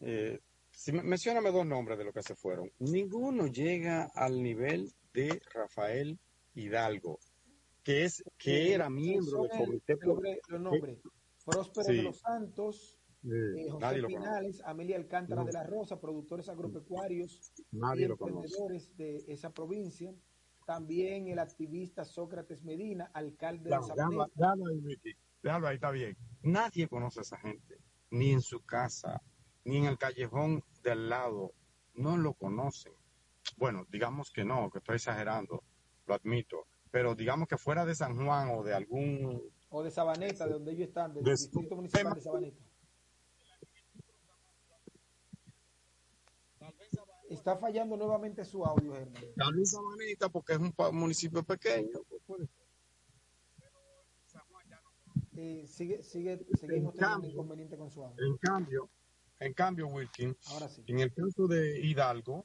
eh, 0.00 0.40
si 0.70 0.92
mencióname 0.92 1.50
dos 1.50 1.66
nombres 1.66 1.98
de 1.98 2.04
los 2.04 2.14
que 2.14 2.22
se 2.22 2.34
fueron. 2.34 2.70
Ninguno 2.78 3.46
llega 3.46 4.10
al 4.14 4.42
nivel 4.42 4.92
de 5.12 5.40
Rafael 5.54 6.18
Hidalgo, 6.54 7.18
que 7.82 8.04
es 8.04 8.22
que 8.38 8.72
era 8.74 8.88
miembro 8.90 9.42
del 9.42 9.50
comité 9.50 9.96
los 10.48 10.60
nombres-. 10.60 11.00
Próspero 11.44 11.84
Sí. 11.86 11.96
de 11.96 12.02
los 12.04 12.18
Santos, 12.20 13.00
eh, 13.24 13.68
José. 13.70 14.02
Pinales, 14.06 14.62
Amelia 14.64 14.96
Alcántara 14.96 15.40
No. 15.42 15.46
de 15.46 15.52
la 15.52 15.64
Rosa, 15.64 16.00
productores 16.00 16.48
agropecuarios 16.48 17.52
Nadie 17.72 18.02
y 18.06 18.10
emprendedores 18.10 18.96
de 18.96 19.24
esa 19.28 19.50
provincia. 19.50 20.14
También 20.66 21.26
el 21.26 21.40
activista 21.40 22.04
Sócrates 22.04 22.62
Medina, 22.62 23.10
alcalde 23.14 23.64
de 23.64 23.70
déjalo, 23.70 23.86
Sabaneta. 23.88 24.26
déjalo 24.36 24.66
ahí, 24.68 24.80
Ricky. 24.80 25.10
Déjalo 25.42 25.66
ahí, 25.66 25.74
está 25.74 25.90
bien. 25.90 26.16
Nadie 26.42 26.86
conoce 26.88 27.18
a 27.18 27.22
esa 27.22 27.36
gente, 27.38 27.78
ni 28.10 28.30
en 28.30 28.40
su 28.40 28.60
casa, 28.64 29.20
ni 29.64 29.78
en 29.78 29.86
el 29.86 29.98
callejón 29.98 30.62
del 30.84 31.08
lado. 31.08 31.52
No 31.94 32.16
lo 32.16 32.34
conocen. 32.34 32.92
Bueno, 33.56 33.84
digamos 33.90 34.30
que 34.30 34.44
no, 34.44 34.70
que 34.70 34.78
estoy 34.78 34.94
exagerando, 34.96 35.64
lo 36.06 36.14
admito. 36.14 36.68
Pero 36.92 37.14
digamos 37.16 37.48
que 37.48 37.56
fuera 37.58 37.84
de 37.84 37.94
San 37.96 38.14
Juan 38.16 38.50
o 38.50 38.62
de 38.62 38.74
algún 38.74 39.42
O 39.70 39.82
de 39.82 39.90
Sabaneta, 39.90 40.46
de 40.46 40.52
donde 40.52 40.72
ellos 40.72 40.88
están, 40.88 41.12
del 41.14 41.24
De- 41.24 41.30
distrito 41.32 41.74
municipal 41.74 42.14
de 42.14 42.20
Sabaneta. 42.20 42.62
Está 47.30 47.56
fallando 47.56 47.96
nuevamente 47.96 48.44
su 48.44 48.64
audio, 48.64 48.92
Germán. 48.92 49.22
Tal 49.36 49.54
vez 49.54 49.70
Sabaneta, 49.70 50.28
porque 50.28 50.52
es 50.52 50.58
un 50.58 50.74
municipio 50.92 51.42
pequeño. 51.42 51.88
pues, 52.08 52.22
puede 52.26 52.46
ser. 52.46 52.62
Eh, 55.34 55.66
sigue, 55.66 56.02
sigue, 56.02 56.36
seguimos 56.60 56.62
En 56.62 56.68
teniendo 56.68 56.92
cambio- 56.92 57.30
inconveniente 57.30 57.78
con 57.78 57.90
su 57.90 58.04
audio. 58.04 58.22
En 58.26 58.36
cambio, 58.36 58.90
En 59.40 59.54
cambio, 59.54 59.88
Wilkin, 59.88 60.36
Ahora 60.50 60.68
sí. 60.68 60.84
en 60.86 61.00
el 61.00 61.12
caso 61.12 61.48
de 61.48 61.80
Hidalgo, 61.80 62.44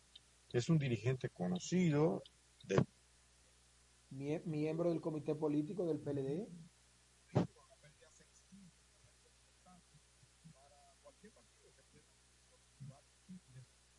es 0.51 0.67
un 0.69 0.79
dirigente 0.79 1.29
conocido 1.29 2.23
de 2.63 2.83
miembro 4.09 4.89
del 4.89 5.01
comité 5.01 5.35
político 5.35 5.85
del 5.85 5.99
PLD. 5.99 6.47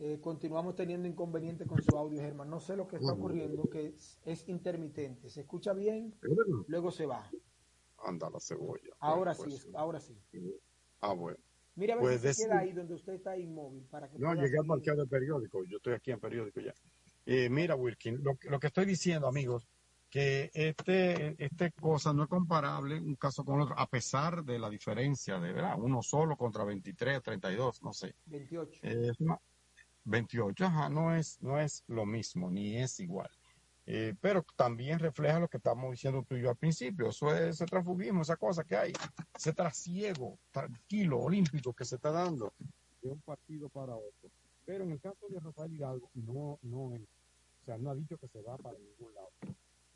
Eh, 0.00 0.20
continuamos 0.20 0.76
teniendo 0.76 1.08
inconveniente 1.08 1.66
con 1.66 1.82
su 1.82 1.96
audio, 1.98 2.20
Germán. 2.20 2.48
No 2.48 2.60
sé 2.60 2.76
lo 2.76 2.86
que 2.86 2.96
está 2.96 3.12
ocurriendo, 3.12 3.68
que 3.68 3.86
es, 3.86 4.20
es 4.24 4.48
intermitente. 4.48 5.28
Se 5.28 5.40
escucha 5.40 5.72
bien, 5.72 6.14
luego 6.68 6.92
se 6.92 7.04
va. 7.04 7.28
Anda 8.04 8.30
la 8.30 8.38
cebolla. 8.38 8.94
Ahora 9.00 9.34
Bueno, 9.34 9.50
sí, 9.56 9.60
pues, 9.64 9.74
ahora 9.74 10.00
sí. 10.00 10.16
Ah, 11.00 11.14
bueno. 11.14 11.38
Mira 11.74 11.94
a 11.94 11.96
ver 11.96 12.04
Pues 12.04 12.20
si 12.20 12.42
se 12.42 12.44
queda 12.44 12.58
ahí 12.60 12.72
donde 12.72 12.94
usted 12.94 13.14
está 13.14 13.36
inmóvil 13.36 13.84
para 13.86 14.08
que 14.08 14.18
No, 14.18 14.34
llegué 14.34 14.58
parqueo 14.66 14.94
del 14.94 15.08
periódico. 15.08 15.64
Yo 15.64 15.78
estoy 15.78 15.94
aquí 15.94 16.12
en 16.12 16.20
periódico 16.20 16.60
ya. 16.60 16.74
Eh, 17.26 17.48
mira, 17.50 17.74
Wilkin, 17.74 18.22
lo, 18.22 18.38
lo 18.48 18.60
que 18.60 18.68
estoy 18.68 18.84
diciendo, 18.84 19.26
amigos, 19.26 19.68
que 20.10 20.50
este, 20.54 21.34
este 21.42 21.72
cosa 21.72 22.12
no 22.12 22.22
es 22.24 22.28
comparable 22.28 22.98
un 22.98 23.16
caso 23.16 23.44
con 23.44 23.60
otro, 23.60 23.78
a 23.78 23.86
pesar 23.86 24.42
de 24.44 24.58
la 24.58 24.70
diferencia 24.70 25.38
de 25.38 25.52
¿verdad? 25.52 25.76
uno 25.78 26.02
solo 26.02 26.36
contra 26.36 26.64
23, 26.64 27.22
32, 27.22 27.82
no 27.82 27.92
sé. 27.92 28.14
28. 28.26 28.80
Es 28.82 29.20
una- 29.20 29.40
28, 30.04 30.64
ajá, 30.64 30.88
no 30.88 31.14
es, 31.14 31.40
no 31.42 31.60
es 31.60 31.84
lo 31.88 32.06
mismo, 32.06 32.50
ni 32.50 32.76
es 32.78 32.98
igual. 33.00 33.28
Eh, 33.84 34.14
pero 34.20 34.44
también 34.56 34.98
refleja 34.98 35.38
lo 35.38 35.48
que 35.48 35.56
estamos 35.58 35.90
diciendo 35.90 36.22
tú 36.26 36.36
y 36.36 36.42
yo 36.42 36.50
al 36.50 36.56
principio. 36.56 37.08
Eso 37.08 37.34
es 37.34 37.40
ese 37.54 37.66
transfugismo, 37.66 38.22
esa 38.22 38.36
cosa 38.36 38.64
que 38.64 38.76
hay, 38.76 38.92
ese 39.34 39.52
trasiego 39.52 40.38
tranquilo, 40.50 41.20
olímpico 41.20 41.72
que 41.72 41.84
se 41.84 41.96
está 41.96 42.10
dando 42.10 42.52
de 43.02 43.10
un 43.10 43.20
partido 43.20 43.68
para 43.68 43.94
otro. 43.94 44.30
Pero 44.66 44.84
en 44.84 44.92
el 44.92 45.00
caso 45.00 45.26
de 45.28 45.40
Rafael 45.40 45.72
Hidalgo, 45.72 46.10
no, 46.14 46.58
no 46.62 46.94
es. 46.94 47.02
O 47.62 47.64
sea, 47.64 47.78
no 47.78 47.90
ha 47.90 47.94
dicho 47.94 48.16
que 48.18 48.28
se 48.28 48.42
va 48.42 48.56
para 48.58 48.78
ningún 48.78 49.14
lado. 49.14 49.30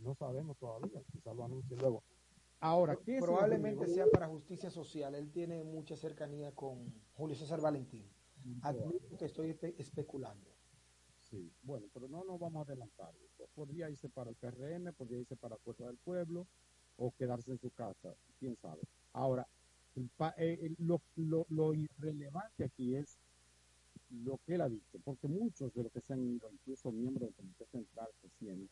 No 0.03 0.15
sabemos 0.15 0.57
todavía, 0.59 1.03
quizás 1.13 1.35
lo 1.37 1.45
anuncie 1.45 1.77
luego. 1.77 2.03
Ahora, 2.61 2.97
¿qué 3.05 3.19
Probablemente 3.19 3.89
sea 3.89 4.07
para 4.07 4.29
justicia 4.29 4.71
social. 4.71 5.15
Él 5.15 5.31
tiene 5.33 5.65
mucha 5.65 5.97
cercanía 5.97 6.53
con 6.53 6.93
Julio 7.15 7.35
César 7.37 7.61
Valentín. 7.61 8.05
Admito 8.63 9.17
que 9.17 9.25
estoy 9.25 9.51
espe- 9.51 9.75
especulando. 9.79 10.49
Sí, 11.23 11.51
bueno, 11.63 11.87
pero 11.93 12.09
no 12.09 12.25
nos 12.25 12.39
vamos 12.39 12.61
a 12.61 12.71
adelantar. 12.71 13.13
Podría 13.55 13.89
irse 13.91 14.09
para 14.09 14.31
el 14.31 14.37
PRM, 14.37 14.93
podría 14.93 15.19
irse 15.21 15.37
para 15.37 15.57
Fuerza 15.57 15.87
del 15.87 15.97
Pueblo 15.97 16.47
o 16.99 17.11
quedarse 17.13 17.53
en 17.53 17.59
su 17.59 17.71
casa, 17.71 18.15
quién 18.39 18.57
sabe. 18.57 18.83
Ahora, 19.13 19.47
el 19.97 20.11
eh, 20.37 20.59
el- 20.63 20.77
lo, 20.87 21.01
lo, 21.17 21.47
lo 21.49 21.75
irrelevante 21.75 22.65
aquí 22.65 22.97
es 22.97 23.19
lo 24.11 24.39
que 24.45 24.55
él 24.55 24.61
ha 24.61 24.69
dicho, 24.69 24.99
porque 25.05 25.27
muchos 25.27 25.73
de 25.75 25.85
los 25.85 25.93
que 25.93 26.01
se 26.01 26.13
han 26.13 26.23
ido, 26.23 26.51
incluso 26.53 26.93
miembros 26.93 27.29
del 27.29 27.35
Comité 27.35 27.67
Central 27.67 28.09
recién, 28.23 28.69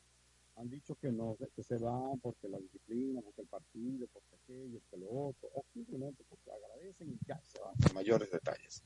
han 0.60 0.68
dicho 0.68 0.94
que 0.96 1.10
no, 1.10 1.36
que 1.56 1.62
se 1.62 1.78
van 1.78 2.20
porque 2.20 2.48
la 2.48 2.58
disciplina, 2.58 3.20
porque 3.22 3.42
el 3.42 3.48
partido, 3.48 4.06
porque 4.12 4.36
aquello, 4.36 4.80
que 4.90 4.96
lo 4.98 5.10
otro, 5.10 5.48
o 5.54 5.64
simplemente 5.72 6.22
porque 6.28 6.50
agradecen 6.50 7.10
y 7.10 7.18
ya 7.26 7.40
se 7.46 7.60
van. 7.60 7.74
Sin 7.80 7.94
mayores 7.94 8.30
detalles. 8.30 8.82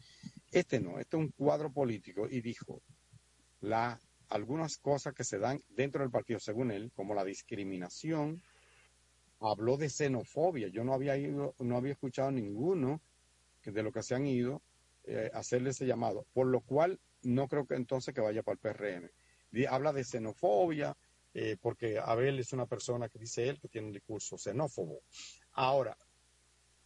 Este 0.52 0.80
no, 0.80 0.98
este 0.98 1.16
es 1.16 1.22
un 1.22 1.30
cuadro 1.30 1.72
político 1.72 2.28
y 2.30 2.40
dijo 2.40 2.80
la, 3.60 3.98
algunas 4.28 4.78
cosas 4.78 5.14
que 5.14 5.24
se 5.24 5.38
dan 5.38 5.62
dentro 5.68 6.02
del 6.02 6.10
partido, 6.10 6.38
según 6.38 6.70
él, 6.70 6.92
como 6.94 7.14
la 7.14 7.24
discriminación, 7.24 8.40
habló 9.40 9.76
de 9.76 9.90
xenofobia. 9.90 10.68
Yo 10.68 10.84
no 10.84 10.94
había 10.94 11.16
ido, 11.16 11.54
no 11.58 11.76
había 11.76 11.92
escuchado 11.92 12.30
ninguno 12.30 13.00
de 13.64 13.82
lo 13.82 13.90
que 13.90 14.02
se 14.02 14.14
han 14.14 14.26
ido 14.26 14.62
eh, 15.04 15.30
hacerle 15.34 15.70
ese 15.70 15.86
llamado, 15.86 16.26
por 16.32 16.46
lo 16.46 16.60
cual 16.60 17.00
no 17.22 17.48
creo 17.48 17.66
que 17.66 17.74
entonces 17.74 18.14
que 18.14 18.20
vaya 18.20 18.42
para 18.42 18.54
el 18.54 18.60
PRM. 18.60 19.10
Habla 19.68 19.92
de 19.92 20.04
xenofobia, 20.04 20.96
eh, 21.34 21.56
porque 21.60 21.98
Abel 21.98 22.38
es 22.38 22.52
una 22.52 22.66
persona 22.66 23.08
que 23.08 23.18
dice 23.18 23.48
él 23.48 23.60
que 23.60 23.68
tiene 23.68 23.88
un 23.88 23.92
discurso 23.92 24.38
xenófobo. 24.38 25.02
Ahora, 25.52 25.96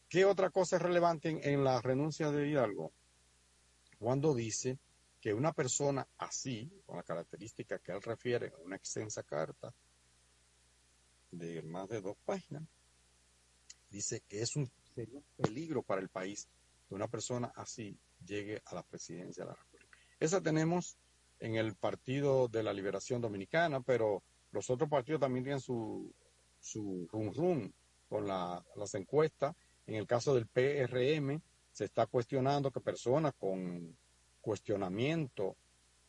¿qué 0.09 0.25
otra 0.25 0.51
cosa 0.51 0.77
es 0.77 0.83
relevante 0.83 1.29
en, 1.29 1.41
en 1.43 1.63
la 1.63 1.81
renuncia 1.83 2.31
de 2.31 2.49
Hidalgo? 2.49 2.93
Cuando 3.99 4.35
dice 4.35 4.79
que 5.21 5.35
una 5.35 5.53
persona 5.53 6.07
así, 6.19 6.71
con 6.87 6.97
la 6.97 7.03
característica 7.03 7.79
que 7.79 7.93
él 7.93 8.03
refiere 8.03 8.47
en 8.47 8.55
una 8.65 8.77
extensa 8.77 9.23
carta 9.23 9.75
de 11.31 11.61
más 11.63 11.89
de 11.89 12.01
dos 12.01 12.17
páginas, 12.25 12.63
dice 13.91 14.23
que 14.29 14.41
es 14.41 14.57
un 14.57 14.71
serio 14.95 15.23
peligro 15.37 15.83
para 15.83 16.01
el 16.01 16.09
país 16.09 16.49
que 16.89 16.95
una 16.95 17.09
persona 17.09 17.53
así 17.55 17.99
llegue 18.25 18.63
a 18.65 18.75
la 18.75 18.83
presidencia 18.83 19.45
de 19.45 19.51
la 19.51 19.57
República. 19.57 19.99
Esa 20.19 20.41
tenemos 20.41 20.97
en 21.39 21.57
el 21.57 21.75
Partido 21.77 22.49
de 22.49 22.63
la 22.63 22.73
Liberación 22.73 23.21
Dominicana, 23.21 23.81
pero 23.81 24.23
los 24.53 24.71
otros 24.71 24.89
partidos 24.89 25.21
también 25.21 25.45
tienen 25.45 25.61
su, 25.61 26.13
su 26.59 27.07
rum 27.11 27.33
rum 27.33 27.73
con 28.09 28.27
la- 28.27 28.65
las 28.77 28.95
encuestas. 28.95 29.55
En 29.87 29.95
el 29.97 30.07
caso 30.07 30.35
del 30.35 30.47
PRM, 30.47 31.41
se 31.73 31.85
está 31.85 32.07
cuestionando 32.07 32.71
que 32.71 32.81
personas 32.81 33.35
con 33.39 33.97
cuestionamiento, 34.41 35.57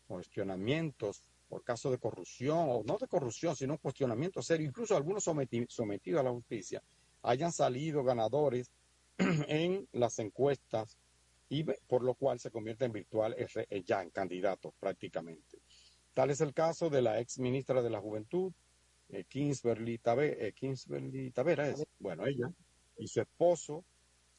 cuestionamientos 0.07 1.21
por 1.49 1.63
caso 1.63 1.89
de 1.89 1.97
corrupción, 1.97 2.67
o 2.69 2.83
no 2.85 2.97
de 2.97 3.07
corrupción, 3.07 3.55
sino 3.55 3.77
cuestionamiento 3.79 4.41
serio, 4.41 4.67
incluso 4.67 4.95
algunos 4.95 5.27
someti- 5.27 5.67
sometidos 5.67 6.21
a 6.21 6.23
la 6.23 6.31
justicia, 6.31 6.81
hayan 7.23 7.51
salido 7.51 8.03
ganadores 8.03 8.71
en 9.17 9.87
las 9.91 10.19
encuestas 10.19 10.97
y 11.49 11.63
por 11.63 12.03
lo 12.03 12.13
cual 12.13 12.39
se 12.39 12.51
convierte 12.51 12.85
en 12.85 12.91
virtual 12.91 13.35
eh, 13.37 13.83
ya 13.83 14.03
en 14.03 14.11
candidato 14.11 14.73
prácticamente. 14.79 15.57
Tal 16.13 16.31
es 16.31 16.41
el 16.41 16.53
caso 16.53 16.89
de 16.89 17.01
la 17.01 17.19
ex 17.19 17.39
ministra 17.39 17.81
de 17.81 17.89
la 17.89 17.99
Juventud, 17.99 18.51
eh, 19.09 19.23
Kingsbury, 19.27 19.97
Tabe- 19.99 20.37
eh, 20.39 21.31
Tavera, 21.33 21.69
es, 21.69 21.85
bueno, 21.99 22.25
ella 22.25 22.51
y 22.97 23.07
su 23.07 23.21
esposo, 23.21 23.85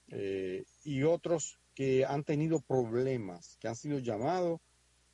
eh, 0.08 0.64
y 0.84 1.02
otros 1.02 1.58
que 1.74 2.04
han 2.04 2.24
tenido 2.24 2.60
problemas, 2.60 3.56
que 3.60 3.68
han 3.68 3.76
sido 3.76 3.98
llamados 3.98 4.60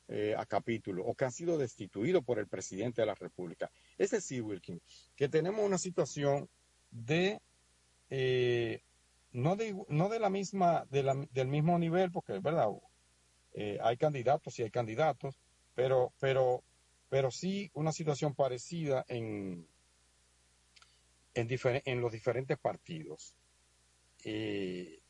eh, 0.09 0.35
a 0.37 0.45
capítulo 0.45 1.03
o 1.05 1.15
que 1.15 1.25
han 1.25 1.31
sido 1.31 1.57
destituidos 1.57 2.23
por 2.23 2.39
el 2.39 2.47
presidente 2.47 3.01
de 3.01 3.05
la 3.07 3.15
República. 3.15 3.69
Es 3.97 4.11
decir, 4.11 4.41
Wilkin, 4.41 4.81
que 5.15 5.27
tenemos 5.29 5.65
una 5.65 5.77
situación 5.77 6.49
de 6.91 7.41
eh, 8.09 8.81
no 9.33 9.57
de 9.57 9.75
no 9.89 10.07
de 10.07 10.19
la 10.19 10.29
misma 10.29 10.85
de 10.89 11.03
la- 11.03 11.27
del 11.31 11.47
mismo 11.49 11.77
nivel, 11.77 12.09
porque 12.11 12.37
es 12.37 12.41
verdad, 12.41 12.67
eh, 13.53 13.77
hay 13.81 13.97
candidatos 13.97 14.57
y 14.59 14.63
hay 14.63 14.71
candidatos, 14.71 15.37
pero 15.77 16.11
pero 16.19 16.63
pero 17.07 17.29
sí 17.29 17.69
una 17.75 17.91
situación 17.91 18.33
parecida 18.33 19.05
en 19.07 19.67
en, 21.35 22.01
los 22.01 22.11
diferentes 22.11 22.57
partidos. 22.57 23.35
Eh, 24.23 25.03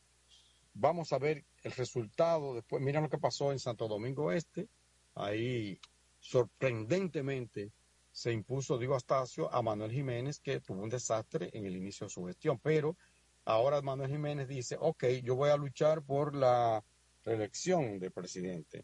vamos 0.74 1.14
a 1.14 1.20
ver 1.20 1.46
el 1.64 1.72
resultado 1.72 2.54
después. 2.54 2.84
Mira 2.84 3.00
lo 3.00 3.10
que 3.10 3.18
pasó 3.18 3.54
en 3.54 3.60
Santo 3.60 3.88
Domingo 3.88 4.34
Este. 4.34 4.68
Ahí 5.16 5.80
sorprendentemente 6.20 7.72
se 8.12 8.34
impuso 8.34 8.78
Diego 8.78 8.96
Astacio 8.96 9.50
a 9.54 9.62
Manuel 9.62 9.94
Jiménez, 9.94 10.42
que 10.42 10.60
tuvo 10.60 10.84
un 10.84 10.90
desastre 10.90 11.50
en 11.54 11.66
el 11.66 11.78
inicio 11.78 12.08
de 12.08 12.12
su 12.12 12.26
gestión. 12.26 12.60
Pero 12.60 12.98
ahora 13.46 13.82
Manuel 13.82 14.12
Jiménez 14.12 14.50
dice, 14.50 14.76
ok, 14.78 15.06
yo 15.24 15.36
voy 15.36 15.50
a 15.50 15.56
luchar 15.56 16.02
por 16.02 16.36
la 16.36 16.84
reelección 17.24 18.00
del 18.00 18.12
presidente, 18.12 18.84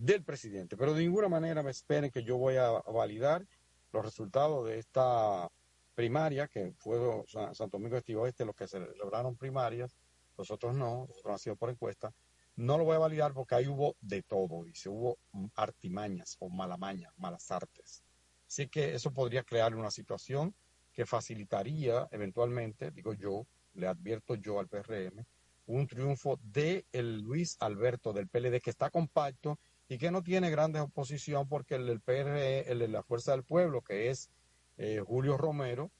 del 0.00 0.24
presidente, 0.24 0.78
pero 0.78 0.94
de 0.94 1.02
ninguna 1.02 1.28
manera 1.28 1.62
me 1.62 1.70
esperen 1.70 2.10
que 2.10 2.22
yo 2.22 2.38
voy 2.38 2.56
a 2.56 2.70
validar 2.70 3.46
los 3.92 4.02
resultados 4.02 4.66
de 4.66 4.78
esta 4.78 5.50
primaria, 5.94 6.48
que 6.48 6.72
fue 6.78 6.98
Sa- 7.26 7.52
Santo 7.52 7.76
Domingo 7.76 7.98
Este 7.98 8.16
Oeste 8.16 8.46
los 8.46 8.54
que 8.54 8.66
celebraron 8.66 9.36
primarias, 9.36 9.94
los 10.38 10.50
otros 10.50 10.74
no, 10.74 11.04
los 11.06 11.18
otros 11.18 11.32
han 11.32 11.38
sido 11.38 11.56
por 11.56 11.68
encuesta. 11.68 12.14
No 12.56 12.78
lo 12.78 12.84
voy 12.84 12.96
a 12.96 13.00
validar 13.00 13.34
porque 13.34 13.54
ahí 13.56 13.68
hubo 13.68 13.94
de 14.00 14.22
todo, 14.22 14.64
dice, 14.64 14.88
hubo 14.88 15.18
artimañas 15.54 16.36
o 16.38 16.48
malamañas, 16.48 17.12
malas 17.18 17.50
artes. 17.50 18.02
Así 18.48 18.68
que 18.68 18.94
eso 18.94 19.12
podría 19.12 19.42
crear 19.44 19.74
una 19.74 19.90
situación 19.90 20.54
que 20.94 21.04
facilitaría 21.04 22.08
eventualmente, 22.10 22.90
digo 22.90 23.12
yo, 23.12 23.46
le 23.74 23.86
advierto 23.86 24.34
yo 24.34 24.60
al 24.60 24.68
PRM, 24.68 25.26
un 25.66 25.86
triunfo 25.86 26.38
de 26.42 26.86
el 26.90 27.18
Luis 27.20 27.56
Alberto 27.60 28.14
del 28.14 28.28
PLD 28.28 28.60
que 28.60 28.70
está 28.70 28.88
compacto 28.90 29.58
y 29.90 29.98
que 29.98 30.12
no 30.12 30.22
tiene 30.22 30.50
grandes 30.50 30.82
oposición 30.82 31.48
porque 31.48 31.74
el 31.74 31.84
del 31.88 32.00
PRE, 32.00 32.70
el 32.70 32.78
de 32.78 32.86
la 32.86 33.02
Fuerza 33.02 33.32
del 33.32 33.42
Pueblo, 33.42 33.82
que 33.82 34.08
es 34.08 34.30
eh, 34.76 35.02
Julio 35.04 35.36
Romero, 35.36 35.90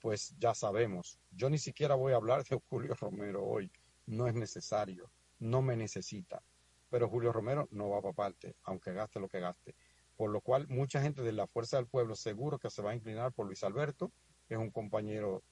pues 0.00 0.34
ya 0.38 0.54
sabemos. 0.54 1.18
Yo 1.30 1.50
ni 1.50 1.58
siquiera 1.58 1.94
voy 1.94 2.14
a 2.14 2.16
hablar 2.16 2.42
de 2.42 2.58
Julio 2.70 2.94
Romero 2.94 3.44
hoy, 3.44 3.70
no 4.06 4.26
es 4.28 4.34
necesario, 4.34 5.10
no 5.40 5.60
me 5.60 5.76
necesita. 5.76 6.42
Pero 6.88 7.10
Julio 7.10 7.32
Romero 7.32 7.68
no 7.70 7.90
va 7.90 8.00
para 8.00 8.14
parte, 8.14 8.56
aunque 8.62 8.94
gaste 8.94 9.20
lo 9.20 9.28
que 9.28 9.40
gaste. 9.40 9.74
Por 10.16 10.30
lo 10.30 10.40
cual, 10.40 10.66
mucha 10.68 11.02
gente 11.02 11.20
de 11.20 11.32
la 11.32 11.46
Fuerza 11.46 11.76
del 11.76 11.86
Pueblo 11.86 12.16
seguro 12.16 12.58
que 12.58 12.70
se 12.70 12.80
va 12.80 12.92
a 12.92 12.94
inclinar 12.94 13.34
por 13.34 13.44
Luis 13.46 13.62
Alberto, 13.62 14.10
que 14.48 14.54
es 14.54 14.58
un 14.60 14.70
compañero 14.70 15.42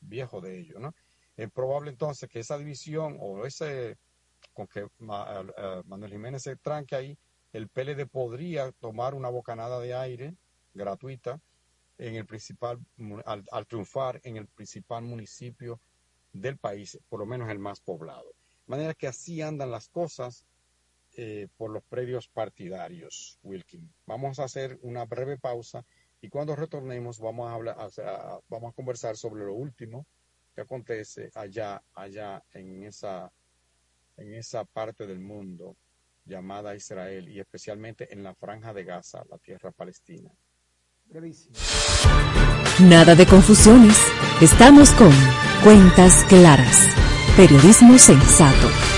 viejo 0.00 0.42
de 0.42 0.58
ellos, 0.58 0.78
¿no? 0.80 0.94
Es 1.34 1.50
probable 1.50 1.92
entonces 1.92 2.28
que 2.28 2.40
esa 2.40 2.58
división 2.58 3.16
o 3.18 3.46
ese 3.46 3.96
con 4.52 4.66
que 4.66 4.86
Ma- 4.98 5.46
eh, 5.56 5.82
Manuel 5.86 6.12
Jiménez 6.12 6.42
se 6.42 6.56
tranque 6.56 6.94
ahí, 6.94 7.18
el 7.52 7.68
PLD 7.68 8.06
podría 8.06 8.72
tomar 8.72 9.14
una 9.14 9.28
bocanada 9.28 9.80
de 9.80 9.94
aire 9.94 10.34
gratuita 10.74 11.40
en 11.96 12.14
el 12.14 12.26
principal, 12.26 12.78
al, 13.24 13.66
triunfar 13.66 14.20
en 14.24 14.36
el 14.36 14.46
principal 14.46 15.02
municipio 15.02 15.80
del 16.32 16.56
país, 16.56 16.98
por 17.08 17.20
lo 17.20 17.26
menos 17.26 17.50
el 17.50 17.58
más 17.58 17.80
poblado. 17.80 18.28
De 18.66 18.70
manera 18.70 18.94
que 18.94 19.08
así 19.08 19.42
andan 19.42 19.70
las 19.70 19.88
cosas 19.88 20.44
eh, 21.16 21.48
por 21.56 21.70
los 21.70 21.82
predios 21.84 22.28
partidarios, 22.28 23.38
Wilkin. 23.42 23.90
Vamos 24.06 24.38
a 24.38 24.44
hacer 24.44 24.78
una 24.82 25.04
breve 25.04 25.38
pausa 25.38 25.84
y 26.20 26.28
cuando 26.28 26.54
retornemos 26.54 27.18
vamos 27.18 27.48
a 27.48 27.54
hablar, 27.54 27.76
vamos 28.48 28.72
a 28.72 28.76
conversar 28.76 29.16
sobre 29.16 29.44
lo 29.44 29.54
último 29.54 30.06
que 30.54 30.60
acontece 30.60 31.30
allá, 31.34 31.82
allá 31.94 32.44
en 32.52 32.84
esa, 32.84 33.32
en 34.16 34.34
esa 34.34 34.64
parte 34.64 35.06
del 35.06 35.20
mundo 35.20 35.76
llamada 36.28 36.76
Israel 36.76 37.28
y 37.28 37.40
especialmente 37.40 38.12
en 38.12 38.22
la 38.22 38.34
franja 38.34 38.72
de 38.72 38.84
Gaza, 38.84 39.22
la 39.28 39.38
tierra 39.38 39.72
palestina. 39.72 40.30
Nada 42.80 43.14
de 43.14 43.26
confusiones. 43.26 43.96
Estamos 44.40 44.90
con 44.92 45.10
Cuentas 45.64 46.24
Claras. 46.28 46.88
Periodismo 47.36 47.98
sensato. 47.98 48.97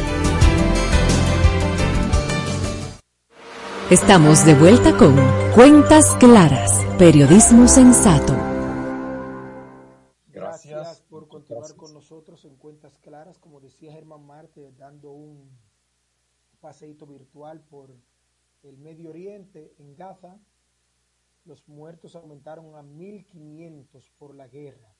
Estamos 3.91 4.45
de 4.45 4.53
vuelta 4.53 4.97
con 4.97 5.13
Cuentas 5.53 6.15
Claras, 6.15 6.81
periodismo 6.97 7.67
sensato. 7.67 8.31
Gracias 10.29 11.01
por 11.09 11.27
continuar 11.27 11.75
con 11.75 11.93
nosotros 11.93 12.45
en 12.45 12.55
Cuentas 12.55 12.97
Claras, 12.99 13.37
como 13.37 13.59
decía 13.59 13.91
Germán 13.91 14.25
Marte, 14.25 14.71
dando 14.77 15.11
un 15.11 15.51
paseíto 16.61 17.05
virtual 17.05 17.65
por 17.65 17.93
el 18.63 18.77
Medio 18.77 19.09
Oriente, 19.09 19.75
en 19.77 19.93
Gaza. 19.93 20.39
Los 21.43 21.67
muertos 21.67 22.15
aumentaron 22.15 22.73
a 22.75 22.83
1.500 22.83 24.09
por 24.17 24.35
la 24.35 24.47
guerra, 24.47 24.95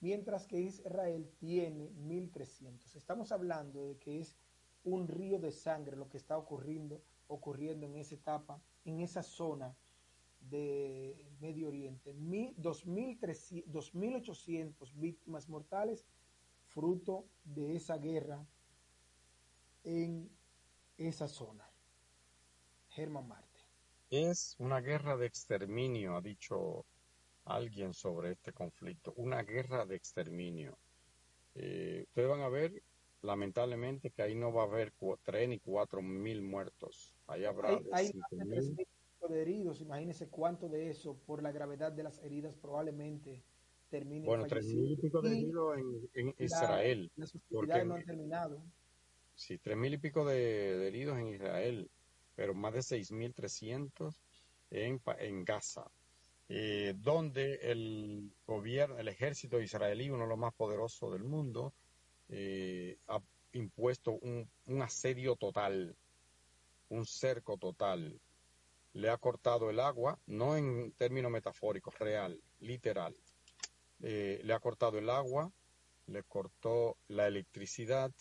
mientras 0.00 0.46
que 0.46 0.60
Israel 0.60 1.30
tiene 1.36 1.90
1.300. 1.90 2.96
Estamos 2.96 3.32
hablando 3.32 3.84
de 3.84 3.98
que 3.98 4.20
es 4.20 4.34
un 4.82 5.08
río 5.08 5.38
de 5.38 5.52
sangre 5.52 5.94
lo 5.94 6.08
que 6.08 6.16
está 6.16 6.38
ocurriendo, 6.38 7.02
ocurriendo 7.28 7.86
en 7.86 7.96
esa 7.96 8.14
etapa, 8.14 8.60
en 8.84 9.00
esa 9.00 9.22
zona 9.22 9.74
de 10.40 11.26
Medio 11.40 11.68
Oriente. 11.68 12.12
Mil- 12.14 12.54
2.300 12.56 13.64
2.800 13.66 14.92
víctimas 14.94 15.48
mortales 15.48 16.04
fruto 16.68 17.24
de 17.44 17.76
esa 17.76 17.96
guerra 17.98 18.44
en 19.84 20.28
esa 20.98 21.28
zona. 21.28 21.68
Germán 22.90 23.26
Marte. 23.28 23.60
Es 24.10 24.54
una 24.58 24.80
guerra 24.80 25.16
de 25.16 25.26
exterminio, 25.26 26.16
ha 26.16 26.20
dicho 26.20 26.84
alguien 27.46 27.92
sobre 27.92 28.32
este 28.32 28.52
conflicto. 28.52 29.12
Una 29.16 29.42
guerra 29.42 29.84
de 29.84 29.96
exterminio. 29.96 30.78
Eh, 31.54 32.04
ustedes 32.08 32.28
van 32.28 32.42
a 32.42 32.48
ver, 32.48 32.82
lamentablemente, 33.24 34.10
que 34.10 34.22
ahí 34.22 34.34
no 34.34 34.52
va 34.52 34.62
a 34.62 34.66
haber 34.66 34.92
tres 35.22 35.48
ni 35.48 35.58
cuatro 35.58 36.02
mil 36.02 36.42
muertos. 36.42 37.14
Ahí 37.26 37.44
habrá 37.44 37.70
Hay, 37.70 37.80
hay 37.92 38.12
más 38.14 38.30
de 38.30 38.44
mil. 38.44 38.76
3.000 38.76 38.86
de 39.28 39.40
heridos. 39.42 39.80
Imagínense 39.80 40.28
cuánto 40.28 40.68
de 40.68 40.90
eso, 40.90 41.16
por 41.26 41.42
la 41.42 41.50
gravedad 41.50 41.90
de 41.90 42.02
las 42.02 42.18
heridas, 42.22 42.54
probablemente 42.56 43.42
termine 43.88 44.26
Bueno, 44.26 44.46
tres 44.46 44.66
mil 44.66 44.92
y 44.92 44.96
pico 44.96 45.22
de 45.22 45.30
heridos 45.30 45.78
en, 45.78 46.10
en 46.14 46.26
la- 46.26 46.44
Israel. 46.44 47.10
Las 47.16 47.32
porque 47.50 47.84
no 47.84 47.94
han 47.94 48.04
terminado. 48.04 48.62
Sí, 49.34 49.56
tres 49.58 49.76
mil 49.76 49.94
y 49.94 49.98
pico 49.98 50.24
de, 50.26 50.34
de 50.76 50.88
heridos 50.88 51.18
en 51.18 51.28
Israel, 51.28 51.90
pero 52.36 52.54
más 52.54 52.74
de 52.74 52.82
seis 52.82 53.10
mil 53.10 53.32
trescientos 53.34 54.14
en, 54.70 55.00
en 55.18 55.44
Gaza, 55.44 55.90
eh, 56.48 56.94
donde 56.98 57.54
el 57.70 58.30
gobierno, 58.46 58.98
el 58.98 59.08
ejército 59.08 59.60
israelí, 59.60 60.10
uno 60.10 60.24
de 60.24 60.28
los 60.28 60.38
más 60.38 60.52
poderosos 60.54 61.12
del 61.12 61.24
mundo, 61.24 61.72
eh, 62.28 62.98
ha 63.08 63.20
impuesto 63.52 64.12
un, 64.12 64.48
un 64.66 64.82
asedio 64.82 65.36
total, 65.36 65.96
un 66.88 67.06
cerco 67.06 67.56
total. 67.56 68.20
Le 68.92 69.10
ha 69.10 69.16
cortado 69.16 69.70
el 69.70 69.80
agua, 69.80 70.18
no 70.26 70.56
en 70.56 70.92
términos 70.92 71.30
metafóricos, 71.30 71.98
real, 71.98 72.40
literal. 72.60 73.14
Eh, 74.02 74.40
le 74.44 74.52
ha 74.52 74.60
cortado 74.60 74.98
el 74.98 75.10
agua, 75.10 75.50
le 76.06 76.22
cortó 76.24 76.96
la 77.08 77.26
electricidad, 77.26 78.12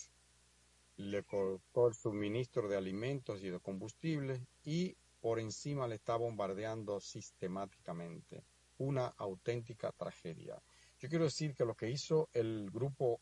le 0.98 1.24
cortó 1.24 1.88
el 1.88 1.94
suministro 1.94 2.68
de 2.68 2.78
alimentos 2.78 3.44
y 3.44 3.50
de 3.50 3.60
combustibles 3.60 4.42
y 4.64 4.96
por 5.22 5.40
encima 5.40 5.88
le 5.88 5.96
está 5.96 6.16
bombardeando 6.16 7.00
sistemáticamente. 7.00 8.44
Una 8.78 9.08
auténtica 9.18 9.92
tragedia. 9.92 10.62
Yo 11.00 11.10
quiero 11.10 11.26
decir 11.26 11.54
que 11.54 11.66
lo 11.66 11.76
que 11.76 11.90
hizo 11.90 12.30
el 12.34 12.70
grupo 12.72 13.20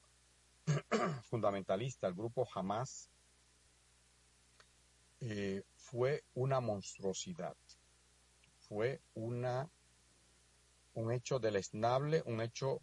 fundamentalista, 1.30 2.08
el 2.08 2.14
grupo 2.14 2.48
Hamas, 2.54 3.10
eh, 5.22 5.64
fue 5.76 6.24
una 6.34 6.60
monstruosidad. 6.60 7.56
Fue 8.60 9.02
una, 9.14 9.70
un 10.94 11.12
hecho 11.12 11.40
deleznable, 11.40 12.24
un 12.26 12.42
hecho 12.42 12.82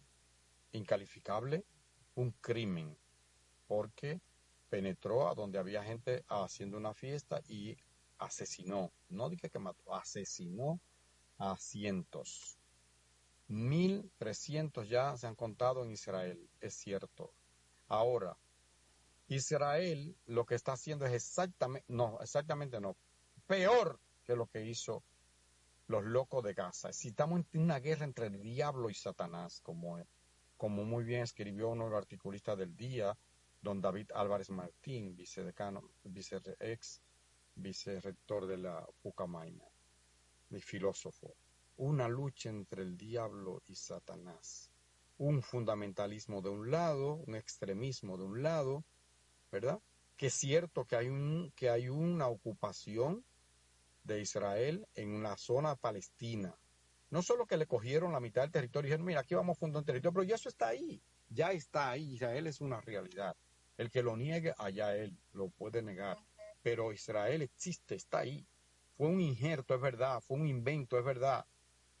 incalificable, 0.71 1.65
un 2.15 2.31
crimen, 2.41 2.95
porque 3.67 4.21
penetró 4.69 5.27
a 5.27 5.35
donde 5.35 5.57
había 5.59 5.83
gente 5.83 6.23
haciendo 6.27 6.77
una 6.77 6.93
fiesta 6.93 7.41
y 7.47 7.75
asesinó, 8.19 8.91
no 9.09 9.29
dije 9.29 9.49
que 9.49 9.59
mató, 9.59 9.95
asesinó 9.95 10.79
a 11.37 11.57
cientos. 11.57 12.57
1.300 13.49 14.87
ya 14.87 15.17
se 15.17 15.25
han 15.25 15.35
contado 15.35 15.83
en 15.83 15.91
Israel, 15.91 16.49
es 16.61 16.75
cierto. 16.75 17.33
Ahora, 17.89 18.37
Israel 19.27 20.15
lo 20.27 20.45
que 20.45 20.55
está 20.55 20.73
haciendo 20.73 21.05
es 21.05 21.13
exactamente, 21.13 21.85
no, 21.91 22.19
exactamente 22.21 22.79
no, 22.79 22.95
peor 23.45 23.99
que 24.23 24.35
lo 24.35 24.47
que 24.47 24.65
hizo 24.65 25.03
los 25.87 26.03
locos 26.03 26.43
de 26.43 26.53
Gaza. 26.53 26.93
Si 26.93 27.09
estamos 27.09 27.41
en 27.51 27.61
una 27.61 27.79
guerra 27.79 28.05
entre 28.05 28.27
el 28.27 28.39
diablo 28.41 28.89
y 28.89 28.93
Satanás, 28.93 29.59
como, 29.61 29.99
como 30.55 30.83
muy 30.85 31.03
bien 31.03 31.23
escribió 31.23 31.69
uno 31.69 31.85
de 31.85 31.89
los 31.91 31.97
articulistas 31.97 32.57
del 32.57 32.75
día, 32.75 33.17
don 33.61 33.81
David 33.81 34.11
Álvarez 34.13 34.51
Martín, 34.51 35.15
vicedecano, 35.15 35.81
vice, 36.03 36.39
ex 36.59 37.01
vicerrector 37.55 38.45
de 38.45 38.57
la 38.57 38.87
Pucamaima, 39.01 39.65
mi 40.49 40.61
filósofo. 40.61 41.33
Una 41.77 42.07
lucha 42.07 42.49
entre 42.49 42.83
el 42.83 42.95
diablo 42.95 43.63
y 43.67 43.75
Satanás. 43.75 44.69
Un 45.19 45.43
fundamentalismo 45.43 46.41
de 46.41 46.49
un 46.49 46.71
lado, 46.71 47.13
un 47.27 47.35
extremismo 47.35 48.17
de 48.17 48.23
un 48.23 48.41
lado, 48.41 48.83
¿verdad? 49.51 49.79
Que 50.17 50.27
es 50.27 50.33
cierto 50.33 50.85
que 50.85 50.95
hay, 50.95 51.09
un, 51.09 51.51
que 51.55 51.69
hay 51.69 51.89
una 51.89 52.27
ocupación 52.27 53.23
de 54.03 54.21
Israel 54.21 54.87
en 54.95 55.21
la 55.21 55.37
zona 55.37 55.75
palestina. 55.75 56.57
No 57.11 57.21
solo 57.21 57.45
que 57.45 57.57
le 57.57 57.67
cogieron 57.67 58.13
la 58.13 58.19
mitad 58.19 58.41
del 58.41 58.51
territorio 58.51 58.87
y 58.87 58.89
dijeron, 58.89 59.05
mira, 59.05 59.19
aquí 59.21 59.35
vamos 59.35 59.57
a 59.57 59.59
fundar 59.59 59.81
un 59.81 59.85
territorio, 59.85 60.13
pero 60.13 60.23
ya 60.23 60.35
eso 60.35 60.49
está 60.49 60.69
ahí, 60.69 61.01
ya 61.29 61.51
está 61.51 61.91
ahí, 61.91 62.15
Israel 62.15 62.47
es 62.47 62.59
una 62.59 62.81
realidad. 62.81 63.35
El 63.77 63.91
que 63.91 64.03
lo 64.03 64.17
niegue, 64.17 64.53
allá 64.57 64.95
él 64.95 65.17
lo 65.33 65.49
puede 65.49 65.81
negar, 65.81 66.17
pero 66.61 66.91
Israel 66.91 67.41
existe, 67.41 67.95
está 67.95 68.19
ahí. 68.19 68.45
Fue 68.97 69.07
un 69.07 69.21
injerto, 69.21 69.75
es 69.75 69.81
verdad, 69.81 70.21
fue 70.21 70.37
un 70.37 70.47
invento, 70.47 70.97
es 70.97 71.05
verdad. 71.05 71.45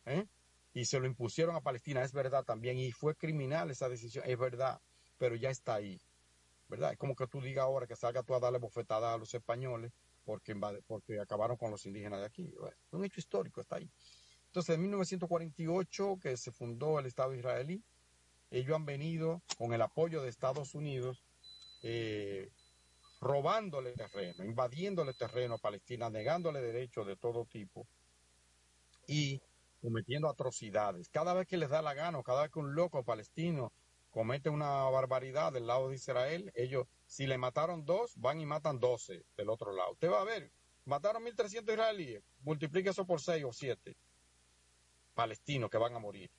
¿eh? 0.05 0.25
Y 0.73 0.85
se 0.85 0.99
lo 0.99 1.07
impusieron 1.07 1.55
a 1.55 1.61
Palestina, 1.61 2.03
es 2.03 2.13
verdad 2.13 2.43
también, 2.43 2.77
y 2.77 2.91
fue 2.91 3.15
criminal 3.15 3.71
esa 3.71 3.89
decisión, 3.89 4.23
es 4.27 4.37
verdad, 4.37 4.79
pero 5.17 5.35
ya 5.35 5.49
está 5.49 5.75
ahí. 5.75 5.99
¿verdad? 6.69 6.91
Es 6.91 6.97
como 6.99 7.15
que 7.15 7.25
tú 7.27 7.41
digas 7.41 7.63
ahora 7.63 7.87
que 7.87 7.95
salga 7.95 8.21
tú 8.21 8.35
a 8.35 8.39
darle 8.39 8.59
bofetada 8.59 9.13
a 9.13 9.17
los 9.17 9.33
españoles 9.33 9.91
porque, 10.23 10.53
invade- 10.53 10.83
porque 10.85 11.19
acabaron 11.19 11.57
con 11.57 11.71
los 11.71 11.85
indígenas 11.87 12.19
de 12.19 12.27
aquí. 12.27 12.53
Un 12.91 13.03
hecho 13.03 13.19
histórico, 13.19 13.59
está 13.61 13.77
ahí. 13.77 13.89
Entonces, 14.45 14.75
en 14.75 14.81
1948, 14.81 16.19
que 16.21 16.37
se 16.37 16.51
fundó 16.51 16.99
el 16.99 17.07
Estado 17.07 17.33
israelí, 17.33 17.83
ellos 18.51 18.75
han 18.75 18.85
venido 18.85 19.41
con 19.57 19.73
el 19.73 19.81
apoyo 19.81 20.21
de 20.21 20.29
Estados 20.29 20.75
Unidos 20.75 21.23
eh, 21.81 22.51
robándole 23.19 23.93
terreno, 23.93 24.43
invadiéndole 24.43 25.13
terreno 25.13 25.55
a 25.55 25.57
Palestina, 25.57 26.09
negándole 26.09 26.61
derechos 26.61 27.05
de 27.07 27.15
todo 27.15 27.45
tipo 27.45 27.87
y 29.07 29.41
cometiendo 29.81 30.29
atrocidades. 30.29 31.09
Cada 31.09 31.33
vez 31.33 31.47
que 31.47 31.57
les 31.57 31.69
da 31.69 31.81
la 31.81 31.93
gana, 31.93 32.21
cada 32.23 32.43
vez 32.43 32.51
que 32.51 32.59
un 32.59 32.75
loco 32.75 33.03
palestino 33.03 33.71
comete 34.09 34.49
una 34.49 34.83
barbaridad 34.89 35.53
del 35.53 35.67
lado 35.67 35.89
de 35.89 35.95
Israel, 35.95 36.51
ellos, 36.55 36.87
si 37.05 37.27
le 37.27 37.37
mataron 37.37 37.85
dos, 37.85 38.13
van 38.17 38.39
y 38.39 38.45
matan 38.45 38.79
doce 38.79 39.23
del 39.37 39.49
otro 39.49 39.71
lado. 39.73 39.91
Usted 39.93 40.09
va 40.09 40.21
a 40.21 40.25
ver, 40.25 40.51
mataron 40.85 41.23
1.300 41.23 41.71
israelíes, 41.71 42.23
multiplique 42.41 42.89
eso 42.89 43.05
por 43.05 43.21
seis 43.21 43.43
o 43.43 43.53
siete 43.53 43.95
palestinos 45.13 45.69
que 45.69 45.77
van 45.77 45.95
a 45.95 45.99
morir. 45.99 46.31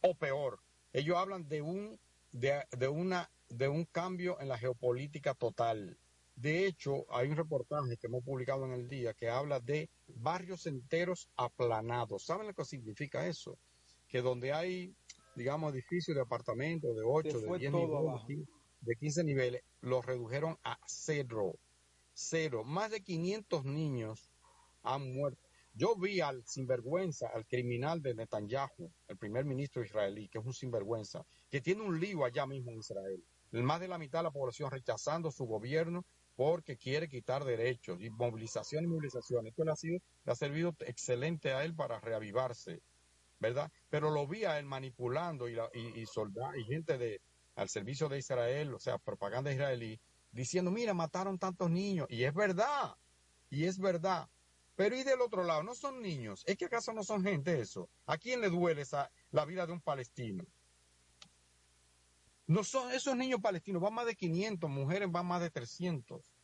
O 0.00 0.14
peor, 0.14 0.60
ellos 0.92 1.16
hablan 1.16 1.48
de 1.48 1.60
un, 1.60 2.00
de, 2.32 2.64
de 2.70 2.88
una, 2.88 3.30
de 3.48 3.68
un 3.68 3.84
cambio 3.84 4.40
en 4.40 4.48
la 4.48 4.58
geopolítica 4.58 5.34
total. 5.34 5.98
De 6.40 6.66
hecho, 6.66 7.04
hay 7.10 7.28
un 7.28 7.36
reportaje 7.36 7.96
que 7.96 8.06
hemos 8.06 8.22
publicado 8.22 8.64
en 8.64 8.72
el 8.72 8.88
día 8.88 9.12
que 9.12 9.28
habla 9.28 9.58
de 9.58 9.90
barrios 10.06 10.66
enteros 10.66 11.28
aplanados. 11.36 12.26
¿Saben 12.26 12.46
lo 12.46 12.54
que 12.54 12.64
significa 12.64 13.26
eso? 13.26 13.58
Que 14.06 14.22
donde 14.22 14.52
hay, 14.52 14.94
digamos, 15.34 15.72
edificios 15.72 16.14
de 16.14 16.22
apartamentos 16.22 16.94
de 16.94 17.02
8, 17.04 17.40
de 17.40 17.58
10 17.58 17.72
niveles, 17.72 18.46
de 18.82 18.94
15 18.94 19.24
niveles, 19.24 19.62
los 19.80 20.06
redujeron 20.06 20.56
a 20.62 20.78
cero. 20.86 21.58
Cero. 22.14 22.62
Más 22.62 22.92
de 22.92 23.02
500 23.02 23.64
niños 23.64 24.30
han 24.84 25.12
muerto. 25.12 25.42
Yo 25.74 25.96
vi 25.96 26.20
al 26.20 26.46
sinvergüenza, 26.46 27.30
al 27.34 27.46
criminal 27.46 28.00
de 28.00 28.14
Netanyahu, 28.14 28.92
el 29.08 29.16
primer 29.16 29.44
ministro 29.44 29.82
israelí, 29.82 30.28
que 30.28 30.38
es 30.38 30.46
un 30.46 30.54
sinvergüenza, 30.54 31.26
que 31.50 31.60
tiene 31.60 31.82
un 31.82 31.98
lío 31.98 32.24
allá 32.24 32.46
mismo 32.46 32.70
en 32.70 32.78
Israel. 32.78 33.24
Más 33.50 33.80
de 33.80 33.88
la 33.88 33.98
mitad 33.98 34.20
de 34.20 34.24
la 34.24 34.30
población 34.30 34.70
rechazando 34.70 35.32
su 35.32 35.44
gobierno 35.44 36.04
porque 36.38 36.76
quiere 36.76 37.08
quitar 37.08 37.44
derechos 37.44 38.00
y 38.00 38.10
movilización 38.10 38.84
y 38.84 38.86
movilización. 38.86 39.48
Esto 39.48 39.64
le 39.64 39.72
ha, 39.72 39.74
sido, 39.74 39.98
le 40.24 40.32
ha 40.32 40.36
servido 40.36 40.72
excelente 40.86 41.50
a 41.50 41.64
él 41.64 41.74
para 41.74 41.98
reavivarse, 41.98 42.80
¿verdad? 43.40 43.72
Pero 43.90 44.10
lo 44.10 44.24
vi 44.28 44.44
a 44.44 44.56
él 44.60 44.64
manipulando 44.64 45.48
y, 45.48 45.56
la, 45.56 45.68
y, 45.74 46.00
y 46.00 46.64
gente 46.64 46.96
de, 46.96 47.20
al 47.56 47.68
servicio 47.68 48.08
de 48.08 48.18
Israel, 48.18 48.72
o 48.72 48.78
sea, 48.78 48.98
propaganda 48.98 49.52
israelí, 49.52 50.00
diciendo, 50.30 50.70
mira, 50.70 50.94
mataron 50.94 51.40
tantos 51.40 51.70
niños. 51.70 52.06
Y 52.08 52.22
es 52.22 52.32
verdad, 52.32 52.94
y 53.50 53.64
es 53.64 53.80
verdad. 53.80 54.28
Pero 54.76 54.94
y 54.94 55.02
del 55.02 55.20
otro 55.22 55.42
lado, 55.42 55.64
no 55.64 55.74
son 55.74 56.00
niños. 56.00 56.44
¿Es 56.46 56.56
que 56.56 56.66
acaso 56.66 56.92
no 56.92 57.02
son 57.02 57.24
gente 57.24 57.58
eso? 57.58 57.88
¿A 58.06 58.16
quién 58.16 58.40
le 58.40 58.48
duele 58.48 58.82
esa, 58.82 59.10
la 59.32 59.44
vida 59.44 59.66
de 59.66 59.72
un 59.72 59.80
palestino? 59.80 60.44
No 62.48 62.64
son 62.64 62.90
esos 62.92 63.14
niños 63.14 63.40
palestinos, 63.42 63.82
van 63.82 63.92
más 63.92 64.06
de 64.06 64.16
500, 64.16 64.70
mujeres 64.70 65.12
van 65.12 65.26
más 65.26 65.42
de 65.42 65.50
300. 65.50 66.34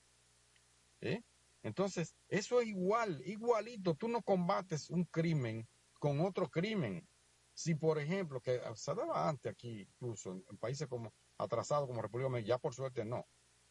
¿Eh? 1.01 1.23
Entonces, 1.63 2.15
eso 2.29 2.61
es 2.61 2.69
igual, 2.69 3.23
igualito. 3.25 3.95
Tú 3.95 4.09
no 4.09 4.21
combates 4.21 4.91
un 4.91 5.05
crimen 5.05 5.67
con 5.99 6.21
otro 6.21 6.51
crimen. 6.51 7.09
Si, 7.55 7.75
por 7.75 7.99
ejemplo, 7.99 8.43
que 8.43 8.61
se 8.75 8.95
daba 8.95 9.31
antes 9.31 9.51
aquí, 9.51 9.81
incluso 9.81 10.33
en, 10.33 10.59
países 10.59 10.89
como 10.89 11.11
atrasados 11.39 11.89
como 11.89 12.03
República 12.03 12.39
ya 12.41 12.59
por 12.59 12.75
suerte 12.75 13.07
no. 13.07 13.27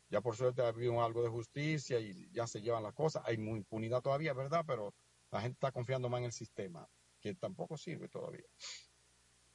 Ya 0.09 0.19
por 0.19 0.35
suerte 0.35 0.63
ha 0.63 0.69
habido 0.69 1.03
algo 1.03 1.21
de 1.21 1.29
justicia 1.29 1.99
y 1.99 2.31
ya 2.31 2.47
se 2.47 2.61
llevan 2.61 2.81
las 2.81 2.93
cosas. 2.93 3.21
Hay 3.27 3.37
muy 3.37 3.59
impunidad 3.59 4.01
todavía, 4.01 4.33
¿verdad? 4.33 4.63
Pero 4.65 4.95
la 5.29 5.41
gente 5.41 5.53
está 5.53 5.71
confiando 5.71 6.09
más 6.09 6.17
en 6.19 6.25
el 6.25 6.31
sistema, 6.31 6.89
que 7.19 7.35
tampoco 7.35 7.77
sirve 7.77 8.09
todavía. 8.09 8.45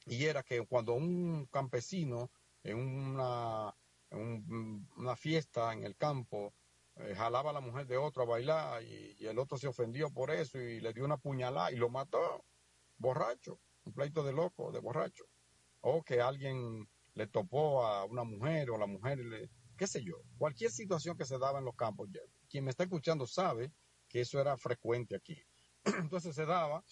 Y 0.05 0.23
era 0.23 0.43
que 0.43 0.65
cuando 0.65 0.93
un 0.93 1.45
campesino 1.47 2.31
en 2.69 2.77
una, 2.79 3.73
en 4.11 4.19
un, 4.19 4.89
una 4.97 5.15
fiesta 5.15 5.73
en 5.73 5.83
el 5.83 5.95
campo 5.95 6.53
eh, 6.95 7.15
jalaba 7.15 7.51
a 7.51 7.53
la 7.53 7.61
mujer 7.61 7.87
de 7.87 7.97
otro 7.97 8.23
a 8.23 8.25
bailar 8.25 8.83
y, 8.83 9.15
y, 9.19 9.27
el 9.27 9.39
otro 9.39 9.57
se 9.57 9.67
ofendió 9.67 10.11
por 10.11 10.31
eso 10.31 10.59
y 10.59 10.79
le 10.81 10.93
dio 10.93 11.05
una 11.05 11.17
puñalada 11.17 11.71
y 11.71 11.75
lo 11.77 11.89
mató, 11.89 12.43
borracho, 12.97 13.59
un 13.85 13.93
pleito 13.93 14.23
de 14.23 14.33
loco, 14.33 14.71
de 14.71 14.79
borracho. 14.79 15.25
O 15.81 16.03
que 16.03 16.19
alguien 16.21 16.89
le 17.13 17.27
topó 17.27 17.85
a 17.85 18.05
una 18.05 18.23
mujer 18.23 18.69
o 18.69 18.77
la 18.77 18.85
mujer 18.85 19.19
le, 19.19 19.49
qué 19.77 19.87
sé 19.87 20.03
yo, 20.03 20.21
cualquier 20.37 20.71
situación 20.71 21.17
que 21.17 21.25
se 21.25 21.39
daba 21.39 21.59
en 21.59 21.65
los 21.65 21.75
campos. 21.75 22.09
Quien 22.49 22.65
me 22.65 22.69
está 22.71 22.83
escuchando 22.83 23.25
sabe 23.25 23.71
que 24.09 24.21
eso 24.21 24.39
era 24.41 24.57
frecuente 24.57 25.15
aquí. 25.15 25.41
Entonces 25.85 26.35
se 26.35 26.45
daba 26.45 26.83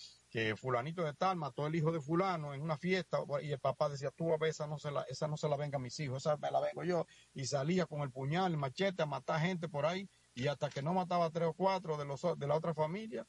fulanito 0.56 1.04
de 1.04 1.14
tal 1.14 1.38
mató 1.38 1.66
el 1.68 1.76
hijo 1.76 1.92
de 1.92 2.00
fulano 2.00 2.54
en 2.54 2.62
una 2.62 2.78
fiesta 2.78 3.20
y 3.42 3.52
el 3.52 3.60
papá 3.60 3.90
decía, 3.90 4.12
tú 4.12 4.34
a 4.34 4.38
ver, 4.38 4.52
esa 4.52 4.68
no 4.68 4.78
se 4.78 4.92
la, 4.92 5.02
esa 5.04 5.28
no 5.28 5.38
se 5.38 5.50
la 5.50 5.58
venga 5.58 5.78
a 5.78 5.82
mis 5.82 6.00
hijos, 6.00 6.18
esa 6.18 6.38
me 6.38 6.52
la 6.52 6.60
vengo 6.60 6.84
yo. 6.84 7.06
Y 7.34 7.46
salía 7.46 7.86
con 7.86 8.02
el 8.02 8.12
puñal, 8.12 8.52
el 8.52 8.58
machete 8.58 9.04
a 9.04 9.06
matar 9.06 9.42
gente 9.42 9.68
por 9.68 9.86
ahí 9.86 10.10
y 10.36 10.48
hasta 10.48 10.70
que 10.70 10.82
no 10.82 10.94
mataba 10.94 11.26
a 11.26 11.32
tres 11.32 11.48
o 11.48 11.54
cuatro 11.54 11.98
de, 11.98 12.06
los, 12.06 12.22
de 12.22 12.48
la 12.48 12.56
otra 12.56 12.74
familia, 12.74 13.26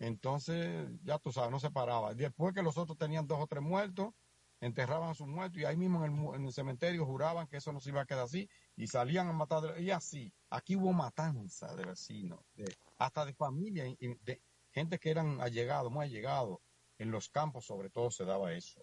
entonces 0.00 0.88
ya 1.04 1.18
tú 1.18 1.32
sabes, 1.32 1.50
no 1.50 1.60
se 1.60 1.70
paraba. 1.70 2.14
Después 2.14 2.54
que 2.54 2.62
los 2.62 2.76
otros 2.76 2.98
tenían 2.98 3.26
dos 3.26 3.38
o 3.40 3.46
tres 3.46 3.62
muertos, 3.62 4.12
enterraban 4.60 5.10
a 5.10 5.14
sus 5.14 5.28
muertos 5.28 5.60
y 5.60 5.64
ahí 5.64 5.76
mismo 5.76 6.04
en 6.04 6.16
el, 6.16 6.34
en 6.34 6.46
el, 6.46 6.52
cementerio 6.52 7.06
juraban 7.06 7.46
que 7.46 7.58
eso 7.58 7.72
no 7.72 7.80
se 7.80 7.90
iba 7.90 8.00
a 8.00 8.06
quedar 8.06 8.24
así 8.24 8.48
y 8.76 8.88
salían 8.88 9.28
a 9.28 9.32
matar 9.32 9.80
y 9.80 9.90
así 9.92 10.32
aquí 10.50 10.74
hubo 10.74 10.92
matanza 10.92 11.74
de 11.76 11.84
vecinos 11.84 12.40
de, 12.54 12.76
hasta 12.98 13.24
de 13.24 13.34
familia 13.34 13.84
de 13.84 14.42
gente 14.78 14.98
que 14.98 15.10
eran 15.10 15.40
allegados 15.40 15.90
muy 15.92 16.06
allegados 16.06 16.58
en 16.98 17.10
los 17.10 17.28
campos 17.28 17.66
sobre 17.66 17.90
todo 17.90 18.10
se 18.10 18.24
daba 18.24 18.52
eso. 18.52 18.80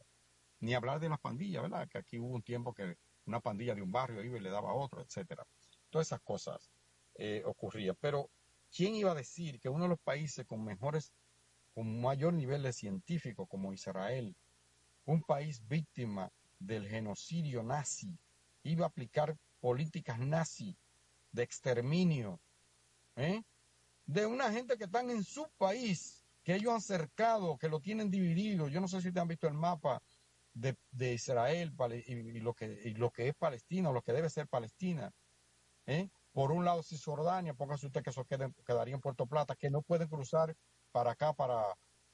Ni 0.59 0.73
hablar 0.73 0.99
de 0.99 1.09
las 1.09 1.19
pandillas 1.19 1.63
verdad 1.63 1.87
que 1.89 1.97
aquí 1.97 2.19
hubo 2.19 2.33
un 2.33 2.43
tiempo 2.43 2.73
que 2.73 2.97
una 3.25 3.39
pandilla 3.39 3.75
de 3.75 3.81
un 3.81 3.91
barrio 3.91 4.23
iba 4.23 4.37
y 4.37 4.41
le 4.41 4.49
daba 4.49 4.71
a 4.71 4.73
otro 4.73 5.01
etcétera. 5.01 5.45
Todas 5.89 6.07
esas 6.07 6.21
cosas 6.21 6.69
eh, 7.15 7.43
ocurrían. 7.45 7.95
Pero 7.99 8.29
quién 8.75 8.95
iba 8.95 9.11
a 9.11 9.15
decir 9.15 9.59
que 9.59 9.69
uno 9.69 9.83
de 9.83 9.89
los 9.89 9.99
países 9.99 10.45
con 10.45 10.63
mejores 10.63 11.11
con 11.73 12.01
mayor 12.01 12.33
nivel 12.33 12.63
de 12.63 12.71
científico 12.71 13.45
como 13.47 13.73
Israel 13.73 14.35
un 15.05 15.21
país 15.21 15.61
víctima 15.67 16.31
del 16.59 16.87
genocidio 16.87 17.63
nazi 17.63 18.17
iba 18.63 18.85
a 18.85 18.89
aplicar 18.89 19.37
políticas 19.59 20.19
nazi 20.19 20.77
de 21.31 21.43
exterminio 21.43 22.39
¿eh? 23.17 23.43
De 24.05 24.25
una 24.25 24.51
gente 24.51 24.77
que 24.77 24.85
están 24.85 25.09
en 25.09 25.23
su 25.23 25.47
país, 25.57 26.23
que 26.43 26.55
ellos 26.55 26.73
han 26.73 26.81
cercado, 26.81 27.57
que 27.57 27.69
lo 27.69 27.79
tienen 27.79 28.11
dividido. 28.11 28.67
Yo 28.67 28.81
no 28.81 28.87
sé 28.87 29.01
si 29.01 29.11
te 29.11 29.19
han 29.19 29.27
visto 29.27 29.47
el 29.47 29.55
mapa 29.55 30.01
de, 30.53 30.77
de 30.91 31.13
Israel 31.13 31.73
y, 32.07 32.39
lo 32.39 32.53
que, 32.53 32.81
y 32.85 32.93
lo 32.93 33.11
que 33.11 33.27
es 33.27 33.35
Palestina, 33.35 33.89
o 33.89 33.93
lo 33.93 34.01
que 34.01 34.13
debe 34.13 34.29
ser 34.29 34.47
Palestina. 34.47 35.11
¿eh? 35.85 36.09
Por 36.31 36.51
un 36.51 36.65
lado 36.65 36.83
Cisjordania, 36.83 37.53
póngase 37.53 37.87
usted 37.87 38.03
que 38.03 38.09
eso 38.09 38.25
quedaría 38.25 38.95
en 38.95 39.01
Puerto 39.01 39.25
Plata, 39.25 39.55
que 39.55 39.69
no 39.69 39.81
pueden 39.81 40.07
cruzar 40.07 40.55
para 40.91 41.11
acá, 41.11 41.33
para, 41.33 41.63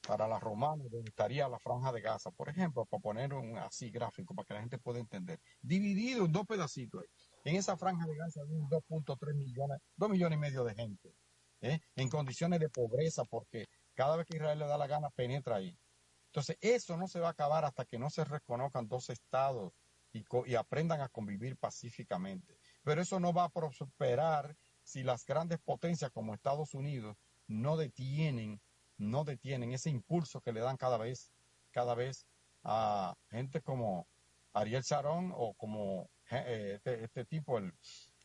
para 0.06 0.26
la 0.26 0.38
romana, 0.40 0.84
donde 0.90 1.10
estaría 1.10 1.48
la 1.48 1.58
franja 1.58 1.92
de 1.92 2.00
Gaza, 2.00 2.30
por 2.30 2.48
ejemplo, 2.48 2.84
para 2.86 3.00
poner 3.00 3.34
un 3.34 3.56
así 3.58 3.90
gráfico, 3.90 4.34
para 4.34 4.46
que 4.46 4.54
la 4.54 4.60
gente 4.60 4.78
pueda 4.78 4.98
entender. 4.98 5.40
Dividido 5.60 6.24
en 6.24 6.32
dos 6.32 6.46
pedacitos. 6.46 7.04
En 7.44 7.56
esa 7.56 7.76
franja 7.76 8.06
de 8.06 8.16
Gaza 8.16 8.40
hay 8.40 8.48
2.3 8.48 9.34
millones, 9.34 9.78
2 9.96 10.10
millones 10.10 10.36
y 10.36 10.40
medio 10.40 10.64
de 10.64 10.74
gente, 10.74 11.14
¿eh? 11.62 11.80
en 11.96 12.08
condiciones 12.08 12.60
de 12.60 12.68
pobreza, 12.68 13.24
porque 13.24 13.68
cada 13.94 14.16
vez 14.16 14.26
que 14.26 14.36
Israel 14.36 14.58
le 14.58 14.66
da 14.66 14.76
la 14.76 14.86
gana, 14.86 15.10
penetra 15.10 15.56
ahí. 15.56 15.78
Entonces, 16.26 16.56
eso 16.60 16.96
no 16.96 17.08
se 17.08 17.20
va 17.20 17.28
a 17.28 17.32
acabar 17.32 17.64
hasta 17.64 17.84
que 17.84 17.98
no 17.98 18.10
se 18.10 18.24
reconozcan 18.24 18.88
dos 18.88 19.10
estados 19.10 19.72
y, 20.12 20.24
y 20.46 20.54
aprendan 20.54 21.00
a 21.00 21.08
convivir 21.08 21.56
pacíficamente. 21.56 22.58
Pero 22.82 23.02
eso 23.02 23.20
no 23.20 23.32
va 23.32 23.44
a 23.44 23.48
prosperar 23.48 24.56
si 24.82 25.02
las 25.02 25.24
grandes 25.24 25.58
potencias 25.58 26.10
como 26.10 26.34
Estados 26.34 26.74
Unidos 26.74 27.16
no 27.46 27.76
detienen 27.76 28.60
no 29.02 29.24
detienen 29.24 29.72
ese 29.72 29.90
impulso 29.90 30.40
que 30.40 30.52
le 30.52 30.60
dan 30.60 30.76
cada 30.76 30.96
vez, 30.96 31.32
cada 31.70 31.94
vez 31.94 32.26
a 32.62 33.16
gente 33.30 33.60
como 33.60 34.06
Ariel 34.52 34.82
Sharon 34.82 35.32
o 35.34 35.54
como 35.54 36.10
eh, 36.30 36.74
este, 36.76 37.04
este, 37.04 37.24
tipo, 37.24 37.58
el, 37.58 37.74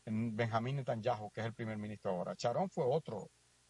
Benjamín 0.09 0.77
Netanyahu, 0.77 1.31
que 1.31 1.41
es 1.41 1.47
el 1.47 1.53
primer 1.53 1.77
ministro 1.77 2.11
ahora. 2.11 2.34
Sharon 2.38 2.69
fue 2.69 2.85
otro, 2.85 3.29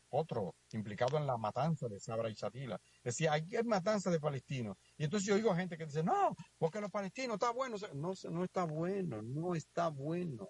otro 0.10 0.56
implicado 0.72 1.18
en 1.18 1.26
la 1.26 1.38
matanza 1.38 1.88
de 1.88 2.00
Sabra 2.00 2.30
y 2.30 2.34
Shatila. 2.34 2.80
Decía, 3.04 3.34
hay 3.34 3.48
matanza 3.66 4.12
de 4.12 4.20
palestinos. 4.20 4.78
Y 4.98 5.06
entonces 5.06 5.28
yo 5.28 5.36
oigo 5.36 5.56
gente 5.56 5.78
que 5.78 5.86
dice, 5.86 6.04
no, 6.04 6.36
porque 6.58 6.82
los 6.82 6.92
palestinos 6.92 7.36
está 7.36 7.52
bueno. 7.52 7.78
No, 7.96 8.14
no 8.32 8.44
está 8.44 8.66
bueno, 8.66 9.22
no 9.22 9.56
está 9.56 9.90
bueno, 9.90 10.50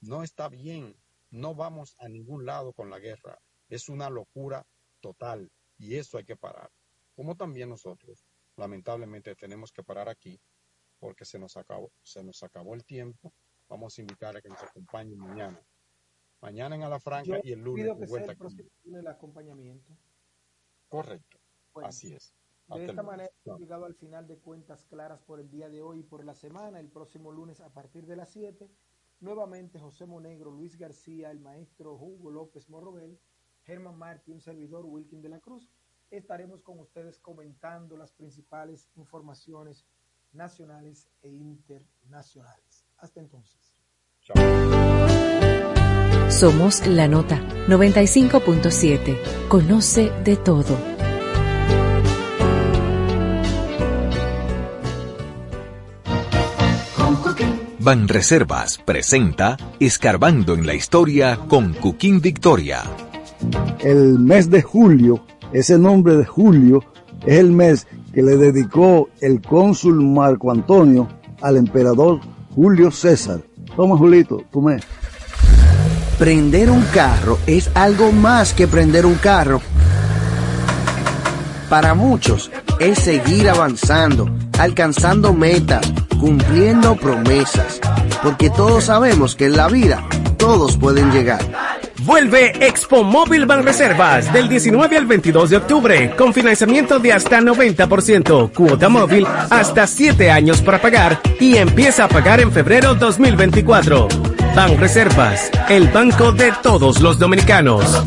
no 0.00 0.22
está 0.22 0.48
bien. 0.48 0.94
No 1.30 1.54
vamos 1.54 1.94
a 1.98 2.08
ningún 2.08 2.44
lado 2.44 2.72
con 2.72 2.90
la 2.90 2.98
guerra. 2.98 3.38
Es 3.68 3.88
una 3.88 4.10
locura 4.10 4.66
total. 5.00 5.50
Y 5.78 5.96
eso 5.96 6.18
hay 6.18 6.24
que 6.24 6.36
parar. 6.36 6.70
Como 7.14 7.36
también 7.36 7.68
nosotros, 7.68 8.24
lamentablemente, 8.56 9.36
tenemos 9.36 9.70
que 9.70 9.84
parar 9.84 10.08
aquí 10.08 10.40
porque 10.98 11.24
se 11.24 11.38
nos 11.38 11.56
acabó, 11.56 11.92
se 12.02 12.22
nos 12.24 12.42
acabó 12.42 12.74
el 12.74 12.84
tiempo. 12.84 13.32
Vamos 13.68 13.98
a 13.98 14.00
invitar 14.00 14.36
a 14.36 14.40
que 14.40 14.48
nos 14.48 14.62
acompañen 14.62 15.18
mañana. 15.18 15.60
Mañana 16.40 16.76
en 16.76 16.82
Alafranca 16.82 17.24
Yo 17.24 17.40
y 17.42 17.52
el 17.52 17.60
lunes 17.60 17.84
pido 17.84 17.98
que 17.98 18.06
vuelta 18.06 18.34
sea 18.34 18.64
el, 18.84 18.94
el 18.94 19.06
acompañamiento. 19.06 19.92
Correcto. 20.88 21.38
Bueno. 21.72 21.88
Así 21.88 22.14
es. 22.14 22.32
De 22.76 22.84
esta 22.84 23.02
manera 23.02 23.30
hemos 23.44 23.60
llegado 23.60 23.86
al 23.86 23.94
final 23.94 24.26
de 24.26 24.36
cuentas 24.36 24.84
claras 24.84 25.22
por 25.22 25.40
el 25.40 25.50
día 25.50 25.70
de 25.70 25.80
hoy 25.80 26.00
y 26.00 26.02
por 26.02 26.24
la 26.24 26.34
semana. 26.34 26.78
El 26.78 26.88
próximo 26.88 27.32
lunes 27.32 27.60
a 27.60 27.70
partir 27.70 28.06
de 28.06 28.14
las 28.14 28.30
7, 28.30 28.70
nuevamente 29.20 29.78
José 29.78 30.04
Monegro, 30.04 30.50
Luis 30.50 30.76
García, 30.76 31.30
el 31.30 31.40
maestro 31.40 31.94
Hugo 31.94 32.30
López 32.30 32.68
Morrobel, 32.68 33.18
Germán 33.64 33.96
Martí, 33.96 34.32
un 34.32 34.40
servidor 34.40 34.84
Wilkin 34.84 35.22
de 35.22 35.30
la 35.30 35.40
Cruz. 35.40 35.70
Estaremos 36.10 36.62
con 36.62 36.78
ustedes 36.78 37.18
comentando 37.18 37.96
las 37.96 38.12
principales 38.12 38.90
informaciones 38.96 39.86
nacionales 40.32 41.08
e 41.22 41.30
internacionales. 41.30 42.67
Hasta 42.98 43.20
entonces. 43.20 43.56
Somos 46.30 46.86
la 46.86 47.08
nota 47.08 47.40
95.7. 47.68 49.16
Conoce 49.48 50.10
de 50.24 50.36
todo. 50.36 50.76
Banreservas 57.78 58.78
presenta 58.78 59.56
Escarbando 59.80 60.54
en 60.54 60.66
la 60.66 60.74
Historia 60.74 61.38
con 61.48 61.72
Cuquín 61.74 62.20
Victoria. 62.20 62.82
El 63.80 64.18
mes 64.18 64.50
de 64.50 64.60
julio, 64.60 65.24
ese 65.52 65.78
nombre 65.78 66.16
de 66.16 66.26
julio, 66.26 66.84
es 67.24 67.38
el 67.38 67.52
mes 67.52 67.86
que 68.12 68.22
le 68.22 68.36
dedicó 68.36 69.08
el 69.20 69.40
cónsul 69.40 70.04
Marco 70.04 70.50
Antonio 70.50 71.08
al 71.40 71.56
emperador 71.56 72.20
Julio 72.60 72.90
César. 72.90 73.40
Toma, 73.76 73.96
Julito, 73.96 74.42
come. 74.50 74.80
Prender 76.18 76.72
un 76.72 76.82
carro 76.86 77.38
es 77.46 77.70
algo 77.72 78.10
más 78.10 78.52
que 78.52 78.66
prender 78.66 79.06
un 79.06 79.14
carro. 79.14 79.60
Para 81.68 81.94
muchos 81.94 82.50
es 82.80 82.98
seguir 82.98 83.48
avanzando, 83.48 84.28
alcanzando 84.58 85.32
metas, 85.32 85.86
cumpliendo 86.18 86.96
promesas, 86.96 87.78
porque 88.24 88.50
todos 88.50 88.86
sabemos 88.86 89.36
que 89.36 89.44
en 89.44 89.56
la 89.56 89.68
vida 89.68 90.04
todos 90.36 90.76
pueden 90.76 91.12
llegar. 91.12 91.38
Vuelve 91.98 92.52
Expo 92.64 93.02
Móvil 93.02 93.44
Banreservas 93.44 94.32
del 94.32 94.48
19 94.48 94.96
al 94.96 95.06
22 95.06 95.50
de 95.50 95.56
octubre 95.56 96.14
con 96.16 96.32
financiamiento 96.32 97.00
de 97.00 97.12
hasta 97.12 97.40
90%, 97.40 98.52
cuota 98.52 98.88
móvil 98.88 99.26
hasta 99.50 99.86
7 99.86 100.30
años 100.30 100.62
para 100.62 100.80
pagar 100.80 101.20
y 101.40 101.56
empieza 101.56 102.04
a 102.04 102.08
pagar 102.08 102.40
en 102.40 102.52
febrero 102.52 102.94
2024. 102.94 104.08
Banreservas, 104.54 105.50
el 105.68 105.88
banco 105.88 106.32
de 106.32 106.52
todos 106.62 107.00
los 107.00 107.18
dominicanos. 107.18 108.04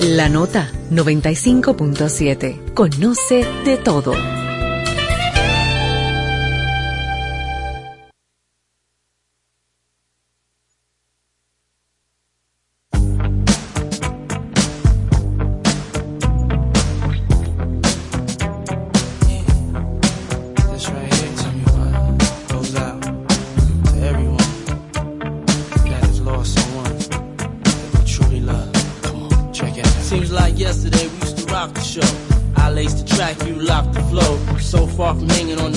La 0.00 0.28
nota 0.28 0.70
95.7. 0.90 2.74
Conoce 2.74 3.46
de 3.64 3.76
todo. 3.76 4.14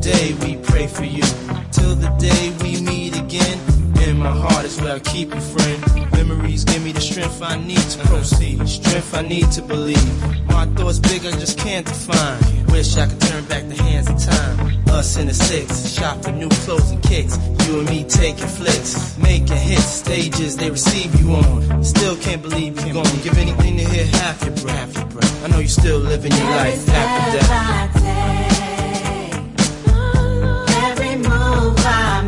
Day 0.00 0.34
we 0.42 0.56
pray 0.56 0.86
for 0.86 1.04
you. 1.04 1.22
Till 1.72 1.94
the 1.94 2.08
day 2.18 2.52
we 2.62 2.80
meet 2.80 3.16
again. 3.18 3.58
In 4.06 4.18
my 4.18 4.30
heart 4.30 4.64
is 4.64 4.80
where 4.80 4.96
I 4.96 5.00
keep 5.00 5.34
you, 5.34 5.40
friend. 5.40 6.12
Memories 6.12 6.64
give 6.64 6.82
me 6.82 6.92
the 6.92 7.00
strength 7.00 7.42
I 7.42 7.56
need 7.56 7.86
to 7.94 7.98
proceed. 8.06 8.66
Strength 8.68 9.14
I 9.14 9.22
need 9.22 9.50
to 9.52 9.62
believe. 9.62 10.08
My 10.48 10.66
thoughts 10.66 10.98
big, 10.98 11.26
I 11.26 11.32
just 11.32 11.58
can't 11.58 11.86
define. 11.86 12.38
Wish 12.66 12.96
I 12.96 13.06
could 13.06 13.20
turn 13.20 13.44
back 13.46 13.68
the 13.68 13.82
hands 13.82 14.08
of 14.08 14.18
time. 14.18 14.74
Us 14.88 15.16
in 15.16 15.26
the 15.26 15.34
six, 15.34 15.92
shop 15.92 16.22
for 16.22 16.32
new 16.32 16.48
clothes 16.48 16.90
and 16.90 17.02
kicks. 17.02 17.36
You 17.66 17.80
and 17.80 17.88
me 17.90 18.04
taking 18.04 18.48
flicks, 18.48 19.16
making 19.18 19.56
hits, 19.56 19.84
stages 19.84 20.56
they 20.56 20.70
receive 20.70 21.14
you 21.20 21.34
on. 21.34 21.84
Still 21.84 22.16
can't 22.16 22.42
believe 22.42 22.80
you're 22.84 22.94
gone. 22.94 23.18
Give 23.22 23.36
anything 23.36 23.76
to 23.76 23.84
hear 23.84 24.06
half 24.06 24.42
your 24.44 24.56
breath. 24.56 25.44
I 25.44 25.48
know 25.48 25.58
you're 25.58 25.68
still 25.68 25.98
living 25.98 26.32
your 26.32 26.50
life 26.50 26.88
after 26.88 27.38
death. 27.38 28.57
Time. 31.76 32.27